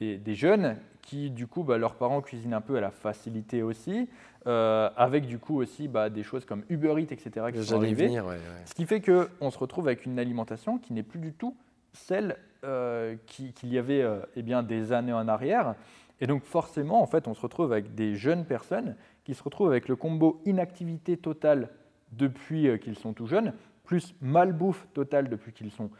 des, 0.00 0.16
des 0.18 0.34
jeunes 0.34 0.76
qui, 1.02 1.30
du 1.30 1.46
coup, 1.46 1.62
bah, 1.62 1.78
leurs 1.78 1.94
parents 1.94 2.20
cuisinent 2.20 2.54
un 2.54 2.60
peu 2.60 2.76
à 2.76 2.80
la 2.80 2.90
facilité 2.90 3.62
aussi, 3.62 4.08
euh, 4.46 4.88
avec 4.96 5.26
du 5.26 5.38
coup 5.38 5.58
aussi 5.60 5.88
bah, 5.88 6.08
des 6.08 6.22
choses 6.22 6.44
comme 6.44 6.62
Uber 6.68 6.94
Eats, 6.98 7.12
etc. 7.12 7.30
qui 7.52 7.58
sont 7.64 7.76
arrivées. 7.76 8.06
venir, 8.06 8.24
ouais, 8.24 8.32
ouais. 8.32 8.62
Ce 8.64 8.74
qui 8.74 8.86
fait 8.86 9.00
qu'on 9.00 9.50
se 9.50 9.58
retrouve 9.58 9.86
avec 9.88 10.06
une 10.06 10.18
alimentation 10.18 10.78
qui 10.78 10.92
n'est 10.92 11.02
plus 11.02 11.18
du 11.20 11.32
tout 11.32 11.54
celle 11.92 12.36
euh, 12.64 13.16
qui- 13.26 13.52
qu'il 13.52 13.72
y 13.72 13.78
avait 13.78 14.02
euh, 14.02 14.20
eh 14.36 14.42
bien, 14.42 14.62
des 14.62 14.92
années 14.92 15.12
en 15.12 15.26
arrière. 15.28 15.74
Et 16.20 16.26
donc 16.26 16.44
forcément, 16.44 17.02
en 17.02 17.06
fait, 17.06 17.26
on 17.28 17.34
se 17.34 17.40
retrouve 17.40 17.72
avec 17.72 17.94
des 17.94 18.14
jeunes 18.14 18.44
personnes 18.44 18.94
qui 19.24 19.34
se 19.34 19.42
retrouvent 19.42 19.70
avec 19.70 19.88
le 19.88 19.96
combo 19.96 20.40
inactivité 20.44 21.16
totale 21.16 21.70
depuis 22.12 22.78
qu'ils 22.80 22.96
sont 22.96 23.12
tout 23.14 23.26
jeunes, 23.26 23.52
plus 23.84 24.14
malbouffe 24.20 24.86
totale 24.92 25.28
depuis 25.28 25.52
qu'ils 25.52 25.70
sont 25.70 25.90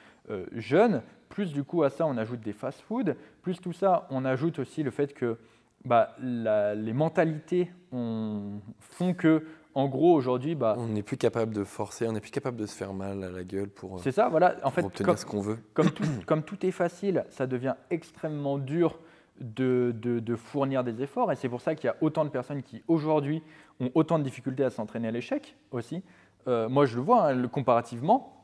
jeunes, 0.53 1.03
plus 1.31 1.53
du 1.55 1.65
coup 1.65 1.83
à 1.83 1.89
ça 1.91 2.07
on 2.07 2.19
ajoute 2.19 2.41
des 2.41 2.53
fast-foods, 2.53 3.15
plus 3.41 3.59
tout 3.61 3.73
ça 3.73 4.07
on 4.11 4.27
ajoute 4.27 4.59
aussi 4.59 4.83
le 4.83 4.91
fait 4.91 5.15
que 5.15 5.39
bah, 5.87 6.15
la- 6.21 6.75
les 6.75 6.93
mentalités 6.93 7.71
ont- 7.91 8.61
font 8.81 9.15
que, 9.15 9.47
en 9.75 9.89
gros 9.89 10.13
aujourd'hui, 10.15 10.55
bah, 10.55 10.75
On 10.77 10.89
n'est 10.89 11.03
plus 11.03 11.17
capable 11.17 11.55
de 11.55 11.65
forcer, 11.65 12.07
on 12.07 12.13
n'est 12.13 12.21
plus 12.21 12.31
capable 12.33 12.59
de 12.59 12.67
se 12.67 12.77
faire 12.77 12.93
mal 12.93 13.25
à 13.25 13.31
la 13.31 13.45
gueule 13.45 13.71
pour, 13.71 13.95
euh, 13.95 13.99
c'est 14.03 14.13
ça, 14.13 14.29
voilà. 14.29 14.57
En 14.63 14.71
fait, 14.71 14.85
obtenir 14.85 15.07
comme- 15.07 15.17
ce 15.17 15.25
qu'on 15.25 15.41
veut. 15.41 15.57
comme 15.75 15.91
tout, 15.91 16.03
comme 16.27 16.43
tout 16.43 16.67
est 16.67 16.71
facile, 16.71 17.25
ça 17.31 17.47
devient 17.47 17.77
extrêmement 17.89 18.59
dur 18.59 18.99
de, 19.41 19.95
de- 19.97 20.19
de 20.21 20.37
fournir 20.37 20.85
des 20.85 21.01
efforts. 21.03 21.33
Et 21.33 21.37
c'est 21.37 21.49
pour 21.49 21.63
ça 21.63 21.75
qu'il 21.75 21.87
y 21.87 21.91
a 21.91 21.97
autant 22.03 22.27
de 22.27 22.31
personnes 22.31 22.63
qui, 22.63 22.83
aujourd'hui, 22.87 23.43
ont 23.81 23.91
autant 23.95 24.19
de 24.19 24.25
difficultés 24.25 24.65
à 24.65 24.71
s'entraîner 24.71 25.09
à 25.09 25.13
l'échec 25.13 25.57
aussi. 25.71 26.03
Euh, 26.47 26.69
moi, 26.69 26.85
je 26.85 26.97
le 26.97 27.01
vois 27.03 27.29
hein, 27.29 27.49
comparativement. 27.49 28.37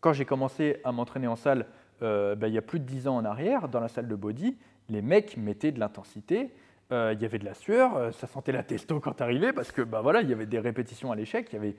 Quand 0.00 0.14
j'ai 0.14 0.24
commencé 0.24 0.80
à 0.84 0.92
m'entraîner 0.92 1.26
en 1.26 1.36
salle, 1.36 1.66
euh, 2.02 2.34
ben, 2.34 2.48
il 2.48 2.54
y 2.54 2.58
a 2.58 2.62
plus 2.62 2.80
de 2.80 2.84
10 2.84 3.08
ans 3.08 3.16
en 3.16 3.24
arrière, 3.24 3.68
dans 3.68 3.80
la 3.80 3.88
salle 3.88 4.08
de 4.08 4.14
body, 4.14 4.56
les 4.88 5.02
mecs 5.02 5.36
mettaient 5.36 5.72
de 5.72 5.80
l'intensité. 5.80 6.50
euh, 6.90 7.14
il 7.16 7.22
y 7.22 7.24
avait 7.24 7.38
de 7.38 7.44
la 7.46 7.54
sueur, 7.54 7.96
euh, 7.96 8.10
ça 8.12 8.26
sentait 8.26 8.52
la 8.52 8.62
testo 8.62 9.00
quand 9.00 9.12
t'arrivais 9.12 9.52
parce 9.54 9.72
que 9.72 9.80
bah 9.80 10.02
voilà, 10.02 10.20
il 10.20 10.28
y 10.28 10.32
avait 10.34 10.44
des 10.44 10.58
répétitions 10.58 11.10
à 11.10 11.16
l'échec, 11.16 11.48
il 11.50 11.54
y 11.54 11.58
avait 11.58 11.76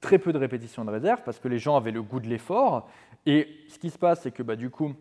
très 0.00 0.18
peu 0.18 0.32
de 0.32 0.38
répétitions 0.38 0.84
de 0.84 0.90
réserve 0.90 1.22
parce 1.24 1.38
que 1.38 1.46
les 1.46 1.58
gens 1.60 1.76
avaient 1.76 1.92
le 1.92 2.02
goût 2.02 2.18
de 2.18 2.26
l'effort. 2.26 2.88
Et 3.24 3.46
ce 3.68 3.78
qui 3.78 3.90
se 3.90 3.98
passe, 3.98 4.22
c'est 4.22 4.32
que 4.32 4.42
bah, 4.42 4.56
du 4.56 4.68
coup, 4.70 4.94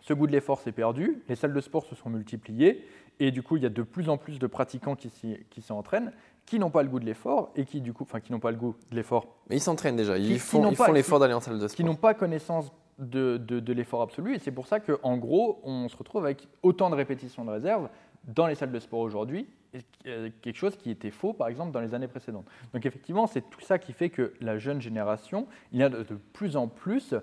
ce 0.00 0.12
goût 0.12 0.26
de 0.26 0.32
l'effort 0.32 0.60
s'est 0.60 0.72
perdu, 0.72 1.22
les 1.28 1.36
salles 1.36 1.52
de 1.52 1.60
sport 1.60 1.84
se 1.84 1.94
sont 1.94 2.10
multipliées, 2.10 2.84
et 3.20 3.30
du 3.30 3.42
coup, 3.44 3.56
il 3.56 3.62
y 3.62 3.66
a 3.66 3.70
de 3.70 3.82
plus 3.82 4.08
en 4.08 4.16
plus 4.18 4.38
de 4.40 4.46
pratiquants 4.48 4.96
qui 4.96 5.08
qui 5.50 5.62
s'entraînent, 5.62 6.12
qui 6.44 6.58
n'ont 6.58 6.70
pas 6.70 6.82
le 6.82 6.88
goût 6.88 6.98
de 6.98 7.06
l'effort, 7.06 7.52
et 7.54 7.64
qui 7.64 7.80
du 7.80 7.92
coup, 7.92 8.02
enfin, 8.02 8.18
qui 8.20 8.32
n'ont 8.32 8.40
pas 8.40 8.50
le 8.50 8.56
goût 8.56 8.74
de 8.90 8.96
l'effort, 8.96 9.36
Mais 9.48 9.56
ils 9.56 9.60
s'entraînent 9.60 9.96
déjà, 9.96 10.16
Qui- 10.16 10.24
ils 10.24 10.32
qui 10.34 10.38
font 10.40 10.68
qui- 10.72 10.92
l'effort 10.92 11.20
d'aller 11.20 11.32
en 11.34 11.40
salle 11.40 11.58
de 11.60 11.66
qui 11.66 11.72
sport. 11.74 11.86
n'ont 11.86 11.94
pas 11.94 12.12
connaissance 12.14 12.72
de, 12.98 13.36
de- 13.38 13.60
de 13.60 13.72
l'effort 13.72 14.02
absolu, 14.02 14.34
et 14.34 14.38
c'est 14.38 14.52
pour 14.52 14.66
ça 14.66 14.80
qu'en 14.80 15.16
gros, 15.16 15.60
on 15.64 15.88
se 15.88 15.96
retrouve 15.96 16.24
avec 16.24 16.46
autant 16.62 16.90
de 16.90 16.94
répétitions 16.94 17.44
de 17.44 17.50
réserve 17.50 17.88
dans 18.24 18.46
les 18.46 18.54
salles 18.54 18.72
de 18.72 18.78
sport 18.78 19.00
aujourd'hui, 19.00 19.46
euh, 20.06 20.30
quelque 20.40 20.56
chose 20.56 20.76
qui 20.76 20.90
était 20.90 21.10
faux, 21.10 21.32
par 21.32 21.48
exemple, 21.48 21.72
dans 21.72 21.80
les 21.80 21.92
années 21.94 22.06
précédentes. 22.08 22.46
Donc 22.72 22.86
effectivement, 22.86 23.26
c'est 23.26 23.50
tout 23.50 23.60
ça 23.60 23.78
qui 23.78 23.92
fait 23.92 24.10
que 24.10 24.32
la 24.40 24.56
jeune 24.58 24.80
génération, 24.80 25.46
il 25.72 25.80
y 25.80 25.82
a 25.82 25.88
de, 25.88 26.02
de 26.04 26.14
plus 26.32 26.56
en 26.56 26.68
plus 26.68 27.14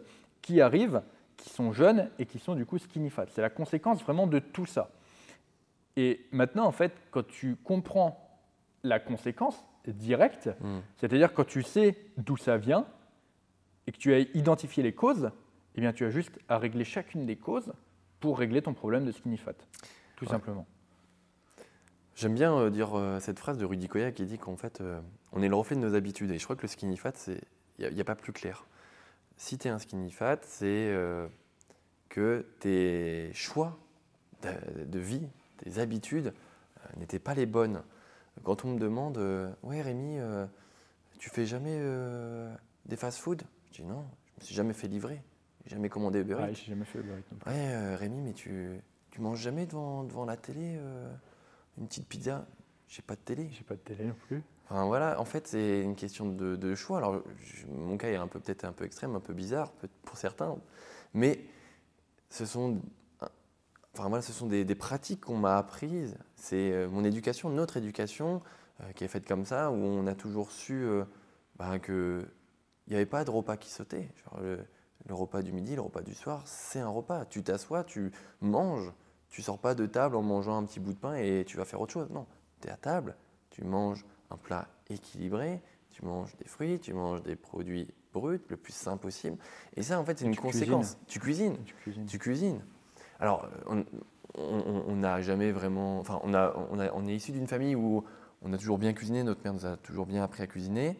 qui 0.41 0.59
arrivent, 0.59 1.01
qui 1.37 1.49
sont 1.49 1.71
jeunes 1.71 2.09
et 2.19 2.25
qui 2.25 2.37
sont 2.39 2.53
du 2.55 2.65
coup 2.65 2.77
skinny 2.77 3.09
fat. 3.09 3.25
C'est 3.29 3.41
la 3.41 3.49
conséquence 3.49 4.03
vraiment 4.03 4.27
de 4.27 4.39
tout 4.39 4.65
ça. 4.65 4.91
Et 5.95 6.25
maintenant, 6.31 6.65
en 6.65 6.71
fait, 6.71 6.93
quand 7.11 7.25
tu 7.25 7.55
comprends 7.55 8.39
la 8.83 8.99
conséquence 8.99 9.63
directe, 9.87 10.49
Hmm. 10.61 10.79
c'est-à-dire 10.97 11.33
quand 11.33 11.45
tu 11.47 11.63
sais 11.63 11.97
d'où 12.17 12.37
ça 12.37 12.57
vient 12.57 12.85
et 13.87 13.91
que 13.91 13.97
tu 13.97 14.13
as 14.13 14.19
identifié 14.19 14.83
les 14.83 14.93
causes, 14.93 15.31
eh 15.75 15.81
bien 15.81 15.93
tu 15.93 16.05
as 16.05 16.09
juste 16.09 16.31
à 16.49 16.57
régler 16.57 16.83
chacune 16.83 17.25
des 17.25 17.35
causes 17.35 17.73
pour 18.19 18.37
régler 18.37 18.61
ton 18.61 18.73
problème 18.73 19.05
de 19.05 19.11
skinny 19.11 19.37
fat, 19.37 19.53
tout 20.15 20.25
Ouais. 20.25 20.31
simplement. 20.31 20.67
J'aime 22.15 22.35
bien 22.35 22.53
euh, 22.55 22.69
dire 22.69 22.95
euh, 22.95 23.19
cette 23.19 23.39
phrase 23.39 23.57
de 23.57 23.65
Rudy 23.65 23.87
Koya 23.87 24.11
qui 24.11 24.25
dit 24.25 24.37
qu'en 24.37 24.55
fait, 24.55 24.81
euh, 24.81 24.99
on 25.31 25.41
est 25.41 25.47
le 25.47 25.55
reflet 25.55 25.75
de 25.75 25.81
nos 25.81 25.95
habitudes. 25.95 26.29
Et 26.31 26.37
je 26.37 26.43
crois 26.43 26.55
que 26.55 26.61
le 26.61 26.67
skinny 26.67 26.97
fat, 26.97 27.13
il 27.79 27.93
n'y 27.93 28.01
a, 28.01 28.03
pas 28.03 28.15
plus 28.15 28.33
clair. 28.33 28.65
Si 29.37 29.57
tu 29.57 29.67
es 29.67 29.71
un 29.71 29.79
skinny 29.79 30.11
fat, 30.11 30.37
c'est 30.43 30.93
que 32.09 32.45
tes 32.59 33.31
choix 33.33 33.79
de, 34.43 34.83
de 34.83 34.99
vie, 34.99 35.27
tes 35.57 35.79
habitudes 35.79 36.33
n'étaient 36.97 37.17
pas 37.17 37.33
les 37.33 37.47
bonnes. 37.47 37.81
Quand 38.43 38.65
on 38.65 38.73
me 38.73 38.79
demande, 38.79 39.17
ouais 39.63 39.81
Rémi, 39.81 40.19
tu 41.17 41.31
fais 41.31 41.47
jamais 41.47 41.81
des 42.85 42.97
fast-food 42.97 43.41
Je 43.71 43.81
dis 43.81 43.87
non, 43.87 44.05
je 44.37 44.41
me 44.41 44.45
suis 44.45 44.55
jamais 44.55 44.73
fait 44.73 44.87
livrer, 44.87 45.23
jamais 45.69 45.89
commandé 45.89 46.19
Uber 46.19 46.33
Eats. 46.33 46.43
Ouais, 46.43 46.53
j'ai 46.55 46.71
jamais 46.71 46.85
fait 46.85 47.01
le 47.01 47.13
rythme. 47.13 47.35
Ouais, 47.45 47.53
euh, 47.73 47.95
Rémi, 47.95 48.21
mais 48.21 48.33
tu, 48.33 48.79
tu 49.11 49.21
manges 49.21 49.39
jamais 49.39 49.65
devant, 49.65 50.03
devant 50.03 50.25
la 50.25 50.37
télé 50.37 50.75
euh, 50.77 51.11
une 51.77 51.87
petite 51.87 52.07
pizza? 52.07 52.45
J'ai 52.87 53.01
pas 53.01 53.15
de 53.15 53.21
télé. 53.21 53.49
J'ai 53.51 53.63
pas 53.63 53.75
de 53.75 53.79
télé 53.79 54.05
non 54.05 54.15
plus. 54.27 54.43
Enfin 54.69 54.85
voilà, 54.85 55.19
en 55.19 55.25
fait, 55.25 55.47
c'est 55.47 55.81
une 55.81 55.95
question 55.95 56.27
de, 56.29 56.55
de 56.55 56.75
choix. 56.75 56.97
Alors, 56.97 57.21
je- 57.41 57.67
mon 57.67 57.97
cas 57.97 58.09
est 58.09 58.15
un 58.15 58.27
peu 58.27 58.39
peut-être 58.39 58.63
un 58.65 58.71
peu 58.71 58.85
extrême, 58.85 59.15
un 59.15 59.19
peu 59.19 59.33
bizarre 59.33 59.71
pour 60.03 60.17
certains, 60.17 60.57
mais 61.13 61.39
ce 62.29 62.45
sont, 62.45 62.79
enfin 63.93 64.07
voilà, 64.07 64.21
ce 64.21 64.31
sont 64.31 64.47
des, 64.47 64.63
des 64.63 64.75
pratiques 64.75 65.21
qu'on 65.21 65.37
m'a 65.37 65.57
apprises. 65.57 66.17
C'est 66.35 66.71
euh, 66.71 66.87
mon 66.89 67.03
éducation, 67.03 67.49
notre 67.49 67.77
éducation, 67.77 68.41
euh, 68.81 68.91
qui 68.93 69.03
est 69.03 69.09
faite 69.09 69.27
comme 69.27 69.45
ça, 69.45 69.71
où 69.71 69.75
on 69.75 70.07
a 70.07 70.15
toujours 70.15 70.51
su 70.51 70.73
euh, 70.83 71.03
bah, 71.57 71.77
que 71.79 72.25
il 72.87 72.91
n'y 72.91 72.95
avait 72.95 73.05
pas 73.05 73.23
de 73.25 73.29
repas 73.31 73.57
qui 73.57 73.69
sautait. 73.69 74.09
Genre, 74.23 74.39
le, 74.41 74.59
le 75.11 75.15
repas 75.15 75.41
du 75.41 75.51
midi, 75.51 75.75
le 75.75 75.81
repas 75.81 75.99
du 76.03 76.13
soir, 76.13 76.41
c'est 76.45 76.79
un 76.79 76.87
repas. 76.87 77.25
Tu 77.25 77.43
t'assois, 77.43 77.83
tu 77.83 78.13
manges. 78.39 78.93
Tu 79.27 79.41
sors 79.41 79.59
pas 79.59 79.75
de 79.75 79.85
table 79.85 80.15
en 80.15 80.21
mangeant 80.21 80.57
un 80.57 80.63
petit 80.63 80.79
bout 80.79 80.93
de 80.93 80.97
pain 80.97 81.15
et 81.15 81.43
tu 81.45 81.57
vas 81.57 81.65
faire 81.65 81.81
autre 81.81 81.91
chose. 81.91 82.09
Non, 82.11 82.25
tu 82.61 82.69
es 82.69 82.71
à 82.71 82.77
table, 82.77 83.17
tu 83.49 83.65
manges 83.65 84.05
un 84.29 84.37
plat 84.37 84.69
équilibré, 84.89 85.61
tu 85.91 86.05
manges 86.05 86.33
des 86.37 86.47
fruits, 86.47 86.79
tu 86.79 86.93
manges 86.93 87.21
des 87.23 87.35
produits 87.35 87.93
bruts, 88.13 88.39
le 88.47 88.55
plus 88.55 88.71
sain 88.71 88.95
possible. 88.95 89.35
Et 89.75 89.83
ça, 89.83 89.99
en 89.99 90.05
fait, 90.05 90.17
c'est 90.17 90.25
une 90.25 90.31
tu 90.31 90.39
conséquence. 90.39 90.97
Tu 91.07 91.19
cuisines. 91.19 91.57
Tu 91.65 91.73
cuisines. 91.75 92.05
Tu 92.05 92.17
cuisines. 92.17 92.61
Alors, 93.19 93.49
on 94.37 94.95
n'a 94.95 95.19
jamais 95.21 95.51
vraiment. 95.51 95.99
Enfin, 95.99 96.21
on, 96.23 96.33
a, 96.33 96.53
on, 96.71 96.79
a- 96.79 96.91
on 96.93 97.05
est 97.05 97.15
issu 97.15 97.33
d'une 97.33 97.47
famille 97.47 97.75
où 97.75 98.05
on 98.41 98.53
a 98.53 98.57
toujours 98.57 98.77
bien 98.77 98.93
cuisiné, 98.93 99.23
notre 99.23 99.43
mère 99.43 99.53
nous 99.53 99.65
a 99.65 99.75
toujours 99.75 100.05
bien 100.05 100.23
appris 100.23 100.41
à 100.43 100.47
cuisiner. 100.47 100.97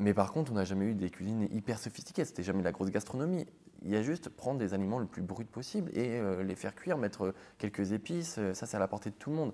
Mais 0.00 0.14
par 0.14 0.32
contre, 0.32 0.52
on 0.52 0.54
n'a 0.54 0.64
jamais 0.64 0.86
eu 0.86 0.94
des 0.94 1.10
cuisines 1.10 1.48
hyper 1.50 1.78
sophistiquées, 1.78 2.24
c'était 2.24 2.44
jamais 2.44 2.62
la 2.62 2.70
grosse 2.72 2.90
gastronomie. 2.90 3.46
Il 3.82 3.90
y 3.90 3.96
a 3.96 4.02
juste 4.02 4.28
prendre 4.28 4.58
des 4.58 4.74
aliments 4.74 4.98
le 4.98 5.06
plus 5.06 5.22
brut 5.22 5.48
possible 5.48 5.90
et 5.96 6.18
euh, 6.18 6.42
les 6.44 6.54
faire 6.54 6.74
cuire, 6.74 6.98
mettre 6.98 7.34
quelques 7.58 7.92
épices, 7.92 8.36
euh, 8.38 8.54
ça 8.54 8.66
c'est 8.66 8.76
à 8.76 8.80
la 8.80 8.88
portée 8.88 9.10
de 9.10 9.16
tout 9.16 9.30
le 9.30 9.36
monde. 9.36 9.52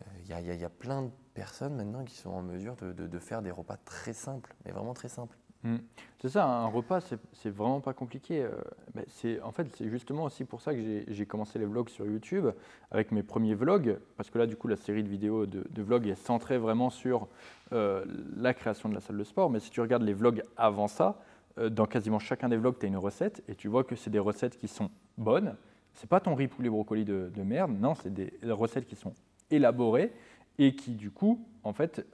Euh, 0.00 0.04
Il 0.24 0.28
y, 0.28 0.64
a- 0.64 0.70
plein 0.70 1.02
de 1.02 1.10
personnes 1.34 1.74
maintenant 1.76 2.04
qui 2.04 2.16
sont 2.16 2.30
en 2.30 2.42
mesure 2.42 2.76
de 2.76 3.18
faire 3.18 3.42
des 3.42 3.50
repas 3.50 3.76
très 3.76 4.12
simples, 4.14 4.54
mais 4.64 4.72
vraiment 4.72 4.94
très 4.94 5.08
simples. 5.08 5.36
Mm. 5.64 5.76
C'est 6.20 6.28
ça, 6.28 6.46
un 6.46 6.66
repas, 6.66 7.00
c'est 7.32 7.50
vraiment 7.50 7.80
pas 7.80 7.92
compliqué. 7.92 8.42
euh, 8.42 9.40
en 9.42 9.50
fait, 9.50 9.66
c'est 9.76 9.90
justement 9.90 10.24
aussi 10.24 10.44
pour 10.44 10.60
ça 10.60 10.74
que 10.74 11.04
j'ai- 11.08 11.26
commencé 11.26 11.58
les 11.58 11.66
vlogs 11.66 11.88
sur 11.88 12.06
YouTube 12.06 12.46
avec 12.90 13.12
mes 13.12 13.22
premiers 13.22 13.54
vlogs, 13.54 13.98
parce 14.16 14.30
que 14.30 14.38
là, 14.38 14.46
du 14.46 14.56
coup, 14.56 14.68
la 14.68 14.76
série 14.76 15.02
de 15.02 15.08
vidéos 15.08 15.46
de, 15.46 15.82
vlogs 15.82 16.06
est 16.06 16.14
centrée 16.14 16.58
vraiment 16.58 16.88
sur 16.90 17.28
euh, 17.72 18.04
la 18.36 18.54
création 18.54 18.88
de 18.88 18.94
la 18.94 19.00
salle 19.00 19.18
de 19.18 19.24
sport. 19.24 19.50
Mais 19.50 19.60
si 19.60 19.70
tu 19.70 19.80
regardes 19.80 20.02
les 20.02 20.14
vlogs 20.14 20.42
avant 20.56 20.88
ça, 20.88 21.18
euh, 21.58 21.68
dans 21.68 21.86
quasiment 21.86 22.18
chacun 22.18 22.48
des 22.48 22.56
vlogs, 22.56 22.78
tu 22.78 22.86
as 22.86 22.88
une 22.88 22.96
recette 22.96 23.42
et 23.48 23.54
tu 23.54 23.68
vois 23.68 23.84
que 23.84 23.96
c'est 23.96 24.10
des 24.10 24.18
recettes 24.18 24.58
qui 24.58 24.68
sont 24.68 24.90
bonnes. 25.18 25.56
C'est 25.94 26.08
pas 26.08 26.20
ton 26.20 26.34
riz 26.34 26.48
poulet 26.48 26.68
brocoli 26.70 27.04
de, 27.04 27.30
de 27.34 27.42
merde, 27.42 27.72
non, 27.78 27.94
c'est 27.94 28.12
des 28.12 28.32
recettes 28.50 28.86
qui 28.86 28.96
sont 28.96 29.12
élaborées 29.50 30.12
et 30.58 30.74
qui, 30.74 30.92
du 30.92 31.10
coup, 31.10 31.46
en 31.64 31.72
fait, 31.72 32.06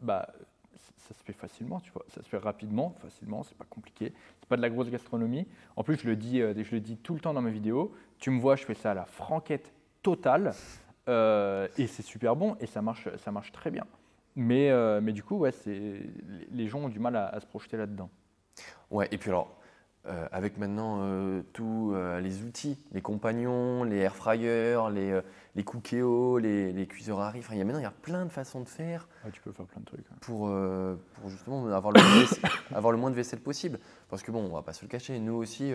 bah, 0.00 0.26
ça 1.10 1.18
se 1.18 1.24
fait 1.24 1.32
facilement, 1.32 1.80
tu 1.80 1.90
vois. 1.90 2.04
Ça 2.08 2.22
se 2.22 2.28
fait 2.28 2.38
rapidement, 2.38 2.94
facilement, 3.02 3.42
c'est 3.42 3.56
pas 3.56 3.64
compliqué. 3.68 4.12
C'est 4.38 4.48
pas 4.48 4.56
de 4.56 4.62
la 4.62 4.70
grosse 4.70 4.90
gastronomie. 4.90 5.46
En 5.74 5.82
plus, 5.82 5.96
je 5.96 6.06
le 6.06 6.14
dis, 6.14 6.40
euh, 6.40 6.54
je 6.62 6.70
le 6.72 6.80
dis 6.80 6.96
tout 6.96 7.14
le 7.14 7.20
temps 7.20 7.34
dans 7.34 7.42
mes 7.42 7.50
vidéos. 7.50 7.92
Tu 8.18 8.30
me 8.30 8.40
vois, 8.40 8.54
je 8.54 8.64
fais 8.64 8.74
ça 8.74 8.92
à 8.92 8.94
la 8.94 9.06
franquette 9.06 9.72
totale 10.02 10.52
euh, 11.08 11.66
et 11.78 11.88
c'est 11.88 12.02
super 12.02 12.36
bon 12.36 12.56
et 12.60 12.66
ça 12.66 12.80
marche, 12.80 13.08
ça 13.16 13.32
marche 13.32 13.50
très 13.50 13.72
bien. 13.72 13.86
Mais, 14.36 14.70
euh, 14.70 15.00
mais 15.00 15.12
du 15.12 15.24
coup, 15.24 15.38
ouais, 15.38 15.50
les 15.66 16.68
gens 16.68 16.80
ont 16.80 16.88
du 16.88 17.00
mal 17.00 17.16
à, 17.16 17.26
à 17.26 17.40
se 17.40 17.46
projeter 17.46 17.76
là-dedans. 17.76 18.08
Ouais, 18.90 19.08
et 19.10 19.18
puis 19.18 19.30
alors, 19.30 19.59
euh, 20.06 20.26
avec 20.32 20.56
maintenant 20.56 21.00
euh, 21.02 21.42
tous 21.52 21.92
euh, 21.92 22.20
les 22.20 22.42
outils, 22.42 22.78
les 22.92 23.02
compagnons, 23.02 23.84
les 23.84 23.98
air 23.98 24.16
fryers, 24.16 24.78
les, 24.92 25.20
les 25.54 25.62
cookéos, 25.62 26.38
les, 26.38 26.72
les 26.72 26.86
cuiseurs 26.86 27.20
à 27.20 27.30
riz, 27.30 27.40
enfin, 27.40 27.54
il 27.54 27.58
y 27.58 27.60
a 27.60 27.64
maintenant 27.64 27.80
il 27.80 27.84
y 27.84 27.86
a 27.86 27.90
plein 27.90 28.24
de 28.24 28.30
façons 28.30 28.60
de 28.60 28.68
faire 28.68 29.08
Ouais, 29.24 29.30
tu 29.30 29.42
peux 29.42 29.52
faire 29.52 29.66
plein 29.66 29.80
de 29.80 29.84
trucs. 29.84 30.06
hein. 30.10 30.16
pour, 30.22 30.50
pour 31.14 31.28
justement 31.28 31.66
avoir 31.66 31.92
le, 31.92 32.00
moins 32.00 32.14
de 32.14 32.20
vaisselle, 32.20 32.50
avoir 32.74 32.92
le 32.92 32.98
moins 32.98 33.10
de 33.10 33.14
vaisselle 33.14 33.40
possible. 33.40 33.78
Parce 34.08 34.22
que 34.22 34.30
bon, 34.32 34.42
on 34.44 34.54
va 34.54 34.62
pas 34.62 34.72
se 34.72 34.82
le 34.82 34.88
cacher, 34.88 35.18
nous 35.18 35.34
aussi, 35.34 35.72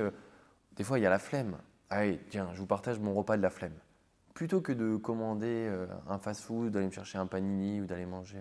des 0.75 0.83
fois 0.83 0.97
il 0.97 1.03
y 1.03 1.05
a 1.05 1.11
la 1.11 1.19
flemme. 1.19 1.57
Allez, 1.91 2.19
tiens, 2.29 2.49
je 2.53 2.59
vous 2.59 2.65
partage 2.65 2.99
mon 2.99 3.13
repas 3.13 3.37
de 3.37 3.43
la 3.43 3.51
flemme. 3.51 3.75
Plutôt 4.33 4.59
que 4.59 4.71
de 4.71 4.97
commander 4.97 5.71
un 6.09 6.17
fast-food, 6.17 6.71
d'aller 6.71 6.87
me 6.87 6.91
chercher 6.91 7.19
un 7.19 7.27
panini 7.27 7.79
ou 7.79 7.85
d'aller 7.85 8.07
manger 8.07 8.39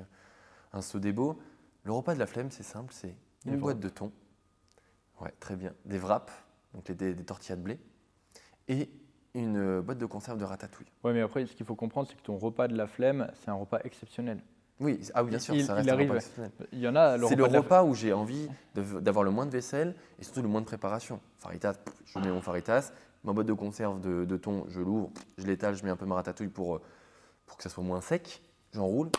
un 0.73 0.81
sodebo, 0.81 1.39
le 1.85 1.93
repas 1.93 2.15
de 2.15 2.19
la 2.19 2.27
flemme, 2.27 2.51
c'est 2.51 2.63
simple, 2.63 2.93
c'est 2.95 3.15
une 3.45 3.59
boîte 3.59 3.81
de 3.81 3.91
thon. 3.91 4.11
Ouais, 5.21 5.33
très 5.41 5.57
bien. 5.57 5.73
Des 5.85 5.99
wraps, 5.99 6.33
donc 6.75 6.89
les- 6.89 6.95
des, 6.95 7.15
des 7.15 7.25
tortillas 7.25 7.57
de 7.57 7.63
blé, 7.63 7.79
et 8.69 8.91
une 9.35 9.57
euh, 9.57 9.83
boîte 9.83 9.99
de 9.99 10.07
conserve 10.07 10.39
de 10.39 10.45
ratatouille. 10.45 10.87
Ouais, 11.03 11.13
mais 11.13 11.21
après, 11.21 11.47
ce 11.47 11.55
qu'il 11.55 11.67
faut 11.67 11.75
comprendre, 11.75 12.09
c'est 12.09 12.17
que 12.17 12.23
ton 12.23 12.37
repas 12.39 12.69
de 12.69 12.77
la 12.77 12.87
flemme, 12.87 13.31
c'est 13.43 13.51
un 13.51 13.55
repas 13.55 13.81
exceptionnel. 13.85 14.41
Oui, 14.81 15.01
ah 15.15 15.23
oui, 15.23 15.31
bien 15.31 15.39
sûr, 15.39 15.55
Il- 15.55 15.65
ça 15.65 15.75
il 15.75 15.77
reste 15.77 15.89
un 15.89 15.93
arrive. 15.93 16.09
repas 16.09 16.17
exceptionnel. 16.17 16.51
Il 16.73 16.79
y 16.81 16.89
en 16.89 16.97
a, 16.97 17.17
C'est 17.19 17.37
le 17.37 17.45
repas 17.45 17.77
la- 17.83 17.85
où 17.85 17.95
j'ai 17.95 18.13
envie 18.13 18.49
d'avoir 18.75 19.25
le 19.25 19.31
moins 19.31 19.47
de 19.47 19.51
vaisselle 19.53 19.95
et 20.19 20.25
surtout 20.25 20.43
le 20.43 20.49
moins 20.49 20.61
de 20.61 20.67
préparation. 20.67 21.21
Faritas, 21.39 21.75
je 22.07 22.19
mets 22.19 22.31
mon 22.31 22.41
faritas, 22.41 22.93
ma 23.23 23.33
boîte 23.33 23.47
de 23.47 23.53
conserve 23.53 24.01
de, 24.01 24.25
de 24.25 24.37
thon, 24.37 24.65
je 24.69 24.81
l'ouvre, 24.81 25.11
je 25.39 25.47
l'étale, 25.47 25.77
je 25.77 25.85
mets 25.85 25.91
un 25.91 25.97
peu 25.97 26.07
ma 26.07 26.17
ratatouille 26.17 26.49
pour, 26.49 26.77
euh, 26.77 26.83
pour 27.47 27.57
que 27.57 27.63
ça 27.63 27.71
soit 27.71 27.85
moins 27.85 28.01
sec, 28.01 28.43
j'enroule, 28.73 29.11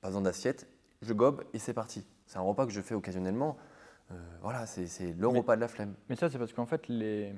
pas 0.00 0.08
besoin 0.08 0.22
d'assiette, 0.22 0.66
je 1.02 1.12
gobe 1.12 1.44
et 1.52 1.58
c'est 1.58 1.74
parti. 1.74 2.06
C'est 2.26 2.38
un 2.38 2.42
repas 2.42 2.64
que 2.66 2.72
je 2.72 2.80
fais 2.80 2.94
occasionnellement. 2.94 3.56
Euh, 4.10 4.14
voilà, 4.42 4.66
c'est 4.66 5.12
le 5.12 5.28
repas 5.28 5.56
de 5.56 5.60
la 5.60 5.68
flemme. 5.68 5.94
Mais 6.08 6.16
ça, 6.16 6.28
c'est 6.30 6.38
parce 6.38 6.52
qu'en 6.52 6.66
fait, 6.66 6.88
les... 6.88 7.32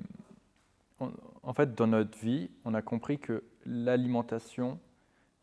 on- 1.01 1.13
en 1.43 1.53
fait, 1.53 1.75
dans 1.75 1.87
notre 1.87 2.17
vie, 2.19 2.51
on 2.65 2.75
a 2.75 2.83
compris 2.83 3.19
que 3.19 3.43
l'alimentation, 3.67 4.79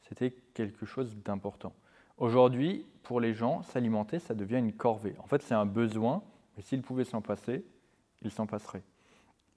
c'était 0.01 0.32
quelque 0.53 0.86
chose 0.86 1.15
d'important. 1.23 1.73
Aujourd'hui, 2.17 2.86
pour 3.03 3.19
les 3.21 3.34
gens, 3.34 3.63
s'alimenter, 3.63 4.19
ça 4.19 4.34
devient 4.34 4.57
une 4.57 4.73
corvée. 4.73 5.15
En 5.19 5.27
fait, 5.27 5.41
c'est 5.41 5.53
un 5.53 5.65
besoin, 5.65 6.23
mais 6.55 6.63
s'ils 6.63 6.82
pouvaient 6.82 7.05
s'en 7.05 7.21
passer, 7.21 7.65
ils 8.21 8.32
s'en 8.32 8.45
passeraient. 8.45 8.84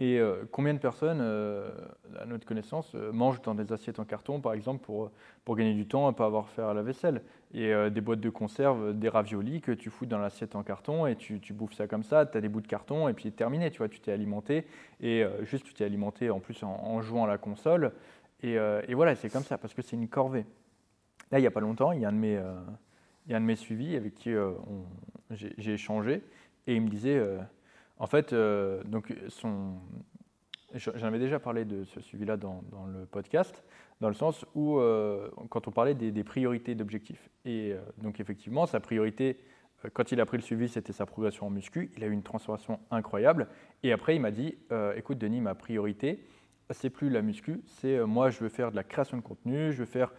Et 0.03 0.19
euh, 0.19 0.43
combien 0.51 0.75
de 0.75 0.81
personnes, 0.81 1.21
euh, 1.21 1.71
à 2.19 2.27
notre 2.27 2.45
connaissance, 2.45 2.91
euh, 2.97 3.13
mangent 3.13 3.41
dans 3.43 3.55
des 3.55 3.73
assiettes 3.73 4.01
en 4.01 4.05
carton, 4.05 4.41
par 4.41 4.53
exemple, 4.53 4.85
pour, 4.85 5.13
pour 5.45 5.55
gagner 5.55 5.75
du 5.75 5.87
temps 5.87 6.11
et 6.11 6.13
pas 6.13 6.27
avoir 6.27 6.47
à 6.47 6.49
faire 6.49 6.75
la 6.75 6.83
vaisselle? 6.83 7.23
Et 7.55 7.73
des 7.91 8.01
boîtes 8.01 8.19
de 8.19 8.31
conserve, 8.31 8.99
des 8.99 9.09
raviolis 9.09 9.61
que 9.61 9.71
tu 9.71 9.91
fous 9.91 10.07
dans 10.07 10.19
l'assiette 10.19 10.57
en 10.57 10.65
carton 10.65 11.07
et 11.07 11.15
tu, 11.15 11.39
tu 11.39 11.53
bouffes 11.53 11.75
ça 11.75 11.87
comme 11.87 12.03
ça, 12.03 12.27
tu 12.27 12.37
as 12.37 12.41
des 12.41 12.49
bouts 12.49 12.63
de 12.63 12.67
carton 12.67 13.09
et 13.09 13.13
puis 13.13 13.31
terminé, 13.31 13.71
tu 13.71 13.79
vois, 13.79 13.89
tu 13.89 14.01
t'es 14.01 14.11
alimenté. 14.11 14.67
Et 15.01 15.23
juste, 15.43 15.67
tu 15.67 15.75
t'es 15.75 15.85
alimenté 15.85 16.31
en 16.31 16.41
plus 16.41 16.63
en, 16.63 17.03
jouant 17.03 17.25
à 17.25 17.29
la 17.29 17.37
console. 17.37 17.93
Et, 18.43 18.57
voilà, 18.95 19.15
c'est 19.15 19.29
comme 19.29 19.43
ça, 19.43 19.59
parce 19.59 19.75
que 19.75 19.83
c'est 19.83 19.97
une 19.97 20.09
corvée. 20.09 20.47
Là, 21.31 21.39
il 21.39 21.43
n'y 21.43 21.47
a 21.47 21.51
pas 21.51 21.61
longtemps, 21.61 21.93
il 21.93 22.01
y 22.01 22.07
a 22.07 22.09
un 22.09 22.13
de 22.13 22.17
mes, 22.17 22.41
il 23.27 23.33
y 23.33 23.35
a 23.35 23.37
un 23.37 23.41
de 23.41 23.47
mes 23.47 23.57
suivis 23.57 23.97
avec 23.97 24.15
qui 24.15 24.35
j'ai 25.31 25.75
échangé 25.75 26.23
et 26.67 26.75
il 26.75 26.81
me 26.81 26.89
disait, 26.89 27.23
en 28.03 28.09
fait, 28.09 28.33
euh, 28.33 28.83
donc 28.83 29.15
j'en 30.75 31.07
avais 31.07 31.21
déjà 31.21 31.39
parlé 31.39 31.65
de 31.65 31.85
ce 31.85 32.01
suivi-là 32.01 32.37
dans, 32.37 32.61
le 32.93 33.07
podcast, 33.07 33.63
dans 34.01 34.09
le 34.09 34.15
sens 34.15 34.45
où 34.57 34.79
euh, 34.79 35.31
quand 35.51 35.69
on 35.69 35.71
parlait 35.71 35.95
des, 35.95 36.25
priorités 36.25 36.75
d'objectifs. 36.75 37.31
Et 37.45 37.73
euh, 37.73 37.81
donc 37.99 38.19
effectivement, 38.19 38.67
sa 38.67 38.81
priorité, 38.81 39.39
quand 39.93 40.11
il 40.11 40.21
a 40.21 40.27
pris 40.27 40.37
le 40.37 40.43
suivi, 40.43 40.69
c'était 40.69 40.93
sa 40.93 41.07
progression 41.07 41.47
en 41.47 41.51
muscu. 41.51 41.93
Il 41.97 42.03
a 42.03 42.09
eu 42.09 42.13
une 42.13 42.25
transformation 42.25 42.81
incroyable. 42.91 43.47
Et 43.85 43.93
après, 43.93 44.17
il 44.17 44.21
m'a 44.21 44.33
dit, 44.33 44.57
écoute 44.97 45.19
Denis, 45.19 45.41
ma 45.41 45.55
priorité, 45.55 46.25
c'est 46.71 46.91
plus 46.91 47.09
la 47.09 47.23
muscu, 47.23 47.61
c'est 47.67 48.05
moi, 48.05 48.31
je 48.31 48.41
veux 48.41 48.49
faire 48.49 48.73
de 48.73 48.77
la 48.77 48.85
création 48.85 49.17
de 49.17 49.23
contenu, 49.23 49.73
je 49.73 49.79
veux 49.79 49.85
faire 49.85 50.13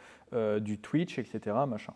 du 0.61 0.79
Twitch, 0.79 1.17
etc. 1.19 1.55
Machin. 1.67 1.93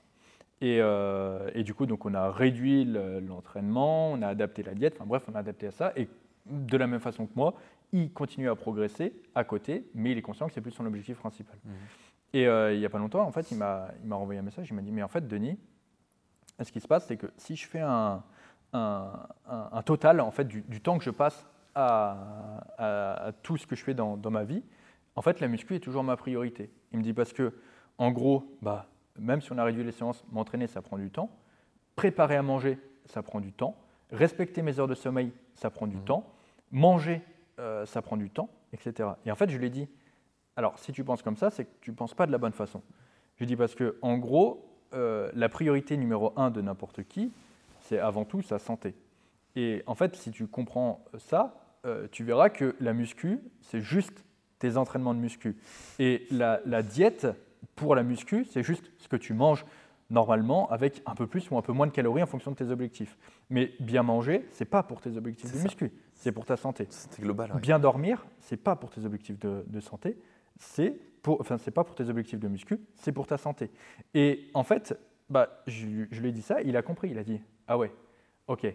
Et, 0.62 0.80
euh, 0.82 1.50
et 1.54 1.64
du 1.64 1.74
coup, 1.74 1.86
donc, 1.86 2.06
on 2.06 2.14
a 2.16 2.32
réduit 2.32 2.84
le- 2.86 3.20
l'entraînement, 3.20 4.12
on 4.12 4.22
a 4.24 4.28
adapté 4.28 4.64
la 4.64 4.74
diète, 4.74 4.96
enfin 4.96 5.06
bref, 5.06 5.24
on 5.32 5.36
a 5.36 5.40
adapté 5.40 5.68
à 5.68 5.72
ça. 5.72 5.94
Et 5.96 6.08
de 6.48 6.78
la 6.78 6.88
même 6.88 7.00
façon 7.00 7.28
que 7.28 7.34
moi, 7.36 7.54
il 7.94 8.12
continue 8.12 8.50
à 8.50 8.56
progresser 8.56 9.14
à 9.36 9.44
côté, 9.44 9.88
mais 9.94 10.12
il 10.14 10.18
est 10.18 10.22
conscient 10.22 10.48
que 10.48 10.54
c'est 10.54 10.62
plus 10.62 10.72
son 10.72 10.86
objectif 10.86 11.18
principal. 11.18 11.56
Mhm. 11.64 11.72
Et 12.34 12.48
euh, 12.48 12.74
il 12.74 12.80
n'y 12.80 12.86
a 12.86 12.90
pas 12.90 12.98
longtemps, 12.98 13.22
en 13.26 13.32
fait, 13.32 13.52
il 13.52 13.58
m'a 13.58 13.90
il 14.02 14.08
m'a 14.10 14.16
renvoyé 14.16 14.40
un 14.40 14.44
message, 14.44 14.68
il 14.70 14.74
m'a 14.74 14.82
dit, 14.82 14.92
mais 14.92 15.04
en 15.04 15.08
fait, 15.08 15.28
Denis, 15.28 15.58
ce 16.62 16.72
qui 16.72 16.80
se 16.80 16.88
passe, 16.88 17.06
c'est 17.06 17.18
que 17.18 17.28
si 17.38 17.56
je 17.56 17.68
fais 17.68 17.80
un, 17.82 18.24
un- 18.74 19.12
un- 19.48 19.70
un 19.72 19.82
total 19.84 20.20
en 20.22 20.32
fait, 20.32 20.46
du, 20.46 20.62
du 20.64 20.82
temps 20.82 20.98
que 20.98 21.04
je 21.04 21.12
passe 21.12 21.46
à, 21.76 22.64
à- 22.78 23.28
à 23.28 23.32
tout 23.32 23.58
ce 23.58 23.68
que 23.68 23.76
je 23.76 23.84
fais 23.84 23.94
dans, 23.94 24.18
dans 24.18 24.32
ma 24.32 24.44
vie, 24.44 24.64
en 25.16 25.22
fait, 25.22 25.40
la 25.40 25.48
muscu 25.48 25.76
est 25.76 25.80
toujours 25.80 26.04
ma 26.04 26.18
priorité. 26.18 26.70
Il 26.92 26.98
me 27.00 27.04
dit 27.04 27.14
parce 27.14 27.32
que, 27.32 27.54
en 27.98 28.12
gros, 28.12 28.58
bah, 28.62 28.88
même 29.20 29.42
si 29.42 29.52
on 29.52 29.58
a 29.58 29.64
réduit 29.64 29.84
les 29.84 29.92
séances, 29.92 30.24
m'entraîner, 30.32 30.68
ça 30.68 30.82
prend 30.82 30.98
du 30.98 31.10
temps. 31.12 31.30
Préparer 31.96 32.36
à 32.36 32.42
manger, 32.44 32.78
ça 33.06 33.22
prend 33.24 33.40
du 33.40 33.52
temps. 33.54 33.76
Respecter 34.12 34.62
mes 34.62 34.80
heures 34.80 34.88
de 34.88 34.96
sommeil, 34.96 35.32
ça 35.56 35.70
prend 35.70 35.88
du 35.88 35.98
Mhm. 35.98 36.04
temps. 36.04 36.28
Manger, 36.72 37.22
euh, 37.60 37.86
ça 37.86 38.02
prend 38.02 38.18
du 38.18 38.30
temps, 38.30 38.50
etc. 38.74 39.10
Et 39.26 39.32
en 39.32 39.36
fait, 39.36 39.50
je 39.50 39.58
lui 39.58 39.68
ai 39.68 39.70
dit, 39.70 39.88
alors 40.56 40.78
si 40.80 40.92
tu 40.92 41.04
penses 41.04 41.22
comme 41.24 41.38
ça, 41.38 41.50
c'est 41.50 41.66
que 41.66 41.72
tu 41.82 41.92
ne 41.92 41.96
penses 41.96 42.14
pas 42.14 42.26
de 42.28 42.32
la 42.32 42.38
bonne 42.38 42.54
façon. 42.54 42.82
Je 43.36 43.40
lui 43.40 43.46
ai 43.46 43.48
dit 43.48 43.56
parce 43.56 43.76
que, 43.76 43.98
en 44.02 44.18
gros, 44.18 44.64
euh, 44.94 45.30
la 45.34 45.50
priorité 45.50 45.98
numéro 45.98 46.34
un 46.38 46.50
de 46.52 46.62
n'importe 46.62 47.04
qui, 47.04 47.32
c'est 47.82 48.00
avant 48.00 48.26
tout 48.26 48.42
sa 48.42 48.60
santé. 48.60 48.96
Et 49.56 49.84
en 49.88 49.96
fait, 49.96 50.16
si 50.16 50.32
tu 50.32 50.48
comprends 50.48 51.04
ça, 51.18 51.56
euh, 51.86 52.08
tu 52.12 52.24
verras 52.24 52.50
que 52.50 52.76
la 52.80 52.94
muscu, 52.94 53.40
c'est 53.62 53.82
juste 53.82 54.24
tes 54.60 54.78
entraînements 54.78 55.14
de 55.14 55.20
muscu. 55.20 55.56
Et 56.00 56.26
la, 56.32 56.60
la 56.66 56.82
diète, 56.84 57.28
pour 57.78 57.96
la 57.96 58.04
muscu, 58.04 58.44
c'est 58.44 58.64
juste 58.64 58.92
ce 58.98 59.08
que 59.08 59.16
tu 59.16 59.34
manges 59.34 59.66
normalement 60.10 60.70
avec 60.72 61.02
un 61.06 61.16
peu 61.16 61.28
plus 61.28 61.50
ou 61.52 61.58
un 61.58 61.62
peu 61.62 61.74
moins 61.74 61.86
de 61.88 61.92
calories 61.92 62.24
en 62.24 62.28
fonction 62.28 62.52
de 62.52 62.56
tes 62.56 62.70
objectifs. 62.72 63.18
Mais 63.50 63.74
bien 63.80 64.04
manger, 64.04 64.46
c'est 64.52 64.66
pas 64.66 64.84
pour 64.84 65.00
tes 65.02 65.16
objectifs 65.18 65.48
C'est 65.50 65.54
de 65.56 65.58
ça. 65.60 65.64
muscu, 65.64 65.92
c'est 66.14 66.32
pour 66.32 66.46
ta 66.46 66.58
santé. 66.58 66.88
C'était 66.90 67.22
global. 67.22 67.52
ouais. 67.54 67.60
Bien 67.62 67.80
dormir, 67.80 68.26
c'est 68.40 68.58
pas 68.58 68.76
pour 68.76 68.90
tes 68.90 69.06
objectifs 69.06 69.40
de, 69.40 69.64
de 69.68 69.80
santé, 69.80 70.18
c'est 70.58 70.98
pour, 71.22 71.40
enfin 71.42 71.58
c'est 71.58 71.72
pas 71.72 71.84
pour 71.84 71.96
tes 71.96 72.10
objectifs 72.10 72.40
de 72.40 72.48
muscu, 72.48 72.80
c'est 72.96 73.12
pour 73.12 73.28
ta 73.28 73.38
santé. 73.38 73.70
Et 74.14 74.50
en 74.54 74.64
fait, 74.64 74.98
bah, 75.30 75.62
je, 75.68 76.06
je 76.10 76.22
lui 76.22 76.30
ai 76.30 76.32
dit 76.32 76.42
ça, 76.42 76.62
il 76.62 76.76
a 76.78 76.82
compris, 76.82 77.10
il 77.12 77.18
a 77.20 77.24
dit 77.24 77.42
ah 77.68 77.78
ouais, 77.78 77.92
ok. 78.48 78.66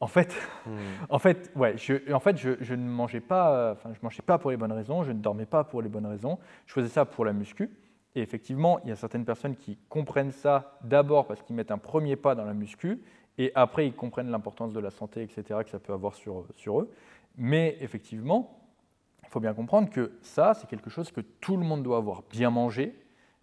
En 0.00 0.06
fait, 0.06 0.34
Mhm. 0.64 0.72
en 1.10 1.18
fait, 1.18 1.52
ouais, 1.56 1.76
je, 1.76 2.12
en 2.12 2.20
fait, 2.20 2.36
je, 2.38 2.50
je 2.60 2.74
ne 2.74 2.88
mangeais 2.88 3.20
pas, 3.20 3.72
enfin, 3.72 3.90
je 3.92 3.98
mangeais 4.02 4.22
pas 4.22 4.38
pour 4.38 4.50
les 4.50 4.56
bonnes 4.56 4.72
raisons, 4.72 5.02
je 5.02 5.12
ne 5.12 5.18
dormais 5.20 5.44
pas 5.46 5.64
pour 5.64 5.82
les 5.82 5.88
bonnes 5.90 6.06
raisons. 6.06 6.38
Je 6.66 6.72
faisais 6.72 6.88
ça 6.88 7.04
pour 7.04 7.24
la 7.26 7.32
muscu. 7.34 7.68
Et 8.14 8.22
effectivement, 8.22 8.80
il 8.82 8.88
y 8.88 8.92
a 8.92 8.96
certaines 8.96 9.24
personnes 9.24 9.56
qui 9.56 9.78
comprennent 9.88 10.32
ça 10.32 10.78
d'abord 10.82 11.26
parce 11.26 11.42
qu'ils 11.42 11.56
mettent 11.56 11.70
un 11.70 11.78
premier 11.78 12.16
pas 12.16 12.34
dans 12.34 12.44
la 12.44 12.54
muscu, 12.54 13.00
et 13.36 13.52
après 13.54 13.86
ils 13.86 13.94
comprennent 13.94 14.30
l'importance 14.30 14.72
de 14.72 14.80
la 14.80 14.90
santé, 14.90 15.22
etc., 15.22 15.60
que 15.64 15.70
ça 15.70 15.78
peut 15.78 15.92
avoir 15.92 16.14
sur, 16.14 16.46
sur 16.56 16.80
eux. 16.80 16.90
Mais 17.36 17.76
effectivement, 17.80 18.58
il 19.22 19.28
faut 19.28 19.40
bien 19.40 19.54
comprendre 19.54 19.90
que 19.90 20.12
ça, 20.22 20.54
c'est 20.54 20.68
quelque 20.68 20.90
chose 20.90 21.12
que 21.12 21.20
tout 21.20 21.56
le 21.56 21.64
monde 21.64 21.82
doit 21.82 21.98
avoir. 21.98 22.22
Bien 22.30 22.50
manger, 22.50 22.98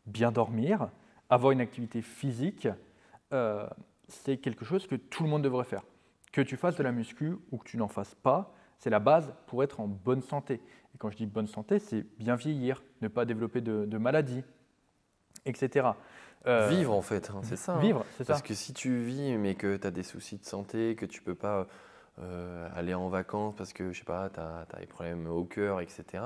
bien 0.05 0.31
dormir, 0.31 0.89
avoir 1.29 1.51
une 1.51 1.61
activité 1.61 2.01
physique, 2.01 2.67
euh, 3.33 3.67
c'est 4.07 4.37
quelque 4.37 4.65
chose 4.65 4.87
que 4.87 4.95
tout 4.95 5.23
le 5.23 5.29
monde 5.29 5.43
devrait 5.43 5.63
faire. 5.63 5.83
Que 6.31 6.41
tu 6.41 6.57
fasses 6.57 6.75
de 6.75 6.83
la 6.83 6.91
muscu 6.91 7.35
ou 7.51 7.57
que 7.57 7.63
tu 7.63 7.77
n'en 7.77 7.87
fasses 7.87 8.15
pas, 8.15 8.53
c'est 8.79 8.89
la 8.89 8.99
base 8.99 9.33
pour 9.47 9.63
être 9.63 9.79
en 9.79 9.87
bonne 9.87 10.21
santé. 10.21 10.55
Et 10.93 10.97
quand 10.97 11.09
je 11.09 11.17
dis 11.17 11.25
bonne 11.25 11.47
santé, 11.47 11.79
c'est 11.79 12.05
bien 12.19 12.35
vieillir, 12.35 12.83
ne 13.01 13.07
pas 13.07 13.25
développer 13.25 13.61
de, 13.61 13.85
de 13.85 13.97
maladies, 13.97 14.43
etc. 15.45 15.87
Euh, 16.47 16.67
Vivre 16.69 16.93
en 16.93 17.01
fait, 17.01 17.31
hein, 17.31 17.41
c'est 17.43 17.55
ça. 17.55 17.75
hein. 17.75 17.79
Vivre, 17.79 18.05
c'est 18.17 18.23
ça. 18.23 18.33
Parce 18.33 18.43
que 18.43 18.53
si 18.53 18.73
tu 18.73 18.97
vis 18.97 19.37
mais 19.37 19.55
que 19.55 19.77
tu 19.77 19.87
as 19.87 19.91
des 19.91 20.03
soucis 20.03 20.37
de 20.37 20.45
santé, 20.45 20.95
que 20.95 21.05
tu 21.05 21.21
peux 21.21 21.35
pas 21.35 21.67
euh, 22.19 22.69
aller 22.75 22.93
en 22.93 23.09
vacances 23.09 23.55
parce 23.57 23.73
que 23.73 23.91
je 23.91 23.99
sais 23.99 24.05
pas, 24.05 24.29
tu 24.29 24.39
as, 24.39 24.65
des 24.79 24.85
problèmes 24.85 25.27
au 25.27 25.43
cœur, 25.43 25.81
etc. 25.81 26.25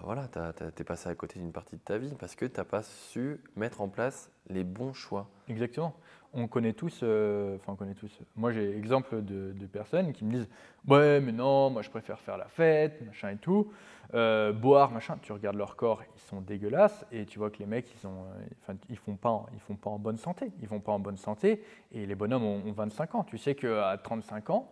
Bah 0.00 0.06
voilà, 0.06 0.28
tu 0.28 0.80
es 0.80 0.84
passé 0.84 1.08
à 1.10 1.14
côté 1.14 1.38
d'une 1.38 1.52
partie 1.52 1.76
de 1.76 1.80
ta 1.82 1.98
vie 1.98 2.14
parce 2.18 2.34
que 2.34 2.46
tu 2.46 2.56
n'as 2.56 2.64
pas 2.64 2.82
su 2.82 3.38
mettre 3.56 3.82
en 3.82 3.88
place 3.88 4.30
les 4.48 4.64
bons 4.64 4.94
choix. 4.94 5.28
Exactement. 5.48 5.94
On 6.32 6.46
connaît 6.46 6.72
tous, 6.72 7.00
euh, 7.02 7.56
enfin 7.56 7.72
on 7.72 7.76
connaît 7.76 7.94
tous. 7.94 8.10
Moi 8.36 8.52
j'ai 8.52 8.76
exemple 8.78 9.22
de, 9.22 9.52
de 9.52 9.66
personnes 9.66 10.12
qui 10.12 10.24
me 10.24 10.32
disent 10.32 10.48
ouais 10.88 11.20
mais 11.20 11.32
non, 11.32 11.68
moi 11.70 11.82
je 11.82 11.90
préfère 11.90 12.18
faire 12.20 12.38
la 12.38 12.46
fête, 12.46 13.00
machin 13.06 13.30
et 13.30 13.36
tout, 13.36 13.70
Euh, 14.14 14.52
boire 14.52 14.90
machin. 14.90 15.18
Tu 15.22 15.32
regardes 15.32 15.56
leur 15.56 15.76
corps, 15.76 16.02
ils 16.16 16.20
sont 16.22 16.40
dégueulasses 16.40 17.04
et 17.12 17.26
tu 17.26 17.38
vois 17.38 17.50
que 17.50 17.58
les 17.58 17.66
mecs 17.66 17.86
ils 17.94 18.06
ont, 18.08 18.24
euh, 18.24 18.46
enfin 18.62 18.76
ils 18.88 18.96
font 18.96 19.14
pas, 19.16 19.28
en- 19.30 19.46
ils 19.52 19.60
font 19.60 19.76
pas 19.76 19.90
en 19.90 19.98
bonne 20.00 20.16
santé, 20.18 20.50
ils 20.62 20.66
vont 20.68 20.80
pas 20.80 20.92
en 20.92 20.98
bonne 20.98 21.16
santé 21.16 21.62
et 21.92 22.06
les 22.06 22.14
bonhommes 22.16 22.44
ont, 22.44 22.62
ont 22.66 22.72
25 22.72 23.14
ans. 23.16 23.24
Tu 23.24 23.38
sais 23.38 23.54
qu'à 23.54 23.96
35 24.02 24.50
ans, 24.50 24.68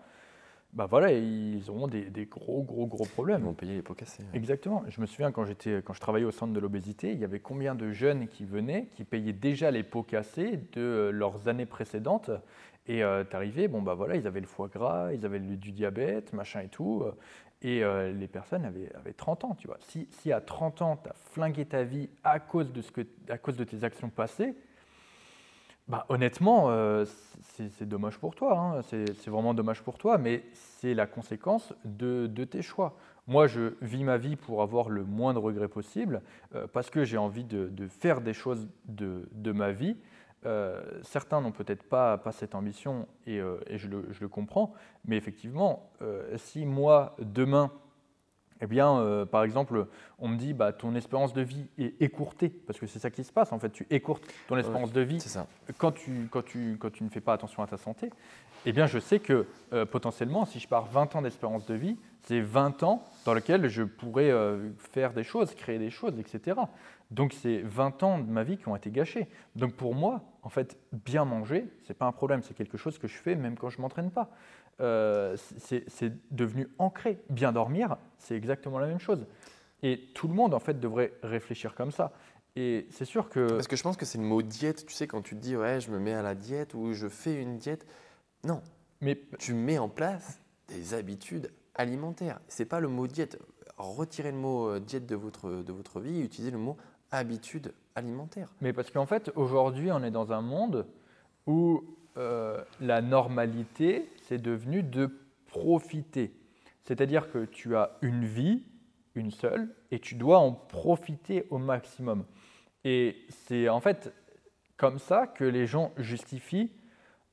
bah 0.73 0.87
voilà, 0.87 1.13
ils 1.13 1.69
auront 1.71 1.89
des, 1.89 2.03
des 2.05 2.27
gros, 2.27 2.63
gros, 2.63 2.87
gros 2.87 3.05
problèmes. 3.07 3.41
Ils 3.41 3.45
vont 3.47 3.53
payer 3.55 3.75
les 3.75 3.83
pots 3.83 3.95
cassés. 3.95 4.23
ouais. 4.23 4.29
Exactement. 4.39 4.85
Je 4.89 5.01
me 5.01 5.07
souviens 5.07 5.33
quand, 5.33 5.45
j'étais, 5.45 5.81
quand 5.83 5.95
je 5.95 6.01
travaillais 6.01 6.27
au 6.27 6.31
centre 6.31 6.53
de 6.53 6.61
l'obésité, 6.61 7.13
il 7.13 7.19
y 7.19 7.25
avait 7.25 7.41
combien 7.41 7.75
de 7.75 7.91
jeunes 7.91 8.29
qui 8.29 8.45
venaient, 8.45 8.87
qui 8.95 9.05
payaient 9.05 9.33
déjà 9.33 9.71
les 9.71 9.83
pots 9.83 10.03
cassés 10.03 10.59
de 10.73 10.81
euh, 10.81 11.11
leurs 11.11 11.49
années 11.49 11.67
précédentes. 11.67 12.31
Et 12.87 13.03
euh, 13.03 13.25
t'arrivais, 13.25 13.69
bon 13.69 13.83
bah 13.83 13.95
voilà, 13.95 14.17
ils 14.17 14.27
avaient 14.27 14.41
le 14.41 14.47
foie 14.47 14.69
gras, 14.69 15.13
ils 15.13 15.25
avaient 15.27 15.39
le- 15.41 15.57
du 15.57 15.73
diabète, 15.73 16.33
machin 16.33 16.61
et 16.61 16.69
tout. 16.69 17.03
Et 17.61 17.83
euh, 17.83 18.13
les 18.13 18.29
personnes 18.29 18.65
avaient, 18.65 18.91
avaient 18.95 19.13
30 19.15 19.45
ans, 19.45 19.55
tu 19.59 19.67
vois. 19.67 19.79
Si, 19.81 20.07
si 20.11 20.33
à 20.33 20.41
30 20.41 20.81
ans, 20.83 20.97
tu 21.03 21.09
as 21.11 21.15
flingué 21.33 21.65
ta 21.65 21.83
vie 21.83 22.09
à 22.25 22.39
cause 22.41 22.73
de, 22.73 22.81
ce 22.83 22.93
que, 22.93 23.01
à 23.29 23.37
cause 23.37 23.57
de 23.57 23.65
tes 23.65 23.85
actions 23.85 24.11
passées, 24.11 24.55
bah, 25.89 26.05
honnêtement, 26.11 26.71
euh, 26.71 27.07
c'est 27.57 27.89
dommage 27.89 28.19
pour 28.19 28.35
toi. 28.35 28.59
hein. 28.59 28.83
C'est 28.83 29.29
vraiment 29.29 29.55
dommage 29.55 29.83
pour 29.83 29.97
toi, 29.97 30.19
mais 30.19 30.45
c'est 30.53 30.93
la 30.95 31.07
conséquence 31.07 31.73
de, 31.85 32.45
tes 32.45 32.63
choix. 32.63 32.97
Moi, 33.27 33.47
je 33.47 33.75
vis 33.81 34.05
ma 34.05 34.19
vie 34.19 34.37
pour 34.37 34.63
avoir 34.63 34.91
le 34.91 35.05
moins 35.05 35.33
de 35.33 35.39
regrets 35.39 35.69
possible, 35.69 36.23
euh, 36.55 36.67
parce 36.71 36.91
que 36.91 37.05
j'ai 37.05 37.17
envie 37.17 37.45
de, 37.45 37.89
faire 37.89 38.21
des 38.21 38.35
choses 38.35 38.69
de, 38.87 39.53
ma 39.53 39.73
vie. 39.73 39.97
Euh, 40.47 40.83
certains 41.03 41.41
n'ont 41.41 41.53
peut-être 41.53 41.83
pas, 41.83 42.21
cette 42.33 42.55
ambition, 42.55 43.09
et, 43.27 43.39
je, 43.39 43.89
le, 43.89 44.07
je 44.11 44.21
le 44.21 44.29
comprends, 44.29 44.75
mais 45.07 45.17
effectivement, 45.17 45.91
si 46.37 46.67
moi, 46.67 47.17
demain, 47.19 47.73
eh 48.61 48.67
bien, 48.67 48.99
euh, 48.99 49.25
par 49.25 49.45
exemple, 49.45 49.87
on 50.19 50.29
me 50.29 50.37
dit, 50.37 50.53
bah, 50.53 50.73
ton 50.73 50.95
espérance 50.95 51.33
de 51.33 51.43
vie 51.43 51.67
est 51.79 52.01
écourtée, 52.01 52.49
parce 52.49 52.79
que 52.79 52.87
c'est 52.87 52.99
ça 52.99 53.11
qui 53.11 53.25
se 53.25 53.33
passe, 53.33 53.53
en 53.53 53.59
fait, 53.59 53.71
tu 53.71 53.87
écourtes 53.91 54.25
ton 54.49 54.57
espérance 54.57 54.93
de 54.93 55.01
vie 55.01 55.21
ça. 55.21 55.47
quand 55.79 55.93
tu, 55.93 56.29
quand, 56.31 56.45
tu, 56.45 56.77
quand 56.79 56.91
tu 56.91 57.05
ne 57.05 57.09
fais 57.09 57.21
pas 57.21 57.33
attention 57.33 57.63
à 57.63 57.67
ta 57.67 57.77
santé, 57.77 58.11
eh 58.67 58.73
bien, 58.73 58.87
je 58.87 58.99
sais 58.99 59.21
que 59.21 59.47
euh, 59.73 59.87
potentiellement, 59.87 60.45
si 60.45 60.59
je 60.59 60.69
pars 60.69 60.87
20 60.87 61.17
ans 61.17 61.23
d'espérance 61.23 61.67
de 61.67 61.75
vie, 61.75 61.97
c'est 62.23 62.41
20 62.41 62.83
ans 62.83 63.05
dans 63.25 63.35
lesquels 63.35 63.69
je 63.69 63.83
pourrais 63.83 64.31
euh, 64.31 64.71
faire 64.77 65.13
des 65.13 65.23
choses, 65.23 65.55
créer 65.55 65.79
des 65.79 65.91
choses, 65.91 66.19
etc. 66.19 66.61
Donc, 67.11 67.33
c'est 67.33 67.59
20 67.61 68.03
ans 68.03 68.19
de 68.19 68.31
ma 68.31 68.43
vie 68.43 68.59
qui 68.59 68.69
ont 68.69 68.77
été 68.77 68.91
gâchés. 68.91 69.29
Donc, 69.57 69.75
pour 69.75 69.95
moi, 69.95 70.23
en 70.43 70.49
fait, 70.49 70.77
bien 70.93 71.25
manger, 71.25 71.69
c'est 71.85 71.97
pas 71.97 72.07
un 72.07 72.13
problème. 72.13 72.43
C'est 72.43 72.55
quelque 72.55 72.77
chose 72.77 72.99
que 72.99 73.09
je 73.09 73.17
fais 73.17 73.35
même 73.37 73.57
quand 73.57 73.71
je 73.71 73.81
m'entraîne 73.81 74.11
pas. 74.11 74.29
Euh, 74.81 75.37
c'est 75.37 76.13
devenu 76.31 76.69
ancré. 76.79 77.19
Bien 77.31 77.53
dormir, 77.53 77.97
c'est 78.19 78.37
exactement 78.37 78.79
la 78.79 78.87
même 78.87 79.01
chose. 79.01 79.27
Et 79.83 80.09
tout 80.15 80.29
le 80.29 80.35
monde, 80.35 80.55
en 80.55 80.61
fait, 80.61 80.79
devrait 80.79 81.13
réfléchir 81.23 81.75
comme 81.75 81.91
ça. 81.91 82.13
Et 82.57 82.87
c'est 82.91 83.05
sûr 83.05 83.29
que. 83.29 83.49
Parce 83.55 83.69
que 83.69 83.77
je 83.77 83.83
pense 83.83 83.97
que 83.97 84.05
c'est 84.05 84.19
le 84.19 84.25
mot 84.25 84.43
diète. 84.43 84.87
Tu 84.87 84.95
sais, 84.95 85.07
quand 85.07 85.23
tu 85.23 85.37
te 85.37 85.41
dis, 85.41 85.57
ouais, 85.57 85.81
je 85.81 85.91
me 85.91 85.99
mets 85.99 86.15
à 86.15 86.23
la 86.23 86.35
diète 86.35 86.75
ou 86.75 86.93
je 86.93 87.09
fais 87.09 87.41
une 87.41 87.59
diète. 87.59 87.87
Non, 88.45 88.63
Mais 89.01 89.21
tu 89.39 89.53
mets 89.53 89.79
en 89.79 89.89
place 89.89 90.41
des 90.69 90.95
habitudes 90.95 91.53
alimentaires. 91.75 92.41
C'est 92.49 92.65
pas 92.65 92.81
le 92.81 92.89
mot 92.89 93.07
diète. 93.07 93.39
Retirez 93.77 94.33
le 94.33 94.39
mot 94.39 94.69
euh, 94.69 94.81
diète 94.81 95.07
de 95.07 95.17
votre, 95.17 95.51
de 95.51 95.73
votre 95.73 96.01
vie 96.01 96.21
et 96.21 96.25
utilisez 96.25 96.51
le 96.51 96.59
mot 96.59 96.77
habitude 97.11 97.73
alimentaire. 97.95 98.53
Mais 98.61 98.73
parce 98.73 98.91
qu'en 98.91 99.07
fait, 99.07 99.31
aujourd'hui, 99.35 99.91
on 99.93 100.03
est 100.03 100.11
dans 100.11 100.33
un 100.33 100.41
monde 100.41 100.87
où 101.47 101.85
euh, 102.19 102.63
la 102.81 103.01
normalité, 103.01 104.09
c'est 104.23 104.43
devenu 104.43 104.83
de 104.83 105.11
profiter. 105.47 106.33
C'est-à-dire 106.85 107.31
que 107.31 107.45
tu 107.45 107.77
as 107.77 107.97
une 108.03 108.25
vie, 108.25 108.65
une 109.15 109.31
seule, 109.31 109.69
et 109.91 109.99
tu 109.99 110.15
dois 110.15 110.39
en 110.39 110.53
profiter 110.53 111.47
au 111.51 111.59
maximum. 111.59 112.25
Et 112.85 113.17
c'est 113.29 113.69
en 113.69 113.81
fait 113.81 114.13
comme 114.77 114.99
ça 114.99 115.27
que 115.27 115.45
les 115.45 115.67
gens 115.67 115.93
justifient 115.97 116.71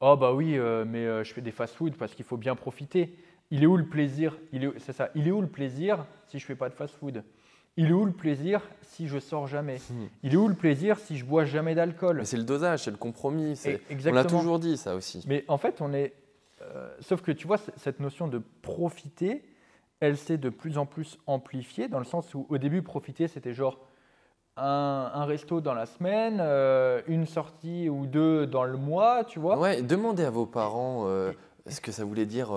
Oh, 0.01 0.17
bah 0.17 0.33
oui, 0.33 0.57
euh, 0.57 0.83
mais 0.85 1.05
euh, 1.05 1.23
je 1.23 1.33
fais 1.33 1.41
des 1.41 1.51
fast-food 1.51 1.95
parce 1.95 2.13
qu'il 2.13 2.25
faut 2.25 2.37
bien 2.37 2.55
profiter. 2.55 3.17
Il 3.49 3.63
est 3.63 3.65
où 3.65 3.77
le 3.77 3.87
plaisir? 3.87 4.37
Il 4.51 4.65
est, 4.65 4.79
C'est 4.79 4.91
ça. 4.91 5.09
Il 5.15 5.27
est 5.27 5.31
où 5.31 5.41
le 5.41 5.47
plaisir 5.47 6.05
si 6.27 6.37
je 6.37 6.45
fais 6.45 6.55
pas 6.55 6.69
de 6.69 6.73
fast-food? 6.73 7.23
Il 7.77 7.87
est 7.89 7.93
où 7.93 8.05
le 8.05 8.11
plaisir 8.11 8.61
si 8.81 9.07
je 9.07 9.19
sors 9.19 9.47
jamais 9.47 9.77
Hmm. 9.89 10.05
Il 10.23 10.33
est 10.33 10.37
où 10.37 10.47
le 10.47 10.53
plaisir 10.55 10.97
si 10.99 11.17
je 11.17 11.25
bois 11.25 11.43
jamais 11.45 11.75
d'alcool 11.75 12.17
Mais 12.19 12.25
c'est 12.25 12.37
le 12.37 12.43
dosage, 12.43 12.83
c'est 12.83 12.91
le 12.91 12.97
compromis. 12.97 13.55
c'est- 13.55 13.81
On 14.07 14.11
l'a 14.13 14.23
toujours 14.23 14.59
dit, 14.59 14.77
ça 14.77 14.95
aussi. 14.95 15.23
Mais 15.27 15.43
en 15.47 15.57
fait, 15.57 15.81
on 15.81 15.93
est. 15.93 16.13
euh, 16.61 16.89
sauf 17.01 17.21
que 17.21 17.31
tu 17.33 17.47
vois, 17.47 17.57
cette 17.75 17.99
notion 17.99 18.27
de 18.29 18.41
profiter, 18.61 19.43
elle 19.99 20.15
s'est 20.17 20.37
de 20.37 20.49
plus 20.49 20.77
en 20.77 20.85
plus 20.85 21.17
amplifiée 21.27 21.87
dans 21.89 21.99
le 21.99 22.05
sens 22.05 22.33
où 22.33 22.45
au 22.49 22.57
début, 22.57 22.81
profiter, 22.81 23.27
c'était 23.27 23.53
genre 23.53 23.79
un, 24.57 25.11
un 25.13 25.25
resto 25.25 25.59
dans 25.59 25.73
la 25.73 25.85
semaine, 25.85 26.37
euh, 26.39 27.01
une 27.07 27.25
sortie 27.25 27.89
ou 27.89 28.05
deux 28.05 28.47
dans 28.47 28.63
le 28.63 28.77
mois, 28.77 29.25
tu 29.25 29.37
vois. 29.39 29.57
Ouais, 29.59 29.81
demandez 29.81 30.23
à 30.23 30.29
vos 30.29 30.45
parents 30.45 31.03
euh, 31.07 31.33
ce 31.67 31.81
que 31.81 31.91
ça 31.91 32.05
voulait 32.05 32.25
dire 32.25 32.49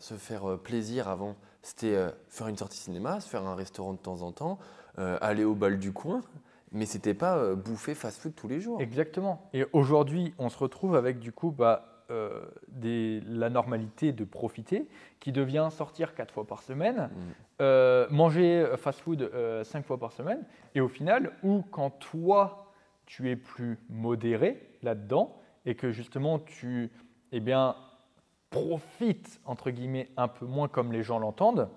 se 0.00 0.14
faire 0.14 0.58
plaisir 0.58 1.08
avant. 1.08 1.36
C'était 1.64 1.94
euh, 1.96 2.10
faire 2.28 2.48
une 2.48 2.58
sortie 2.58 2.76
cinéma, 2.78 3.20
se 3.20 3.28
faire 3.28 3.42
un 3.46 3.54
restaurant 3.54 3.94
de 3.94 3.98
temps 3.98 4.20
en 4.20 4.32
temps, 4.32 4.58
euh, 4.98 5.16
aller 5.22 5.44
au 5.44 5.54
bal 5.54 5.78
du 5.78 5.92
coin, 5.92 6.20
mais 6.72 6.84
c'était 6.84 7.14
pas 7.14 7.38
euh, 7.38 7.54
bouffer 7.56 7.94
fast-food 7.94 8.34
tous 8.34 8.48
les 8.48 8.60
jours. 8.60 8.80
Exactement. 8.82 9.48
Et 9.54 9.64
aujourd'hui, 9.72 10.34
on 10.38 10.50
se 10.50 10.58
retrouve 10.58 10.94
avec 10.94 11.18
du 11.18 11.32
coup 11.32 11.50
bah, 11.50 11.90
des- 12.68 13.22
la 13.26 13.48
normalité 13.48 14.12
de 14.12 14.24
profiter 14.24 14.86
qui 15.20 15.32
devient 15.32 15.68
sortir 15.72 16.14
quatre 16.14 16.34
fois 16.34 16.46
par 16.46 16.62
semaine, 16.62 17.08
Mm. 17.60 18.14
manger 18.14 18.66
fast-food 18.76 19.30
cinq 19.64 19.86
fois 19.86 19.98
par 19.98 20.12
semaine, 20.12 20.44
et 20.74 20.82
au 20.82 20.88
final, 20.88 21.32
où 21.42 21.62
quand 21.70 21.88
toi, 21.90 22.72
tu 23.06 23.30
es 23.30 23.36
plus 23.36 23.78
modéré 23.88 24.68
là-dedans, 24.82 25.34
et 25.64 25.74
que 25.76 25.92
justement 25.92 26.38
tu 26.38 26.90
eh 27.32 27.40
bien, 27.40 27.74
profites, 28.54 29.40
entre 29.44 29.70
guillemets, 29.70 30.08
un 30.16 30.28
peu 30.28 30.46
moins 30.46 30.68
comme 30.68 30.92
les 30.92 31.02
gens 31.02 31.18
l'entendent, 31.18 31.68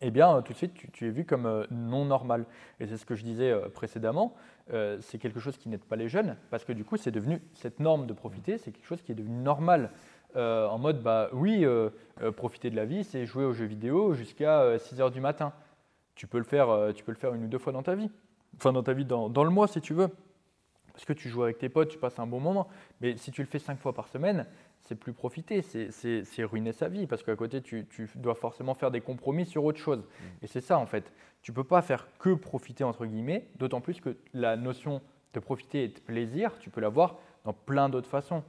eh 0.00 0.10
bien, 0.10 0.36
euh, 0.36 0.40
tout 0.42 0.52
de 0.52 0.58
suite, 0.58 0.74
tu, 0.92 1.06
es 1.06 1.10
vu 1.10 1.24
comme 1.24 1.46
euh, 1.46 1.64
non 1.70 2.04
normal. 2.04 2.46
Et 2.80 2.86
c'est 2.88 2.96
ce 2.96 3.06
que 3.06 3.14
je 3.14 3.22
disais 3.22 3.50
euh, 3.50 3.68
précédemment, 3.68 4.34
c'est 5.00 5.18
quelque 5.18 5.40
chose 5.40 5.56
qui 5.56 5.70
n'aide 5.70 5.84
pas 5.84 5.96
les 5.96 6.10
jeunes, 6.10 6.36
parce 6.50 6.62
que 6.62 6.74
du 6.74 6.84
coup, 6.84 6.98
c'est 6.98 7.10
devenu, 7.10 7.40
cette 7.54 7.80
norme 7.80 8.06
de 8.06 8.12
profiter, 8.12 8.58
c'est 8.58 8.70
quelque 8.70 8.84
chose 8.84 9.00
qui 9.00 9.12
est 9.12 9.14
devenu 9.14 9.38
normal. 9.38 9.90
En 10.36 10.76
mode, 10.76 11.02
bah 11.02 11.30
oui, 11.32 11.64
profiter 12.36 12.68
de 12.68 12.76
la 12.76 12.84
vie, 12.84 13.02
c'est 13.02 13.24
jouer 13.24 13.46
aux 13.46 13.54
jeux 13.54 13.64
vidéo 13.64 14.12
jusqu'à 14.12 14.78
6 14.78 15.00
heures 15.00 15.10
du 15.10 15.22
matin. 15.22 15.54
Tu 16.16 16.26
peux, 16.26 16.36
le 16.36 16.44
faire, 16.44 16.92
tu 16.94 17.02
peux 17.02 17.12
le 17.12 17.16
faire 17.16 17.32
une 17.32 17.44
ou 17.44 17.46
deux 17.48 17.56
fois 17.56 17.72
dans 17.72 17.82
ta 17.82 17.94
vie. 17.94 18.10
Enfin, 18.56 18.74
dans 18.74 18.82
ta 18.82 18.92
vie, 18.92 19.06
dans, 19.06 19.30
dans 19.30 19.42
le 19.42 19.48
mois, 19.48 19.68
si 19.68 19.80
tu 19.80 19.94
veux. 19.94 20.10
Parce 20.92 21.06
que 21.06 21.14
tu 21.14 21.30
joues 21.30 21.44
avec 21.44 21.56
tes 21.56 21.70
potes, 21.70 21.88
tu 21.88 21.98
passes 21.98 22.18
un 22.18 22.26
bon 22.26 22.38
moment. 22.40 22.68
Mais 23.00 23.16
si 23.16 23.30
tu 23.30 23.40
le 23.40 23.46
fais 23.46 23.58
cinq 23.58 23.78
fois 23.78 23.94
par 23.94 24.08
semaine, 24.08 24.44
c'est 24.88 24.94
plus 24.94 25.12
profiter, 25.12 25.62
c'est- 25.62 26.44
ruiner 26.44 26.72
sa 26.72 26.88
vie. 26.88 27.06
Parce 27.06 27.22
qu'à 27.22 27.36
côté, 27.36 27.60
tu, 27.62 27.86
tu 27.90 28.08
dois 28.16 28.34
forcément 28.34 28.74
faire 28.74 28.90
des 28.90 29.00
compromis 29.00 29.44
sur 29.46 29.64
autre 29.64 29.78
chose. 29.78 30.02
Et 30.42 30.46
c'est 30.46 30.60
ça, 30.60 30.78
en 30.78 30.86
fait. 30.86 31.12
Tu 31.42 31.52
peux 31.52 31.64
pas 31.64 31.82
faire 31.82 32.08
que 32.18 32.34
profiter, 32.34 32.84
entre 32.84 33.06
guillemets, 33.06 33.46
d'autant 33.56 33.80
plus 33.80 34.00
que 34.00 34.16
la 34.34 34.56
notion 34.56 35.00
de 35.34 35.40
profiter 35.40 35.84
et 35.84 35.88
de 35.88 36.00
plaisir, 36.00 36.58
tu 36.58 36.70
peux 36.70 36.80
l'avoir 36.80 37.16
dans 37.44 37.52
plein 37.52 37.88
d'autres 37.88 38.08
façons. 38.08 38.42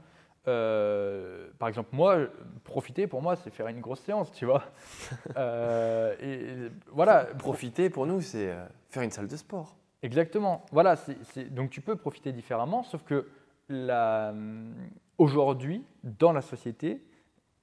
Euh, 0.47 1.49
par 1.59 1.67
exemple, 1.67 1.89
moi, 1.91 2.17
profiter 2.63 3.05
pour 3.05 3.21
moi, 3.21 3.35
c'est 3.35 3.49
faire 3.51 3.67
une 3.67 3.81
grosse 3.81 3.99
séance, 4.01 4.31
tu 4.31 4.45
vois. 4.45 4.63
Euh, 5.37 6.15
et, 6.21 6.65
et 6.65 6.71
voilà, 6.91 7.25
Profiter 7.37 7.89
pour 7.89 8.07
nous, 8.07 8.21
c'est 8.21 8.49
euh, 8.49 8.65
faire 8.89 9.03
une 9.03 9.11
salle 9.11 9.27
de 9.27 9.35
sport. 9.37 9.75
Exactement. 10.01 10.65
Voilà, 10.71 10.95
c'est- 10.95 11.53
donc 11.53 11.69
tu 11.69 11.81
peux 11.81 11.95
profiter 11.97 12.31
différemment, 12.31 12.83
sauf 12.83 13.03
que 13.03 13.27
la- 13.67 14.33
aujourd'hui, 15.19 15.83
dans 16.03 16.31
la 16.33 16.41
société, 16.41 17.01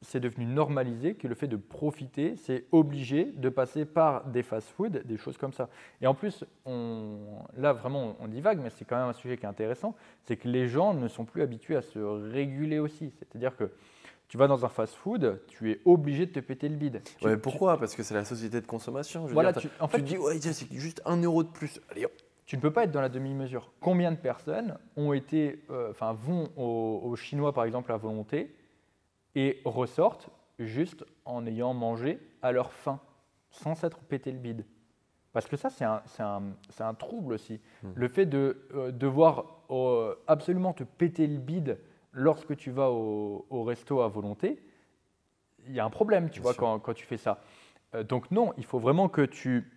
c'est 0.02 0.20
devenu 0.20 0.44
normalisé 0.44 1.14
que 1.14 1.26
le 1.26 1.34
fait 1.34 1.48
de 1.48 1.56
profiter, 1.56 2.36
c'est 2.36 2.66
obligé 2.70 3.24
de 3.24 3.48
passer 3.48 3.84
par 3.86 4.26
des 4.26 4.42
fast-food, 4.42 5.02
des 5.06 5.16
choses 5.16 5.38
comme 5.38 5.52
ça. 5.54 5.68
Et 6.00 6.06
en 6.06 6.14
plus, 6.14 6.44
on, 6.66 7.18
là 7.56 7.72
vraiment, 7.72 8.14
on 8.20 8.28
divague, 8.28 8.60
mais 8.62 8.70
c'est 8.70 8.84
quand 8.84 8.96
même 8.98 9.08
un 9.08 9.14
sujet 9.14 9.36
qui 9.38 9.44
est 9.44 9.48
intéressant, 9.48 9.96
c'est 10.22 10.36
que 10.36 10.48
les 10.48 10.68
gens 10.68 10.92
ne 10.94 11.08
sont 11.08 11.24
plus 11.24 11.42
habitués 11.42 11.76
à 11.76 11.82
se 11.82 11.98
réguler 11.98 12.78
aussi. 12.78 13.10
C'est-à-dire 13.18 13.56
que 13.56 13.72
tu 14.28 14.36
vas 14.36 14.48
dans 14.48 14.64
un 14.64 14.68
fast-food, 14.68 15.40
tu 15.48 15.70
es 15.70 15.80
obligé 15.86 16.26
de 16.26 16.32
te 16.32 16.40
péter 16.40 16.68
le 16.68 16.76
bide. 16.76 17.02
Tu- 17.18 17.24
Ouais, 17.26 17.34
tu- 17.34 17.40
pourquoi? 17.40 17.78
Parce 17.78 17.94
que 17.94 18.02
c'est 18.02 18.14
la 18.14 18.24
société 18.24 18.60
de 18.60 18.66
consommation. 18.66 19.22
Je 19.22 19.28
veux 19.28 19.32
voilà, 19.34 19.52
dire, 19.52 19.62
tu, 19.62 19.68
en 19.80 19.88
fait, 19.88 19.98
tu 19.98 20.04
te 20.04 20.08
dis, 20.10 20.18
ouais, 20.18 20.38
c'est 20.40 20.72
juste 20.72 21.00
un 21.06 21.16
euro 21.22 21.42
de 21.42 21.48
plus. 21.48 21.80
Allez. 21.90 22.06
Tu 22.46 22.56
ne 22.56 22.60
peux 22.62 22.72
pas 22.72 22.84
être 22.84 22.92
dans 22.92 23.00
la 23.00 23.08
demi-mesure. 23.08 23.72
Combien 23.80 24.12
de 24.12 24.16
personnes 24.16 24.78
ont 24.96 25.12
été, 25.12 25.64
euh, 25.70 25.90
enfin, 25.90 26.12
vont 26.12 26.48
aux, 26.56 27.00
aux 27.04 27.16
Chinois 27.16 27.52
par 27.52 27.64
exemple 27.64 27.90
à 27.92 27.96
volonté 27.96 28.54
et 29.34 29.60
ressortent 29.64 30.30
juste 30.58 31.04
en 31.24 31.44
ayant 31.46 31.74
mangé 31.74 32.18
à 32.42 32.52
leur 32.52 32.72
faim, 32.72 33.00
sans 33.50 33.74
s'être 33.74 33.98
pété 33.98 34.30
le 34.30 34.38
bide? 34.38 34.64
Parce 35.32 35.46
que 35.48 35.56
ça, 35.56 35.68
c'est 35.70 35.84
un, 35.84 36.02
c'est 36.06 36.22
un- 36.22 36.54
c'est 36.70 36.84
un 36.84 36.94
trouble 36.94 37.34
aussi. 37.34 37.60
Hmm. 37.82 37.90
Le 37.94 38.08
fait 38.08 38.26
de 38.26 38.66
euh, 38.74 38.90
devoir 38.92 39.62
euh, 39.70 40.14
absolument 40.28 40.72
te 40.72 40.84
péter 40.84 41.26
le 41.26 41.38
bide 41.38 41.78
lorsque 42.12 42.56
tu 42.56 42.70
vas 42.70 42.90
au, 42.90 43.44
au 43.50 43.64
resto 43.64 44.00
à 44.00 44.08
volonté, 44.08 44.62
il 45.66 45.72
y 45.72 45.80
a 45.80 45.84
un 45.84 45.90
problème, 45.90 46.30
tu 46.30 46.40
Bien 46.40 46.42
vois, 46.42 46.54
quand, 46.54 46.78
quand 46.78 46.94
tu 46.94 47.04
fais 47.04 47.16
ça. 47.18 47.42
Donc 48.08 48.30
non, 48.30 48.52
il 48.56 48.64
faut 48.64 48.78
vraiment 48.78 49.08
que 49.08 49.22
tu 49.22 49.70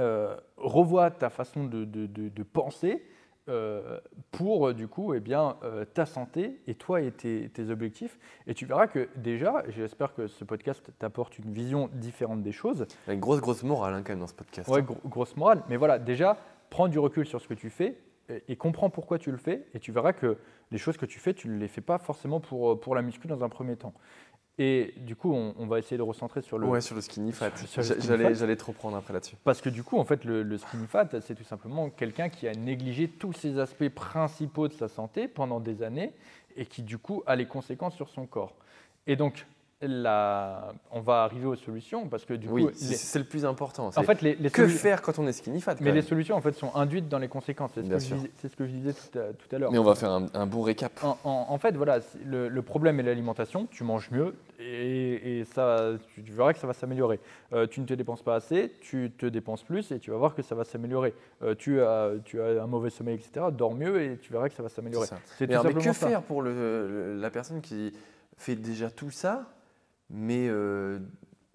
euh, 0.00 0.36
revois 0.56 1.10
ta 1.10 1.30
façon 1.30 1.64
de, 1.64 1.84
de- 1.84 2.06
de- 2.06 2.28
de 2.28 2.42
penser 2.42 3.02
euh, 3.50 4.00
pour 4.30 4.72
du 4.72 4.88
coup 4.88 5.12
eh 5.12 5.20
bien, 5.20 5.56
euh, 5.64 5.84
ta 5.84 6.06
santé 6.06 6.60
et 6.66 6.74
toi 6.74 7.02
et 7.02 7.12
tes, 7.12 7.50
tes, 7.50 7.68
objectifs. 7.68 8.18
Et 8.46 8.54
tu 8.54 8.64
verras 8.64 8.86
que 8.86 9.08
déjà, 9.16 9.62
j'espère 9.68 10.14
que 10.14 10.26
ce 10.28 10.44
podcast 10.44 10.90
t'apporte 10.98 11.38
une 11.38 11.52
vision 11.52 11.90
différente 11.92 12.42
des 12.42 12.52
choses. 12.52 12.86
Il 13.06 13.08
y 13.08 13.10
a 13.10 13.14
une 13.14 13.20
grosse, 13.20 13.40
grosse 13.42 13.62
morale 13.62 13.92
hein, 13.94 14.02
quand 14.02 14.12
même 14.12 14.20
dans 14.20 14.26
ce 14.26 14.34
podcast. 14.34 14.68
Ouais, 14.70 14.80
hein. 14.80 14.82
gro- 14.82 14.96
grosse 15.04 15.36
morale. 15.36 15.62
Mais 15.68 15.76
voilà, 15.76 15.98
déjà, 15.98 16.38
prends 16.70 16.88
du 16.88 16.98
recul 16.98 17.26
sur 17.26 17.40
ce 17.40 17.46
que 17.46 17.54
tu 17.54 17.68
fais 17.68 17.98
et, 18.30 18.42
et 18.48 18.56
comprends 18.56 18.88
pourquoi 18.88 19.18
tu 19.18 19.30
le 19.30 19.36
fais. 19.36 19.66
Et 19.74 19.78
tu 19.78 19.92
verras 19.92 20.14
que 20.14 20.38
les 20.70 20.78
choses 20.78 20.96
que 20.96 21.04
tu 21.06 21.18
fais, 21.20 21.34
tu 21.34 21.46
ne 21.48 21.58
les 21.58 21.68
fais 21.68 21.82
pas 21.82 21.98
forcément 21.98 22.40
pour, 22.40 22.72
euh, 22.72 22.80
pour 22.80 22.94
la 22.94 23.02
muscu 23.02 23.28
dans 23.28 23.44
un 23.44 23.50
premier 23.50 23.76
temps. 23.76 23.92
Et 24.58 24.94
du 24.98 25.16
coup, 25.16 25.32
on, 25.32 25.52
on 25.58 25.66
va 25.66 25.80
essayer 25.80 25.96
de 25.96 26.02
recentrer 26.02 26.40
sur 26.40 26.58
le, 26.58 26.66
Ouais, 26.68 26.80
sur 26.80 26.94
le 26.94 27.00
skinny 27.00 27.32
fat. 27.32 27.50
J'allais 27.76 28.56
te 28.56 28.64
reprendre 28.64 28.96
après 28.96 29.12
là-dessus. 29.12 29.34
Parce 29.42 29.60
que 29.60 29.68
du 29.68 29.82
coup, 29.82 29.98
en 29.98 30.04
fait, 30.04 30.24
le, 30.24 30.42
le 30.44 30.58
skinny 30.58 30.86
fat, 30.86 31.08
c'est 31.22 31.34
tout 31.34 31.44
simplement 31.44 31.90
quelqu'un 31.90 32.28
qui 32.28 32.46
a 32.46 32.52
négligé 32.52 33.08
tous 33.08 33.32
ces 33.32 33.58
aspects 33.58 33.88
principaux 33.88 34.68
de 34.68 34.72
sa 34.72 34.88
santé 34.88 35.26
pendant 35.26 35.58
des 35.58 35.82
années 35.82 36.12
et 36.56 36.66
qui, 36.66 36.82
du 36.82 36.98
coup, 36.98 37.24
a 37.26 37.34
les 37.34 37.46
conséquences 37.46 37.96
sur 37.96 38.08
son 38.08 38.26
corps. 38.26 38.54
Et 39.08 39.16
donc, 39.16 39.44
la- 39.88 40.72
on 40.92 41.00
va 41.00 41.22
arriver 41.24 41.46
aux 41.46 41.54
solutions 41.56 42.08
parce 42.08 42.24
que, 42.24 42.34
du 42.34 42.48
Oui, 42.48 42.64
coup, 42.66 42.70
c'est 42.74 42.88
les- 42.90 42.94
c'est 42.96 43.18
le 43.18 43.24
plus 43.24 43.44
important. 43.44 43.86
en 43.94 44.02
fait, 44.02 44.22
les, 44.22 44.34
les 44.36 44.50
que 44.50 44.62
solu- 44.62 44.68
faire 44.70 45.02
quand 45.02 45.18
on 45.18 45.26
est 45.26 45.32
skinny 45.32 45.60
fat 45.60 45.76
mais 45.80 45.92
les 45.92 46.02
solutions, 46.02 46.36
en 46.36 46.40
fait, 46.40 46.52
sont 46.54 46.74
induites 46.74 47.08
dans 47.08 47.18
les 47.18 47.28
conséquences. 47.28 47.72
C'est 47.74 47.82
ce, 47.84 47.88
que 47.90 47.98
je 47.98 48.14
disais- 48.14 48.30
c'est 48.36 48.48
ce 48.48 48.56
que 48.56 48.66
je 48.66 48.70
disais 48.72 48.92
tout 48.92 49.18
à, 49.18 49.22
tout 49.32 49.54
à 49.56 49.58
l'heure. 49.58 49.72
Mais 49.72 49.78
on 49.78 49.84
va 49.84 49.94
faire 49.94 50.10
un, 50.10 50.26
un 50.34 50.46
beau 50.46 50.62
récap. 50.62 50.92
En, 51.02 51.18
en- 51.24 51.46
en 51.48 51.58
fait, 51.58 51.76
voilà, 51.76 51.98
le, 52.24 52.48
le 52.48 52.62
problème 52.62 53.00
est 53.00 53.02
l'alimentation. 53.04 53.66
Tu 53.70 53.84
manges 53.84 54.10
mieux 54.10 54.34
et, 54.58 55.40
et 55.40 55.44
ça, 55.44 55.90
tu, 56.14 56.22
tu 56.22 56.32
verras 56.32 56.52
que 56.52 56.58
ça 56.58 56.66
va 56.66 56.72
s'améliorer. 56.72 57.20
Euh, 57.52 57.66
tu 57.66 57.80
ne 57.80 57.86
te 57.86 57.94
dépenses 57.94 58.22
pas 58.22 58.36
assez, 58.36 58.72
tu 58.80 59.10
te 59.16 59.26
dépenses 59.26 59.62
plus 59.62 59.90
et 59.92 59.98
tu 59.98 60.10
vas 60.10 60.16
voir 60.16 60.34
que 60.34 60.42
ça 60.42 60.54
va 60.54 60.64
s'améliorer. 60.64 61.14
Euh, 61.42 61.54
tu, 61.54 61.80
as, 61.82 62.10
tu 62.24 62.40
as 62.40 62.62
un 62.62 62.66
mauvais 62.66 62.90
sommeil, 62.90 63.16
etc. 63.16 63.46
Dors 63.52 63.74
mieux 63.74 64.00
et 64.02 64.18
tu 64.18 64.32
verras 64.32 64.48
que 64.48 64.54
ça 64.54 64.62
va 64.62 64.68
s'améliorer. 64.68 65.08
Mais, 65.40 65.46
mais 65.48 65.74
que 65.74 65.82
ça. 65.92 66.08
faire 66.08 66.22
pour 66.22 66.42
le- 66.42 67.16
la 67.20 67.30
personne 67.30 67.60
qui 67.60 67.92
fait 68.36 68.56
déjà 68.56 68.90
tout 68.90 69.10
ça, 69.10 69.46
mais 70.10 70.48
euh, 70.48 70.98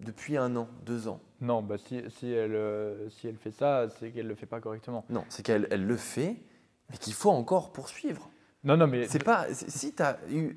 depuis 0.00 0.36
un 0.36 0.54
an, 0.56 0.68
deux 0.84 1.08
ans 1.08 1.20
Non, 1.40 1.62
bah, 1.62 1.76
si, 1.78 2.02
si, 2.10 2.30
elle, 2.30 2.54
euh, 2.54 3.08
si 3.10 3.28
elle 3.28 3.36
fait 3.36 3.50
ça, 3.50 3.88
c'est 3.98 4.10
qu'elle 4.10 4.24
ne 4.24 4.30
le 4.30 4.34
fait 4.34 4.46
pas 4.46 4.60
correctement. 4.60 5.04
Non, 5.10 5.24
c'est 5.28 5.42
qu'elle 5.42 5.66
elle 5.70 5.86
le 5.86 5.96
fait, 5.96 6.36
mais 6.90 6.96
qu'il 6.96 7.12
faut 7.14 7.30
encore 7.30 7.72
poursuivre. 7.72 8.30
Non, 8.64 8.76
non, 8.76 8.86
mais 8.86 9.06
C'est 9.08 9.22
pas. 9.24 9.46
Si 9.52 9.94
tu 9.94 10.02
as 10.02 10.18
eu. 10.30 10.56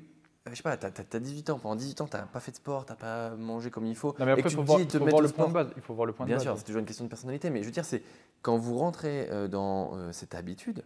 Je 0.50 0.54
sais 0.56 0.62
pas, 0.62 0.76
tu 0.76 0.84
as, 0.86 1.20
18 1.20 1.48
ans, 1.50 1.58
pendant 1.58 1.74
18 1.76 2.02
ans, 2.02 2.06
tu 2.06 2.16
n'as 2.18 2.24
pas 2.24 2.38
fait 2.40 2.50
de 2.50 2.56
sport, 2.56 2.84
tu 2.84 2.92
n'as 2.92 2.96
pas 2.96 3.30
mangé 3.30 3.70
comme 3.70 3.86
il 3.86 3.96
faut. 3.96 4.14
Non, 4.18 4.26
mais 4.26 4.32
et 4.32 4.32
après, 4.32 4.42
que 4.42 4.48
tu 4.50 4.56
faut 4.56 4.62
voir, 4.62 4.78
dis 4.78 4.86
te 4.86 4.98
le 4.98 5.06
point 5.06 5.22
de 5.22 5.26
sport. 5.28 5.48
base. 5.48 5.68
Il 5.76 5.80
faut 5.80 5.94
voir 5.94 6.04
le 6.06 6.12
point 6.12 6.26
Bien 6.26 6.36
de 6.36 6.42
sûr, 6.42 6.50
base. 6.52 6.58
c'est 6.60 6.66
toujours 6.66 6.80
une 6.80 6.86
question 6.86 7.04
de 7.04 7.08
personnalité, 7.08 7.48
mais 7.48 7.60
je 7.62 7.64
veux 7.66 7.72
dire, 7.72 7.86
c'est 7.86 8.02
quand 8.42 8.58
vous 8.58 8.76
rentrez 8.76 9.26
euh, 9.30 9.48
dans 9.48 9.96
euh, 9.96 10.12
cette 10.12 10.34
habitude, 10.34 10.84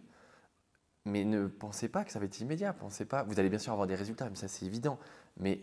mais 1.03 1.25
ne 1.25 1.47
pensez 1.47 1.89
pas 1.89 2.05
que 2.05 2.11
ça 2.13 2.19
va 2.19 2.25
être 2.25 2.39
immédiat. 2.39 2.71
Pensez 2.71 3.03
pas, 3.03 3.23
vous 3.23 3.37
allez 3.37 3.49
bien 3.49 3.59
sûr 3.59 3.73
avoir 3.73 3.85
des 3.87 3.95
résultats, 3.95 4.29
mais 4.29 4.35
ça 4.37 4.47
c'est 4.47 4.65
évident. 4.65 4.97
Mais 5.37 5.59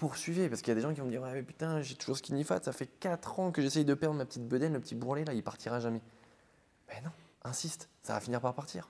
poursuivez, 0.00 0.48
parce 0.48 0.62
qu'il 0.62 0.70
y 0.70 0.72
a 0.72 0.74
des 0.74 0.80
gens 0.80 0.92
qui 0.94 1.00
vont 1.00 1.06
me 1.06 1.10
dire 1.10 1.20
ouais, 1.22 1.32
mais 1.34 1.42
putain, 1.42 1.82
j'ai 1.82 1.94
toujours 1.94 2.16
skinny 2.16 2.42
fat, 2.42 2.60
ça 2.62 2.72
fait 2.72 2.86
4 2.86 3.38
ans 3.38 3.52
que 3.52 3.60
j'essaye 3.60 3.84
de 3.84 3.92
perdre 3.94 4.16
ma 4.16 4.24
petite 4.24 4.48
bedaine, 4.48 4.72
le 4.72 4.80
petit 4.80 4.94
bourrelet 4.94 5.24
là, 5.26 5.34
il 5.34 5.42
partira 5.42 5.78
jamais. 5.78 6.00
Mais 6.88 7.00
non, 7.02 7.10
insiste, 7.44 7.88
ça 8.02 8.14
va 8.14 8.20
finir 8.20 8.40
par 8.40 8.54
partir. 8.54 8.88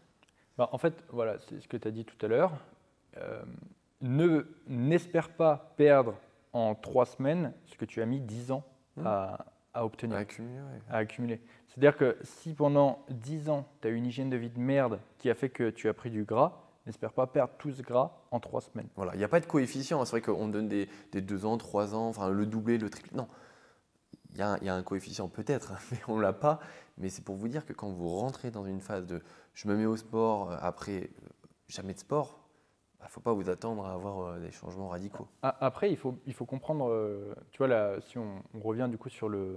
Bah, 0.56 0.68
en 0.72 0.78
fait, 0.78 0.94
voilà, 1.10 1.36
c'est 1.48 1.60
ce 1.60 1.66
que 1.68 1.76
tu 1.76 1.88
as 1.88 1.90
dit 1.90 2.04
tout 2.04 2.24
à 2.24 2.28
l'heure. 2.28 2.52
Euh, 3.16 3.42
ne 4.00 4.46
n'espère 4.68 5.30
pas 5.30 5.74
perdre 5.76 6.14
en 6.52 6.74
trois 6.76 7.06
semaines 7.06 7.52
ce 7.66 7.76
que 7.76 7.84
tu 7.84 8.00
as 8.00 8.06
mis 8.06 8.20
10 8.20 8.52
ans 8.52 8.64
Hmm. 8.96 9.06
à, 9.06 9.46
à 9.72 9.84
obtenir, 9.84 10.16
Accumuler, 10.16 10.58
ouais. 10.60 10.80
à 10.90 10.96
accumuler. 10.96 11.40
C'est-à-dire 11.68 11.96
que 11.96 12.16
si 12.24 12.54
pendant 12.54 13.04
10 13.10 13.48
ans, 13.50 13.68
tu 13.80 13.86
as 13.86 13.90
une 13.92 14.04
hygiène 14.04 14.30
de 14.30 14.36
vie 14.36 14.50
de 14.50 14.58
merde 14.58 14.98
qui 15.18 15.30
a 15.30 15.34
fait 15.36 15.48
que 15.48 15.70
tu 15.70 15.88
as 15.88 15.94
pris 15.94 16.10
du 16.10 16.24
gras, 16.24 16.60
n'espère 16.86 17.12
pas 17.12 17.26
perdre 17.26 17.52
tout 17.58 17.70
ce 17.72 17.82
gras 17.82 18.12
en 18.30 18.40
trois 18.40 18.60
semaines. 18.60 18.88
Voilà, 18.96 19.14
il 19.14 19.18
n'y 19.18 19.24
a 19.24 19.28
pas 19.28 19.40
de 19.40 19.46
coefficient. 19.46 20.04
C'est 20.04 20.10
vrai 20.12 20.20
qu'on 20.22 20.48
donne 20.48 20.68
des, 20.68 20.88
des 21.12 21.20
2 21.20 21.44
ans, 21.46 21.56
3 21.58 21.94
ans, 21.94 22.08
enfin 22.08 22.30
le 22.30 22.46
doublé, 22.46 22.78
le 22.78 22.88
triplé. 22.90 23.16
Non, 23.16 23.28
il 24.32 24.38
y, 24.38 24.42
a 24.42 24.52
un- 24.52 24.56
il 24.58 24.64
y 24.64 24.68
a 24.68 24.74
un 24.74 24.82
coefficient 24.82 25.28
peut-être, 25.28 25.72
mais 25.92 25.98
on 26.08 26.16
ne 26.16 26.22
l'a 26.22 26.32
pas. 26.32 26.60
Mais 26.98 27.08
c'est 27.08 27.22
pour 27.24 27.36
vous 27.36 27.48
dire 27.48 27.64
que 27.66 27.72
quand 27.72 27.90
vous 27.90 28.08
rentrez 28.08 28.50
dans 28.50 28.64
une 28.64 28.80
phase 28.80 29.06
de 29.06 29.22
je 29.54 29.68
me 29.68 29.76
mets 29.76 29.86
au 29.86 29.96
sport, 29.96 30.52
après 30.60 31.10
euh, 31.22 31.28
jamais 31.68 31.94
de 31.94 31.98
sport, 31.98 32.38
il 33.00 33.04
ne 33.04 33.08
faut 33.08 33.20
pas 33.20 33.32
vous 33.32 33.48
attendre 33.48 33.86
à 33.86 33.92
avoir 33.94 34.20
euh, 34.20 34.38
des 34.40 34.50
changements 34.52 34.88
radicaux. 34.88 35.26
Après, 35.42 35.90
il 35.90 35.96
faut, 35.96 36.14
il 36.26 36.34
faut 36.34 36.44
comprendre, 36.44 36.90
euh, 36.90 37.34
tu 37.50 37.58
vois, 37.58 37.66
là, 37.68 38.00
si 38.02 38.18
on, 38.18 38.42
on 38.54 38.60
revient 38.60 38.88
du 38.90 38.98
coup 38.98 39.08
sur 39.08 39.28
le, 39.28 39.56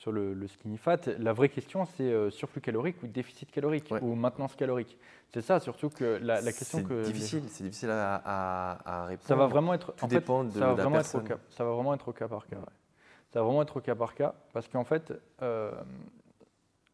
sur 0.00 0.12
le, 0.12 0.32
le 0.32 0.46
skinny 0.48 0.78
fat, 0.78 0.96
la 1.18 1.34
vraie 1.34 1.50
question 1.50 1.84
c'est 1.84 2.04
euh, 2.10 2.30
surplus 2.30 2.62
calorique 2.62 3.02
ou 3.02 3.06
déficit 3.06 3.50
calorique 3.50 3.90
Ouais. 3.90 4.00
ou 4.02 4.14
maintenance 4.14 4.56
calorique. 4.56 4.96
C'est 5.28 5.42
ça 5.42 5.60
surtout 5.60 5.90
que 5.90 6.18
la, 6.22 6.40
la 6.40 6.52
question 6.52 6.82
que. 6.82 7.02
difficile, 7.04 7.42
c'est 7.48 7.64
difficile 7.64 7.90
à, 7.90 8.14
à- 8.24 9.02
à 9.02 9.04
répondre. 9.04 9.28
Ça 9.28 9.36
va 9.36 9.46
vraiment 9.46 9.74
être. 9.74 9.92
Tout 9.96 10.06
en 10.06 10.08
fait, 10.08 10.20
de 10.20 10.50
ça 10.52 10.60
va 10.60 10.66
la 10.68 10.72
vraiment 10.74 10.98
être 11.00 11.14
au 11.16 11.20
cas, 11.20 11.36
ça 11.50 11.64
va 11.64 11.72
vraiment 11.72 11.92
être 11.92 12.08
au 12.08 12.12
cas 12.14 12.28
par 12.28 12.46
cas. 12.46 12.56
ouais. 12.56 12.62
Ça 13.30 13.40
va 13.40 13.44
vraiment 13.44 13.60
être 13.60 13.76
au 13.76 13.80
cas 13.82 13.94
par 13.94 14.14
cas 14.14 14.34
parce 14.54 14.68
qu'en 14.68 14.84
fait, 14.84 15.12
euh, 15.42 15.70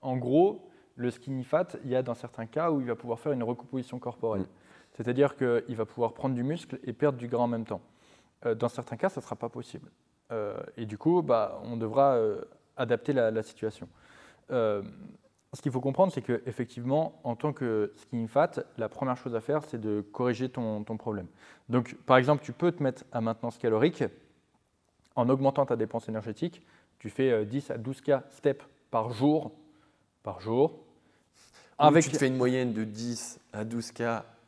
en 0.02 0.16
gros, 0.16 0.68
le 0.96 1.10
skinny 1.12 1.44
fat, 1.44 1.68
il 1.84 1.90
y 1.90 1.94
a 1.94 2.02
dans 2.02 2.14
certains 2.14 2.46
cas 2.46 2.72
où 2.72 2.80
il 2.80 2.88
va 2.88 2.96
pouvoir 2.96 3.20
faire 3.20 3.30
une 3.32 3.44
recomposition 3.44 4.00
corporelle. 4.00 4.42
Mm. 4.42 4.48
C'est-à-dire 4.94 5.36
qu'il 5.36 5.76
va 5.76 5.84
pouvoir 5.86 6.12
prendre 6.12 6.34
du 6.34 6.42
muscle 6.42 6.80
et 6.82 6.92
perdre 6.92 7.18
du 7.18 7.28
gras 7.28 7.44
en 7.44 7.48
même 7.48 7.66
temps. 7.66 7.82
Euh, 8.46 8.56
dans 8.56 8.68
certains 8.68 8.96
cas, 8.96 9.10
ça 9.10 9.20
ne 9.20 9.24
sera 9.24 9.36
pas 9.36 9.48
possible. 9.48 9.90
Euh, 10.32 10.56
et 10.76 10.86
du 10.86 10.98
coup, 10.98 11.22
bah, 11.22 11.60
on 11.64 11.76
devra 11.76 12.18
adapter 12.76 13.12
la, 13.12 13.30
la 13.30 13.42
situation. 13.42 13.88
Euh, 14.50 14.82
ce 15.52 15.62
qu'il 15.62 15.72
faut 15.72 15.80
comprendre, 15.80 16.12
c'est 16.12 16.22
qu'effectivement, 16.22 17.18
en 17.24 17.34
tant 17.34 17.52
que 17.52 17.92
skinny 17.96 18.28
fat, 18.28 18.50
la 18.76 18.88
première 18.88 19.16
chose 19.16 19.34
à 19.34 19.40
faire, 19.40 19.64
c'est 19.64 19.80
de 19.80 20.02
corriger 20.12 20.48
ton, 20.48 20.84
ton 20.84 20.96
problème. 20.96 21.26
Donc, 21.68 21.96
par 22.06 22.18
exemple, 22.18 22.44
tu 22.44 22.52
peux 22.52 22.72
te 22.72 22.82
mettre 22.82 23.04
à 23.12 23.20
maintenance 23.20 23.56
calorique 23.56 24.04
en 25.14 25.28
augmentant 25.28 25.64
ta 25.64 25.76
dépense 25.76 26.08
énergétique. 26.08 26.62
Tu 26.98 27.08
fais 27.08 27.30
euh, 27.30 27.44
10 27.44 27.70
à 27.70 27.78
12 27.78 28.00
K 28.02 28.10
steps 28.30 28.64
par 28.90 29.12
jour, 29.12 29.52
par 30.22 30.40
jour, 30.40 30.72
Ou 31.78 31.84
avec, 31.84 32.04
tu 32.04 32.10
te 32.10 32.18
fais 32.18 32.28
une 32.28 32.36
moyenne 32.36 32.72
de 32.72 32.84
10 32.84 33.40
à 33.52 33.64
12 33.64 33.92
k 33.92 34.02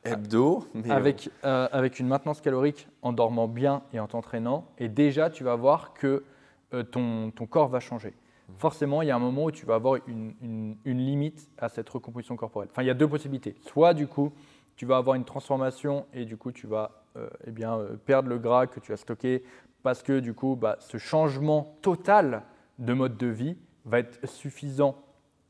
hebdo. 0.05 0.67
Mais 0.75 0.91
avec, 0.91 1.31
euh, 1.45 1.69
avec 1.73 1.99
une 1.99 2.07
maintenance 2.07 2.41
calorique 2.41 2.87
en 3.03 3.13
dormant 3.13 3.49
bien 3.49 3.83
et 3.93 4.01
en 4.01 4.07
t'entraînant. 4.07 4.67
Et 4.79 4.89
déjà, 4.89 5.31
tu 5.31 5.45
vas 5.45 5.57
voir 5.57 5.95
que 5.95 6.25
euh, 6.75 6.83
ton, 6.83 7.31
ton 7.31 7.47
corps 7.47 7.69
va 7.69 7.81
changer. 7.81 8.15
Forcément, 8.57 9.03
il 9.03 9.09
y 9.09 9.11
a 9.11 9.17
un 9.17 9.19
moment 9.21 9.45
où 9.45 9.51
tu 9.51 9.67
vas 9.67 9.75
avoir 9.75 9.97
une, 10.07 10.35
une- 10.41 10.77
une 10.87 10.99
limite 10.99 11.49
à 11.59 11.69
cette 11.69 11.89
recomposition 11.89 12.35
corporelle. 12.37 12.69
Enfin, 12.73 12.83
il 12.83 12.87
y 12.87 12.91
a 12.91 12.95
deux 12.95 13.09
possibilités. 13.09 13.55
Soit, 13.63 13.93
du 13.95 14.07
coup, 14.07 14.33
tu 14.77 14.87
vas 14.87 14.97
avoir 14.97 15.17
une 15.17 15.25
transformation 15.25 16.07
et 16.15 16.25
du 16.25 16.37
coup, 16.39 16.51
tu 16.53 16.67
vas 16.67 17.03
euh, 17.17 17.29
eh 17.47 17.51
bien, 17.51 17.77
euh, 17.79 17.97
perdre 17.97 18.29
le 18.29 18.39
gras 18.39 18.67
que 18.67 18.81
tu 18.81 18.93
as 18.93 18.97
stocké 18.97 19.43
parce 19.83 20.03
que, 20.03 20.21
du 20.21 20.33
coup, 20.35 20.57
bah, 20.57 20.77
ce 20.81 20.97
changement 20.99 21.77
total 21.83 22.43
de 22.79 22.93
mode 22.95 23.17
de 23.19 23.27
vie 23.27 23.57
va 23.85 23.99
être 23.99 24.27
suffisant 24.29 24.97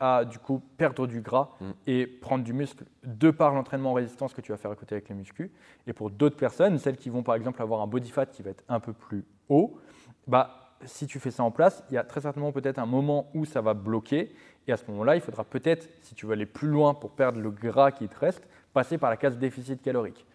à, 0.00 0.24
du 0.24 0.38
coup, 0.38 0.60
perdre 0.76 1.06
du 1.06 1.20
gras 1.20 1.50
Mm. 1.60 1.70
et 1.88 2.06
prendre 2.06 2.44
du 2.44 2.52
muscle 2.52 2.84
de 3.04 3.30
par 3.30 3.52
l'entraînement 3.54 3.90
en 3.90 3.94
résistance 3.94 4.32
que 4.34 4.40
tu 4.40 4.50
vas 4.52 4.58
faire 4.58 4.70
à 4.70 4.76
côté 4.76 4.94
avec 4.94 5.08
les 5.08 5.14
muscles. 5.14 5.50
Et 5.86 5.92
pour 5.92 6.10
d'autres 6.10 6.36
personnes, 6.36 6.78
celles 6.78 6.96
qui 6.96 7.10
vont 7.10 7.22
par 7.22 7.34
exemple 7.34 7.60
avoir 7.62 7.80
un 7.80 7.86
body 7.86 8.10
fat 8.10 8.26
qui 8.26 8.42
va 8.42 8.50
être 8.50 8.64
un 8.68 8.80
peu 8.80 8.92
plus 8.92 9.24
haut, 9.48 9.76
bah, 10.26 10.67
si 10.84 11.06
tu 11.06 11.18
fais 11.18 11.30
ça 11.30 11.42
en 11.42 11.50
place, 11.50 11.82
il 11.90 11.94
y 11.94 11.98
a 11.98 12.04
très 12.04 12.20
certainement 12.20 12.52
peut-être 12.52 12.78
un 12.78 12.86
moment 12.86 13.30
où 13.34 13.44
ça 13.44 13.60
va 13.60 13.74
bloquer. 13.74 14.34
Et 14.66 14.72
à 14.72 14.76
ce 14.76 14.84
moment-là, 14.90 15.14
il 15.16 15.20
faudra 15.22 15.44
peut-être, 15.44 15.88
si 16.02 16.14
tu 16.14 16.26
veux 16.26 16.32
aller 16.32 16.46
plus 16.46 16.68
loin 16.68 16.94
pour 16.94 17.10
perdre 17.12 17.40
le 17.40 17.50
gras 17.50 17.90
qui 17.90 18.06
te 18.08 18.18
reste, 18.18 18.46
passer 18.72 18.98
par 18.98 19.10
la 19.10 19.16
case 19.16 19.38
déficit 19.38 19.80
calorique. 19.82 20.26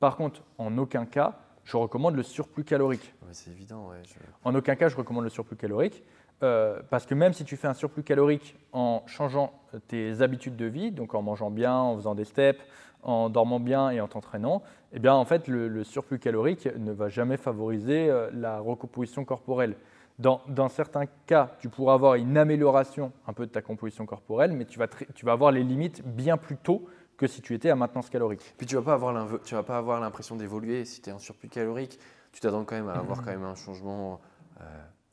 Par 0.00 0.16
contre, 0.16 0.42
en 0.58 0.76
aucun 0.78 1.04
cas, 1.06 1.38
je 1.64 1.76
recommande 1.76 2.14
le 2.16 2.22
surplus 2.22 2.64
calorique. 2.64 3.12
Ouais, 3.22 3.28
c'est 3.32 3.50
évident, 3.50 3.88
ouais. 3.88 4.00
je- 4.04 4.14
En 4.44 4.54
aucun 4.54 4.76
cas, 4.76 4.88
je 4.88 4.96
recommande 4.96 5.24
le 5.24 5.30
surplus 5.30 5.56
calorique. 5.56 6.02
Euh, 6.42 6.80
parce 6.90 7.06
que 7.06 7.14
même 7.14 7.32
si 7.32 7.44
tu 7.44 7.56
fais 7.56 7.68
un 7.68 7.74
surplus 7.74 8.02
calorique 8.02 8.56
en 8.72 9.02
changeant 9.06 9.52
tes 9.88 10.20
habitudes 10.22 10.56
de 10.56 10.66
vie, 10.66 10.90
donc 10.92 11.14
en 11.14 11.22
mangeant 11.22 11.50
bien, 11.50 11.74
en 11.74 11.96
faisant 11.96 12.14
des 12.14 12.24
steps, 12.24 12.62
en 13.02 13.28
dormant 13.30 13.60
bien 13.60 13.90
et 13.90 14.00
en 14.00 14.08
t'entraînant, 14.08 14.62
eh 14.92 14.98
bien 14.98 15.14
en 15.14 15.24
fait 15.24 15.48
le, 15.48 15.68
le 15.68 15.84
surplus 15.84 16.18
calorique 16.18 16.68
ne 16.76 16.92
va 16.92 17.08
jamais 17.08 17.36
favoriser 17.36 18.10
euh, 18.10 18.30
la 18.32 18.58
recomposition 18.58 19.24
corporelle. 19.24 19.76
Dans, 20.18 20.40
dans 20.48 20.68
certains 20.70 21.04
cas, 21.26 21.50
tu 21.58 21.68
pourras 21.68 21.92
avoir 21.94 22.14
une 22.14 22.38
amélioration 22.38 23.12
un 23.26 23.34
peu 23.34 23.46
de 23.46 23.50
ta 23.50 23.60
composition 23.60 24.06
corporelle, 24.06 24.52
mais 24.52 24.64
tu 24.64 24.78
vas, 24.78 24.88
tu 24.88 25.26
vas 25.26 25.32
avoir 25.32 25.52
les 25.52 25.62
limites 25.62 26.02
bien 26.06 26.38
plus 26.38 26.56
tôt 26.56 26.86
que 27.18 27.26
si 27.26 27.42
tu 27.42 27.54
étais 27.54 27.70
à 27.70 27.76
maintenance 27.76 28.08
calorique. 28.10 28.54
Puis 28.56 28.66
tu 28.66 28.76
vas 28.76 28.82
pas 28.82 28.94
avoir 28.94 29.12
l'inv- 29.12 29.40
tu 29.44 29.54
vas 29.54 29.62
pas 29.62 29.76
avoir 29.76 30.00
l'impression 30.00 30.36
d'évoluer 30.36 30.84
si 30.86 31.00
tu 31.02 31.10
es 31.10 31.12
en 31.12 31.18
surplus 31.18 31.48
calorique. 31.48 31.98
Tu 32.32 32.40
t'attends 32.40 32.64
quand 32.64 32.76
même 32.76 32.88
à 32.88 32.94
avoir 32.94 33.22
quand 33.22 33.30
même 33.30 33.44
un 33.44 33.54
changement, 33.54 34.20
euh, 34.60 34.64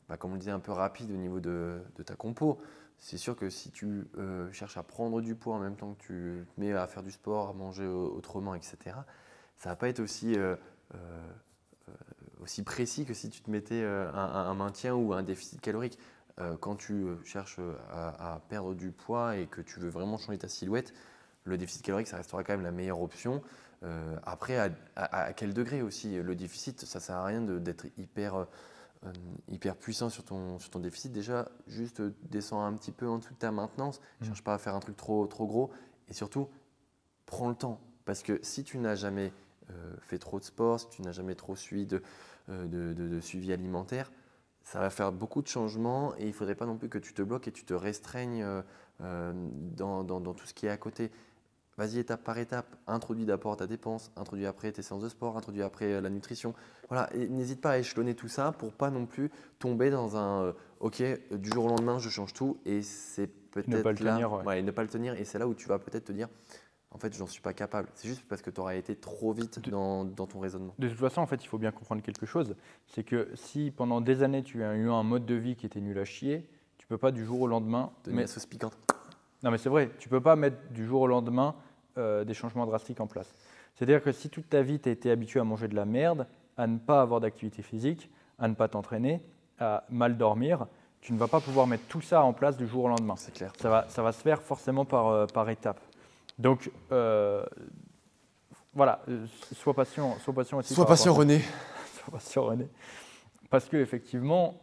bah, 0.08 0.16
comme 0.16 0.32
on 0.32 0.34
le 0.34 0.40
disait, 0.40 0.50
un 0.50 0.60
peu 0.60 0.72
rapide 0.72 1.10
au 1.10 1.16
niveau 1.16 1.40
de, 1.40 1.80
ta 2.04 2.14
compo. 2.14 2.60
C'est 2.98 3.18
sûr 3.18 3.36
que 3.36 3.50
si 3.50 3.70
tu 3.70 4.06
euh, 4.18 4.50
cherches 4.52 4.76
à 4.76 4.82
prendre 4.82 5.20
du 5.20 5.34
poids 5.34 5.54
en 5.54 5.58
même 5.58 5.76
temps 5.76 5.94
que 5.94 6.02
tu 6.02 6.46
te 6.54 6.60
mets 6.60 6.72
à 6.72 6.86
faire 6.86 7.02
du 7.02 7.10
sport, 7.10 7.48
à 7.48 7.52
manger 7.52 7.86
au- 7.86 8.14
autrement, 8.14 8.54
etc., 8.54 8.76
ça 9.56 9.70
va 9.70 9.76
pas 9.76 9.88
être 9.88 10.00
aussi, 10.00 10.38
euh, 10.38 10.56
euh, 10.94 11.26
aussi 12.42 12.62
précis 12.62 13.04
que 13.04 13.14
si 13.14 13.30
tu 13.30 13.40
te 13.40 13.50
mettais 13.50 13.82
un, 13.84 14.54
maintien 14.54 14.94
ou 14.94 15.12
un 15.12 15.22
déficit 15.22 15.60
calorique. 15.60 15.98
Quand 16.60 16.74
tu 16.74 17.06
cherches 17.24 17.60
à, 17.90 18.34
à 18.34 18.40
perdre 18.40 18.74
du 18.74 18.90
poids 18.90 19.36
et 19.36 19.46
que 19.46 19.60
tu 19.60 19.78
veux 19.78 19.88
vraiment 19.88 20.18
changer 20.18 20.36
ta 20.36 20.48
silhouette, 20.48 20.92
le 21.44 21.56
déficit 21.56 21.82
calorique, 21.82 22.08
ça 22.08 22.16
restera 22.16 22.42
quand 22.42 22.54
même 22.54 22.64
la 22.64 22.72
meilleure 22.72 23.00
option. 23.00 23.40
Après, 24.24 24.58
à, 24.96 25.32
quel 25.32 25.54
degré 25.54 25.80
aussi? 25.80 26.20
Le 26.20 26.34
déficit, 26.34 26.84
ça 26.84 26.98
ne 26.98 27.02
sert 27.02 27.16
à 27.16 27.24
rien 27.24 27.40
d'être 27.40 27.86
hyper, 27.96 28.46
euh, 29.04 29.12
hyper 29.48 29.76
puissant 29.76 30.08
sur 30.08 30.24
ton, 30.24 30.58
sur 30.58 30.70
ton 30.70 30.80
déficit. 30.80 31.12
Déjà, 31.12 31.48
juste 31.66 32.02
descends 32.30 32.64
un 32.64 32.72
petit 32.74 32.92
peu 32.92 33.08
en 33.08 33.18
dessous 33.18 33.34
de 33.34 33.38
ta 33.38 33.50
maintenance. 33.50 34.00
Ne 34.20 34.24
mmh. 34.24 34.28
cherche 34.28 34.44
pas 34.44 34.54
à 34.54 34.58
faire 34.58 34.74
un 34.74 34.80
truc 34.80 34.96
trop, 34.96 35.26
trop 35.26 35.46
gros. 35.46 35.70
Et 36.08 36.14
surtout, 36.14 36.48
prends 37.26 37.48
le 37.48 37.54
temps. 37.54 37.80
Parce 38.04 38.22
que 38.22 38.38
si 38.42 38.64
tu 38.64 38.78
n'as 38.78 38.94
jamais 38.94 39.32
fait 40.02 40.18
trop 40.18 40.38
de 40.38 40.44
sport, 40.44 40.78
si 40.78 40.88
tu 40.90 41.00
n'as 41.00 41.12
jamais 41.12 41.34
trop 41.34 41.56
suivi 41.56 41.86
de, 41.86 42.02
de, 42.48 43.20
suivi 43.20 43.50
alimentaire, 43.50 44.12
ça 44.62 44.78
va 44.78 44.90
faire 44.90 45.10
beaucoup 45.10 45.40
de 45.40 45.48
changements 45.48 46.14
et 46.18 46.24
il 46.24 46.28
ne 46.28 46.32
faudrait 46.32 46.54
pas 46.54 46.66
non 46.66 46.76
plus 46.76 46.90
que 46.90 46.98
tu 46.98 47.14
te 47.14 47.22
bloques 47.22 47.48
et 47.48 47.52
tu 47.52 47.64
te 47.64 47.72
restreignes 47.72 48.46
dans, 49.00 50.04
dans, 50.04 50.20
dans, 50.20 50.34
tout 50.34 50.44
ce 50.44 50.52
qui 50.52 50.66
est 50.66 50.70
à 50.70 50.76
côté. 50.76 51.10
Vas-y 51.76 51.98
étape 51.98 52.22
par 52.22 52.38
étape, 52.38 52.76
introduis 52.86 53.26
d'abord 53.26 53.56
ta 53.56 53.66
dépense, 53.66 54.12
introduis 54.16 54.46
après 54.46 54.70
tes 54.70 54.82
séances 54.82 55.02
de 55.02 55.08
sport, 55.08 55.36
introduis 55.36 55.62
après 55.62 55.86
euh, 55.86 56.00
la 56.00 56.10
nutrition. 56.10 56.54
Voilà, 56.88 57.10
n'hésite 57.14 57.60
pas 57.60 57.72
à 57.72 57.78
échelonner 57.78 58.14
tout 58.14 58.28
ça 58.28 58.52
pour 58.52 58.72
pas 58.72 58.90
non 58.90 59.06
plus 59.06 59.30
tomber 59.58 59.90
dans 59.90 60.16
un 60.16 60.44
euh, 60.44 60.52
OK, 60.80 61.02
du 61.32 61.50
jour 61.50 61.64
au 61.64 61.68
lendemain, 61.68 61.98
je 61.98 62.08
change 62.08 62.32
tout 62.32 62.58
et 62.64 62.82
c'est 62.82 63.26
peut-être 63.26 63.68
ne 63.68 63.82
pas 63.82 63.92
le 63.92 63.98
tenir, 63.98 64.42
et 64.52 64.62
ne 64.62 64.70
pas 64.70 64.82
le 64.82 64.88
tenir 64.88 65.14
et 65.14 65.24
c'est 65.24 65.38
là 65.38 65.48
où 65.48 65.54
tu 65.54 65.68
vas 65.68 65.78
peut-être 65.78 66.04
te 66.04 66.12
dire 66.12 66.28
en 66.94 66.98
fait, 66.98 67.12
j'en 67.16 67.26
suis 67.26 67.42
pas 67.42 67.52
capable. 67.52 67.88
C'est 67.94 68.06
juste 68.06 68.22
parce 68.28 68.40
que 68.40 68.50
tu 68.50 68.60
auras 68.60 68.76
été 68.76 68.94
trop 68.94 69.32
vite 69.32 69.68
dans, 69.68 70.04
dans, 70.04 70.26
ton 70.26 70.38
raisonnement. 70.38 70.74
De 70.78 70.88
toute 70.88 70.98
façon, 70.98 71.22
en 71.22 71.26
fait, 71.26 71.42
il 71.42 71.48
faut 71.48 71.58
bien 71.58 71.72
comprendre 71.72 72.02
quelque 72.02 72.24
chose. 72.24 72.54
C'est 72.86 73.02
que 73.02 73.30
si 73.34 73.72
pendant 73.72 74.00
des 74.00 74.22
années, 74.22 74.44
tu 74.44 74.62
as 74.62 74.76
eu 74.76 74.88
un 74.88 75.02
mode 75.02 75.26
de 75.26 75.34
vie 75.34 75.56
qui 75.56 75.66
était 75.66 75.80
nul 75.80 75.98
à 75.98 76.04
chier, 76.04 76.48
tu 76.78 76.86
peux 76.86 76.98
pas 76.98 77.10
du 77.10 77.24
jour 77.24 77.40
au 77.40 77.46
lendemain. 77.48 77.90
Donner 78.04 78.18
mais... 78.18 78.26
sauce 78.28 78.46
piquante. 78.46 78.76
Non, 79.44 79.50
mais 79.50 79.58
c'est 79.58 79.68
vrai, 79.68 79.90
tu 79.98 80.08
ne 80.08 80.10
peux 80.10 80.22
pas 80.22 80.36
mettre 80.36 80.56
du 80.70 80.86
jour 80.86 81.02
au 81.02 81.06
lendemain 81.06 81.54
euh, 81.98 82.24
des 82.24 82.32
changements 82.32 82.64
drastiques 82.64 83.00
en 83.00 83.06
place. 83.06 83.34
C'est-à-dire 83.74 84.02
que 84.02 84.10
si 84.10 84.30
toute 84.30 84.48
ta 84.48 84.62
vie, 84.62 84.80
tu 84.80 84.88
as 84.88 84.92
été 84.92 85.10
habitué 85.10 85.38
à 85.38 85.44
manger 85.44 85.68
de 85.68 85.76
la 85.76 85.84
merde, 85.84 86.26
à 86.56 86.66
ne 86.66 86.78
pas 86.78 87.02
avoir 87.02 87.20
d'activité 87.20 87.60
physique, 87.60 88.08
à 88.38 88.48
ne 88.48 88.54
pas 88.54 88.68
t'entraîner, 88.68 89.20
à 89.58 89.84
mal 89.90 90.16
dormir, 90.16 90.66
tu 91.02 91.12
ne 91.12 91.18
vas 91.18 91.28
pas 91.28 91.40
pouvoir 91.40 91.66
mettre 91.66 91.84
tout 91.88 92.00
ça 92.00 92.22
en 92.22 92.32
place 92.32 92.56
du 92.56 92.66
jour 92.66 92.84
au 92.84 92.88
lendemain. 92.88 93.16
C'est 93.18 93.34
clair. 93.34 93.52
Ça 93.60 93.68
va, 93.68 93.84
ça 93.90 94.02
va 94.02 94.12
se 94.12 94.22
faire 94.22 94.40
forcément 94.40 94.86
par, 94.86 95.08
euh, 95.08 95.26
par 95.26 95.50
étapes. 95.50 95.80
Donc, 96.38 96.70
euh, 96.90 97.44
voilà, 98.72 99.04
sois 99.52 99.74
patient, 99.74 100.16
sois 100.20 100.32
patient 100.32 100.58
aussi. 100.58 100.72
Sois 100.72 100.86
patient, 100.86 101.12
René. 101.12 101.42
sois 101.92 102.12
patient, 102.12 102.44
René. 102.44 102.68
Parce 103.50 103.66
qu'effectivement, 103.66 104.58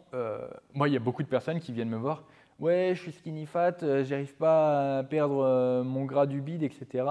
moi, 0.73 0.89
il 0.89 0.93
y 0.93 0.97
a 0.97 0.99
beaucoup 0.99 1.23
de 1.23 1.29
personnes 1.29 1.59
qui 1.59 1.71
viennent 1.71 1.87
me 1.87 1.97
voir 1.97 2.23
ouais, 2.61 2.93
je 2.95 3.01
suis 3.01 3.11
skinny 3.11 3.45
fat, 3.45 3.75
euh, 3.83 4.05
j'arrive 4.05 4.33
pas 4.35 4.99
à 4.99 5.03
perdre 5.03 5.43
euh, 5.43 5.83
mon 5.83 6.05
gras 6.05 6.27
du 6.27 6.39
bide, 6.39 6.63
etc. 6.63 7.05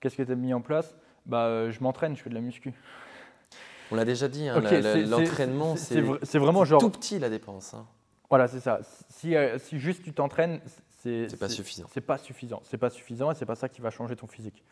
Qu'est-ce 0.00 0.16
que 0.16 0.22
tu 0.22 0.32
as 0.32 0.36
mis 0.36 0.54
en 0.54 0.62
place? 0.62 0.96
Bah, 1.26 1.44
euh, 1.46 1.70
Je 1.70 1.82
m'entraîne, 1.82 2.16
je 2.16 2.22
fais 2.22 2.30
de 2.30 2.34
la 2.34 2.40
muscu. 2.40 2.72
On 3.90 3.96
l'a 3.96 4.06
déjà 4.06 4.28
dit, 4.28 4.48
hein, 4.48 4.60
l'entraînement, 5.06 5.76
c'est 5.76 6.38
vraiment 6.38 6.64
genre. 6.64 6.80
tout 6.80 6.90
petit 6.90 7.18
la 7.18 7.28
dépense. 7.28 7.74
Hein. 7.74 7.86
Voilà, 8.30 8.48
c'est 8.48 8.60
ça. 8.60 8.80
Si, 9.10 9.34
si, 9.58 9.78
juste 9.78 10.02
tu 10.02 10.14
t'entraînes, 10.14 10.60
c'est 11.02 11.38
pas 11.38 11.50
suffisant. 11.50 11.86
C'est 11.92 12.00
pas 12.00 12.16
suffisant. 12.16 12.62
C'est 12.64 12.78
pas 12.78 12.88
suffisant 12.88 13.30
et 13.30 13.34
c'est 13.34 13.44
pas 13.44 13.56
ça 13.56 13.68
qui 13.68 13.82
va 13.82 13.90
changer 13.90 14.16
ton 14.16 14.26
physique. 14.26 14.64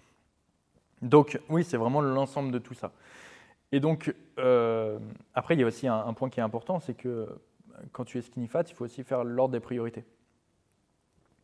Donc, 1.02 1.39
oui, 1.51 1.65
c'est 1.65 1.77
vraiment 1.77 2.01
l'ensemble 2.01 2.52
de 2.52 2.59
tout 2.59 2.73
ça. 2.73 2.93
Et 3.73 3.81
donc, 3.81 4.15
après, 5.35 5.55
il 5.55 5.61
y 5.61 5.62
a 5.62 5.66
aussi 5.66 5.86
un 5.86 6.15
point 6.15 6.31
qui 6.31 6.40
est 6.40 6.43
important, 6.43 6.81
c'est 6.81 6.94
que 6.94 7.28
quand 7.93 8.05
tu 8.07 8.16
es 8.16 8.23
skinny 8.23 8.47
fat, 8.47 8.65
il 8.69 8.74
faut 8.74 8.86
aussi 8.86 9.05
faire 9.05 9.24
l'ordre 9.24 9.52
des 9.52 9.61
priorités. 9.61 10.05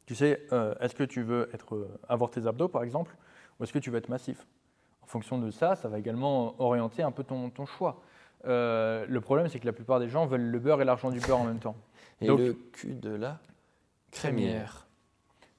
Tu 0.06 0.14
sais, 0.14 0.46
euh, 0.52 0.74
est-ce 0.80 0.94
que 0.94 1.02
tu 1.02 1.22
veux 1.22 1.50
être, 1.52 1.74
euh, 1.74 1.98
avoir 2.08 2.30
tes 2.30 2.46
abdos, 2.46 2.68
par 2.68 2.84
exemple, 2.84 3.14
ou 3.58 3.64
est-ce 3.64 3.72
que 3.72 3.78
tu 3.80 3.90
veux 3.90 3.98
être 3.98 4.08
massif? 4.08 4.46
En 5.02 5.06
fonction 5.06 5.38
de 5.38 5.50
ça, 5.50 5.74
ça 5.74 5.88
va 5.88 5.98
également 5.98 6.60
orienter 6.60 7.02
un 7.02 7.10
peu 7.10 7.24
ton, 7.24 7.50
ton 7.50 7.66
choix. 7.66 8.00
Euh, 8.44 9.04
le 9.08 9.20
problème, 9.20 9.48
c'est 9.48 9.58
que 9.58 9.66
la 9.66 9.72
plupart 9.72 9.98
des 9.98 10.08
gens 10.08 10.26
veulent 10.26 10.48
le 10.48 10.58
beurre 10.60 10.80
et 10.80 10.84
l'argent 10.84 11.10
du 11.10 11.18
beurre 11.20 11.40
en 11.40 11.44
même 11.44 11.58
temps. 11.58 11.76
Et 12.20 12.28
le 12.28 12.54
cul 12.72 12.94
de 12.94 13.10
la 13.10 13.40
crémière. 14.12 14.86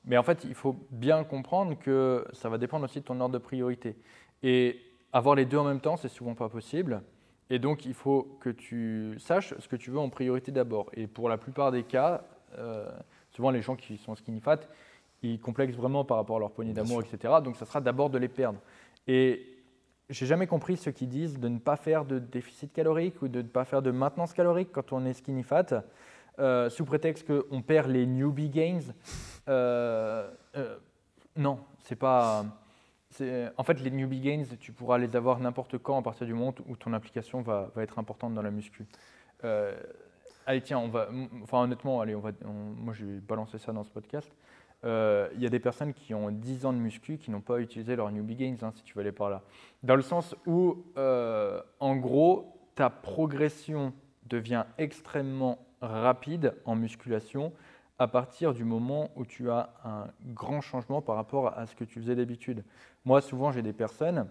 Mais 0.06 0.18
en 0.18 0.24
fait, 0.24 0.45
il 0.45 0.53
faut 0.53 0.78
bien 0.91 1.26
comprendre 1.26 1.78
que 1.78 2.26
ça 2.32 2.48
va 2.48 2.57
dépendre 2.57 2.86
aussi 2.86 3.02
de 3.02 3.06
ton 3.06 3.19
ordre 3.19 3.34
de 3.34 3.40
priorité. 3.40 3.98
Et 4.41 4.80
avoir 5.11 5.36
les 5.36 5.45
deux 5.45 5.57
en 5.57 5.65
même 5.65 5.82
temps, 5.82 5.98
c'est 5.98 6.07
souvent 6.07 6.36
pas 6.36 6.48
possible. 6.48 7.02
Et 7.49 7.60
donc, 7.60 7.86
il 7.86 7.94
faut 7.94 8.38
que 8.40 8.49
tu 8.49 9.18
saches 9.19 9.53
ce 9.60 9.68
que 9.68 9.76
tu 9.76 9.91
veux 9.91 9.99
en 9.99 10.10
priorité 10.10 10.52
d'abord. 10.52 10.90
Et 10.94 11.07
pour 11.07 11.28
la 11.28 11.38
plupart 11.38 11.72
des 11.72 11.84
cas, 11.84 12.24
souvent 13.38 13.51
les 13.51 13.61
gens 13.61 13.76
qui 13.76 13.97
sont 13.97 14.15
skinny 14.15 14.41
fat, 14.41 14.59
ils 15.22 15.39
complexent 15.39 15.76
vraiment 15.76 16.03
par 16.03 16.18
rapport 16.18 16.38
à 16.38 16.39
leur 16.39 16.51
poignée 16.51 16.73
d'amour, 16.73 17.01
etc. 17.01 17.35
Donc 17.43 17.55
ça 17.55 17.65
sera 17.65 17.80
d'abord 17.80 18.09
de 18.09 18.18
les 18.18 18.27
perdre. 18.27 18.59
Et 19.07 19.45
j'ai 20.09 20.26
jamais 20.26 20.47
compris 20.47 20.76
ceux 20.76 20.91
qui 20.91 21.05
disent 21.05 21.39
de 21.39 21.47
ne 21.47 21.59
pas 21.59 21.76
faire 21.76 22.03
de 22.03 22.18
déficit 22.18 22.73
calorique 22.73 23.22
ou 23.22 23.27
de 23.27 23.43
ne 23.43 23.47
pas 23.47 23.64
faire 23.64 23.84
de 23.84 23.91
maintenance 23.91 24.34
calorique 24.34 24.69
quand 24.72 24.91
on 24.91 25.05
est 25.05 25.14
skinny 25.14 25.43
fat, 25.43 25.84
euh, 26.39 26.69
sous 26.72 26.84
prétexte 26.84 27.27
qu'on 27.27 27.61
perd 27.61 27.91
les 27.91 28.07
newbie 28.07 28.49
gains. 28.49 28.80
Euh, 29.47 30.31
euh, 30.55 30.77
non, 31.35 31.59
c'est 31.84 31.95
pas. 31.95 32.43
En 33.57 33.64
fait, 33.64 33.80
les 33.81 33.91
newbie 33.91 34.19
gains, 34.19 34.43
tu 34.59 34.72
pourras 34.72 34.97
les 34.97 35.15
avoir 35.15 35.39
n'importe 35.39 35.77
quand 35.77 35.97
à 35.97 36.01
partir 36.01 36.26
du 36.26 36.34
moment 36.34 36.53
où 36.68 36.76
ton 36.76 36.93
application 36.93 37.41
va, 37.41 37.72
va 37.76 37.84
être 37.84 37.99
importante 37.99 38.34
dans 38.34 38.41
la 38.41 38.51
muscu. 38.51 38.85
Allez, 40.48 40.61
tiens. 40.61 40.78
Enfin, 41.44 41.64
honnêtement, 41.64 41.99
allez, 41.99 42.15
on 42.15 42.22
va, 42.22 42.32
moi, 42.45 42.94
je 42.94 43.03
vais 43.03 43.19
balancer 43.19 43.57
ça 43.57 43.74
dans 43.74 43.84
ce 43.84 43.90
podcast. 43.90 44.32
Euh, 44.86 45.28
il 45.36 45.41
y 45.41 45.45
a 45.45 45.49
des 45.49 45.60
personnes 45.60 45.94
qui 45.94 46.14
ont 46.14 46.32
10 46.32 46.65
ans 46.65 46.72
de 46.72 46.78
muscu 46.78 47.18
qui 47.18 47.32
n'ont 47.32 47.41
pas 47.41 47.60
utilisé 47.60 47.98
leur 47.98 48.10
newbie 48.11 48.38
gains, 48.38 48.56
hein, 48.61 48.72
si 48.74 48.82
tu 48.84 48.94
veux 48.94 49.02
aller 49.02 49.11
par 49.11 49.30
là. 49.30 49.44
Dans 49.84 49.98
le 49.98 50.02
sens 50.02 50.36
où, 50.45 50.86
euh, 50.98 51.61
en 51.82 51.98
gros, 51.98 52.61
ta 52.76 52.90
progression 52.90 53.91
devient 54.26 54.64
extrêmement 54.78 55.60
rapide 55.82 56.53
en 56.64 56.78
musculation 56.78 57.52
à 57.99 58.07
partir 58.07 58.53
du 58.53 58.64
moment 58.64 59.10
où 59.18 59.26
tu 59.26 59.52
as 59.52 59.74
un 59.84 60.07
grand 60.28 60.61
changement 60.61 61.02
par 61.02 61.18
rapport 61.18 61.57
à 61.57 61.65
ce 61.65 61.76
que 61.76 61.84
tu 61.84 61.99
faisais 61.99 62.15
d'habitude. 62.15 62.64
Moi, 63.03 63.19
souvent, 63.19 63.52
j'ai 63.52 63.64
des 63.64 63.74
personnes 63.74 64.28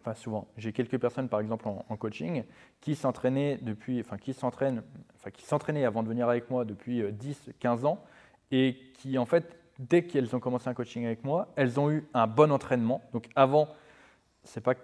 enfin 0.00 0.14
souvent, 0.14 0.48
j'ai 0.56 0.72
quelques 0.72 0.98
personnes 0.98 1.28
par 1.28 1.40
exemple 1.40 1.68
en, 1.68 1.96
coaching 1.96 2.44
qui 2.80 2.94
s'entraînaient 2.94 3.58
depuis, 3.62 4.00
enfin 4.00 4.16
qui 4.16 4.32
s'entraînent, 4.32 4.82
enfin 5.16 5.30
qui 5.30 5.44
s'entraînaient 5.44 5.84
avant 5.84 6.02
de 6.02 6.08
venir 6.08 6.28
avec 6.28 6.50
moi 6.50 6.64
depuis 6.64 7.02
10, 7.12 7.48
euh, 7.48 7.52
15 7.58 7.84
ans 7.84 8.02
et 8.50 8.76
qui 8.94 9.18
en 9.18 9.26
fait, 9.26 9.56
dès 9.78 10.04
qu'elles 10.04 10.34
ont 10.34 10.40
commencé 10.40 10.68
un 10.68 10.74
coaching 10.74 11.04
avec 11.04 11.24
moi, 11.24 11.48
elles 11.56 11.78
ont 11.78 11.90
eu 11.90 12.08
un 12.14 12.26
bon 12.26 12.50
entraînement. 12.50 13.02
Donc 13.12 13.28
avant, 13.36 13.68
c'est 14.42 14.62
pas 14.62 14.74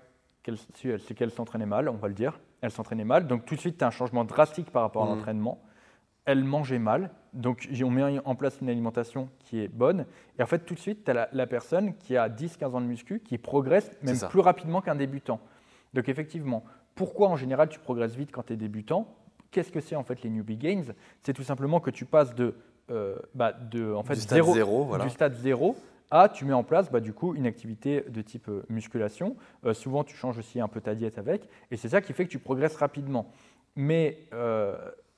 qu'elles, 0.42 0.58
c'est 0.74 1.14
qu'elles 1.14 1.30
s'entraînaient 1.30 1.66
mal, 1.66 1.88
on 1.88 1.96
va 1.96 2.08
le 2.08 2.14
dire. 2.14 2.38
Elles 2.60 2.70
s'entraînaient 2.70 3.04
mal, 3.04 3.26
donc 3.26 3.44
tout 3.44 3.54
de 3.54 3.60
suite, 3.60 3.78
tu 3.78 3.84
as 3.84 3.88
un 3.88 3.90
changement 3.90 4.24
drastique 4.24 4.70
par 4.70 4.82
rapport 4.82 5.04
à 5.04 5.06
mmh. 5.06 5.16
l'entraînement 5.16 5.62
elle 6.26 6.44
mangeait 6.44 6.80
mal. 6.80 7.10
Donc, 7.32 7.68
on 7.82 7.90
met 7.90 8.20
en 8.24 8.34
place 8.34 8.58
une 8.60 8.68
alimentation 8.68 9.28
qui 9.38 9.60
est 9.60 9.68
bonne. 9.68 10.06
Et 10.38 10.42
en 10.42 10.46
fait, 10.46 10.60
tout 10.60 10.74
de 10.74 10.78
suite, 10.78 11.04
tu 11.04 11.10
as 11.10 11.28
la, 11.32 11.46
personne 11.46 11.94
qui 11.94 12.16
a 12.16 12.28
10-15 12.28 12.64
ans 12.66 12.80
de 12.80 12.86
muscu 12.86 13.20
qui 13.20 13.38
progresse 13.38 13.90
même 14.02 14.18
plus 14.28 14.40
rapidement 14.40 14.80
qu'un 14.80 14.96
débutant. 14.96 15.40
Donc, 15.94 16.08
effectivement, 16.08 16.64
pourquoi 16.94 17.28
en 17.28 17.36
général 17.36 17.68
tu 17.68 17.78
progresses 17.78 18.16
vite 18.16 18.30
quand 18.32 18.44
tu 18.44 18.54
es 18.54 18.56
débutant? 18.56 19.06
Qu'est-ce 19.50 19.70
que 19.70 19.80
c'est 19.80 19.96
en 19.96 20.02
fait 20.02 20.22
les 20.22 20.30
newbie 20.30 20.56
gains? 20.56 20.82
C'est 21.22 21.32
tout 21.32 21.44
simplement 21.44 21.78
que 21.78 21.90
tu 21.90 22.04
passes 22.04 22.34
de, 22.34 22.54
euh, 22.90 23.16
bah, 23.34 23.52
de 23.52 23.92
en 23.92 24.02
fait, 24.02 24.14
du, 24.14 24.20
stade 24.20 24.44
zéro, 24.44 24.98
du 24.98 25.10
stade 25.10 25.34
zéro 25.34 25.76
à 26.10 26.28
tu 26.28 26.44
mets 26.44 26.52
en 26.54 26.62
place 26.62 26.90
bah, 26.90 27.00
du 27.00 27.12
coup 27.12 27.34
une 27.34 27.46
activité 27.46 28.04
de 28.08 28.22
type 28.22 28.48
euh, 28.48 28.64
musculation. 28.68 29.36
Euh, 29.64 29.74
souvent, 29.74 30.04
tu 30.04 30.16
changes 30.16 30.38
aussi 30.38 30.60
un 30.60 30.68
peu 30.68 30.80
ta 30.80 30.94
diète 30.94 31.18
avec. 31.18 31.48
Et 31.70 31.76
c'est 31.76 31.88
ça 31.88 32.00
qui 32.00 32.12
fait 32.12 32.24
que 32.24 32.30
tu 32.30 32.38
progresses 32.38 32.76
rapidement. 32.76 33.30
Mais 33.76 34.20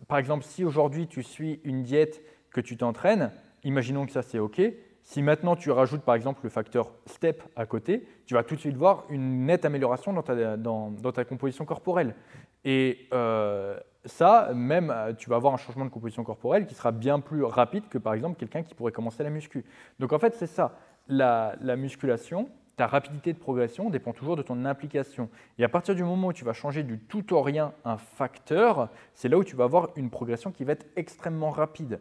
par 0.06 0.18
exemple, 0.18 0.44
si 0.44 0.64
aujourd'hui 0.64 1.08
tu 1.08 1.22
suis 1.22 1.60
une 1.64 1.82
diète 1.82 2.22
que 2.50 2.60
tu 2.60 2.76
t'entraînes, 2.76 3.32
imaginons 3.64 4.06
que 4.06 4.12
ça 4.12 4.22
c'est 4.22 4.38
OK. 4.38 4.60
Si 5.02 5.22
maintenant 5.22 5.56
tu 5.56 5.70
rajoutes 5.70 6.02
par 6.02 6.14
exemple 6.14 6.40
le 6.44 6.50
facteur 6.50 6.92
STEP 7.06 7.42
à 7.56 7.66
côté, 7.66 8.06
tu 8.26 8.34
vas 8.34 8.42
tout 8.42 8.54
de 8.54 8.60
suite 8.60 8.76
voir 8.76 9.04
une 9.08 9.46
nette 9.46 9.64
amélioration 9.64 10.12
dans 10.12 11.12
ta, 11.12 11.24
composition 11.24 11.64
corporelle. 11.64 12.14
Et 12.64 13.08
euh, 13.14 13.78
ça, 14.04 14.50
même, 14.54 14.94
tu 15.16 15.30
vas 15.30 15.36
avoir 15.36 15.54
un 15.54 15.56
changement 15.56 15.86
de 15.86 15.90
composition 15.90 16.24
corporelle 16.24 16.66
qui 16.66 16.74
sera 16.74 16.92
bien 16.92 17.20
plus 17.20 17.42
rapide 17.42 17.88
que 17.88 17.98
par 17.98 18.12
exemple 18.12 18.38
quelqu'un 18.38 18.62
qui 18.62 18.74
pourrait 18.74 18.92
commencer 18.92 19.22
la 19.22 19.30
muscu. 19.30 19.64
Donc 19.98 20.12
en 20.12 20.18
fait, 20.18 20.34
c'est 20.34 20.46
ça. 20.46 20.78
La 21.08 21.56
musculation, 21.76 22.50
ta 22.78 22.86
rapidité 22.86 23.32
de 23.32 23.38
progression 23.38 23.90
dépend 23.90 24.12
toujours 24.12 24.36
de 24.36 24.42
ton 24.42 24.64
implication. 24.64 25.28
Et 25.58 25.64
à 25.64 25.68
partir 25.68 25.96
du 25.96 26.04
moment 26.04 26.28
où 26.28 26.32
tu 26.32 26.44
vas 26.44 26.52
changer 26.52 26.84
du 26.84 27.00
tout 27.00 27.34
au 27.34 27.42
rien 27.42 27.72
un 27.84 27.98
facteur, 27.98 28.88
c'est 29.14 29.28
là 29.28 29.36
où 29.36 29.42
tu 29.42 29.56
vas 29.56 29.64
avoir 29.64 29.88
une 29.96 30.10
progression 30.10 30.52
qui 30.52 30.62
va 30.62 30.72
être 30.72 30.86
extrêmement 30.94 31.50
rapide. 31.50 32.00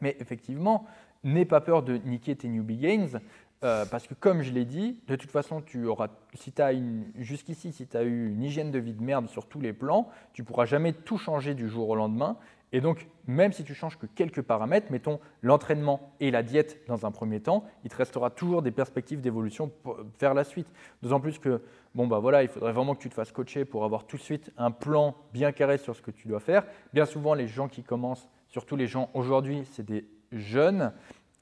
Mais 0.00 0.16
effectivement, 0.20 0.86
n'aie 1.24 1.44
pas 1.44 1.60
peur 1.60 1.82
de 1.82 1.96
niquer 1.96 2.36
tes 2.36 2.48
newbie 2.48 2.76
gains, 2.76 3.18
euh, 3.64 3.84
parce 3.86 4.06
que 4.06 4.14
comme 4.14 4.42
je 4.42 4.52
l'ai 4.52 4.64
dit, 4.64 5.00
de 5.08 5.16
toute 5.16 5.32
façon, 5.32 5.60
tu 5.62 5.86
auras, 5.86 6.06
si 6.34 6.54
as 6.58 6.70
jusqu'ici, 7.16 7.72
si 7.72 7.88
tu 7.88 7.96
as 7.96 8.04
eu 8.04 8.28
une 8.30 8.44
hygiène 8.44 8.70
de 8.70 8.78
vie 8.78 8.94
de 8.94 9.02
merde 9.02 9.26
sur 9.28 9.48
tous 9.48 9.60
les 9.60 9.72
plans, 9.72 10.08
tu 10.32 10.44
pourras 10.44 10.64
jamais 10.64 10.92
tout 10.92 11.18
changer 11.18 11.54
du 11.54 11.68
jour 11.68 11.88
au 11.88 11.96
lendemain. 11.96 12.36
Et 12.70 12.80
donc, 12.80 13.08
même 13.28 13.52
si 13.52 13.62
tu 13.62 13.74
changes 13.74 13.98
que 13.98 14.06
quelques 14.06 14.42
paramètres, 14.42 14.90
mettons 14.90 15.20
l'entraînement 15.42 16.14
et 16.18 16.30
la 16.30 16.42
diète 16.42 16.80
dans 16.88 17.06
un 17.06 17.10
premier 17.10 17.40
temps, 17.40 17.62
il 17.84 17.90
te 17.90 17.96
restera 17.96 18.30
toujours 18.30 18.62
des 18.62 18.70
perspectives 18.70 19.20
d'évolution 19.20 19.70
vers 20.18 20.34
la 20.34 20.44
suite. 20.44 20.66
D'autant 21.02 21.20
plus 21.20 21.38
que, 21.38 21.62
bon, 21.94 22.06
bah 22.06 22.18
voilà, 22.18 22.42
il 22.42 22.48
faudrait 22.48 22.72
vraiment 22.72 22.94
que 22.94 23.02
tu 23.02 23.10
te 23.10 23.14
fasses 23.14 23.30
coacher 23.30 23.66
pour 23.66 23.84
avoir 23.84 24.06
tout 24.06 24.16
de 24.16 24.22
suite 24.22 24.50
un 24.56 24.70
plan 24.70 25.14
bien 25.32 25.52
carré 25.52 25.76
sur 25.76 25.94
ce 25.94 26.00
que 26.00 26.10
tu 26.10 26.26
dois 26.26 26.40
faire. 26.40 26.64
Bien 26.94 27.04
souvent, 27.04 27.34
les 27.34 27.46
gens 27.46 27.68
qui 27.68 27.82
commencent, 27.82 28.28
surtout 28.48 28.76
les 28.76 28.86
gens 28.86 29.10
aujourd'hui, 29.12 29.64
c'est 29.72 29.84
des 29.84 30.06
jeunes 30.32 30.92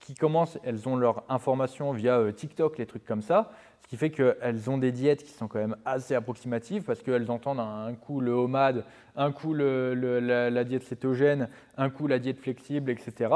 qui 0.01 0.15
commencent, 0.15 0.59
elles 0.63 0.89
ont 0.89 0.97
leur 0.97 1.25
information 1.29 1.93
via 1.93 2.19
euh, 2.19 2.33
TikTok, 2.33 2.79
les 2.79 2.87
trucs 2.87 3.05
comme 3.05 3.23
ça. 3.23 3.51
Ce 3.87 3.89
qui 3.89 3.97
fait 3.97 4.11
qu'elles 4.11 4.69
ont 4.69 4.79
des 4.79 4.91
diètes 4.91 5.23
qui 5.23 5.31
sont 5.31 5.47
quand 5.47 5.61
même 5.61 5.77
assez 5.85 6.17
approximatives 6.17 6.83
parce 6.83 7.03
qu'elles 7.03 7.31
entendent 7.31 7.61
un, 7.61 7.95
coup 7.95 8.21
le 8.21 8.33
homade, 8.33 8.85
un 9.15 9.31
coup 9.31 9.55
la, 9.55 10.65
diète 10.65 10.83
cétogène, 10.83 11.49
un 11.77 11.89
coup 11.89 12.09
la 12.09 12.19
diète 12.19 12.41
flexible, 12.41 12.91
etc. 12.91 13.33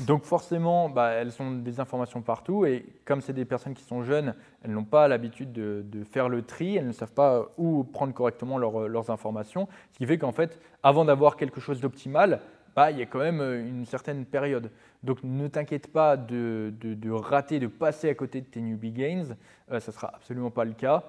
Donc 0.00 0.24
forcément, 0.24 0.90
bah, 0.90 1.12
elles 1.12 1.32
ont 1.40 1.50
des 1.50 1.80
informations 1.80 2.20
partout 2.20 2.66
et 2.66 2.84
comme 3.06 3.22
c'est 3.22 3.32
des 3.32 3.46
personnes 3.46 3.72
qui 3.72 3.84
sont 3.84 4.02
jeunes, 4.02 4.34
elles 4.62 4.72
n'ont 4.72 4.84
pas 4.84 5.08
l'habitude 5.08 5.54
de, 5.54 6.04
faire 6.04 6.28
le 6.28 6.42
tri, 6.42 6.76
elles 6.76 6.86
ne 6.86 6.92
savent 6.92 7.14
pas 7.14 7.46
où 7.56 7.82
prendre 7.82 8.12
correctement 8.12 8.58
leurs 8.58 9.10
informations. 9.10 9.66
Ce 9.92 9.98
qui 9.98 10.04
fait 10.04 10.18
qu'en 10.18 10.32
fait, 10.32 10.60
avant 10.82 11.06
d'avoir 11.06 11.36
quelque 11.36 11.58
chose 11.58 11.80
d'optimal, 11.80 12.40
bah, 12.76 12.90
il 12.90 12.98
y 12.98 13.02
a 13.02 13.06
quand 13.06 13.20
même 13.20 13.40
une 13.40 13.86
certaine 13.86 14.26
période. 14.26 14.70
Donc 15.02 15.20
ne 15.24 15.48
t'inquiète 15.48 15.90
pas 15.90 16.18
de, 16.18 17.10
rater, 17.10 17.58
de 17.58 17.68
passer 17.68 18.10
à 18.10 18.14
côté 18.14 18.42
de 18.42 18.46
tes 18.46 18.60
newbie 18.60 18.92
gains, 18.92 19.34
euh, 19.72 19.80
ça 19.80 19.90
ne 19.90 19.94
sera 19.94 20.08
absolument 20.14 20.50
pas 20.50 20.66
le 20.66 20.74
cas. 20.74 21.04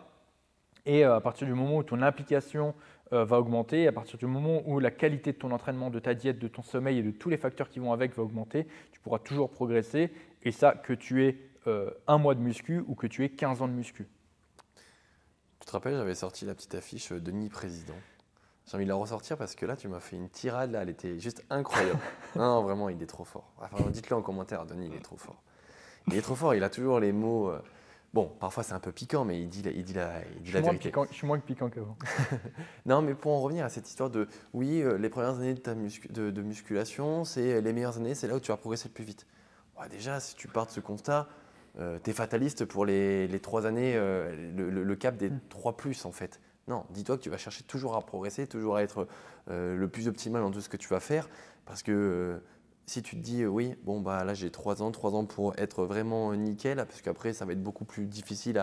Et 0.85 1.03
euh, 1.03 1.17
à 1.17 1.19
partir 1.19 1.45
du 1.45 1.53
moment 1.53 1.77
où 1.77 1.83
ton 1.83 2.01
implication 2.01 2.73
euh, 3.11 3.25
va 3.25 3.37
augmenter, 3.37 3.85
à 3.85 3.91
partir 3.91 4.17
du 4.17 4.27
moment 4.27 4.61
où 4.65 4.79
la 4.79 4.91
qualité 4.91 5.33
de 5.33 5.37
ton 5.37 5.51
entraînement, 5.51 5.89
de 5.89 5.99
ta 5.99 6.13
diète, 6.13 6.39
de 6.39 6.47
ton 6.47 6.61
sommeil 6.63 6.99
et 6.99 7.03
de 7.03 7.11
tous 7.11 7.29
les 7.29 7.37
facteurs 7.37 7.67
qui 7.67 7.79
vont 7.79 7.91
avec 7.91 8.15
va 8.15 8.23
augmenter, 8.23 8.65
tu 8.93 9.01
pourras 9.01 9.19
toujours 9.19 9.51
progresser. 9.51 10.13
Et 10.43 10.51
ça, 10.51 10.71
que 10.71 10.93
tu 10.93 11.25
aies 11.25 11.37
un 12.07 12.17
mois 12.17 12.33
de 12.33 12.39
muscu 12.39 12.81
ou 12.87 12.95
que 12.95 13.07
tu 13.07 13.25
aies 13.25 13.29
15 13.29 13.61
ans 13.61 13.67
de 13.67 13.73
muscu. 13.73 14.07
Tu 15.59 15.65
te 15.65 15.71
rappelles, 15.73 15.95
j'avais 15.95 16.15
sorti 16.15 16.45
la 16.45 16.55
petite 16.55 16.75
affiche 16.75 17.11
Denis 17.11 17.49
Président. 17.49 17.97
J'ai 18.67 18.75
envie 18.75 18.83
de 18.83 18.89
la 18.89 18.95
ressortir 18.95 19.37
parce 19.37 19.55
que 19.55 19.65
là, 19.65 19.77
tu 19.77 19.87
m'as 19.87 20.01
fait 20.01 20.17
une 20.17 20.29
tirade, 20.29 20.71
là, 20.71 20.81
elle 20.81 20.89
était 20.89 21.19
juste 21.19 21.45
incroyable. 21.49 21.99
non, 22.35 22.63
vraiment, 22.63 22.89
il 22.89 23.01
est 23.01 23.07
trop 23.07 23.23
fort. 23.23 23.49
Enfin, 23.59 23.89
dites-le 23.89 24.15
en 24.17 24.21
commentaire, 24.21 24.65
Denis, 24.65 24.87
il 24.91 24.95
est 24.95 25.01
trop 25.01 25.15
fort. 25.15 25.41
Il 26.07 26.15
est 26.15 26.21
trop 26.21 26.35
fort, 26.35 26.53
il 26.53 26.63
a 26.63 26.69
toujours 26.69 26.99
les 26.99 27.13
mots. 27.13 27.49
Euh, 27.49 27.61
bon, 28.13 28.29
parfois 28.39 28.63
c'est 28.63 28.73
un 28.73 28.81
peu 28.81 28.91
piquant, 28.91 29.23
mais 29.23 29.41
il 29.41 29.47
dit, 29.47 29.63
il 29.73 29.85
dit 29.85 29.93
la, 29.93 30.21
il 30.35 30.41
dit 30.41 30.51
la 30.51 30.59
vérité. 30.59 30.91
je 31.09 31.15
suis 31.15 31.27
moins 31.27 31.39
piquant 31.39 31.69
qu'avant. 31.69 31.97
non, 32.85 33.01
mais 33.01 33.13
pour 33.13 33.31
en 33.31 33.39
revenir 33.39 33.63
à 33.63 33.69
cette 33.69 33.87
histoire 33.87 34.09
de 34.09 34.27
oui, 34.53 34.81
euh, 34.81 34.97
les 34.97 35.09
premières 35.09 35.35
années 35.35 35.53
de, 35.53 35.59
ta 35.61 35.73
de, 35.73 36.41
musculation, 36.41 37.23
c'est 37.23 37.61
les 37.61 37.71
meilleures 37.73 37.95
années, 37.95 38.15
c'est 38.15 38.27
là 38.27 38.35
où 38.35 38.39
tu 38.41 38.51
vas 38.51 38.57
progresser 38.57 38.89
le 38.89 38.93
plus 38.93 39.05
vite. 39.05 39.25
déjà, 39.89 40.19
si 40.19 40.35
tu 40.35 40.49
pars 40.49 40.65
de 40.65 40.71
ce 40.71 40.81
constat, 40.81 41.29
euh, 41.79 41.99
tu 42.03 42.09
es 42.09 42.13
fataliste 42.13 42.65
pour 42.65 42.85
les, 42.85 43.27
les 43.27 43.39
trois 43.39 43.65
années, 43.65 43.95
le, 43.95 44.69
le, 44.69 44.95
cap 44.97 45.15
des 45.15 45.29
mm. 45.29 45.39
trois 45.47 45.77
plus 45.77 46.03
en 46.03 46.11
fait. 46.11 46.41
Non, 46.67 46.85
dis-toi 46.89 47.17
que 47.17 47.21
tu 47.21 47.29
vas 47.29 47.37
chercher 47.37 47.63
toujours 47.63 47.95
à 47.95 48.01
progresser, 48.01 48.45
toujours 48.45 48.75
à 48.75 48.83
être 48.83 49.07
euh, 49.49 49.75
le 49.75 49.87
plus 49.87 50.07
optimal 50.07 50.41
dans 50.41 50.51
tout 50.51 50.59
ce 50.59 50.67
que 50.67 50.77
tu 50.77 50.89
vas 50.89 50.99
faire. 50.99 51.29
Parce 51.65 51.81
que 51.81 51.91
euh, 51.91 52.39
si 52.85 53.01
tu 53.01 53.15
te 53.15 53.21
dis, 53.21 53.43
euh, 53.43 53.47
oui, 53.47 53.75
bon, 53.83 54.01
bah 54.01 54.25
là 54.25 54.33
j'ai 54.33 54.51
3 54.51 54.81
ans, 54.81 54.91
3 54.91 55.15
ans 55.15 55.25
pour 55.25 55.57
être 55.57 55.85
vraiment 55.85 56.33
nickel, 56.35 56.77
parce 56.77 57.01
qu'après 57.01 57.31
ça 57.31 57.45
va 57.45 57.53
être 57.53 57.63
beaucoup 57.63 57.85
plus 57.85 58.05
difficile 58.05 58.57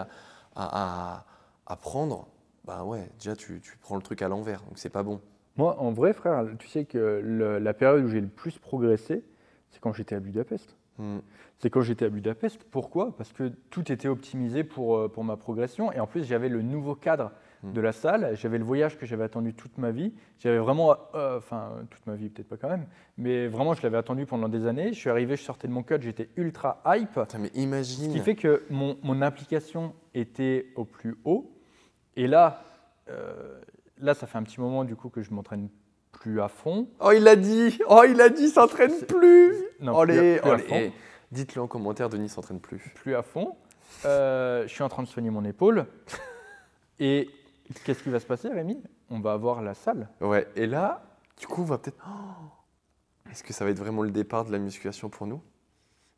à, 0.55 1.25
à, 1.67 1.77
prendre, 1.77 2.29
bah 2.65 2.85
ouais, 2.85 3.09
déjà 3.19 3.35
tu, 3.35 3.61
prends 3.81 3.97
le 3.97 4.03
truc 4.03 4.21
à 4.21 4.29
l'envers, 4.29 4.63
donc 4.63 4.79
c'est 4.79 4.91
pas 4.91 5.03
bon. 5.03 5.21
Moi, 5.57 5.81
en 5.81 5.93
vrai, 5.93 6.13
frère, 6.13 6.45
tu 6.59 6.69
sais 6.69 6.85
que 6.85 7.59
la 7.61 7.75
période 7.75 8.05
où 8.05 8.09
j'ai 8.09 8.21
le 8.21 8.29
plus 8.29 8.59
progressé, 8.59 9.25
c'est 9.71 9.81
quand 9.81 9.93
j'étais 9.93 10.15
à 10.15 10.21
Budapest. 10.21 10.77
Hmm. 10.99 11.19
C'est 11.59 11.71
quand 11.71 11.81
j'étais 11.81 12.05
à 12.05 12.09
Budapest. 12.09 12.63
Pourquoi? 12.71 13.17
Parce 13.17 13.33
que 13.33 13.53
tout 13.71 13.91
était 13.91 14.09
optimisé 14.09 14.65
pour, 14.65 15.11
pour 15.11 15.25
ma 15.25 15.37
progression. 15.37 15.93
Et 15.93 16.01
en 16.01 16.07
plus, 16.07 16.25
j'avais 16.25 16.49
le 16.49 16.63
nouveau 16.63 16.95
cadre 16.97 17.33
de 17.73 17.81
la 17.81 17.93
salle. 17.93 18.37
J'avais 18.37 18.59
le 18.59 18.65
voyage 18.65 18.99
que 18.99 19.07
j'avais 19.07 19.25
attendu 19.25 19.55
toute 19.55 19.79
ma 19.79 19.91
vie. 19.91 20.13
J'avais 20.39 20.59
vraiment, 20.59 20.97
euh, 21.15 21.39
enfin 21.39 21.73
toute 21.91 22.07
ma 22.07 22.15
vie 22.15 22.29
peut-être 22.29 22.49
pas 22.49 22.57
quand 22.57 22.69
même, 22.69 22.87
mais 23.17 23.47
vraiment 23.47 23.75
je 23.75 23.83
l'avais 23.83 23.97
attendu 23.97 24.27
pendant 24.27 24.49
des 24.49 24.67
années. 24.67 24.93
Je 24.93 24.99
suis 24.99 25.11
arrivé, 25.11 25.37
je 25.37 25.43
sortais 25.43 25.69
de 25.69 25.73
mon 25.73 25.83
code, 25.83 26.03
j'étais 26.03 26.29
ultra 26.37 26.83
hype. 26.87 27.19
mais 27.39 27.51
imagine. 27.55 28.11
Ce 28.11 28.17
qui 28.17 28.21
fait 28.23 28.35
que 28.35 28.63
mon, 28.71 28.99
mon 29.03 29.23
implication 29.23 29.95
était 30.15 30.67
au 30.77 30.85
plus 30.85 31.17
haut. 31.25 31.51
Et 32.17 32.27
là, 32.27 32.63
euh, 33.11 33.61
là 33.99 34.15
ça 34.15 34.27
fait 34.27 34.39
un 34.39 34.43
petit 34.43 34.61
moment 34.61 34.85
du 34.85 34.97
coup 34.97 35.09
que 35.09 35.23
je 35.23 35.33
m'entraîne 35.33 35.69
plus 36.13 36.41
à 36.41 36.49
fond. 36.49 36.89
Oh 37.01 37.13
il 37.13 37.27
a 37.27 37.37
dit, 37.37 37.79
oh 37.89 38.03
il 38.09 38.21
a 38.21 38.29
dit, 38.29 38.49
s'entraîne 38.49 39.01
plus. 39.07 39.55
Non, 39.81 39.99
allez, 39.99 40.41
Dites-le 41.33 41.63
en 41.63 41.67
commentaire, 41.67 42.09
Denis 42.09 42.29
s'entraîne 42.29 42.61
plus. 42.61 42.79
Plus 42.95 43.17
à 43.17 43.23
fond. 43.23 43.57
Euh, 44.05 44.63
je 44.69 44.73
suis 44.73 44.85
en 44.85 44.89
train 44.89 45.03
de 45.03 45.09
soigner 45.09 45.31
mon 45.31 45.45
épaule. 45.45 45.87
Et 47.01 47.29
Qu'est-ce 47.85 48.03
qui 48.03 48.11
va 48.11 48.21
se 48.21 48.27
passer, 48.27 48.49
Rémi? 48.49 48.83
On 49.11 49.21
va 49.21 49.33
avoir 49.33 49.63
la 49.63 49.75
salle. 49.75 50.09
Ouais, 50.21 50.47
et 50.57 50.67
là, 50.67 51.03
du 51.39 51.47
coup, 51.47 51.63
on 51.63 51.67
va 51.67 51.79
peut-être. 51.79 51.99
Oh 52.07 53.31
Est-ce 53.31 53.43
que 53.43 53.53
ça 53.53 53.65
va 53.65 53.71
être 53.71 53.79
vraiment 53.79 54.03
le 54.03 54.11
départ 54.11 54.45
de 54.45 54.53
la 54.53 54.59
musculation 54.59 55.09
pour 55.09 55.27
nous? 55.27 55.43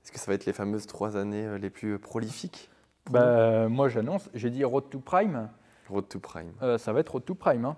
Est-ce 0.02 0.12
que 0.12 0.18
ça 0.18 0.27
va 0.27 0.35
être 0.35 0.47
les 0.47 0.52
fameuses 0.52 0.86
trois 0.86 1.16
années 1.16 1.47
euh, 1.47 1.59
les 1.59 1.70
plus 1.70 1.94
euh, 1.94 1.98
prolifiques? 1.98 2.70
Bah, 3.10 3.68
Moi, 3.68 3.89
j'annonce, 3.89 4.28
j'ai 4.35 4.51
dit 4.51 4.64
Road 4.64 4.90
to 4.90 4.98
Prime. 4.98 5.48
Road 5.89 6.09
to 6.09 6.18
Prime. 6.18 6.52
Euh, 6.62 6.78
ça 6.78 6.93
va 6.93 7.01
être 7.01 7.10
Road 7.10 7.24
to 7.24 7.35
Prime. 7.35 7.64
Hein. 7.64 7.77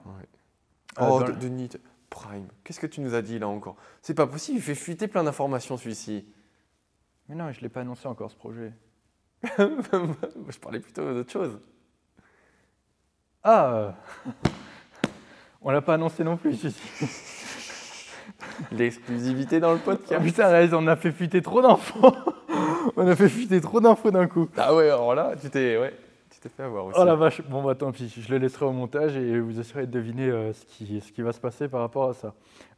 oh, 1.01 1.23
Denis, 1.41 1.71
Prime. 2.11 2.49
Qu'est-ce 2.65 2.81
que 2.81 2.87
tu 2.87 3.01
nous 3.01 3.15
as 3.15 3.23
dit 3.23 3.39
là 3.39 3.49
encore? 3.49 3.77
C'est 4.03 4.15
pas 4.15 4.27
possible, 4.27 4.59
il 4.59 4.63
fait 4.63 4.75
fuiter 4.75 5.09
plein 5.09 5.25
d'informations 5.25 5.77
celui-ci. 5.77 6.27
Mais 7.29 7.35
non, 7.35 7.53
je 7.53 7.59
ne 7.59 7.63
l'ai 7.63 7.69
pas 7.69 7.83
annoncé 7.83 8.09
encore 8.09 8.31
ce 8.31 8.37
projet. 8.37 8.73
je 9.43 10.59
parlais 10.59 10.81
plutôt 10.81 11.13
d'autre 11.13 11.31
chose. 11.31 11.61
Ah 13.51 13.73
euh, 13.73 13.91
On 15.63 15.71
l'a 15.71 15.81
pas 15.81 15.95
annoncé 15.95 16.23
non 16.23 16.37
plus, 16.37 16.67
L'exclusivité 18.73 19.59
dans 19.59 19.73
le 19.73 19.79
podcast. 19.79 20.13
Ah, 20.15 20.21
putain, 20.21 20.69
on 20.75 20.87
a 20.87 20.97
fait 20.97 21.13
fuiter 21.13 21.41
trop 21.41 21.63
d'infos. 21.63 22.13
on 22.97 23.09
a 23.09 23.17
fait 23.17 23.31
fuiter 23.31 23.59
trop 23.63 23.81
d'infos 23.81 24.11
d'un 24.11 24.27
coup. 24.27 24.51
Ah 24.55 24.75
ouais, 24.75 24.91
alors 24.91 25.15
là, 25.15 25.33
tu 25.41 25.49
t'es 25.49 25.79
ouais, 25.79 25.95
fait 26.31 26.63
avoir 26.63 26.85
aussi. 26.85 26.99
Oh 27.01 27.05
la 27.07 27.15
vache, 27.15 27.41
bon 27.49 27.63
bah 27.63 27.75
tant 27.75 27.91
pis, 27.91 28.15
je 28.15 28.31
le 28.31 28.37
laisserai 28.37 28.67
au 28.67 28.73
montage 28.73 29.17
et 29.17 29.41
vous 29.41 29.59
essaierez 29.59 29.87
de 29.87 29.93
deviner 29.93 30.29
euh, 30.29 30.53
ce, 30.53 30.67
qui, 30.67 31.01
ce 31.01 31.11
qui 31.11 31.23
va 31.23 31.33
se 31.33 31.41
passer 31.41 31.69
par 31.69 31.81
rapport 31.81 32.11
à 32.11 32.13
ça. 32.13 32.35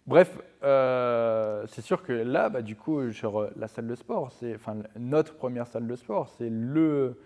Bref, 0.07 0.39
euh, 0.63 1.65
c'est 1.67 1.83
sûr 1.83 2.05
que 2.05 2.13
là, 2.13 2.49
bah, 2.49 2.63
du 2.63 2.77
coup, 2.77 3.11
genre, 3.11 3.49
la 3.57 3.67
salle 3.67 3.89
de 3.89 3.97
sport, 3.97 4.31
c'est, 4.39 4.55
enfin, 4.55 4.77
notre 4.97 5.35
première 5.35 5.67
salle 5.67 5.89
de 5.89 5.97
sport, 5.97 6.29
c'est 6.39 6.49
le, 6.49 7.19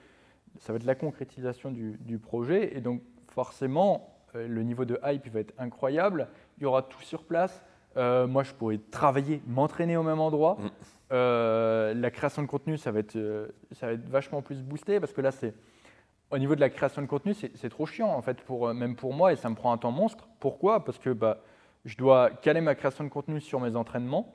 ça 0.61 0.73
va 0.73 0.77
être 0.77 0.87
la 0.87 0.95
concrétisation 0.95 1.71
du, 1.71 1.99
du 2.01 2.19
projet. 2.19 2.75
Et 2.75 2.81
donc, 2.81 3.03
forcément, 3.35 4.15
euh, 4.37 4.47
le 4.49 4.63
niveau 4.63 4.85
de 4.85 4.99
hype 5.05 5.29
va 5.29 5.41
être 5.41 5.55
incroyable. 5.59 6.29
Il 6.59 6.63
y 6.63 6.67
aura 6.67 6.83
tout 6.83 7.03
sur 7.03 7.25
place. 7.25 7.63
Euh, 7.97 8.27
moi, 8.27 8.43
je 8.43 8.53
pourrais 8.53 8.79
travailler, 8.91 9.43
m'entraîner 9.47 9.97
au 9.97 10.03
même 10.03 10.21
endroit. 10.21 10.57
Mm. 10.59 10.69
Euh, 11.13 11.95
la 11.95 12.11
création 12.11 12.43
de 12.43 12.47
contenu, 12.47 12.79
ça 12.79 12.91
va, 12.91 13.01
être, 13.01 13.19
ça 13.73 13.87
va 13.87 13.93
être 13.93 14.09
vachement 14.09 14.43
plus 14.43 14.63
boosté 14.63 14.99
parce 15.01 15.13
que 15.13 15.21
là, 15.21 15.31
c'est 15.31 15.55
au 16.31 16.39
niveau 16.39 16.55
de 16.55 16.61
la 16.61 16.71
création 16.71 17.03
de 17.03 17.07
contenu, 17.07 17.35
c'est 17.35 17.69
trop 17.69 17.87
chiant 17.87 18.09
en 18.09 18.23
fait, 18.23 18.41
pour, 18.41 18.73
même 18.75 18.97
pour 18.97 19.13
moi, 19.13 19.33
et 19.33 19.37
ça 19.37 19.49
me 19.49 19.55
prend 19.55 19.73
un 19.73 19.79
temps 19.79 19.93
monstre. 19.93 20.27
Pourquoi? 20.41 20.85
Parce 20.85 20.99
que 20.99 21.11
bah, 21.11 21.43
je 21.85 21.97
dois 21.97 22.31
caler 22.31 22.61
ma 22.61 22.75
création 22.75 23.05
de 23.05 23.11
contenu 23.11 23.41
sur 23.41 23.61
mes 23.61 23.77
entraînements. 23.77 24.35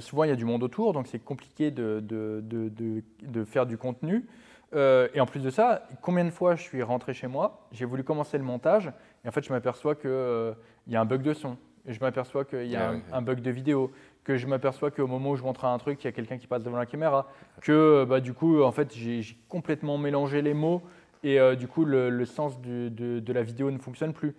souvent, 0.00 0.24
il 0.24 0.30
y 0.30 0.32
a 0.32 0.36
du 0.36 0.44
monde 0.44 0.62
autour, 0.62 0.92
donc 0.92 1.06
c'est 1.06 1.20
compliqué 1.20 1.70
de, 1.70 2.00
de, 2.00 2.42
de, 2.42 3.02
de, 3.22 3.44
faire 3.44 3.64
du 3.64 3.78
contenu. 3.78 4.26
Euh, 4.74 5.08
et 5.14 5.20
en 5.20 5.26
plus 5.26 5.40
de 5.40 5.50
ça, 5.50 5.86
combien 6.00 6.24
de 6.24 6.30
fois 6.30 6.56
je 6.56 6.62
suis 6.62 6.82
rentré 6.82 7.14
chez 7.14 7.26
moi, 7.26 7.66
j'ai 7.72 7.84
voulu 7.84 8.02
commencer 8.02 8.38
le 8.38 8.44
montage, 8.44 8.90
et 9.24 9.28
en 9.28 9.30
fait 9.30 9.44
je 9.44 9.52
m'aperçois 9.52 9.94
qu'il 9.94 10.10
euh, 10.10 10.54
y 10.88 10.96
a 10.96 11.00
un 11.00 11.04
bug 11.04 11.22
de 11.22 11.32
son, 11.32 11.56
et 11.86 11.92
je 11.92 12.00
m'aperçois 12.00 12.44
qu'il 12.44 12.66
y 12.66 12.76
a 12.76 12.94
ah 12.94 13.16
un, 13.16 13.22
bug 13.22 13.40
de 13.40 13.50
vidéo, 13.50 13.92
que 14.24 14.36
je 14.36 14.46
m'aperçois 14.46 14.90
qu'au 14.90 15.06
moment 15.06 15.30
où 15.30 15.36
je 15.36 15.42
montre 15.42 15.64
un 15.64 15.78
truc, 15.78 16.02
il 16.02 16.06
y 16.06 16.08
a 16.08 16.12
quelqu'un 16.12 16.38
qui 16.38 16.46
passe 16.46 16.64
devant 16.64 16.78
la 16.78 16.86
caméra, 16.86 17.28
que 17.60 17.72
euh, 17.72 18.06
bah, 18.06 18.20
du 18.20 18.32
coup, 18.32 18.62
en 18.62 18.72
fait, 18.72 18.92
j'ai 18.94 19.22
complètement 19.48 19.96
mélangé 19.96 20.42
les 20.42 20.54
mots, 20.54 20.82
et 21.22 21.38
du 21.56 21.68
coup, 21.68 21.86
le, 21.86 22.24
sens 22.26 22.60
de, 22.60 23.32
la 23.32 23.42
vidéo 23.42 23.70
ne 23.70 23.78
fonctionne 23.78 24.12
plus. 24.12 24.34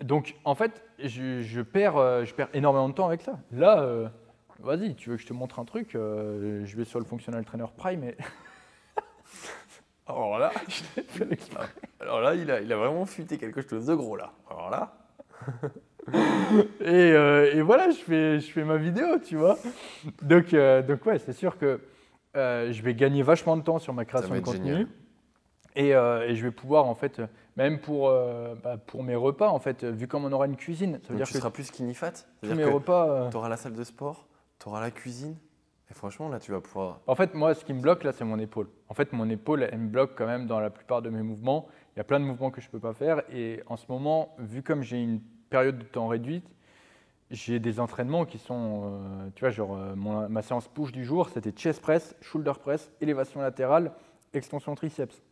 Donc, 0.00 0.36
en 0.44 0.54
fait, 0.54 0.84
je, 1.02 1.60
perds, 1.60 2.24
je 2.24 2.32
perds 2.34 2.50
énormément 2.54 2.88
de 2.88 2.94
temps 2.94 3.08
avec 3.08 3.20
ça. 3.20 3.40
Là, 3.50 4.08
vas-y, 4.60 4.94
tu 4.94 5.10
veux 5.10 5.16
que 5.16 5.22
je 5.22 5.26
te 5.26 5.32
montre 5.32 5.58
un 5.58 5.64
truc, 5.64 5.94
je 5.94 6.76
vais 6.76 6.84
sur 6.84 7.00
le 7.00 7.04
Functional 7.04 7.44
Trainer 7.44 7.66
Prime, 7.76 8.04
et 8.04 8.16
Alors 10.06 10.38
là, 10.38 10.50
Alors 12.00 12.20
là, 12.20 12.34
il 12.34 12.50
a, 12.50 12.60
il 12.60 12.72
a 12.72 12.76
vraiment 12.76 13.04
fuité 13.04 13.36
quelque 13.36 13.60
chose 13.60 13.86
de 13.86 13.94
gros 13.94 14.16
là. 14.16 14.32
Alors 14.50 14.70
là. 14.70 14.94
et, 16.80 17.12
euh, 17.12 17.52
et, 17.54 17.60
voilà, 17.60 17.90
je 17.90 17.96
fais, 17.98 18.40
je 18.40 18.50
fais 18.50 18.64
ma 18.64 18.78
vidéo, 18.78 19.18
tu 19.22 19.36
vois. 19.36 19.58
Donc, 20.22 20.54
euh, 20.54 20.80
donc 20.80 21.04
ouais, 21.04 21.18
c'est 21.18 21.34
sûr 21.34 21.58
que 21.58 21.80
euh, 22.36 22.72
je 22.72 22.82
vais 22.82 22.94
gagner 22.94 23.22
vachement 23.22 23.56
de 23.56 23.62
temps 23.62 23.78
sur 23.78 23.92
ma 23.92 24.04
création 24.06 24.34
de 24.34 24.40
contenu. 24.40 24.86
Et, 25.76 25.94
euh, 25.94 26.26
et 26.26 26.34
je 26.34 26.42
vais 26.42 26.50
pouvoir, 26.50 26.86
en 26.86 26.94
fait, 26.94 27.20
même 27.56 27.78
pour, 27.78 28.08
euh, 28.08 28.54
bah, 28.64 28.78
pour 28.78 29.02
mes 29.04 29.14
repas, 29.14 29.48
en 29.48 29.58
fait, 29.58 29.84
vu 29.84 30.08
comme 30.08 30.24
on 30.24 30.32
aura 30.32 30.46
une 30.46 30.56
cuisine, 30.56 30.92
ça 31.02 31.08
veut 31.08 31.08
Donc 31.08 31.16
dire 31.18 31.26
tu 31.26 31.34
que 31.34 31.38
seras 31.38 31.50
plus 31.50 31.64
skinny 31.64 31.94
fat. 31.94 32.12
tous 32.42 32.54
mes 32.54 32.64
repas. 32.64 33.28
Tu 33.30 33.36
auras 33.36 33.48
la 33.50 33.56
salle 33.58 33.74
de 33.74 33.84
sport, 33.84 34.26
tu 34.58 34.68
auras 34.68 34.80
la 34.80 34.90
cuisine. 34.90 35.36
Et 35.90 35.94
franchement, 35.94 36.28
là, 36.28 36.38
tu 36.38 36.52
vas 36.52 36.60
pouvoir. 36.60 37.00
En 37.06 37.14
fait, 37.14 37.34
moi, 37.34 37.54
ce 37.54 37.64
qui 37.64 37.72
me 37.72 37.80
bloque 37.80 38.04
là, 38.04 38.12
c'est 38.12 38.24
mon 38.24 38.38
épaule. 38.38 38.68
En 38.88 38.94
fait, 38.94 39.12
mon 39.12 39.28
épaule, 39.30 39.62
elle 39.62 39.78
me 39.78 39.88
bloque 39.88 40.12
quand 40.16 40.26
même 40.26 40.46
dans 40.46 40.60
la 40.60 40.70
plupart 40.70 41.00
de 41.00 41.08
mes 41.08 41.22
mouvements. 41.22 41.66
Il 41.94 41.98
y 41.98 42.00
a 42.00 42.04
plein 42.04 42.20
de 42.20 42.24
mouvements 42.24 42.50
que 42.50 42.60
je 42.60 42.66
ne 42.66 42.72
peux 42.72 42.80
pas 42.80 42.92
faire. 42.92 43.22
Et 43.32 43.62
en 43.66 43.76
ce 43.76 43.86
moment, 43.88 44.34
vu 44.38 44.62
comme 44.62 44.82
j'ai 44.82 45.02
une 45.02 45.20
période 45.48 45.78
de 45.78 45.84
temps 45.84 46.08
réduite, 46.08 46.46
j'ai 47.30 47.58
des 47.58 47.80
entraînements 47.80 48.24
qui 48.24 48.38
sont, 48.38 48.82
euh, 48.84 49.28
tu 49.34 49.40
vois, 49.40 49.50
genre 49.50 49.76
euh, 49.76 49.94
ma 49.94 50.42
séance 50.42 50.68
push 50.68 50.92
du 50.92 51.04
jour, 51.04 51.28
c'était 51.28 51.52
chest 51.52 51.80
press, 51.80 52.16
shoulder 52.20 52.52
press, 52.60 52.90
élévation 53.00 53.40
latérale, 53.40 53.92
extension 54.32 54.74
triceps. 54.74 55.22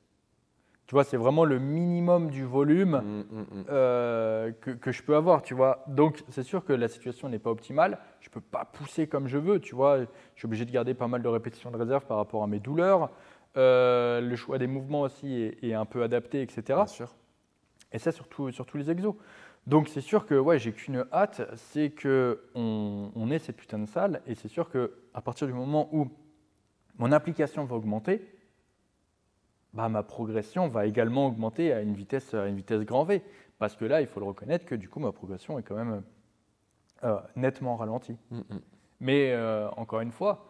Tu 0.86 0.94
vois, 0.94 1.02
c'est 1.02 1.16
vraiment 1.16 1.44
le 1.44 1.58
minimum 1.58 2.30
du 2.30 2.44
volume 2.44 3.00
Mm, 3.04 3.20
mm, 3.20 3.40
mm. 3.40 3.64
euh, 3.70 4.52
que, 4.60 4.70
que 4.70 4.92
je 4.92 5.02
peux 5.02 5.16
avoir, 5.16 5.42
tu 5.42 5.54
vois. 5.54 5.82
Donc, 5.88 6.22
c'est 6.28 6.44
sûr 6.44 6.64
que 6.64 6.72
la 6.72 6.86
situation 6.88 7.28
n'est 7.28 7.40
pas 7.40 7.50
optimale. 7.50 7.98
Je 8.20 8.28
ne 8.28 8.32
peux 8.32 8.40
pas 8.40 8.64
pousser 8.64 9.08
comme 9.08 9.26
je 9.26 9.38
veux, 9.38 9.58
tu 9.58 9.74
vois. 9.74 9.98
Je 10.00 10.06
suis 10.36 10.46
obligé 10.46 10.64
de 10.64 10.70
garder 10.70 10.94
pas 10.94 11.08
mal 11.08 11.22
de 11.22 11.28
répétitions 11.28 11.70
de 11.72 11.76
réserve 11.76 12.06
par 12.06 12.18
rapport 12.18 12.42
à 12.44 12.46
mes 12.46 12.60
douleurs. 12.60 13.10
Euh, 13.56 14.20
le 14.20 14.36
choix 14.36 14.58
des 14.58 14.68
mouvements 14.68 15.00
aussi 15.02 15.34
est, 15.34 15.64
est 15.64 15.74
un 15.74 15.86
peu 15.86 16.02
adapté, 16.04 16.40
etc. 16.42 16.62
Bien 16.66 16.86
sûr. 16.86 17.14
Et 17.92 17.98
ça, 17.98 18.12
surtout 18.12 18.52
sur 18.52 18.66
tous 18.66 18.76
les 18.76 18.90
exos. 18.90 19.14
Donc, 19.66 19.88
c'est 19.88 20.00
sûr 20.00 20.24
que 20.24 20.36
ouais, 20.36 20.60
j'ai 20.60 20.72
qu'une 20.72 21.04
hâte, 21.12 21.42
c'est 21.56 21.90
qu'on 21.90 23.10
on 23.12 23.30
ait 23.32 23.40
cette 23.40 23.56
putain 23.56 23.80
de 23.80 23.86
salle. 23.86 24.22
Et 24.26 24.36
c'est 24.36 24.48
sûr 24.48 24.70
qu'à 24.70 25.20
partir 25.20 25.48
du 25.48 25.52
moment 25.52 25.88
où 25.92 26.08
mon 26.98 27.10
application 27.10 27.64
va 27.64 27.74
augmenter, 27.74 28.22
bah, 29.76 29.90
ma 29.90 30.02
progression 30.02 30.68
va 30.68 30.86
également 30.86 31.26
augmenter 31.26 31.72
à 31.72 31.82
une 31.82 31.94
vitesse, 31.94 32.32
à 32.32 32.46
une 32.46 32.56
vitesse 32.56 32.80
grand 32.80 33.04
V. 33.04 33.22
Parce 33.58 33.76
que 33.76 33.84
là, 33.84 34.00
il 34.00 34.06
faut 34.06 34.20
le 34.20 34.26
reconnaître 34.26 34.64
que 34.64 34.74
du 34.74 34.88
coup, 34.88 35.00
ma 35.00 35.12
progression 35.12 35.58
est 35.58 35.62
quand 35.62 35.76
même 35.76 36.02
euh, 37.04 37.18
nettement 37.36 37.76
ralentie. 37.76 38.16
Mm, 38.30 38.38
mm. 38.38 38.60
Mais 39.00 39.32
euh, 39.32 39.68
encore 39.76 40.00
une 40.00 40.12
fois, 40.12 40.48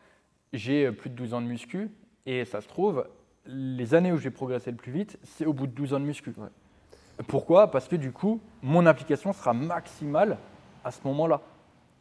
j'ai 0.52 0.92
plus 0.92 1.10
de 1.10 1.16
12 1.16 1.34
ans 1.34 1.40
de 1.40 1.46
muscu 1.46 1.90
et 2.24 2.44
ça 2.44 2.60
se 2.60 2.68
trouve, 2.68 3.06
les 3.46 3.94
années 3.94 4.12
où 4.12 4.18
j'ai 4.18 4.30
progressé 4.30 4.70
le 4.70 4.76
plus 4.76 4.92
vite, 4.92 5.18
c'est 5.24 5.44
au 5.44 5.52
bout 5.52 5.66
de 5.66 5.72
12 5.72 5.94
ans 5.94 6.00
de 6.00 6.04
muscu. 6.04 6.32
Ouais. 6.36 6.48
Pourquoi? 7.26 7.70
Parce 7.70 7.88
que 7.88 7.96
du 7.96 8.12
coup, 8.12 8.40
mon 8.62 8.86
application 8.86 9.32
sera 9.32 9.52
maximale 9.52 10.38
à 10.84 10.92
ce 10.92 11.00
moment-là. 11.04 11.40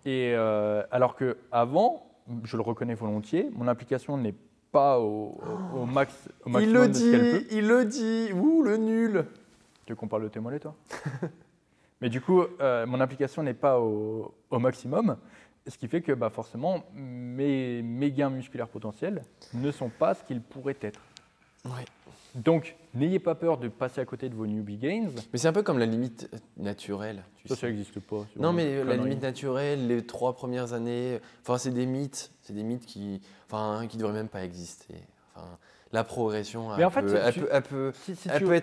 Et 0.06 0.34
euh, 0.36 0.84
alors 0.92 1.16
que 1.16 1.38
avant, 1.52 2.06
je 2.44 2.56
le 2.56 2.62
reconnais 2.62 2.94
volontiers, 2.94 3.50
mon 3.54 3.68
application 3.68 4.18
n'est 4.18 4.36
pas 4.76 5.00
au, 5.00 5.38
au- 5.74 5.80
au 5.80 5.86
max, 5.86 6.14
au 6.46 6.50
Il 6.50 6.52
maximum 6.52 6.74
le 6.82 6.88
de 6.90 6.94
ce 6.94 7.12
qu'elle 7.12 7.32
peut. 7.32 7.40
dit, 7.40 7.48
il 7.52 7.68
le 7.68 7.86
dit. 7.86 8.30
Ouh, 8.34 8.62
le 8.62 8.76
nul. 8.76 9.26
Tu 9.86 9.94
veux 9.94 9.96
qu'on 9.96 10.10
parle 10.10 10.24
de 10.24 10.28
tes 10.28 10.42
mollets, 10.42 10.60
toi? 10.60 10.76
Mais 12.02 12.10
du 12.10 12.20
coup, 12.20 12.42
euh, 12.60 12.86
mon 12.86 13.00
application 13.00 13.42
n'est 13.42 13.54
pas 13.54 13.80
au, 13.80 14.34
au 14.50 14.60
maximum, 14.60 15.16
ce 15.66 15.78
qui 15.78 15.88
fait 15.88 16.02
que 16.02 16.12
bah, 16.12 16.30
forcément, 16.30 16.84
mes, 16.94 17.82
mes 17.82 18.12
gains 18.12 18.30
musculaires 18.30 18.68
potentiels 18.68 19.24
ne 19.54 19.72
sont 19.72 19.90
pas 19.90 20.14
ce 20.14 20.24
qu'ils 20.26 20.42
pourraient 20.42 20.78
être. 20.82 21.00
Ouais. 21.64 21.86
Donc, 22.36 22.76
n'ayez 22.94 23.20
pas 23.20 23.34
peur 23.36 23.58
de 23.58 23.68
passer 23.70 24.02
à 24.02 24.06
côté 24.06 24.28
de 24.30 24.36
vos 24.36 24.46
newbie 24.46 24.78
gains. 24.78 25.08
Mais 25.32 25.40
c'est 25.40 25.48
un 25.48 25.54
peu 25.54 25.64
comme 25.64 25.80
la 25.80 25.86
limite 25.86 26.30
naturelle. 26.58 27.24
tu 27.38 27.48
Ça, 27.48 27.56
sais. 27.56 27.62
ça 27.62 27.68
n'existe 27.68 28.00
pas. 28.02 28.26
Non, 28.38 28.52
mais 28.54 28.84
la 28.84 28.98
limite 28.98 29.22
naturelle, 29.22 29.88
les 29.88 30.06
trois 30.06 30.34
premières 30.34 30.74
années, 30.74 31.20
enfin, 31.42 31.58
c'est 31.58 31.72
des 31.72 31.86
mythes. 31.86 32.32
C'est 32.42 32.54
des 32.54 32.64
mythes 32.64 32.86
qui, 32.86 33.22
enfin, 33.50 33.88
qui 33.88 33.98
devraient 33.98 34.14
même 34.14 34.28
pas 34.28 34.44
exister. 34.44 34.96
Enfin, 35.36 35.48
la 35.92 36.04
progression, 36.04 36.70
Mais 36.70 36.76
elle 36.80 36.86
en 36.86 36.90
fait, 36.90 37.04
peut- 37.04 37.16
être, 37.16 37.72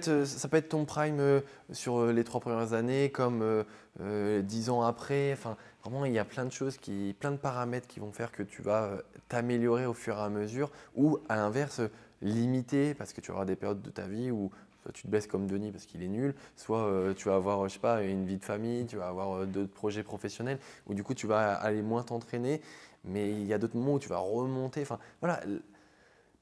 euh, 0.08 0.24
ça 0.26 0.48
peut 0.48 0.56
être 0.58 0.68
ton 0.68 0.84
prime 0.84 1.18
euh, 1.20 1.40
sur 1.70 1.98
euh, 2.00 2.12
les 2.12 2.24
trois 2.24 2.40
premières 2.40 2.74
années, 2.74 3.08
comme 3.10 3.40
euh, 3.40 3.64
euh, 4.00 4.42
dix 4.42 4.68
ans 4.68 4.82
après. 4.82 5.32
Enfin, 5.32 5.56
vraiment, 5.82 6.04
il 6.04 6.12
y 6.12 6.18
a 6.18 6.26
plein 6.26 6.44
de 6.44 6.52
choses, 6.52 6.76
qui, 6.76 7.14
plein 7.18 7.30
de 7.30 7.38
paramètres 7.38 7.86
qui 7.86 8.00
vont 8.00 8.12
faire 8.12 8.32
que 8.32 8.42
tu 8.42 8.60
vas 8.60 8.98
t'améliorer 9.28 9.86
au 9.86 9.94
fur 9.94 10.18
et 10.18 10.20
à 10.20 10.28
mesure, 10.28 10.70
ou 10.94 11.20
à 11.30 11.36
l'inverse, 11.36 11.80
limiter, 12.22 12.94
parce 12.94 13.12
que 13.12 13.20
tu 13.20 13.30
auras 13.30 13.44
des 13.44 13.56
périodes 13.56 13.82
de 13.82 13.90
ta 13.90 14.06
vie 14.06 14.30
où 14.30 14.50
soit 14.82 14.92
tu 14.92 15.02
te 15.02 15.08
baisses 15.08 15.26
comme 15.26 15.46
Denis 15.46 15.70
parce 15.70 15.86
qu'il 15.86 16.02
est 16.02 16.08
nul, 16.08 16.34
soit 16.56 16.84
euh, 16.84 17.14
tu 17.14 17.28
vas 17.28 17.36
avoir, 17.36 17.68
je 17.68 17.74
sais 17.74 17.80
pas, 17.80 18.02
une 18.02 18.26
vie 18.26 18.38
de 18.38 18.44
famille, 18.44 18.86
tu 18.86 18.96
vas 18.96 19.08
avoir 19.08 19.32
euh, 19.32 19.46
d'autres 19.46 19.72
projets 19.72 20.02
professionnels, 20.02 20.58
où 20.86 20.94
du 20.94 21.04
coup 21.04 21.14
tu 21.14 21.26
vas 21.26 21.54
aller 21.54 21.82
moins 21.82 22.02
t'entraîner, 22.02 22.60
mais 23.04 23.30
il 23.30 23.46
y 23.46 23.52
a 23.52 23.58
d'autres 23.58 23.76
moments 23.76 23.94
où 23.94 23.98
tu 23.98 24.08
vas 24.08 24.18
remonter. 24.18 24.82
Enfin, 24.82 24.98
voilà, 25.20 25.40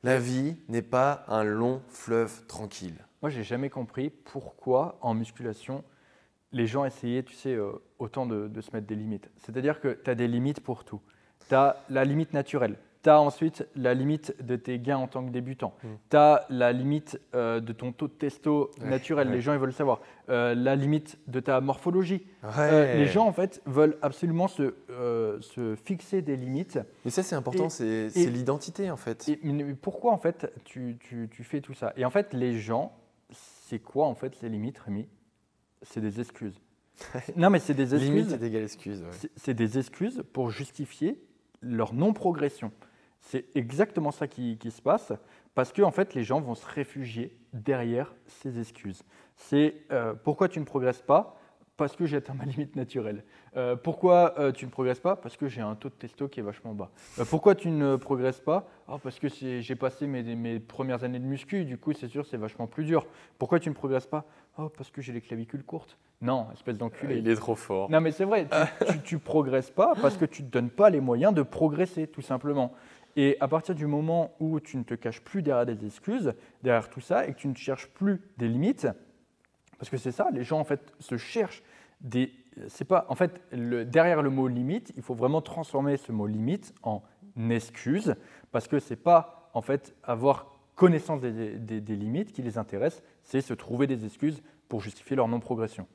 la 0.03 0.19
vie 0.19 0.57
n'est 0.69 0.83
pas 0.83 1.25
un 1.29 1.45
long 1.45 1.83
fleuve 1.89 2.47
tranquille. 2.47 2.97
Moi, 3.23 3.31
j'ai 3.31 3.45
jamais 3.45 3.69
compris 3.69 4.09
pourquoi 4.11 4.99
en 5.03 5.13
musculation, 5.13 5.85
les 6.53 6.67
gens 6.67 6.87
essayaient, 6.87 7.23
tu 7.23 7.35
sais, 7.35 7.55
euh, 7.55 7.73
autant 7.99 8.25
de, 8.25 8.49
de 8.49 8.61
se 8.63 8.71
mettre 8.73 8.87
des 8.87 8.97
limites. 8.97 9.31
C'est-à-dire 9.37 9.81
que 9.81 9.89
tu 10.03 10.11
as 10.11 10.15
des 10.15 10.27
limites 10.27 10.61
pour 10.61 10.85
tout. 10.85 11.01
Tu 11.49 11.55
as 11.55 11.77
la 11.91 12.05
limite 12.05 12.33
naturelle. 12.33 12.77
Tu 13.03 13.09
as 13.09 13.19
ensuite 13.21 13.67
la 13.77 13.95
limite 13.95 14.35
de 14.45 14.57
tes 14.57 14.79
gains 14.79 14.99
en 14.99 15.07
tant 15.07 15.25
que 15.25 15.31
débutant. 15.31 15.75
Mm. 15.83 15.89
Tu 16.11 16.17
as 16.19 16.45
la 16.51 16.73
limite 16.73 17.19
euh, 17.35 17.59
de 17.61 17.73
ton 17.73 17.93
taux 17.93 18.09
de 18.09 18.13
testo 18.13 18.71
Ouais, 18.81 18.91
naturel. 18.91 19.29
ouais. 19.29 19.35
Les 19.35 19.41
gens, 19.41 19.55
ils 19.55 19.59
veulent 19.59 19.73
savoir. 19.73 20.01
Euh, 20.29 20.55
la 20.55 20.77
limite 20.77 21.19
de 21.27 21.41
ta 21.41 21.61
morphologie. 21.63 22.27
Ouais. 22.43 22.51
Euh, 22.59 22.95
les 22.97 23.07
gens, 23.07 23.27
en 23.27 23.33
fait, 23.33 23.63
veulent 23.65 23.97
absolument 24.03 24.49
se, 24.49 24.75
se 25.41 25.77
fixer 25.83 26.21
des 26.21 26.37
limites. 26.37 26.79
Mais 27.07 27.11
ça, 27.11 27.23
c'est 27.23 27.35
important, 27.35 27.69
c'est 27.71 28.09
l'identité 28.17 28.91
en 28.91 28.97
fait. 28.99 29.29
Et, 29.29 29.39
mais 29.43 29.75
pourquoi 29.75 30.13
en 30.13 30.19
fait 30.19 30.53
tu, 30.65 30.97
tu- 31.01 31.29
tu 31.31 31.43
fais 31.43 31.61
tout 31.61 31.75
ça? 31.75 31.93
Et 31.97 32.05
en 32.05 32.11
fait, 32.11 32.35
les 32.35 32.59
gens, 32.59 32.93
c'est 33.31 33.79
quoi 33.79 34.07
en 34.07 34.15
fait 34.15 34.41
les 34.43 34.49
limites, 34.51 34.79
Rémi? 34.79 35.09
C'est 35.83 36.01
des 36.03 36.21
excuses. 36.21 36.61
non, 37.37 37.49
mais 37.49 37.61
c'est 37.61 37.73
des 37.73 37.87
Limite 37.87 38.27
excuses. 38.27 38.43
est 38.43 38.47
égale 38.47 38.63
excuse. 38.65 39.05
C'est 39.37 39.55
des 39.55 39.79
excuses 39.79 40.23
pour 40.35 40.51
justifier 40.51 41.19
leur 41.63 41.95
non-progression. 41.95 42.73
C'est 43.21 43.47
exactement 43.55 44.11
ça 44.11 44.27
qui, 44.27 44.57
qui 44.59 44.71
se 44.71 44.83
passe 44.83 45.13
parce 45.55 45.73
que 45.73 45.83
en 45.83 45.91
fait, 45.91 46.15
les 46.15 46.23
gens 46.23 46.41
vont 46.41 46.55
se 46.55 46.67
réfugier 46.67 47.37
derrière 47.53 48.15
ces 48.27 48.59
excuses. 48.59 49.03
C'est 49.37 49.75
euh, 49.91 50.15
pourquoi 50.15 50.49
tu 50.49 50.61
ne 50.61 50.65
progresses 50.65 51.03
pas? 51.03 51.37
Parce 51.77 51.97
que 51.97 52.05
j'ai 52.05 52.19
atteint 52.19 52.35
ma 52.35 52.45
limite 52.45 52.77
naturelle. 52.77 53.25
Euh, 53.57 53.75
pourquoi 53.75 54.39
euh, 54.39 54.53
tu 54.53 54.67
ne 54.67 54.71
progresses 54.71 55.01
pas? 55.01 55.17
Parce 55.17 55.39
que 55.39 55.49
j'ai 55.49 55.63
un 55.63 55.75
taux 55.75 55.89
de 55.89 55.95
testo 55.95 56.29
qui 56.29 56.39
est 56.39 56.43
vachement 56.43 56.75
bas. 56.75 56.91
Pourquoi 57.31 57.55
tu 57.55 57.71
ne 57.71 57.97
progresses 57.97 58.41
pas? 58.41 58.69
Ah, 58.87 58.99
Parce 59.03 59.19
que 59.19 59.29
j'ai 59.29 59.77
passé 59.77 60.07
mes, 60.07 60.23
mes 60.37 60.61
premières 60.61 61.05
années 61.05 61.19
de 61.19 61.25
muscu, 61.25 61.65
du 61.65 61.79
coup 61.79 61.95
c'est 61.95 62.09
sûr 62.09 62.27
c'est 62.27 62.37
vachement 62.37 62.67
plus 62.67 62.85
dur. 62.85 63.07
Pourquoi 63.39 63.61
tu 63.61 63.71
ne 63.71 63.75
progresses 63.75 64.07
pas? 64.07 64.27
Oh, 64.59 64.69
parce 64.69 64.91
que 64.91 65.01
j'ai 65.01 65.13
les 65.15 65.23
clavicules 65.23 65.65
courtes. 65.65 65.97
Non, 66.21 66.49
espèce 66.53 66.77
d'enculé. 66.77 67.17
Il 67.17 67.29
est 67.29 67.37
trop 67.37 67.55
fort. 67.55 67.91
Non, 67.91 68.03
mais 68.03 68.13
c'est 68.13 68.25
vrai, 68.27 68.47
tu, 68.47 68.87
tu, 68.93 69.01
tu 69.01 69.19
progresses 69.19 69.71
pas 69.71 69.95
parce 70.03 70.19
que 70.19 70.27
tu 70.27 70.43
ne 70.43 70.49
te 70.49 70.53
donnes 70.53 70.69
pas 70.71 70.91
les 70.91 71.01
moyens 71.01 71.33
de 71.33 71.43
progresser, 71.43 72.07
tout 72.07 72.21
simplement. 72.21 72.75
Et 73.23 73.37
à 73.41 73.49
partir 73.49 73.75
du 73.75 73.87
moment 73.87 74.35
où 74.41 74.61
tu 74.61 74.79
ne 74.79 74.83
te 74.83 74.95
caches 74.95 75.21
plus 75.21 75.43
derrière 75.43 75.67
des 75.67 75.85
excuses, 75.85 76.33
derrière 76.63 76.89
tout 76.89 77.03
ça, 77.03 77.27
et 77.27 77.35
que 77.35 77.39
tu 77.39 77.49
ne 77.49 77.55
cherches 77.55 77.89
plus 77.89 78.23
des 78.39 78.49
limites, 78.49 78.89
parce 79.79 79.91
que 79.91 79.99
c'est 79.99 80.11
ça, 80.11 80.31
les 80.33 80.43
gens 80.43 80.59
en 80.59 80.65
fait 80.65 80.95
se 81.01 81.19
cherchent 81.19 81.63
des. 82.01 82.33
C'est 82.69 82.87
pas. 82.87 83.05
En 83.11 83.15
fait, 83.15 83.43
derrière 83.53 84.23
le 84.23 84.31
mot 84.31 84.49
limite, 84.49 84.95
il 84.97 85.03
faut 85.03 85.13
vraiment 85.15 85.43
transformer 85.43 85.99
ce 85.99 86.13
mot 86.13 86.27
limite 86.27 86.73
en 86.83 87.03
excuse, 87.51 88.15
parce 88.53 88.69
que 88.69 88.79
c'est 88.79 88.97
pas 88.97 89.51
en 89.53 89.61
fait 89.61 89.95
avoir 90.03 90.47
connaissance 90.75 91.21
des, 91.21 91.59
des- 91.59 91.97
limites 91.97 92.33
qui 92.33 92.41
les 92.41 92.57
intéresse, 92.57 93.03
c'est 93.23 93.43
se 93.43 93.53
trouver 93.53 93.87
des 93.87 94.07
excuses 94.07 94.43
pour 94.67 94.81
justifier 94.81 95.15
leur 95.15 95.29
non-progression. 95.29 95.87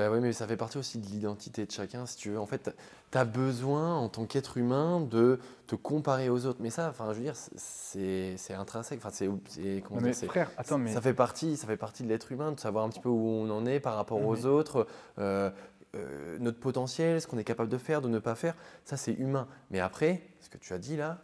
Bah 0.00 0.10
oui, 0.10 0.20
mais 0.20 0.32
ça 0.32 0.46
fait 0.46 0.56
partie 0.56 0.78
aussi 0.78 0.96
de 0.96 1.06
l'identité 1.08 1.66
de 1.66 1.70
chacun, 1.70 2.06
si 2.06 2.16
tu 2.16 2.30
veux. 2.30 2.40
En 2.40 2.46
fait, 2.46 2.74
tu 3.12 3.18
as 3.18 3.26
besoin, 3.26 3.96
en 3.96 4.08
tant 4.08 4.24
qu'être 4.24 4.56
humain, 4.56 4.98
de 4.98 5.38
te 5.66 5.74
comparer 5.76 6.30
aux 6.30 6.46
autres. 6.46 6.60
Mais 6.62 6.70
ça, 6.70 6.88
enfin, 6.88 7.12
je 7.12 7.18
veux 7.18 7.24
dire, 7.24 7.34
c'est 7.36 8.54
intrinsèque. 8.54 8.98
Enfin, 9.04 9.10
c'est 9.10 9.26
comment 9.86 10.00
mais 10.00 10.12
dire, 10.12 10.26
frère, 10.30 10.50
attends, 10.56 10.78
mais. 10.78 10.94
ça 10.94 11.02
fait 11.02 11.12
partie, 11.12 11.58
ça 11.58 11.66
fait 11.66 11.76
partie 11.76 12.02
de 12.02 12.08
l'être 12.08 12.32
humain, 12.32 12.52
de 12.52 12.58
savoir 12.58 12.86
un 12.86 12.88
petit 12.88 13.00
peu 13.00 13.10
où 13.10 13.28
on 13.28 13.50
en 13.50 13.66
est 13.66 13.78
par 13.78 13.94
rapport 13.94 14.24
aux 14.24 14.46
autres, 14.46 14.86
euh, 15.18 15.50
euh, 15.94 16.38
notre 16.40 16.60
potentiel, 16.60 17.20
ce 17.20 17.26
qu'on 17.26 17.36
est 17.36 17.44
capable 17.44 17.68
de 17.68 17.76
faire, 17.76 18.00
de 18.00 18.08
ne 18.08 18.20
pas 18.20 18.36
faire. 18.36 18.54
Ça, 18.86 18.96
c'est 18.96 19.12
humain. 19.12 19.48
Mais 19.70 19.80
après, 19.80 20.22
ce 20.40 20.48
que 20.48 20.56
tu 20.56 20.72
as 20.72 20.78
dit 20.78 20.96
là, 20.96 21.18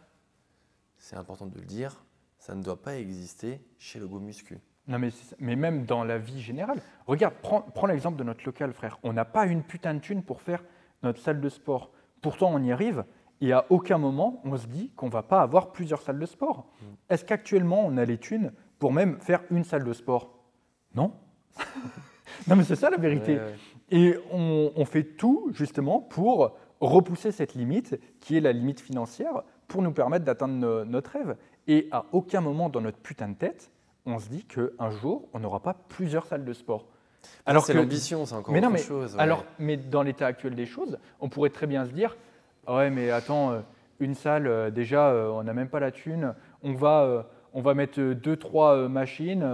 c'est 0.99 1.15
important 1.15 1.47
de 1.47 1.57
le 1.57 1.65
dire, 1.65 2.03
ça 2.37 2.53
ne 2.53 2.61
doit 2.61 2.79
pas 2.79 2.97
exister 2.97 3.59
chez 3.79 3.97
le 3.97 4.07
go 4.07 4.19
muscu. 4.19 4.59
Non, 4.87 4.99
mais, 4.99 5.09
mais 5.39 5.55
même 5.55 5.85
dans 5.85 6.03
la 6.03 6.17
vie 6.17 6.41
générale. 6.41 6.79
Regarde, 7.07 7.33
prends, 7.41 7.61
prends 7.61 7.87
l'exemple 7.87 8.17
de 8.17 8.23
notre 8.23 8.45
local, 8.45 8.71
frère. 8.73 8.97
On 9.03 9.11
n'a 9.13 9.25
pas 9.25 9.45
une 9.45 9.63
putain 9.63 9.93
de 9.93 9.99
thune 9.99 10.23
pour 10.23 10.41
faire 10.41 10.63
notre 11.03 11.19
salle 11.19 11.41
de 11.41 11.49
sport. 11.49 11.91
Pourtant, 12.21 12.51
on 12.53 12.63
y 12.63 12.71
arrive. 12.71 13.03
Et 13.41 13.51
à 13.51 13.65
aucun 13.69 13.97
moment, 13.97 14.41
on 14.45 14.55
se 14.57 14.65
dit 14.65 14.91
qu'on 14.95 15.09
va 15.09 15.23
pas 15.23 15.41
avoir 15.41 15.71
plusieurs 15.71 16.01
salles 16.01 16.19
de 16.19 16.25
sport. 16.25 16.67
Mm. 16.81 16.85
Est-ce 17.09 17.25
qu'actuellement, 17.25 17.85
on 17.85 17.97
a 17.97 18.05
les 18.05 18.17
thunes 18.17 18.51
pour 18.79 18.91
même 18.93 19.19
faire 19.19 19.41
une 19.51 19.63
salle 19.63 19.83
de 19.83 19.93
sport? 19.93 20.39
Non. 20.95 21.11
non, 22.47 22.55
mais 22.55 22.63
c'est 22.63 22.75
ça 22.75 22.89
la 22.89 22.97
vérité. 22.97 23.35
Ouais, 23.35 23.41
ouais. 23.41 23.55
Et 23.91 24.15
on, 24.31 24.71
on 24.75 24.85
fait 24.85 25.03
tout 25.03 25.49
justement 25.53 25.99
pour 25.99 26.55
repousser 26.79 27.31
cette 27.31 27.53
limite, 27.55 27.99
qui 28.19 28.37
est 28.37 28.41
la 28.41 28.51
limite 28.53 28.79
financière, 28.79 29.43
pour 29.67 29.81
nous 29.81 29.91
permettre 29.91 30.25
d'atteindre 30.25 30.53
no- 30.55 30.85
notre 30.85 31.11
rêve. 31.11 31.35
Et 31.67 31.87
à 31.91 32.05
aucun 32.11 32.41
moment 32.41 32.69
dans 32.69 32.81
notre 32.81 32.99
putain 32.99 33.29
de 33.29 33.35
tête, 33.35 33.71
on 34.07 34.19
se 34.19 34.29
dit 34.29 34.45
qu'un 34.45 34.89
jour, 34.89 35.27
on 35.33 35.39
n'aura 35.39 35.59
pas 35.59 35.73
plusieurs 35.89 36.25
salles 36.25 36.45
de 36.45 36.53
sport. 36.53 36.85
Alors 37.45 37.65
c'est 37.65 37.73
l'ambition, 37.73 38.25
c'est 38.25 38.35
encore 38.35 38.53
mais 38.53 38.61
non, 38.61 38.67
autre 38.67 38.77
mais, 38.77 38.83
chose. 38.83 39.15
ouais. 39.15 39.21
Alors, 39.21 39.43
mais 39.59 39.75
dans 39.75 40.01
l'état 40.01 40.27
actuel 40.27 40.55
des 40.55 40.65
choses, 40.65 40.97
on 41.19 41.27
pourrait 41.27 41.49
très 41.49 41.67
bien 41.67 41.85
se 41.85 41.91
dire 41.91 42.15
Ah 42.65 42.77
ouais, 42.77 42.89
mais 42.89 43.11
attends, 43.11 43.51
euh, 43.51 43.59
une 43.99 44.15
salle, 44.15 44.47
euh, 44.47 44.69
déjà, 44.71 45.09
euh, 45.09 45.29
on 45.29 45.43
n'a 45.43 45.53
même 45.53 45.67
pas 45.67 45.81
la 45.81 45.91
thune. 45.91 46.33
On 46.63 46.73
va, 46.73 47.27
on 47.53 47.61
va 47.61 47.73
mettre 47.73 47.99
deux, 47.99 48.37
trois 48.37 48.87
machines. 48.87 49.45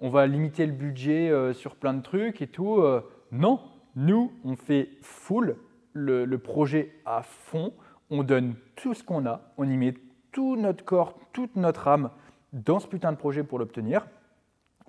on 0.00 0.08
va 0.10 0.26
limiter 0.26 0.66
le 0.66 0.72
budget 0.72 1.32
sur 1.54 1.74
plein 1.74 1.94
de 1.94 2.02
trucs 2.02 2.42
et 2.42 2.46
tout. 2.46 2.84
non, 3.32 3.60
nous, 3.96 4.32
on 4.44 4.56
fait 4.56 4.90
full 5.00 5.56
le, 5.92 6.24
le 6.24 6.38
projet 6.38 6.94
à 7.04 7.22
fond. 7.22 7.72
On 8.10 8.22
donne 8.22 8.54
tout 8.76 8.94
ce 8.94 9.02
qu'on 9.02 9.26
a. 9.26 9.40
On 9.56 9.68
y 9.68 9.76
met 9.76 9.94
tout 10.32 10.56
notre 10.56 10.84
corps, 10.84 11.18
toute 11.32 11.56
notre 11.56 11.88
âme 11.88 12.10
dans 12.52 12.78
ce 12.80 12.86
putain 12.86 13.12
de 13.12 13.16
projet 13.16 13.42
pour 13.44 13.58
l'obtenir. 13.58 14.06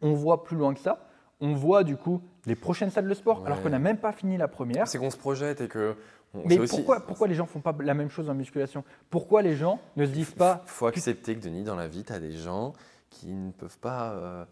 On 0.01 0.13
voit 0.13 0.43
plus 0.43 0.57
loin 0.57 0.73
que 0.73 0.79
ça. 0.79 0.99
On 1.39 1.53
voit 1.53 1.83
du 1.83 1.97
coup 1.97 2.21
les 2.45 2.55
prochaines 2.55 2.89
salles 2.89 3.07
de 3.07 3.13
sport, 3.13 3.43
alors 3.45 3.61
qu'on 3.61 3.69
n'a 3.69 3.79
même 3.79 3.97
pas 3.97 4.11
fini 4.11 4.37
la 4.37 4.47
première. 4.47 4.87
C'est 4.87 4.97
qu'on 4.97 5.09
se 5.09 5.17
projette 5.17 5.61
et 5.61 5.67
que. 5.67 5.95
on- 6.33 6.43
Mais 6.45 6.57
aussi- 6.59 6.75
pourquoi, 6.75 6.99
pourquoi 7.01 7.27
les 7.27 7.35
gens 7.35 7.45
font 7.45 7.59
pas 7.61 7.75
la 7.79 7.93
même 7.93 8.09
chose 8.09 8.29
en 8.29 8.33
musculation? 8.33 8.83
Pourquoi 9.09 9.41
les 9.41 9.55
gens 9.55 9.79
ne 9.97 10.05
se 10.05 10.11
disent 10.11 10.31
pas 10.31 10.61
faut 10.65 10.87
accepter 10.87 11.35
que 11.35 11.41
Denis, 11.43 11.63
dans 11.63 11.75
la 11.75 11.87
vie, 11.87 12.03
tu 12.03 12.13
as 12.13 12.19
des 12.19 12.31
gens 12.31 12.73
qui 13.09 13.27
ne 13.33 13.51
peuvent 13.51 13.79
pas. 13.79 14.11
euh, 14.13 14.45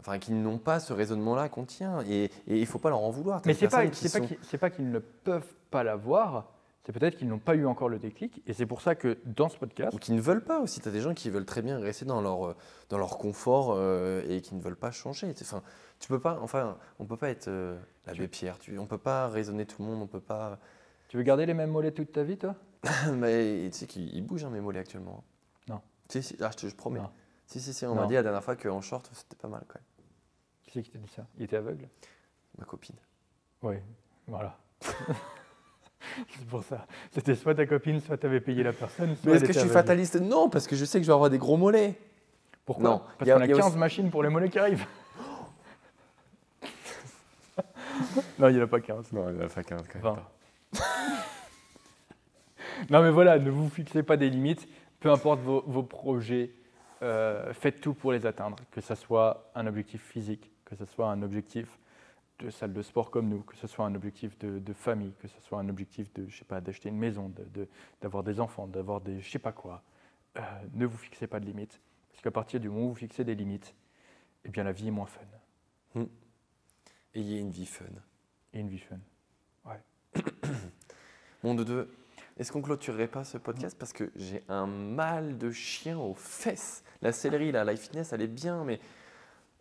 Enfin, 0.00 0.18
qui 0.18 0.32
n'ont 0.32 0.58
pas 0.58 0.80
ce 0.80 0.92
raisonnement-là 0.92 1.48
qu'on 1.48 1.64
tient. 1.64 2.00
Et 2.02 2.24
et 2.24 2.30
il 2.56 2.60
ne 2.60 2.66
faut 2.66 2.80
pas 2.80 2.90
leur 2.90 3.00
en 3.00 3.10
vouloir. 3.10 3.40
Mais 3.46 3.52
des 3.54 3.58
c'est 3.60 3.68
pas, 3.68 3.84
sont- 4.42 4.58
pas 4.58 4.68
qu'ils 4.68 4.90
ne 4.90 4.98
peuvent 4.98 5.54
pas 5.70 5.82
l'avoir, 5.84 6.52
c'est 6.84 6.92
peut-être 6.92 7.16
qu'ils 7.16 7.28
n'ont 7.28 7.38
pas 7.38 7.54
eu 7.54 7.64
encore 7.64 7.88
le 7.88 7.98
déclic. 7.98 8.42
Et 8.46 8.52
c'est 8.52 8.66
pour 8.66 8.82
ça 8.82 8.94
que 8.94 9.18
dans 9.24 9.48
ce 9.48 9.56
podcast, 9.56 9.94
Ou 9.94 9.98
qui 9.98 10.12
ne 10.12 10.20
veulent 10.20 10.44
pas 10.44 10.60
aussi. 10.60 10.80
Tu 10.80 10.88
as 10.88 10.92
des 10.92 11.00
gens 11.00 11.14
qui 11.14 11.30
veulent 11.30 11.46
très 11.46 11.62
bien 11.62 11.78
rester 11.78 12.04
dans 12.04 12.20
leur, 12.20 12.46
euh, 12.46 12.56
dans 12.90 12.98
leur 12.98 13.16
confort 13.16 13.72
euh, 13.72 14.22
et 14.28 14.42
qui 14.42 14.54
ne 14.54 14.60
veulent 14.60 14.76
pas 14.76 14.90
changer. 14.90 15.32
Enfin, 15.40 15.62
tu 15.98 16.08
peux 16.08 16.20
pas, 16.20 16.38
enfin, 16.42 16.76
on 16.98 17.06
peut 17.06 17.16
pas 17.16 17.30
être 17.30 17.48
euh, 17.48 17.78
l'abbé 18.06 18.28
Pierre. 18.28 18.58
Tu, 18.58 18.78
on 18.78 18.86
peut 18.86 18.98
pas 18.98 19.28
raisonner 19.28 19.64
tout 19.64 19.82
le 19.82 19.88
monde. 19.88 20.02
On 20.02 20.06
peut 20.06 20.20
pas. 20.20 20.58
tu 21.08 21.16
veux 21.16 21.22
garder 21.22 21.46
les 21.46 21.54
mêmes 21.54 21.70
mollets 21.70 21.92
toute 21.92 22.12
ta 22.12 22.22
vie, 22.22 22.36
toi? 22.36 22.54
Mais 23.14 23.70
tu 23.72 23.78
sais 23.78 23.86
qu'il 23.86 24.14
il 24.14 24.20
bouge 24.20 24.44
hein, 24.44 24.50
mes 24.50 24.60
mollets 24.60 24.80
actuellement. 24.80 25.24
Non. 25.68 25.80
Si, 26.10 26.22
si, 26.22 26.36
ah, 26.42 26.50
je, 26.52 26.58
te, 26.58 26.68
je 26.68 26.74
promets. 26.74 27.00
Non. 27.00 27.10
Si, 27.46 27.60
si, 27.60 27.72
si. 27.72 27.86
On 27.86 27.94
m'a 27.94 28.06
dit 28.06 28.14
la 28.14 28.22
dernière 28.22 28.44
fois 28.44 28.56
qu'en 28.56 28.82
short, 28.82 29.10
c'était 29.14 29.36
pas 29.36 29.48
mal 29.48 29.64
quand 29.66 29.78
même. 29.78 29.84
Qui 30.64 30.72
c'est 30.72 30.82
qui 30.82 30.90
t'a 30.90 30.98
dit 30.98 31.08
ça? 31.08 31.26
Il 31.38 31.44
était 31.44 31.56
aveugle? 31.56 31.88
Ma 32.58 32.66
copine. 32.66 32.96
Oui, 33.62 33.76
voilà. 34.26 34.58
c'est 36.38 36.46
pour 36.46 36.62
ça. 36.64 36.86
C'était 37.12 37.34
soit 37.34 37.54
ta 37.54 37.66
copine, 37.66 38.00
soit 38.00 38.16
tu 38.18 38.26
avais 38.26 38.40
payé 38.40 38.62
la 38.62 38.72
personne. 38.72 39.16
soit 39.16 39.30
Mais 39.30 39.36
est-ce 39.36 39.44
que 39.44 39.52
je 39.52 39.58
suis 39.60 39.68
fataliste? 39.68 40.20
Non, 40.20 40.48
parce 40.48 40.66
que 40.66 40.76
je 40.76 40.84
sais 40.84 40.98
que 40.98 41.04
je 41.04 41.08
vais 41.08 41.14
avoir 41.14 41.30
des 41.30 41.38
gros 41.38 41.56
mollets. 41.56 41.94
Pourquoi? 42.64 42.84
Non, 42.90 42.98
Parce 42.98 43.12
il 43.22 43.28
y 43.28 43.30
a- 43.30 43.34
qu'on 43.34 43.40
a 43.40 43.44
a 43.44 43.48
15 43.48 43.66
aussi- 43.68 43.76
machines 43.78 44.10
pour 44.10 44.22
les 44.22 44.28
mollets 44.30 44.48
qui 44.48 44.58
arrivent. 44.58 44.86
non, 48.38 48.48
il 48.48 48.54
n'y 48.56 48.60
en 48.60 48.64
a 48.64 48.66
pas 48.66 48.80
15. 48.80 49.12
Non, 49.12 49.30
il 49.30 49.40
a 49.42 49.48
fait 49.48 49.64
15 49.64 49.82
quand 49.92 50.00
Vingt. 50.00 50.22
Non, 52.90 53.02
mais 53.02 53.10
voilà, 53.10 53.38
ne 53.38 53.50
vous 53.50 53.68
fixez 53.68 54.02
pas 54.02 54.16
des 54.16 54.28
limites. 54.28 54.66
Peu 55.00 55.10
importe 55.10 55.40
vos, 55.40 55.62
vos 55.66 55.82
projets, 55.84 56.50
euh, 57.02 57.52
faites 57.54 57.80
tout 57.80 57.94
pour 57.94 58.12
les 58.12 58.26
atteindre. 58.26 58.56
Que 58.72 58.80
ce 58.80 58.94
soit 58.94 59.50
un 59.54 59.66
objectif 59.66 60.02
physique, 60.02 60.50
que 60.64 60.74
ce 60.74 60.84
soit 60.84 61.08
un 61.08 61.22
objectif 61.22 61.68
de 62.40 62.50
salle 62.50 62.72
de 62.72 62.82
sport 62.82 63.10
comme 63.10 63.28
nous, 63.28 63.42
que 63.42 63.56
ce 63.56 63.66
soit 63.66 63.86
un 63.86 63.94
objectif 63.94 64.36
de, 64.38 64.58
de 64.58 64.72
famille, 64.72 65.14
que 65.20 65.28
ce 65.28 65.40
soit 65.40 65.58
un 65.58 65.68
objectif 65.68 66.12
de, 66.14 66.26
je 66.28 66.36
sais 66.38 66.44
pas, 66.44 66.60
d'acheter 66.60 66.88
une 66.88 66.98
maison, 66.98 67.28
de- 67.28 67.44
de- 67.54 67.68
d'avoir 68.00 68.22
des 68.24 68.40
enfants, 68.40 68.66
d'avoir 68.66 69.00
des, 69.00 69.20
je 69.20 69.30
sais 69.30 69.38
pas 69.38 69.52
quoi. 69.52 69.82
Euh, 70.36 70.40
ne 70.72 70.84
vous 70.86 70.98
fixez 70.98 71.26
pas 71.28 71.38
de 71.38 71.46
limites, 71.46 71.80
parce 72.10 72.22
qu'à 72.22 72.30
partir 72.32 72.58
du 72.60 72.68
moment 72.68 72.86
où 72.86 72.88
vous 72.88 72.94
fixez 72.96 73.24
des 73.24 73.34
limites, 73.36 73.74
eh 74.44 74.48
bien 74.48 74.64
la 74.64 74.72
vie 74.72 74.88
est 74.88 74.90
moins 74.90 75.06
fun. 75.06 75.20
Ayez 77.14 77.38
une 77.38 77.50
vie 77.50 77.66
fun. 77.66 77.84
Et 78.52 78.60
une 78.60 78.68
vie 78.68 78.78
fun. 78.80 78.98
Mon 81.42 81.54
deux, 81.54 81.88
est-ce 82.36 82.50
qu'on 82.52 82.62
clôturerait 82.62 83.08
pas 83.08 83.24
ce 83.24 83.38
podcast? 83.38 83.76
Parce 83.78 83.92
que 83.92 84.10
j'ai 84.16 84.42
un 84.48 84.66
mal 84.66 85.38
de 85.38 85.50
chien 85.50 85.98
aux 85.98 86.14
fesses. 86.14 86.82
La 87.02 87.12
céleri, 87.12 87.52
la 87.52 87.64
life 87.64 87.80
fitness, 87.82 88.12
elle 88.12 88.22
est 88.22 88.26
bien, 88.28 88.64
mais 88.64 88.80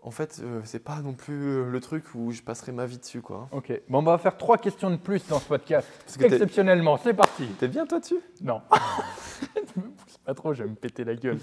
en 0.03 0.11
fait, 0.11 0.41
euh, 0.43 0.61
c'est 0.65 0.83
pas 0.83 1.01
non 1.01 1.13
plus 1.13 1.33
euh, 1.47 1.69
le 1.69 1.79
truc 1.79 2.03
où 2.15 2.31
je 2.31 2.41
passerai 2.41 2.71
ma 2.71 2.85
vie 2.85 2.97
dessus, 2.97 3.21
quoi. 3.21 3.47
Ok, 3.51 3.71
bon, 3.89 3.99
on 3.99 4.03
va 4.03 4.17
faire 4.17 4.37
trois 4.37 4.57
questions 4.57 4.91
de 4.91 4.97
plus 4.97 5.25
dans 5.27 5.39
ce 5.39 5.47
podcast. 5.47 5.87
Exceptionnellement, 6.21 6.97
c'est 6.97 7.13
parti. 7.13 7.45
T'es 7.59 7.67
bien, 7.67 7.85
toi, 7.85 7.99
dessus? 7.99 8.19
Non. 8.41 8.61
Me 9.75 9.81
pousse 9.89 10.17
pas 10.23 10.33
trop, 10.33 10.53
je 10.53 10.63
vais 10.63 10.69
me 10.69 10.75
péter 10.75 11.03
la 11.03 11.15
gueule. 11.15 11.39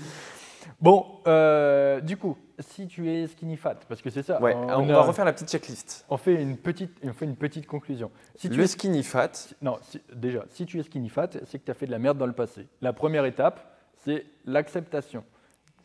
Bon, 0.80 1.06
euh, 1.26 2.00
du 2.00 2.16
coup, 2.16 2.36
si 2.58 2.86
tu 2.86 3.10
es 3.10 3.26
skinny 3.26 3.56
fat, 3.56 3.76
parce 3.88 4.02
que 4.02 4.10
c'est 4.10 4.22
ça, 4.22 4.40
Ouais, 4.40 4.54
on, 4.54 4.68
on, 4.68 4.88
a- 4.90 4.92
va 4.92 5.02
refaire 5.02 5.24
la 5.24 5.32
petite 5.32 5.48
checklist. 5.50 6.04
on 6.10 6.16
fait 6.18 6.34
une 6.34 6.56
petite, 6.58 6.92
on 7.02 7.12
fait 7.14 7.24
une 7.24 7.36
petite 7.36 7.66
conclusion. 7.66 8.10
Si 8.36 8.48
tu 8.50 8.56
le 8.56 8.64
es, 8.64 8.66
skinny 8.66 9.02
fat, 9.02 9.30
non, 9.62 9.78
si- 9.82 10.02
déjà, 10.14 10.44
si 10.50 10.66
tu 10.66 10.78
es 10.78 10.82
skinny 10.82 11.08
fat, 11.08 11.30
c'est 11.46 11.58
que 11.58 11.64
tu 11.64 11.70
as 11.70 11.74
fait 11.74 11.86
de 11.86 11.90
la 11.90 11.98
merde 11.98 12.18
dans 12.18 12.26
le 12.26 12.34
passé. 12.34 12.66
La 12.82 12.92
première 12.92 13.24
étape, 13.24 13.74
c'est 14.04 14.26
l'acceptation. 14.44 15.24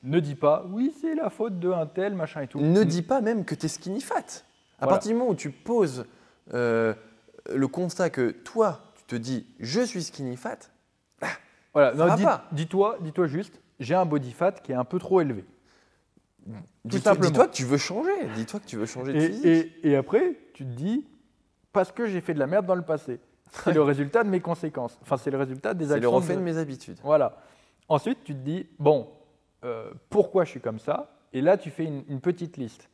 Ne 0.05 0.19
dis 0.19 0.35
pas, 0.35 0.65
oui, 0.71 0.93
c'est 1.01 1.15
la 1.15 1.29
faute 1.29 1.59
de 1.59 1.69
un 1.71 1.85
tel, 1.87 2.13
machin 2.15 2.41
et 2.41 2.47
tout. 2.47 2.59
ne 2.59 2.83
dis 2.83 3.01
pas 3.01 3.21
même 3.21 3.43
que 3.43 3.55
t'es 3.55 3.67
skinny 3.67 3.99
fat. 4.01 4.17
À 4.19 4.21
Voilà. 4.85 4.91
partir 4.93 5.11
du 5.11 5.17
moment 5.17 5.31
où 5.31 5.35
tu 5.35 5.49
poses 5.51 6.05
euh, 6.53 6.93
le 7.53 7.67
constat 7.67 8.09
que 8.09 8.29
toi, 8.31 8.81
tu 8.95 9.03
te 9.05 9.15
dis 9.15 9.47
je 9.59 9.81
suis 9.81 10.03
skinny 10.03 10.37
fat, 10.37 10.57
Voilà, 11.73 11.91
Ça 11.91 11.97
non, 11.97 12.05
va 12.07 12.15
dis- 12.15 12.23
pas. 12.23 12.45
dis-toi, 12.53 12.97
dis-toi 13.01 13.27
juste, 13.27 13.59
j'ai 13.81 13.95
un 13.95 14.05
body 14.05 14.31
fat 14.31 14.51
qui 14.53 14.71
est 14.71 14.75
un 14.75 14.85
peu 14.85 14.97
trop 14.99 15.19
élevé. 15.21 15.43
dis-toi 16.85 17.15
dis-toi 17.15 17.47
que 17.47 17.53
tu 17.53 17.65
veux 17.65 17.77
changer. 17.77 18.11
Dis-toi 18.35 18.59
que 18.59 18.65
tu 18.65 18.77
veux 18.77 18.85
changer 18.85 19.13
de 19.13 19.17
Et, 19.19 19.27
physique. 19.27 19.45
et- 19.45 19.89
et 19.89 19.95
après, 19.95 20.37
tu 20.53 20.63
te 20.65 20.69
dis, 20.71 21.05
parce 21.73 21.91
que 21.91 22.05
j'ai 22.05 22.21
fait 22.21 22.33
de 22.33 22.39
la 22.39 22.47
merde 22.47 22.65
dans 22.65 22.75
le 22.75 22.83
passé. 22.83 23.19
C'est 23.63 23.73
le 23.73 23.81
résultat 23.81 24.23
de 24.23 24.29
mes 24.29 24.39
conséquences. 24.39 24.97
Enfin, 25.01 25.17
c'est 25.17 25.31
le 25.31 25.37
résultat 25.37 25.73
des 25.73 25.85
C'est 25.85 25.89
le 25.91 25.95
actions. 25.97 26.11
reflet 26.11 26.35
de- 26.35 26.39
de 26.39 26.45
mes 26.45 26.57
habitudes. 26.57 26.99
Voilà. 27.03 27.37
Ensuite, 27.89 28.23
tu 28.23 28.33
te 28.33 28.39
dis, 28.39 28.67
bon, 28.79 29.07
euh, 29.65 29.89
pourquoi 30.09 30.43
je 30.45 30.51
suis 30.51 30.61
comme 30.61 30.79
ça 30.79 31.11
Et 31.33 31.41
là, 31.41 31.57
tu 31.57 31.69
fais 31.71 31.83
une, 31.85 32.03
une 32.07 32.21
petite 32.21 32.55
liste. 32.57 32.89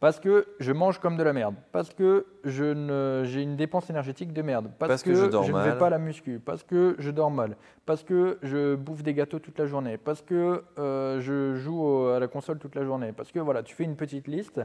Parce 0.00 0.18
que 0.20 0.46
je 0.58 0.72
mange 0.72 0.98
comme 0.98 1.16
de 1.16 1.22
la 1.22 1.32
merde. 1.32 1.54
Parce 1.72 1.94
que 1.94 2.26
je 2.44 2.64
ne- 2.64 3.24
j'ai 3.24 3.40
une 3.42 3.56
dépense 3.56 3.88
énergétique 3.88 4.32
de 4.34 4.42
merde. 4.42 4.70
Parce, 4.78 4.88
Parce 4.90 5.02
que 5.02 5.14
je 5.14 5.24
dors 5.26 5.46
ne 5.46 5.52
mal. 5.52 5.70
vais 5.70 5.78
pas 5.78 5.86
à 5.86 5.90
la 5.90 5.98
muscu. 5.98 6.40
Parce 6.44 6.62
que 6.62 6.94
je 6.98 7.10
dors 7.10 7.30
mal. 7.30 7.56
Parce 7.86 8.02
que 8.02 8.38
je 8.42 8.74
bouffe 8.74 9.02
des 9.02 9.14
gâteaux 9.14 9.38
toute 9.38 9.58
la 9.58 9.64
journée. 9.66 9.96
Parce 9.96 10.20
que 10.20 10.62
euh, 10.78 11.20
je 11.20 11.54
joue 11.54 11.80
au- 11.82 12.08
à 12.08 12.18
la 12.20 12.28
console 12.28 12.58
toute 12.58 12.74
la 12.74 12.84
journée. 12.84 13.12
Parce 13.12 13.32
que 13.32 13.38
voilà, 13.38 13.62
tu 13.62 13.74
fais 13.74 13.84
une 13.84 13.96
petite 13.96 14.26
liste. 14.28 14.60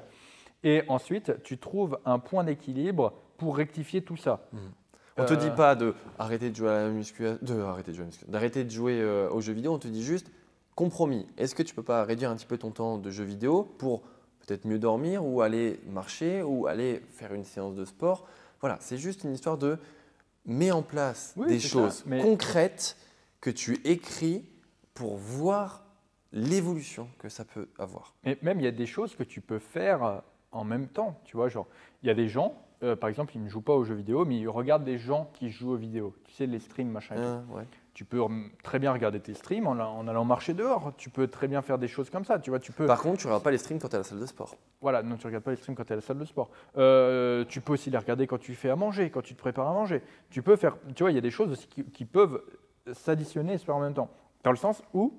Et 0.64 0.84
ensuite, 0.90 1.42
tu 1.44 1.58
trouves 1.58 2.00
un 2.06 2.20
point 2.20 2.44
d'équilibre 2.44 3.14
pour 3.38 3.56
rectifier 3.56 4.02
tout 4.02 4.18
ça. 4.18 4.42
On 5.18 5.24
te 5.26 5.34
Euh, 5.34 5.38
dit 5.38 5.52
pas 5.52 5.76
de 5.76 5.94
arrêter 6.18 6.50
de 6.50 6.56
jouer 6.56 6.70
à 6.70 6.84
la 6.84 6.90
musculation, 6.90 7.40
de 7.42 7.62
arrêter 7.62 7.94
jouer 7.94 8.06
d'arrêter 8.28 8.64
de 8.66 8.70
jouer 8.72 9.00
euh, 9.02 9.30
aux 9.30 9.40
jeux 9.40 9.54
vidéo. 9.54 9.74
On 9.74 9.80
te 9.80 9.88
dit 9.88 10.04
juste 10.04 10.30
compromis. 10.76 11.28
Est-ce 11.38 11.56
que 11.56 11.64
tu 11.64 11.76
peux 11.76 11.84
pas 11.84 12.04
réduire 12.04 12.30
un 12.32 12.36
petit 12.36 12.46
peu 12.46 12.58
ton 12.58 12.72
temps 12.72 12.98
de 12.98 13.12
jeux 13.12 13.24
vidéo 13.24 13.64
pour 13.64 14.02
peut-être 14.46 14.66
mieux 14.66 14.80
dormir 14.80 15.26
ou 15.26 15.42
aller 15.42 15.80
marcher 15.88 16.42
ou 16.42 16.68
aller 16.68 17.02
faire 17.12 17.34
une 17.34 17.44
séance 17.44 17.76
de 17.76 17.86
sport? 17.86 18.26
Voilà, 18.62 18.78
c'est 18.82 18.98
juste 18.98 19.24
une 19.24 19.34
histoire 19.34 19.58
de 19.58 19.78
mets 20.46 20.72
en 20.72 20.82
place 20.82 21.34
Oui, 21.38 21.48
des 21.48 21.60
ça, 21.60 21.68
choses 21.68 22.04
mais- 22.06 22.22
concrètes 22.22 22.98
que 23.42 23.50
tu 23.50 23.80
écris 23.86 24.46
pour 24.94 25.16
voir 25.18 25.84
l'évolution 26.32 27.10
que 27.20 27.30
ça 27.30 27.46
peut 27.46 27.68
avoir. 27.78 28.14
Mais 28.24 28.38
même, 28.42 28.60
il 28.60 28.64
y 28.64 28.68
a 28.68 28.72
des 28.72 28.86
choses 28.86 29.16
que 29.16 29.24
tu 29.24 29.42
peux 29.42 29.60
faire 29.60 30.04
euh, 30.04 30.18
en 30.52 30.64
même 30.64 30.88
temps. 30.88 31.20
Tu 31.26 31.36
vois, 31.38 31.50
genre, 31.50 31.68
il 32.04 32.08
y 32.08 32.10
a 32.10 32.14
des 32.14 32.28
gens, 32.28 32.54
euh, 32.84 32.96
par 32.96 33.10
exemple, 33.10 33.34
ils 33.36 33.44
ne 33.44 33.50
jouent 33.50 33.62
pas 33.62 33.74
aux 33.76 33.84
jeux 33.84 33.96
vidéo, 33.96 34.26
mais 34.26 34.38
ils 34.38 34.48
regardent 34.48 34.84
des 34.84 34.98
gens 34.98 35.30
qui 35.34 35.50
jouent 35.50 35.72
aux 35.72 35.78
vidéos. 35.78 36.14
Tu 36.26 36.34
sais, 36.34 36.46
les 36.46 36.60
streams, 36.60 36.90
machin. 36.90 37.16
et 37.50 37.54
ouais. 37.54 37.64
Tu 38.00 38.06
peux 38.06 38.22
très 38.64 38.80
bien 38.80 38.94
regarder 38.94 39.20
tes 39.20 39.34
streams 39.34 39.68
en, 39.68 39.78
en 39.78 40.08
allant 40.08 40.24
marcher 40.24 40.54
dehors. 40.54 40.94
Tu 40.96 41.10
peux 41.10 41.28
très 41.28 41.50
bien 41.50 41.62
faire 41.62 41.78
des 41.78 41.90
choses 41.90 42.10
comme 42.10 42.24
ça. 42.24 42.40
Tu 42.40 42.50
vois, 42.50 42.58
tu 42.58 42.72
peux. 42.72 42.86
Par 42.86 43.02
contre, 43.02 43.18
tu 43.18 43.28
ne 43.28 43.32
regardes 43.32 43.44
pas 43.44 43.52
les 43.52 43.58
streams 43.58 43.78
quand 43.78 43.90
tu 43.90 43.92
es 43.92 43.96
à 43.96 44.00
la 44.00 44.04
salle 44.06 44.22
de 44.22 44.26
sport. 44.26 44.56
Voilà, 44.80 45.04
non, 45.04 45.18
tu 45.18 45.28
regardes 45.28 45.44
pas 45.44 45.52
les 45.52 45.58
streams 45.58 45.76
quand 45.76 45.84
tu 45.84 45.90
es 45.90 45.92
à 45.92 45.96
la 45.98 46.02
salle 46.02 46.18
de 46.18 46.24
sport. 46.24 46.50
Euh, 46.78 47.44
tu 47.50 47.60
peux 47.60 47.74
aussi 47.74 47.90
les 47.90 47.98
regarder 47.98 48.26
quand 48.26 48.38
tu 48.38 48.56
fais 48.56 48.70
à 48.70 48.78
manger, 48.78 49.10
quand 49.10 49.22
tu 49.22 49.36
te 49.36 49.40
prépares 49.42 49.68
à 49.68 49.74
manger. 49.74 50.02
Tu 50.30 50.42
peux 50.42 50.56
faire, 50.56 50.78
tu 50.96 51.04
vois, 51.04 51.12
il 51.12 51.16
y 51.16 51.18
a 51.18 51.22
des 51.22 51.30
choses 51.30 51.52
aussi 51.52 51.68
qui, 51.68 51.84
qui 51.84 52.06
peuvent 52.06 52.42
s'additionner 52.94 53.56
et 53.56 53.58
se 53.58 53.66
faire 53.66 53.76
en 53.76 53.82
même 53.82 53.94
temps. 53.94 54.10
Dans 54.46 54.52
le 54.52 54.58
sens 54.58 54.82
où, 54.94 55.14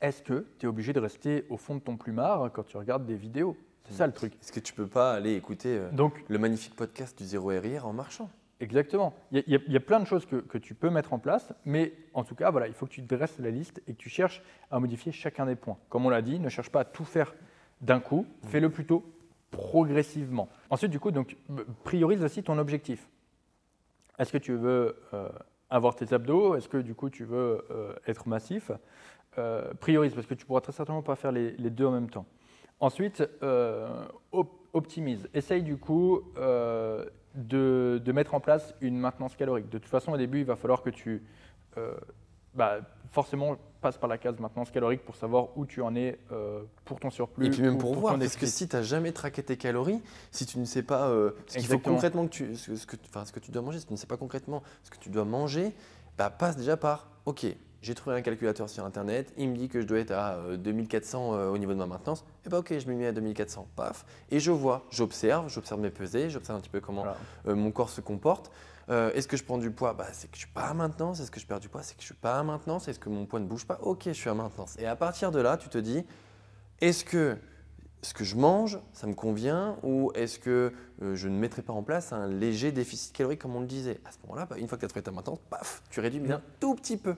est-ce 0.00 0.24
que 0.24 0.44
tu 0.58 0.66
es 0.66 0.68
obligé 0.68 0.92
de 0.92 0.98
rester 0.98 1.46
au 1.50 1.56
fond 1.56 1.76
de 1.76 1.80
ton 1.80 1.96
plumard 1.96 2.50
quand 2.52 2.64
tu 2.64 2.76
regardes 2.78 3.06
des 3.06 3.14
vidéos? 3.14 3.56
C'est 3.84 3.94
ça 3.94 4.08
le 4.08 4.12
truc. 4.12 4.34
Est-ce 4.42 4.50
que 4.50 4.58
tu 4.58 4.72
peux 4.72 4.88
pas 4.88 5.12
aller 5.12 5.34
écouter 5.34 5.78
euh, 5.78 5.88
Donc, 5.92 6.24
le 6.26 6.38
magnifique 6.40 6.74
podcast 6.74 7.16
du 7.16 7.24
Zéro 7.24 7.50
RIR 7.50 7.86
en 7.86 7.92
marchant? 7.92 8.28
Exactement. 8.60 9.14
Il 9.32 9.42
y, 9.46 9.54
a- 9.54 9.60
il 9.66 9.74
y 9.74 9.80
plein 9.80 10.00
de 10.00 10.04
choses 10.06 10.26
que, 10.26 10.36
que 10.36 10.58
tu 10.58 10.74
peux 10.74 10.90
mettre 10.90 11.12
en 11.12 11.18
place, 11.18 11.52
mais 11.64 11.92
en 12.14 12.24
tout 12.24 12.34
cas, 12.34 12.50
voilà, 12.50 12.68
il 12.68 12.74
faut 12.74 12.86
que 12.86 12.90
tu 12.92 13.02
dresses 13.02 13.38
la 13.38 13.50
liste 13.50 13.82
et 13.86 13.92
que 13.94 13.98
tu 13.98 14.08
cherches 14.08 14.42
à 14.70 14.78
modifier 14.80 15.12
chacun 15.12 15.46
des 15.46 15.56
points. 15.56 15.76
Comme 15.88 16.06
on 16.06 16.10
l'a 16.10 16.22
dit, 16.22 16.38
ne 16.40 16.48
cherche 16.48 16.70
pas 16.70 16.80
à 16.80 16.84
tout 16.84 17.04
faire 17.04 17.34
d'un 17.80 18.00
coup, 18.00 18.26
fais-le 18.46 18.70
plutôt 18.70 19.04
progressivement. 19.50 20.48
Ensuite, 20.70 20.90
du 20.90 20.98
coup, 21.00 21.10
donc, 21.10 21.36
priorise 21.84 22.22
aussi 22.24 22.42
ton 22.42 22.58
objectif. 22.58 23.08
Est-ce 24.18 24.32
que 24.32 24.38
tu 24.38 24.54
veux 24.54 24.96
euh, 25.14 25.28
avoir 25.70 25.94
tes 25.94 26.12
abdos? 26.14 26.56
Est-ce 26.56 26.68
que 26.68 26.78
du 26.78 26.94
coup 26.94 27.10
tu 27.10 27.24
veux 27.24 27.64
euh, 27.70 27.94
être 28.06 28.26
massif? 28.28 28.70
Euh, 29.38 29.74
Priorise 29.74 30.14
parce 30.14 30.26
que 30.26 30.32
tu 30.34 30.46
pourras 30.46 30.62
très 30.62 30.72
certainement 30.72 31.02
pas 31.02 31.16
faire 31.16 31.32
les, 31.32 31.50
les 31.58 31.68
deux 31.70 31.84
en 31.84 31.90
même 31.92 32.08
temps. 32.08 32.24
Ensuite, 32.80 33.22
op- 34.32 34.60
optimise. 34.72 35.28
Essaye 35.34 35.62
du 35.62 35.76
coup 35.76 36.22
de, 37.36 38.00
de 38.04 38.12
mettre 38.12 38.34
en 38.34 38.40
place 38.40 38.74
une 38.80 38.98
maintenance 38.98 39.36
calorique. 39.36 39.68
De 39.68 39.78
toute 39.78 39.90
façon, 39.90 40.12
au 40.12 40.16
début, 40.16 40.40
il 40.40 40.44
va 40.44 40.56
falloir 40.56 40.82
que 40.82 40.90
tu 40.90 41.22
euh, 41.76 41.94
bah, 42.54 42.78
forcément 43.10 43.56
passes 43.80 43.98
par 43.98 44.08
la 44.08 44.18
case 44.18 44.38
maintenance 44.40 44.70
calorique 44.70 45.04
pour 45.04 45.14
savoir 45.16 45.56
où 45.56 45.66
tu 45.66 45.82
en 45.82 45.94
es 45.94 46.18
euh, 46.32 46.62
pour 46.84 46.98
ton 46.98 47.10
surplus. 47.10 47.46
Et 47.46 47.50
puis 47.50 47.62
même 47.62 47.74
ou 47.74 47.78
pour 47.78 47.94
voir, 47.94 48.18
parce 48.18 48.36
que 48.36 48.46
si 48.46 48.68
tu 48.68 48.74
n'as 48.74 48.82
jamais 48.82 49.12
traqué 49.12 49.42
tes 49.42 49.56
calories, 49.56 50.02
si 50.30 50.46
tu 50.46 50.58
ne 50.58 50.64
sais 50.64 50.82
pas 50.82 51.08
euh, 51.08 51.32
ce 51.46 51.58
qu'il 51.58 51.66
faut 51.66 51.78
concrètement 51.78 52.26
que 52.26 52.32
tu, 52.32 52.56
ce, 52.56 52.74
ce 52.74 52.86
que, 52.86 52.96
enfin, 53.08 53.24
ce 53.24 53.32
que 53.32 53.40
tu 53.40 53.50
dois 53.50 53.62
manger, 53.62 53.80
si 53.80 53.86
tu 53.86 53.92
ne 53.92 53.98
sais 53.98 54.06
pas 54.06 54.16
concrètement 54.16 54.62
ce 54.82 54.90
que 54.90 54.98
tu 54.98 55.10
dois 55.10 55.24
manger, 55.24 55.74
bah, 56.16 56.30
passe 56.30 56.56
déjà 56.56 56.76
par 56.76 57.10
OK, 57.26 57.46
j'ai 57.86 57.94
trouvé 57.94 58.16
un 58.16 58.20
calculateur 58.22 58.68
sur 58.68 58.84
internet, 58.84 59.32
il 59.36 59.48
me 59.48 59.56
dit 59.56 59.68
que 59.68 59.80
je 59.80 59.86
dois 59.86 60.00
être 60.00 60.10
à 60.10 60.34
euh, 60.34 60.56
2400 60.56 61.34
euh, 61.34 61.48
au 61.50 61.56
niveau 61.56 61.72
de 61.72 61.78
ma 61.78 61.86
maintenance, 61.86 62.24
et 62.44 62.48
bah 62.48 62.58
ok, 62.58 62.76
je 62.76 62.86
me 62.88 62.94
mets 62.94 63.06
à 63.06 63.12
2400, 63.12 63.68
paf, 63.76 64.04
et 64.32 64.40
je 64.40 64.50
vois, 64.50 64.84
j'observe, 64.90 65.48
j'observe 65.48 65.80
mes 65.80 65.90
pesées, 65.90 66.28
j'observe 66.28 66.58
un 66.58 66.60
petit 66.60 66.68
peu 66.70 66.80
comment 66.80 67.02
Voilà. 67.02 67.16
euh, 67.46 67.54
mon 67.54 67.70
corps 67.70 67.90
se 67.90 68.00
comporte. 68.00 68.50
Euh, 68.88 69.12
Est-ce 69.14 69.28
que 69.28 69.36
je 69.36 69.44
prends 69.44 69.58
du 69.58 69.70
poids? 69.70 69.94
Bah, 69.94 70.06
C'est 70.12 70.28
que 70.28 70.36
je 70.36 70.40
suis 70.42 70.52
pas 70.52 70.66
à 70.66 70.74
maintenance. 70.74 71.20
Est-ce 71.20 71.30
que 71.30 71.40
je 71.40 71.46
perds 71.46 71.58
du 71.60 71.68
poids? 71.68 71.82
C'est 71.82 71.94
que 71.96 72.00
je 72.02 72.06
suis 72.06 72.14
pas 72.14 72.38
à 72.38 72.42
maintenance. 72.44 72.86
Est-ce 72.88 73.00
que 73.00 73.08
mon 73.08 73.24
poids 73.26 73.40
ne 73.40 73.46
bouge 73.46 73.66
pas? 73.66 73.78
Ok, 73.82 74.02
je 74.06 74.12
suis 74.12 74.30
à 74.30 74.34
maintenance. 74.34 74.76
Et 74.78 74.86
à 74.86 74.94
partir 74.94 75.32
de 75.32 75.40
là, 75.40 75.56
tu 75.56 75.68
te 75.68 75.78
dis, 75.78 76.04
est-ce 76.80 77.04
que 77.04 77.36
ce 78.02 78.14
que 78.14 78.22
je 78.22 78.36
mange, 78.36 78.78
ça 78.92 79.08
me 79.08 79.14
convient? 79.14 79.76
Ou 79.82 80.12
est-ce 80.14 80.38
que 80.38 80.72
euh, 81.02 81.16
je 81.16 81.26
ne 81.28 81.36
mettrai 81.36 81.62
pas 81.62 81.72
en 81.72 81.82
place 81.82 82.12
un 82.12 82.28
léger 82.28 82.70
déficit 82.70 83.12
calorique 83.12 83.40
comme 83.40 83.56
on 83.56 83.60
le 83.60 83.66
disait? 83.66 83.98
À 84.04 84.12
ce 84.12 84.18
moment-là, 84.24 84.46
bah, 84.46 84.56
une 84.58 84.68
fois 84.68 84.76
que 84.78 84.82
tu 84.82 84.86
as 84.86 84.88
trouvé 84.88 85.02
ta 85.02 85.10
maintenance, 85.10 85.40
paf, 85.50 85.82
tu 85.90 85.98
réduis 86.00 86.20
mais 86.20 86.28
d'un 86.28 86.42
tout 86.60 86.74
petit 86.76 86.96
peu. 86.96 87.16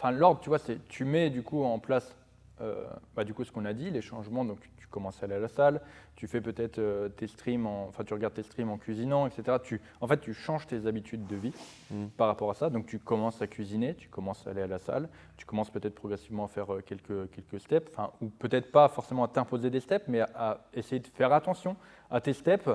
Enfin, 0.00 0.12
l'ordre, 0.12 0.40
tu 0.40 0.48
vois, 0.48 0.58
c'est 0.58 0.78
tu 0.88 1.04
mets 1.04 1.28
du 1.28 1.42
coup 1.42 1.62
en 1.62 1.78
place 1.78 2.16
euh, 2.62 2.86
bah, 3.14 3.24
du 3.24 3.32
coup 3.34 3.44
ce 3.44 3.52
qu'on 3.52 3.64
a 3.66 3.72
dit, 3.74 3.90
les 3.90 4.00
changements. 4.02 4.44
Donc, 4.44 4.58
tu 4.78 4.86
commences 4.88 5.22
à 5.22 5.26
aller 5.26 5.34
à 5.34 5.38
la 5.38 5.48
salle, 5.48 5.80
tu 6.16 6.26
fais 6.26 6.40
peut-être 6.40 6.78
euh, 6.78 7.08
tes 7.08 7.26
streams, 7.26 7.66
en- 7.66 7.86
enfin, 7.88 8.02
tu 8.04 8.12
regardes 8.12 8.34
tes 8.34 8.42
streams 8.42 8.68
en 8.70 8.76
cuisinant, 8.76 9.26
etc. 9.26 9.58
Tu, 9.62 9.80
en 10.00 10.06
fait, 10.06 10.20
tu 10.20 10.34
changes 10.34 10.66
tes 10.66 10.86
habitudes 10.86 11.26
de 11.26 11.36
vie 11.36 11.52
Mm. 11.90 12.06
par 12.16 12.26
rapport 12.28 12.50
à 12.50 12.54
ça. 12.54 12.68
Donc, 12.70 12.86
tu 12.86 12.98
commences 12.98 13.40
à 13.40 13.46
cuisiner, 13.46 13.94
tu 13.94 14.08
commences 14.08 14.46
à 14.46 14.50
aller 14.50 14.62
à 14.62 14.66
la 14.66 14.78
salle, 14.78 15.08
tu 15.36 15.46
commences 15.46 15.70
peut-être 15.70 15.94
progressivement 15.94 16.44
à 16.44 16.48
faire 16.48 16.72
euh, 16.74 16.80
quelques, 16.84 17.30
quelques 17.30 17.60
steps, 17.60 17.90
enfin, 17.92 18.10
ou 18.20 18.28
peut-être 18.30 18.70
pas 18.72 18.88
forcément 18.88 19.24
à 19.24 19.28
t'imposer 19.28 19.70
des 19.70 19.80
steps, 19.80 20.06
mais 20.08 20.20
à, 20.20 20.28
à 20.34 20.58
essayer 20.74 20.98
de 21.00 21.06
faire 21.06 21.32
attention 21.32 21.76
à 22.10 22.20
tes 22.20 22.32
steps. 22.32 22.68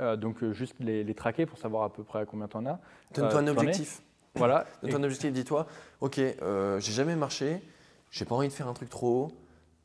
euh, 0.00 0.16
donc, 0.16 0.42
euh, 0.42 0.52
juste 0.52 0.76
les, 0.80 1.04
les 1.04 1.14
traquer 1.14 1.46
pour 1.46 1.58
savoir 1.58 1.84
à 1.84 1.92
peu 1.92 2.02
près 2.02 2.20
à 2.20 2.26
combien 2.26 2.48
tu 2.48 2.56
en 2.56 2.66
as. 2.66 2.78
Donne-toi 3.14 3.38
Euh, 3.40 3.42
un 3.42 3.46
objectif. 3.48 4.02
Voilà. 4.34 4.66
Donne-toi 4.82 4.98
un 5.00 5.04
objectif, 5.04 5.32
dis-toi, 5.32 5.66
ok, 6.00 6.18
euh, 6.18 6.80
j'ai 6.80 6.92
jamais 6.92 7.16
marché, 7.16 7.62
j'ai 8.10 8.24
pas 8.24 8.34
envie 8.34 8.48
de 8.48 8.52
faire 8.52 8.68
un 8.68 8.74
truc 8.74 8.88
trop 8.88 9.24
haut. 9.24 9.32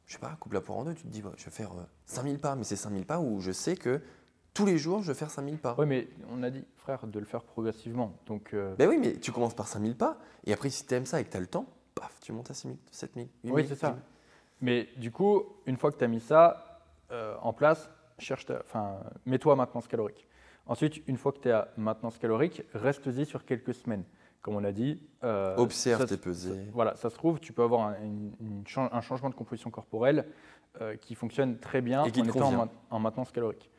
Je 0.06 0.14
sais 0.14 0.19
pas, 0.19 0.38
coupe 0.40 0.53
la 0.53 0.61
poire 0.61 0.78
en 0.78 0.86
deux, 0.86 0.94
tu 0.94 1.03
te 1.03 1.07
dis, 1.07 1.22
je 1.38 1.45
vais 1.45 1.52
faire 1.52 1.72
euh, 1.74 1.84
5000 2.06 2.40
pas, 2.40 2.56
mais 2.56 2.64
c'est 2.64 2.78
5000 2.78 3.06
pas 3.06 3.19
où 3.19 3.41
je 3.41 3.52
sais 3.52 3.76
que 3.76 4.02
tous 4.53 4.65
les 4.65 4.78
jours, 4.78 5.03
je 5.03 5.11
vais 5.11 5.18
faire 5.18 5.30
5000 5.30 5.57
pas. 5.57 5.76
Oui, 5.78 5.86
mais 5.86 6.07
on 6.32 6.41
a 6.44 6.49
dit, 6.49 6.64
frère, 6.78 7.06
de 7.06 7.19
le 7.19 7.26
faire 7.26 7.44
progressivement. 7.44 8.18
Donc, 8.26 8.53
euh, 8.53 8.74
Ben 8.78 8.88
oui, 8.88 8.98
mais 8.98 9.14
tu 9.18 9.34
commences 9.34 9.53
par 9.53 9.68
5000 9.68 9.95
pas, 9.98 10.18
et 10.45 10.53
après, 10.53 10.69
si 10.69 10.86
tu 10.86 10.94
aimes 10.95 11.06
ça 11.06 11.19
et 11.19 11.26
que 11.26 11.30
tu 11.30 11.38
as 11.38 11.41
le 11.41 11.48
temps, 11.48 11.65
paf, 11.94 12.18
tu 12.22 12.32
montes 12.32 12.49
à 12.49 12.53
6000, 12.53 12.78
7000, 12.90 13.28
8000. 13.44 13.53
Oui, 13.53 13.65
c'est 13.68 13.76
ça. 13.76 13.98
Mais 14.61 14.88
du 14.95 15.11
coup, 15.11 15.44
une 15.65 15.78
fois 15.78 15.91
que 15.91 15.98
tu 15.98 16.03
as 16.06 16.07
mis 16.07 16.22
ça 16.22 16.82
euh, 17.11 17.36
en 17.41 17.52
place, 17.53 17.90
cherche 18.18 18.45
enfin, 18.61 18.99
mets-toi 19.26 19.53
à 19.53 19.56
maintenance 19.56 19.88
calorique. 19.88 20.26
Ensuite, 20.65 21.02
une 21.07 21.18
fois 21.18 21.32
que 21.32 21.40
tu 21.40 21.49
es 21.49 21.52
à 21.52 21.68
maintenance 21.78 22.18
calorique, 22.18 22.64
reste-y 22.74 23.26
sur 23.26 23.45
quelques 23.45 23.74
semaines. 23.74 24.03
Comme 24.48 24.56
on 24.56 24.64
a 24.64 24.72
dit, 24.72 25.03
euh, 25.26 25.57
Observe 25.57 26.06
tes 26.06 26.15
pesées. 26.15 26.68
voilà, 26.72 26.95
ça 26.95 27.10
se 27.10 27.15
trouve, 27.18 27.38
tu 27.41 27.52
peux 27.52 27.64
avoir 27.64 27.82
un, 27.90 27.95
une- 28.02 28.32
une 28.40 28.64
chan- 28.65 28.88
un 28.94 29.02
changement 29.02 29.30
de 29.30 29.36
composition 29.36 29.69
corporelle 29.69 30.24
euh, 30.80 30.95
qui 30.95 31.15
fonctionne 31.15 31.57
très 31.57 31.82
bien 31.82 32.06
Et 32.06 32.11
qui 32.11 32.22
en 32.22 32.24
étant 32.24 32.69
en, 32.90 32.99
maintenance 32.99 33.30
calorique. 33.34 33.69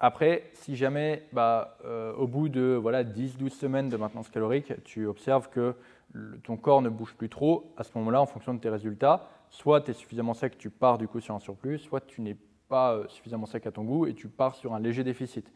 Après, 0.00 0.50
si 0.54 0.74
jamais, 0.74 1.22
bah, 1.32 1.78
euh, 1.84 2.12
au 2.14 2.26
bout 2.26 2.48
de 2.48 2.74
voilà, 2.74 3.04
10-12 3.04 3.50
semaines 3.50 3.88
de 3.88 3.96
maintenance 3.96 4.28
calorique, 4.28 4.72
tu 4.82 5.06
observes 5.06 5.48
que 5.48 5.76
le- 6.12 6.40
ton 6.40 6.56
corps 6.56 6.82
ne 6.82 6.88
bouge 6.88 7.14
plus 7.14 7.28
trop, 7.28 7.72
à 7.76 7.84
ce 7.84 7.90
moment-là, 7.94 8.20
en 8.20 8.26
fonction 8.26 8.52
de 8.52 8.58
tes 8.58 8.68
résultats, 8.68 9.28
soit 9.48 9.82
tu 9.82 9.92
es 9.92 9.94
suffisamment 9.94 10.34
sec, 10.34 10.58
tu 10.58 10.70
pars 10.70 10.98
du 10.98 11.06
coup 11.06 11.20
sur 11.20 11.36
un 11.36 11.40
surplus, 11.40 11.78
soit 11.78 12.00
tu 12.04 12.20
n'es 12.20 12.36
pas 12.68 12.94
euh, 12.94 13.04
suffisamment 13.06 13.46
sec 13.46 13.64
à 13.64 13.70
ton 13.70 13.84
goût 13.84 14.06
et 14.06 14.14
tu 14.14 14.26
pars 14.26 14.56
sur 14.56 14.74
un 14.74 14.80
léger 14.80 15.04
déficit. 15.04 15.52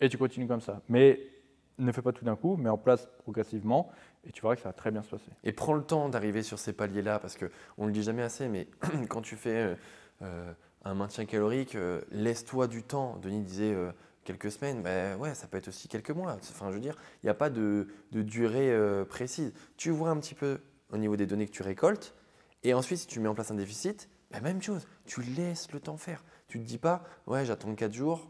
Et 0.00 0.08
tu 0.08 0.16
continues 0.16 0.46
comme 0.46 0.60
ça. 0.60 0.80
Mais 0.88 1.18
ne 1.78 1.92
fais 1.92 2.02
pas 2.02 2.12
tout 2.12 2.24
d'un 2.24 2.36
coup, 2.36 2.56
mets 2.56 2.68
en 2.68 2.78
place 2.78 3.08
progressivement 3.18 3.90
et 4.24 4.32
tu 4.32 4.42
verras 4.42 4.56
que 4.56 4.62
ça 4.62 4.68
va 4.68 4.72
très 4.72 4.90
bien 4.90 5.02
se 5.02 5.10
passer. 5.10 5.30
Et 5.44 5.52
prends 5.52 5.74
le 5.74 5.82
temps 5.82 6.08
d'arriver 6.08 6.42
sur 6.42 6.58
ces 6.58 6.72
paliers-là, 6.72 7.18
parce 7.18 7.36
qu'on 7.36 7.82
ne 7.82 7.86
le 7.86 7.92
dit 7.92 8.02
jamais 8.02 8.22
assez, 8.22 8.48
mais 8.48 8.68
quand 9.08 9.22
tu 9.22 9.36
fais 9.36 9.56
euh, 9.56 9.74
euh, 10.22 10.52
un 10.84 10.94
maintien 10.94 11.24
calorique, 11.24 11.74
euh, 11.74 12.00
laisse-toi 12.10 12.68
du 12.68 12.82
temps. 12.82 13.18
Denis 13.18 13.42
disait 13.42 13.76
quelques 14.24 14.52
semaines, 14.52 14.82
ben 14.82 15.18
ouais, 15.18 15.34
ça 15.34 15.48
peut 15.48 15.58
être 15.58 15.68
aussi 15.68 15.88
quelques 15.88 16.10
mois. 16.10 16.32
Enfin, 16.32 16.68
je 16.70 16.74
veux 16.74 16.80
dire, 16.80 16.96
il 17.22 17.26
n'y 17.26 17.30
a 17.30 17.34
pas 17.34 17.50
de, 17.50 17.88
durée 18.12 18.76
précise. 19.08 19.52
Tu 19.76 19.90
vois 19.90 20.10
un 20.10 20.16
petit 20.18 20.34
peu 20.34 20.60
au 20.90 20.98
niveau 20.98 21.16
des 21.16 21.26
données 21.26 21.46
que 21.46 21.52
tu 21.52 21.62
récoltes, 21.62 22.14
et 22.62 22.74
ensuite, 22.74 22.98
si 22.98 23.06
tu 23.06 23.18
mets 23.18 23.28
en 23.28 23.34
place 23.34 23.50
un 23.50 23.56
déficit, 23.56 24.08
ben, 24.30 24.40
même 24.40 24.62
chose, 24.62 24.86
tu 25.04 25.20
laisses 25.22 25.72
le 25.72 25.80
temps 25.80 25.96
faire. 25.96 26.22
Tu 26.46 26.58
ne 26.58 26.64
te 26.64 26.68
dis 26.68 26.78
pas, 26.78 27.02
ouais, 27.26 27.44
j'attends 27.44 27.74
4 27.74 27.92
jours, 27.92 28.28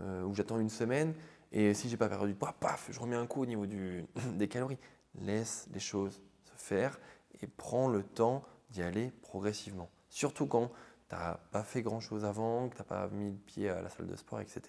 ou 0.00 0.34
j'attends 0.34 0.58
une 0.58 0.70
semaine, 0.70 1.14
et 1.54 1.72
si 1.72 1.88
j'ai 1.88 1.96
pas 1.96 2.08
perdu 2.08 2.32
de 2.32 2.36
poids, 2.36 2.52
paf, 2.58 2.88
je 2.90 2.98
remets 2.98 3.14
un 3.16 3.26
coup 3.26 3.42
au 3.42 3.46
niveau 3.46 3.64
du, 3.64 4.04
des 4.34 4.48
calories. 4.48 4.78
Laisse 5.20 5.68
les 5.72 5.78
choses 5.78 6.20
se 6.44 6.52
faire 6.56 6.98
et 7.40 7.46
prends 7.46 7.86
le 7.88 8.02
temps 8.02 8.42
d'y 8.70 8.82
aller 8.82 9.12
progressivement. 9.22 9.88
Surtout 10.08 10.46
quand 10.46 10.72
tu 11.08 11.14
n'as 11.14 11.34
pas 11.52 11.62
fait 11.62 11.82
grand-chose 11.82 12.24
avant, 12.24 12.68
que 12.68 12.74
tu 12.74 12.80
n'as 12.80 12.86
pas 12.86 13.08
mis 13.12 13.30
le 13.30 13.36
pied 13.36 13.68
à 13.70 13.80
la 13.80 13.88
salle 13.88 14.08
de 14.08 14.16
sport, 14.16 14.40
etc. 14.40 14.62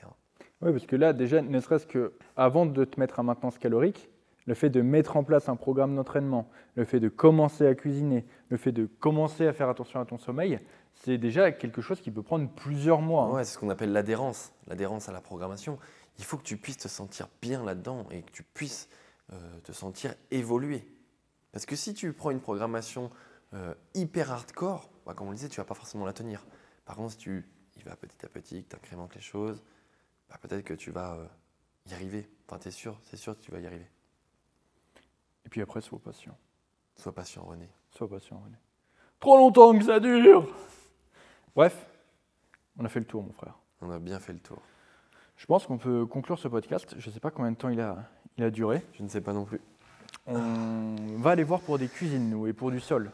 Oui, 0.61 0.71
parce 0.71 0.85
que 0.85 0.95
là, 0.95 1.11
déjà, 1.13 1.41
ne 1.41 1.59
serait-ce 1.59 1.87
que 1.87 2.13
avant 2.35 2.67
de 2.67 2.85
te 2.85 2.99
mettre 2.99 3.19
à 3.19 3.23
maintenance 3.23 3.57
calorique, 3.57 4.09
le 4.45 4.53
fait 4.53 4.69
de 4.69 4.81
mettre 4.81 5.17
en 5.17 5.23
place 5.23 5.49
un 5.49 5.55
programme 5.55 5.95
d'entraînement, 5.95 6.47
le 6.75 6.85
fait 6.85 6.99
de 6.99 7.09
commencer 7.09 7.65
à 7.65 7.73
cuisiner, 7.73 8.25
le 8.49 8.57
fait 8.57 8.71
de 8.71 8.85
commencer 8.85 9.47
à 9.47 9.53
faire 9.53 9.69
attention 9.69 9.99
à 9.99 10.05
ton 10.05 10.19
sommeil, 10.19 10.59
c'est 10.93 11.17
déjà 11.17 11.51
quelque 11.51 11.81
chose 11.81 11.99
qui 11.99 12.11
peut 12.11 12.21
prendre 12.21 12.47
plusieurs 12.49 13.01
mois. 13.01 13.23
hein. 13.23 13.31
Ouais, 13.31 13.43
c'est 13.43 13.53
ce 13.55 13.57
qu'on 13.57 13.69
appelle 13.71 13.91
l'adhérence, 13.91 14.53
l'adhérence 14.67 15.09
à 15.09 15.11
la 15.11 15.21
programmation. 15.21 15.79
Il 16.17 16.23
faut 16.23 16.37
que 16.37 16.43
tu 16.43 16.57
puisses 16.57 16.77
te 16.77 16.87
sentir 16.87 17.27
bien 17.41 17.63
là-dedans 17.63 18.07
et 18.09 18.23
que 18.23 18.31
tu 18.31 18.43
puisses 18.43 18.87
euh, 19.33 19.59
te 19.61 19.71
sentir 19.71 20.15
évoluer. 20.31 20.87
Parce 21.51 21.65
que 21.65 21.75
si 21.75 21.93
tu 21.93 22.13
prends 22.13 22.31
une 22.31 22.39
programmation 22.39 23.11
euh, 23.53 23.73
hyper 23.93 24.31
hardcore, 24.31 24.89
bah, 25.05 25.13
comme 25.13 25.27
on 25.27 25.31
le 25.31 25.35
disait, 25.37 25.49
tu 25.49 25.57
vas 25.57 25.65
pas 25.65 25.73
forcément 25.73 26.05
la 26.05 26.13
tenir. 26.13 26.45
Par 26.85 26.95
contre, 26.95 27.11
si 27.11 27.17
tu 27.17 27.49
y 27.77 27.81
vas 27.83 27.95
petit 27.95 28.25
à 28.25 28.29
petit, 28.29 28.63
que 28.63 28.69
tu 28.69 28.75
incrémentes 28.75 29.15
les 29.15 29.21
choses, 29.21 29.63
bah, 30.29 30.37
peut-être 30.41 30.63
que 30.63 30.73
tu 30.73 30.91
vas 30.91 31.15
euh, 31.15 31.27
y 31.87 31.93
arriver. 31.93 32.29
Enfin, 32.47 32.59
tu 32.59 32.67
es 32.67 32.71
sûr, 32.71 32.99
c'est 33.03 33.17
sûr 33.17 33.37
que 33.37 33.41
tu 33.41 33.51
vas 33.51 33.59
y 33.59 33.67
arriver. 33.67 33.89
Et 35.45 35.49
puis 35.49 35.61
après, 35.61 35.81
sois 35.81 35.99
patient. 35.99 36.37
Sois 36.95 37.13
patient, 37.13 37.43
René. 37.43 37.69
Sois 37.91 38.09
patient, 38.09 38.39
René. 38.43 38.57
Trop 39.19 39.37
longtemps 39.37 39.77
que 39.77 39.85
ça 39.85 39.99
dure 39.99 40.47
Bref, 41.55 41.87
on 42.77 42.85
a 42.85 42.89
fait 42.89 42.99
le 42.99 43.05
tour, 43.05 43.23
mon 43.23 43.31
frère. 43.31 43.57
On 43.81 43.89
a 43.89 43.99
bien 43.99 44.19
fait 44.19 44.33
le 44.33 44.39
tour. 44.39 44.61
Je 45.37 45.45
pense 45.45 45.65
qu'on 45.67 45.77
peut 45.77 46.05
conclure 46.05 46.39
ce 46.39 46.47
podcast. 46.47 46.95
Je 46.97 47.09
ne 47.09 47.13
sais 47.13 47.19
pas 47.19 47.31
combien 47.31 47.51
de 47.51 47.57
temps 47.57 47.69
il 47.69 47.79
a, 47.81 47.97
il 48.37 48.43
a 48.43 48.49
duré. 48.49 48.83
Je 48.93 49.03
ne 49.03 49.07
sais 49.09 49.21
pas 49.21 49.33
non 49.33 49.45
plus. 49.45 49.59
On 50.27 50.95
va 51.19 51.31
aller 51.31 51.43
voir 51.43 51.61
pour 51.61 51.77
des 51.77 51.87
cuisines, 51.87 52.29
nous, 52.29 52.47
et 52.47 52.53
pour 52.53 52.71
du 52.71 52.79
sol. 52.79 53.11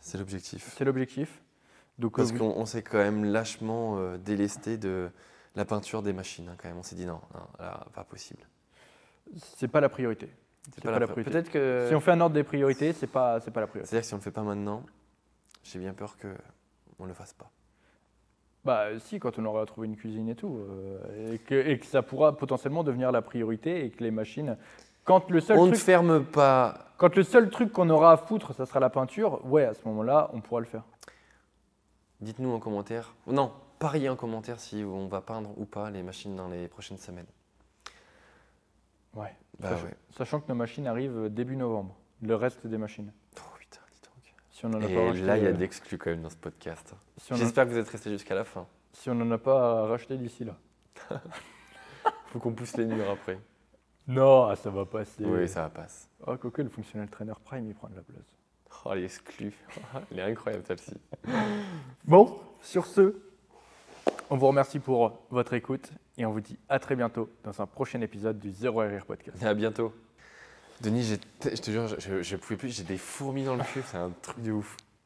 C'est 0.00 0.18
l'objectif. 0.18 0.74
C'est 0.76 0.84
l'objectif. 0.84 1.40
Donc, 1.98 2.16
Parce 2.16 2.32
euh, 2.32 2.38
qu'on 2.38 2.50
on 2.56 2.66
s'est 2.66 2.82
quand 2.82 2.98
même 2.98 3.24
lâchement 3.24 3.96
euh, 3.98 4.18
délesté 4.18 4.76
de 4.76 5.10
la 5.54 5.64
peinture 5.64 6.02
des 6.02 6.12
machines. 6.12 6.48
hein, 6.48 6.56
quand 6.58 6.68
même, 6.68 6.76
on 6.78 6.82
s'est 6.82 6.96
dit 6.96 7.06
non, 7.06 7.20
non, 7.32 7.40
là, 7.60 7.86
pas 7.94 8.04
possible. 8.04 8.42
c'est 9.56 9.68
pas 9.68 9.80
la 9.80 9.88
priorité. 9.88 10.28
C'est 10.74 10.82
pas 10.82 10.98
la 10.98 11.06
pri- 11.06 11.12
priorité. 11.12 11.30
Peut-être 11.30 11.50
que. 11.50 11.86
Si 11.88 11.94
on 11.94 12.00
fait 12.00 12.10
un 12.10 12.20
ordre 12.20 12.34
des 12.34 12.42
priorités, 12.42 12.92
c'est 12.92 13.06
pas, 13.06 13.38
pas 13.40 13.60
la 13.60 13.66
priorité. 13.66 13.88
C'est-à-dire 13.90 14.02
que 14.02 14.08
si 14.08 14.14
on 14.14 14.16
le 14.16 14.22
fait 14.22 14.30
pas 14.32 14.42
maintenant, 14.42 14.82
j'ai 15.62 15.78
bien 15.78 15.94
peur 15.94 16.16
que 16.18 16.34
on 16.98 17.06
le 17.06 17.14
fasse 17.14 17.32
pas. 17.32 17.50
Bah 18.64 18.98
si, 18.98 19.18
quand 19.18 19.38
on 19.38 19.44
aura 19.44 19.66
trouvé 19.66 19.86
une 19.86 19.96
cuisine 19.96 20.28
et 20.28 20.34
tout, 20.34 20.58
euh, 20.58 21.34
et, 21.34 21.38
que, 21.38 21.54
et 21.54 21.78
que 21.78 21.86
ça 21.86 22.02
pourra 22.02 22.36
potentiellement 22.36 22.82
devenir 22.82 23.12
la 23.12 23.20
priorité 23.20 23.84
et 23.84 23.90
que 23.90 24.02
les 24.02 24.10
machines, 24.10 24.56
quand 25.04 25.30
le 25.30 25.40
seul 25.40 25.58
on 25.58 25.66
ne 25.66 25.72
truc, 25.72 25.82
ferme 25.82 26.24
pas. 26.24 26.92
quand 26.96 27.14
le 27.14 27.22
seul 27.22 27.50
truc 27.50 27.72
qu'on 27.72 27.90
aura 27.90 28.12
à 28.12 28.16
foutre, 28.16 28.54
ça 28.54 28.64
sera 28.64 28.80
la 28.80 28.88
peinture, 28.88 29.44
ouais, 29.44 29.64
à 29.64 29.74
ce 29.74 29.86
moment-là, 29.88 30.30
on 30.32 30.40
pourra 30.40 30.60
le 30.60 30.66
faire. 30.66 30.82
Dites-nous 32.22 32.52
en 32.52 32.58
commentaire. 32.58 33.14
Non, 33.26 33.52
pariez 33.78 34.08
en 34.08 34.16
commentaire 34.16 34.58
si 34.58 34.82
on 34.82 35.08
va 35.08 35.20
peindre 35.20 35.50
ou 35.58 35.66
pas 35.66 35.90
les 35.90 36.02
machines 36.02 36.34
dans 36.34 36.48
les 36.48 36.68
prochaines 36.68 36.96
semaines. 36.96 37.26
Ouais. 39.14 39.36
Bah 39.58 39.68
sachant, 39.70 39.84
ouais. 39.84 39.94
sachant 40.16 40.40
que 40.40 40.48
nos 40.48 40.54
machines 40.54 40.86
arrivent 40.86 41.28
début 41.28 41.56
novembre, 41.56 41.94
le 42.22 42.34
reste 42.34 42.66
des 42.66 42.78
machines. 42.78 43.12
Oh 43.36 43.40
putain, 43.58 43.80
dis 43.92 44.00
donc. 44.00 44.34
Si 44.54 44.64
on 44.64 44.68
en 44.68 44.74
a 44.74 44.86
pas 44.86 44.88
Et 44.88 45.08
racheté, 45.08 45.22
là, 45.22 45.36
il 45.36 45.42
y 45.42 45.46
a 45.48 45.50
euh, 45.50 45.52
d'exclus 45.52 45.98
quand 45.98 46.10
même 46.10 46.22
dans 46.22 46.30
ce 46.30 46.36
podcast. 46.36 46.94
si 47.16 47.34
J'espère 47.34 47.64
que 47.64 47.70
vous 47.70 47.78
êtes 47.78 47.88
restés 47.88 48.10
jusqu'à 48.10 48.36
la 48.36 48.44
fin. 48.44 48.68
si 48.92 49.10
on 49.10 49.14
n'en 49.16 49.28
a 49.32 49.38
pas 49.38 49.86
racheté 49.88 50.16
d'ici 50.16 50.44
là. 50.44 50.56
Faut 52.26 52.38
qu'on 52.38 52.52
pousse 52.52 52.76
les 52.76 52.84
murs 52.84 53.10
après. 53.10 53.40
Non, 54.06 54.46
ah, 54.46 54.54
ça 54.54 54.70
va 54.70 54.84
passer. 54.84 55.24
Oui, 55.24 55.48
ça 55.48 55.68
passe. 55.68 56.08
Oh, 56.24 56.36
quoique 56.36 56.62
le 56.62 56.68
fonctionnel 56.68 57.08
trainer 57.08 57.32
Prime, 57.44 57.66
il 57.66 57.74
prend 57.74 57.88
de 57.88 57.96
la 57.96 58.02
place. 58.02 58.32
Oh, 58.84 58.90
elle 58.92 59.00
est 59.00 59.04
exclue. 59.06 59.54
Elle 60.12 60.18
est 60.20 60.22
incroyable 60.22 60.62
celle-ci. 60.64 60.94
Bon, 62.04 62.38
sur 62.60 62.86
ce, 62.86 63.16
On 64.30 64.36
vous 64.36 64.46
remercie 64.46 64.78
pour 64.78 65.26
votre 65.30 65.54
écoute 65.54 65.90
et 66.16 66.24
on 66.26 66.30
vous 66.30 66.40
dit 66.40 66.58
à 66.68 66.78
très 66.78 66.94
bientôt 66.94 67.28
dans 67.42 67.60
un 67.60 67.66
prochain 67.66 68.00
épisode 68.02 68.38
du 68.38 68.52
Zéro 68.52 68.78
Rire 68.80 69.04
Podcast. 69.04 69.42
À 69.42 69.52
bientôt. 69.52 69.92
Denis, 70.80 71.16
je 71.42 71.48
te 71.48 71.70
jure, 71.70 71.88
je 71.98 72.36
pouvais 72.36 72.56
plus, 72.56 72.76
j'ai 72.76 72.82
des 72.82 72.98
fourmis 72.98 73.44
dans 73.44 73.56
le 73.56 73.64
cul, 73.64 73.82
c'est 73.90 73.96
un 73.96 74.10
truc 74.22 74.42
de 74.42 74.52
ouf. 74.52 74.76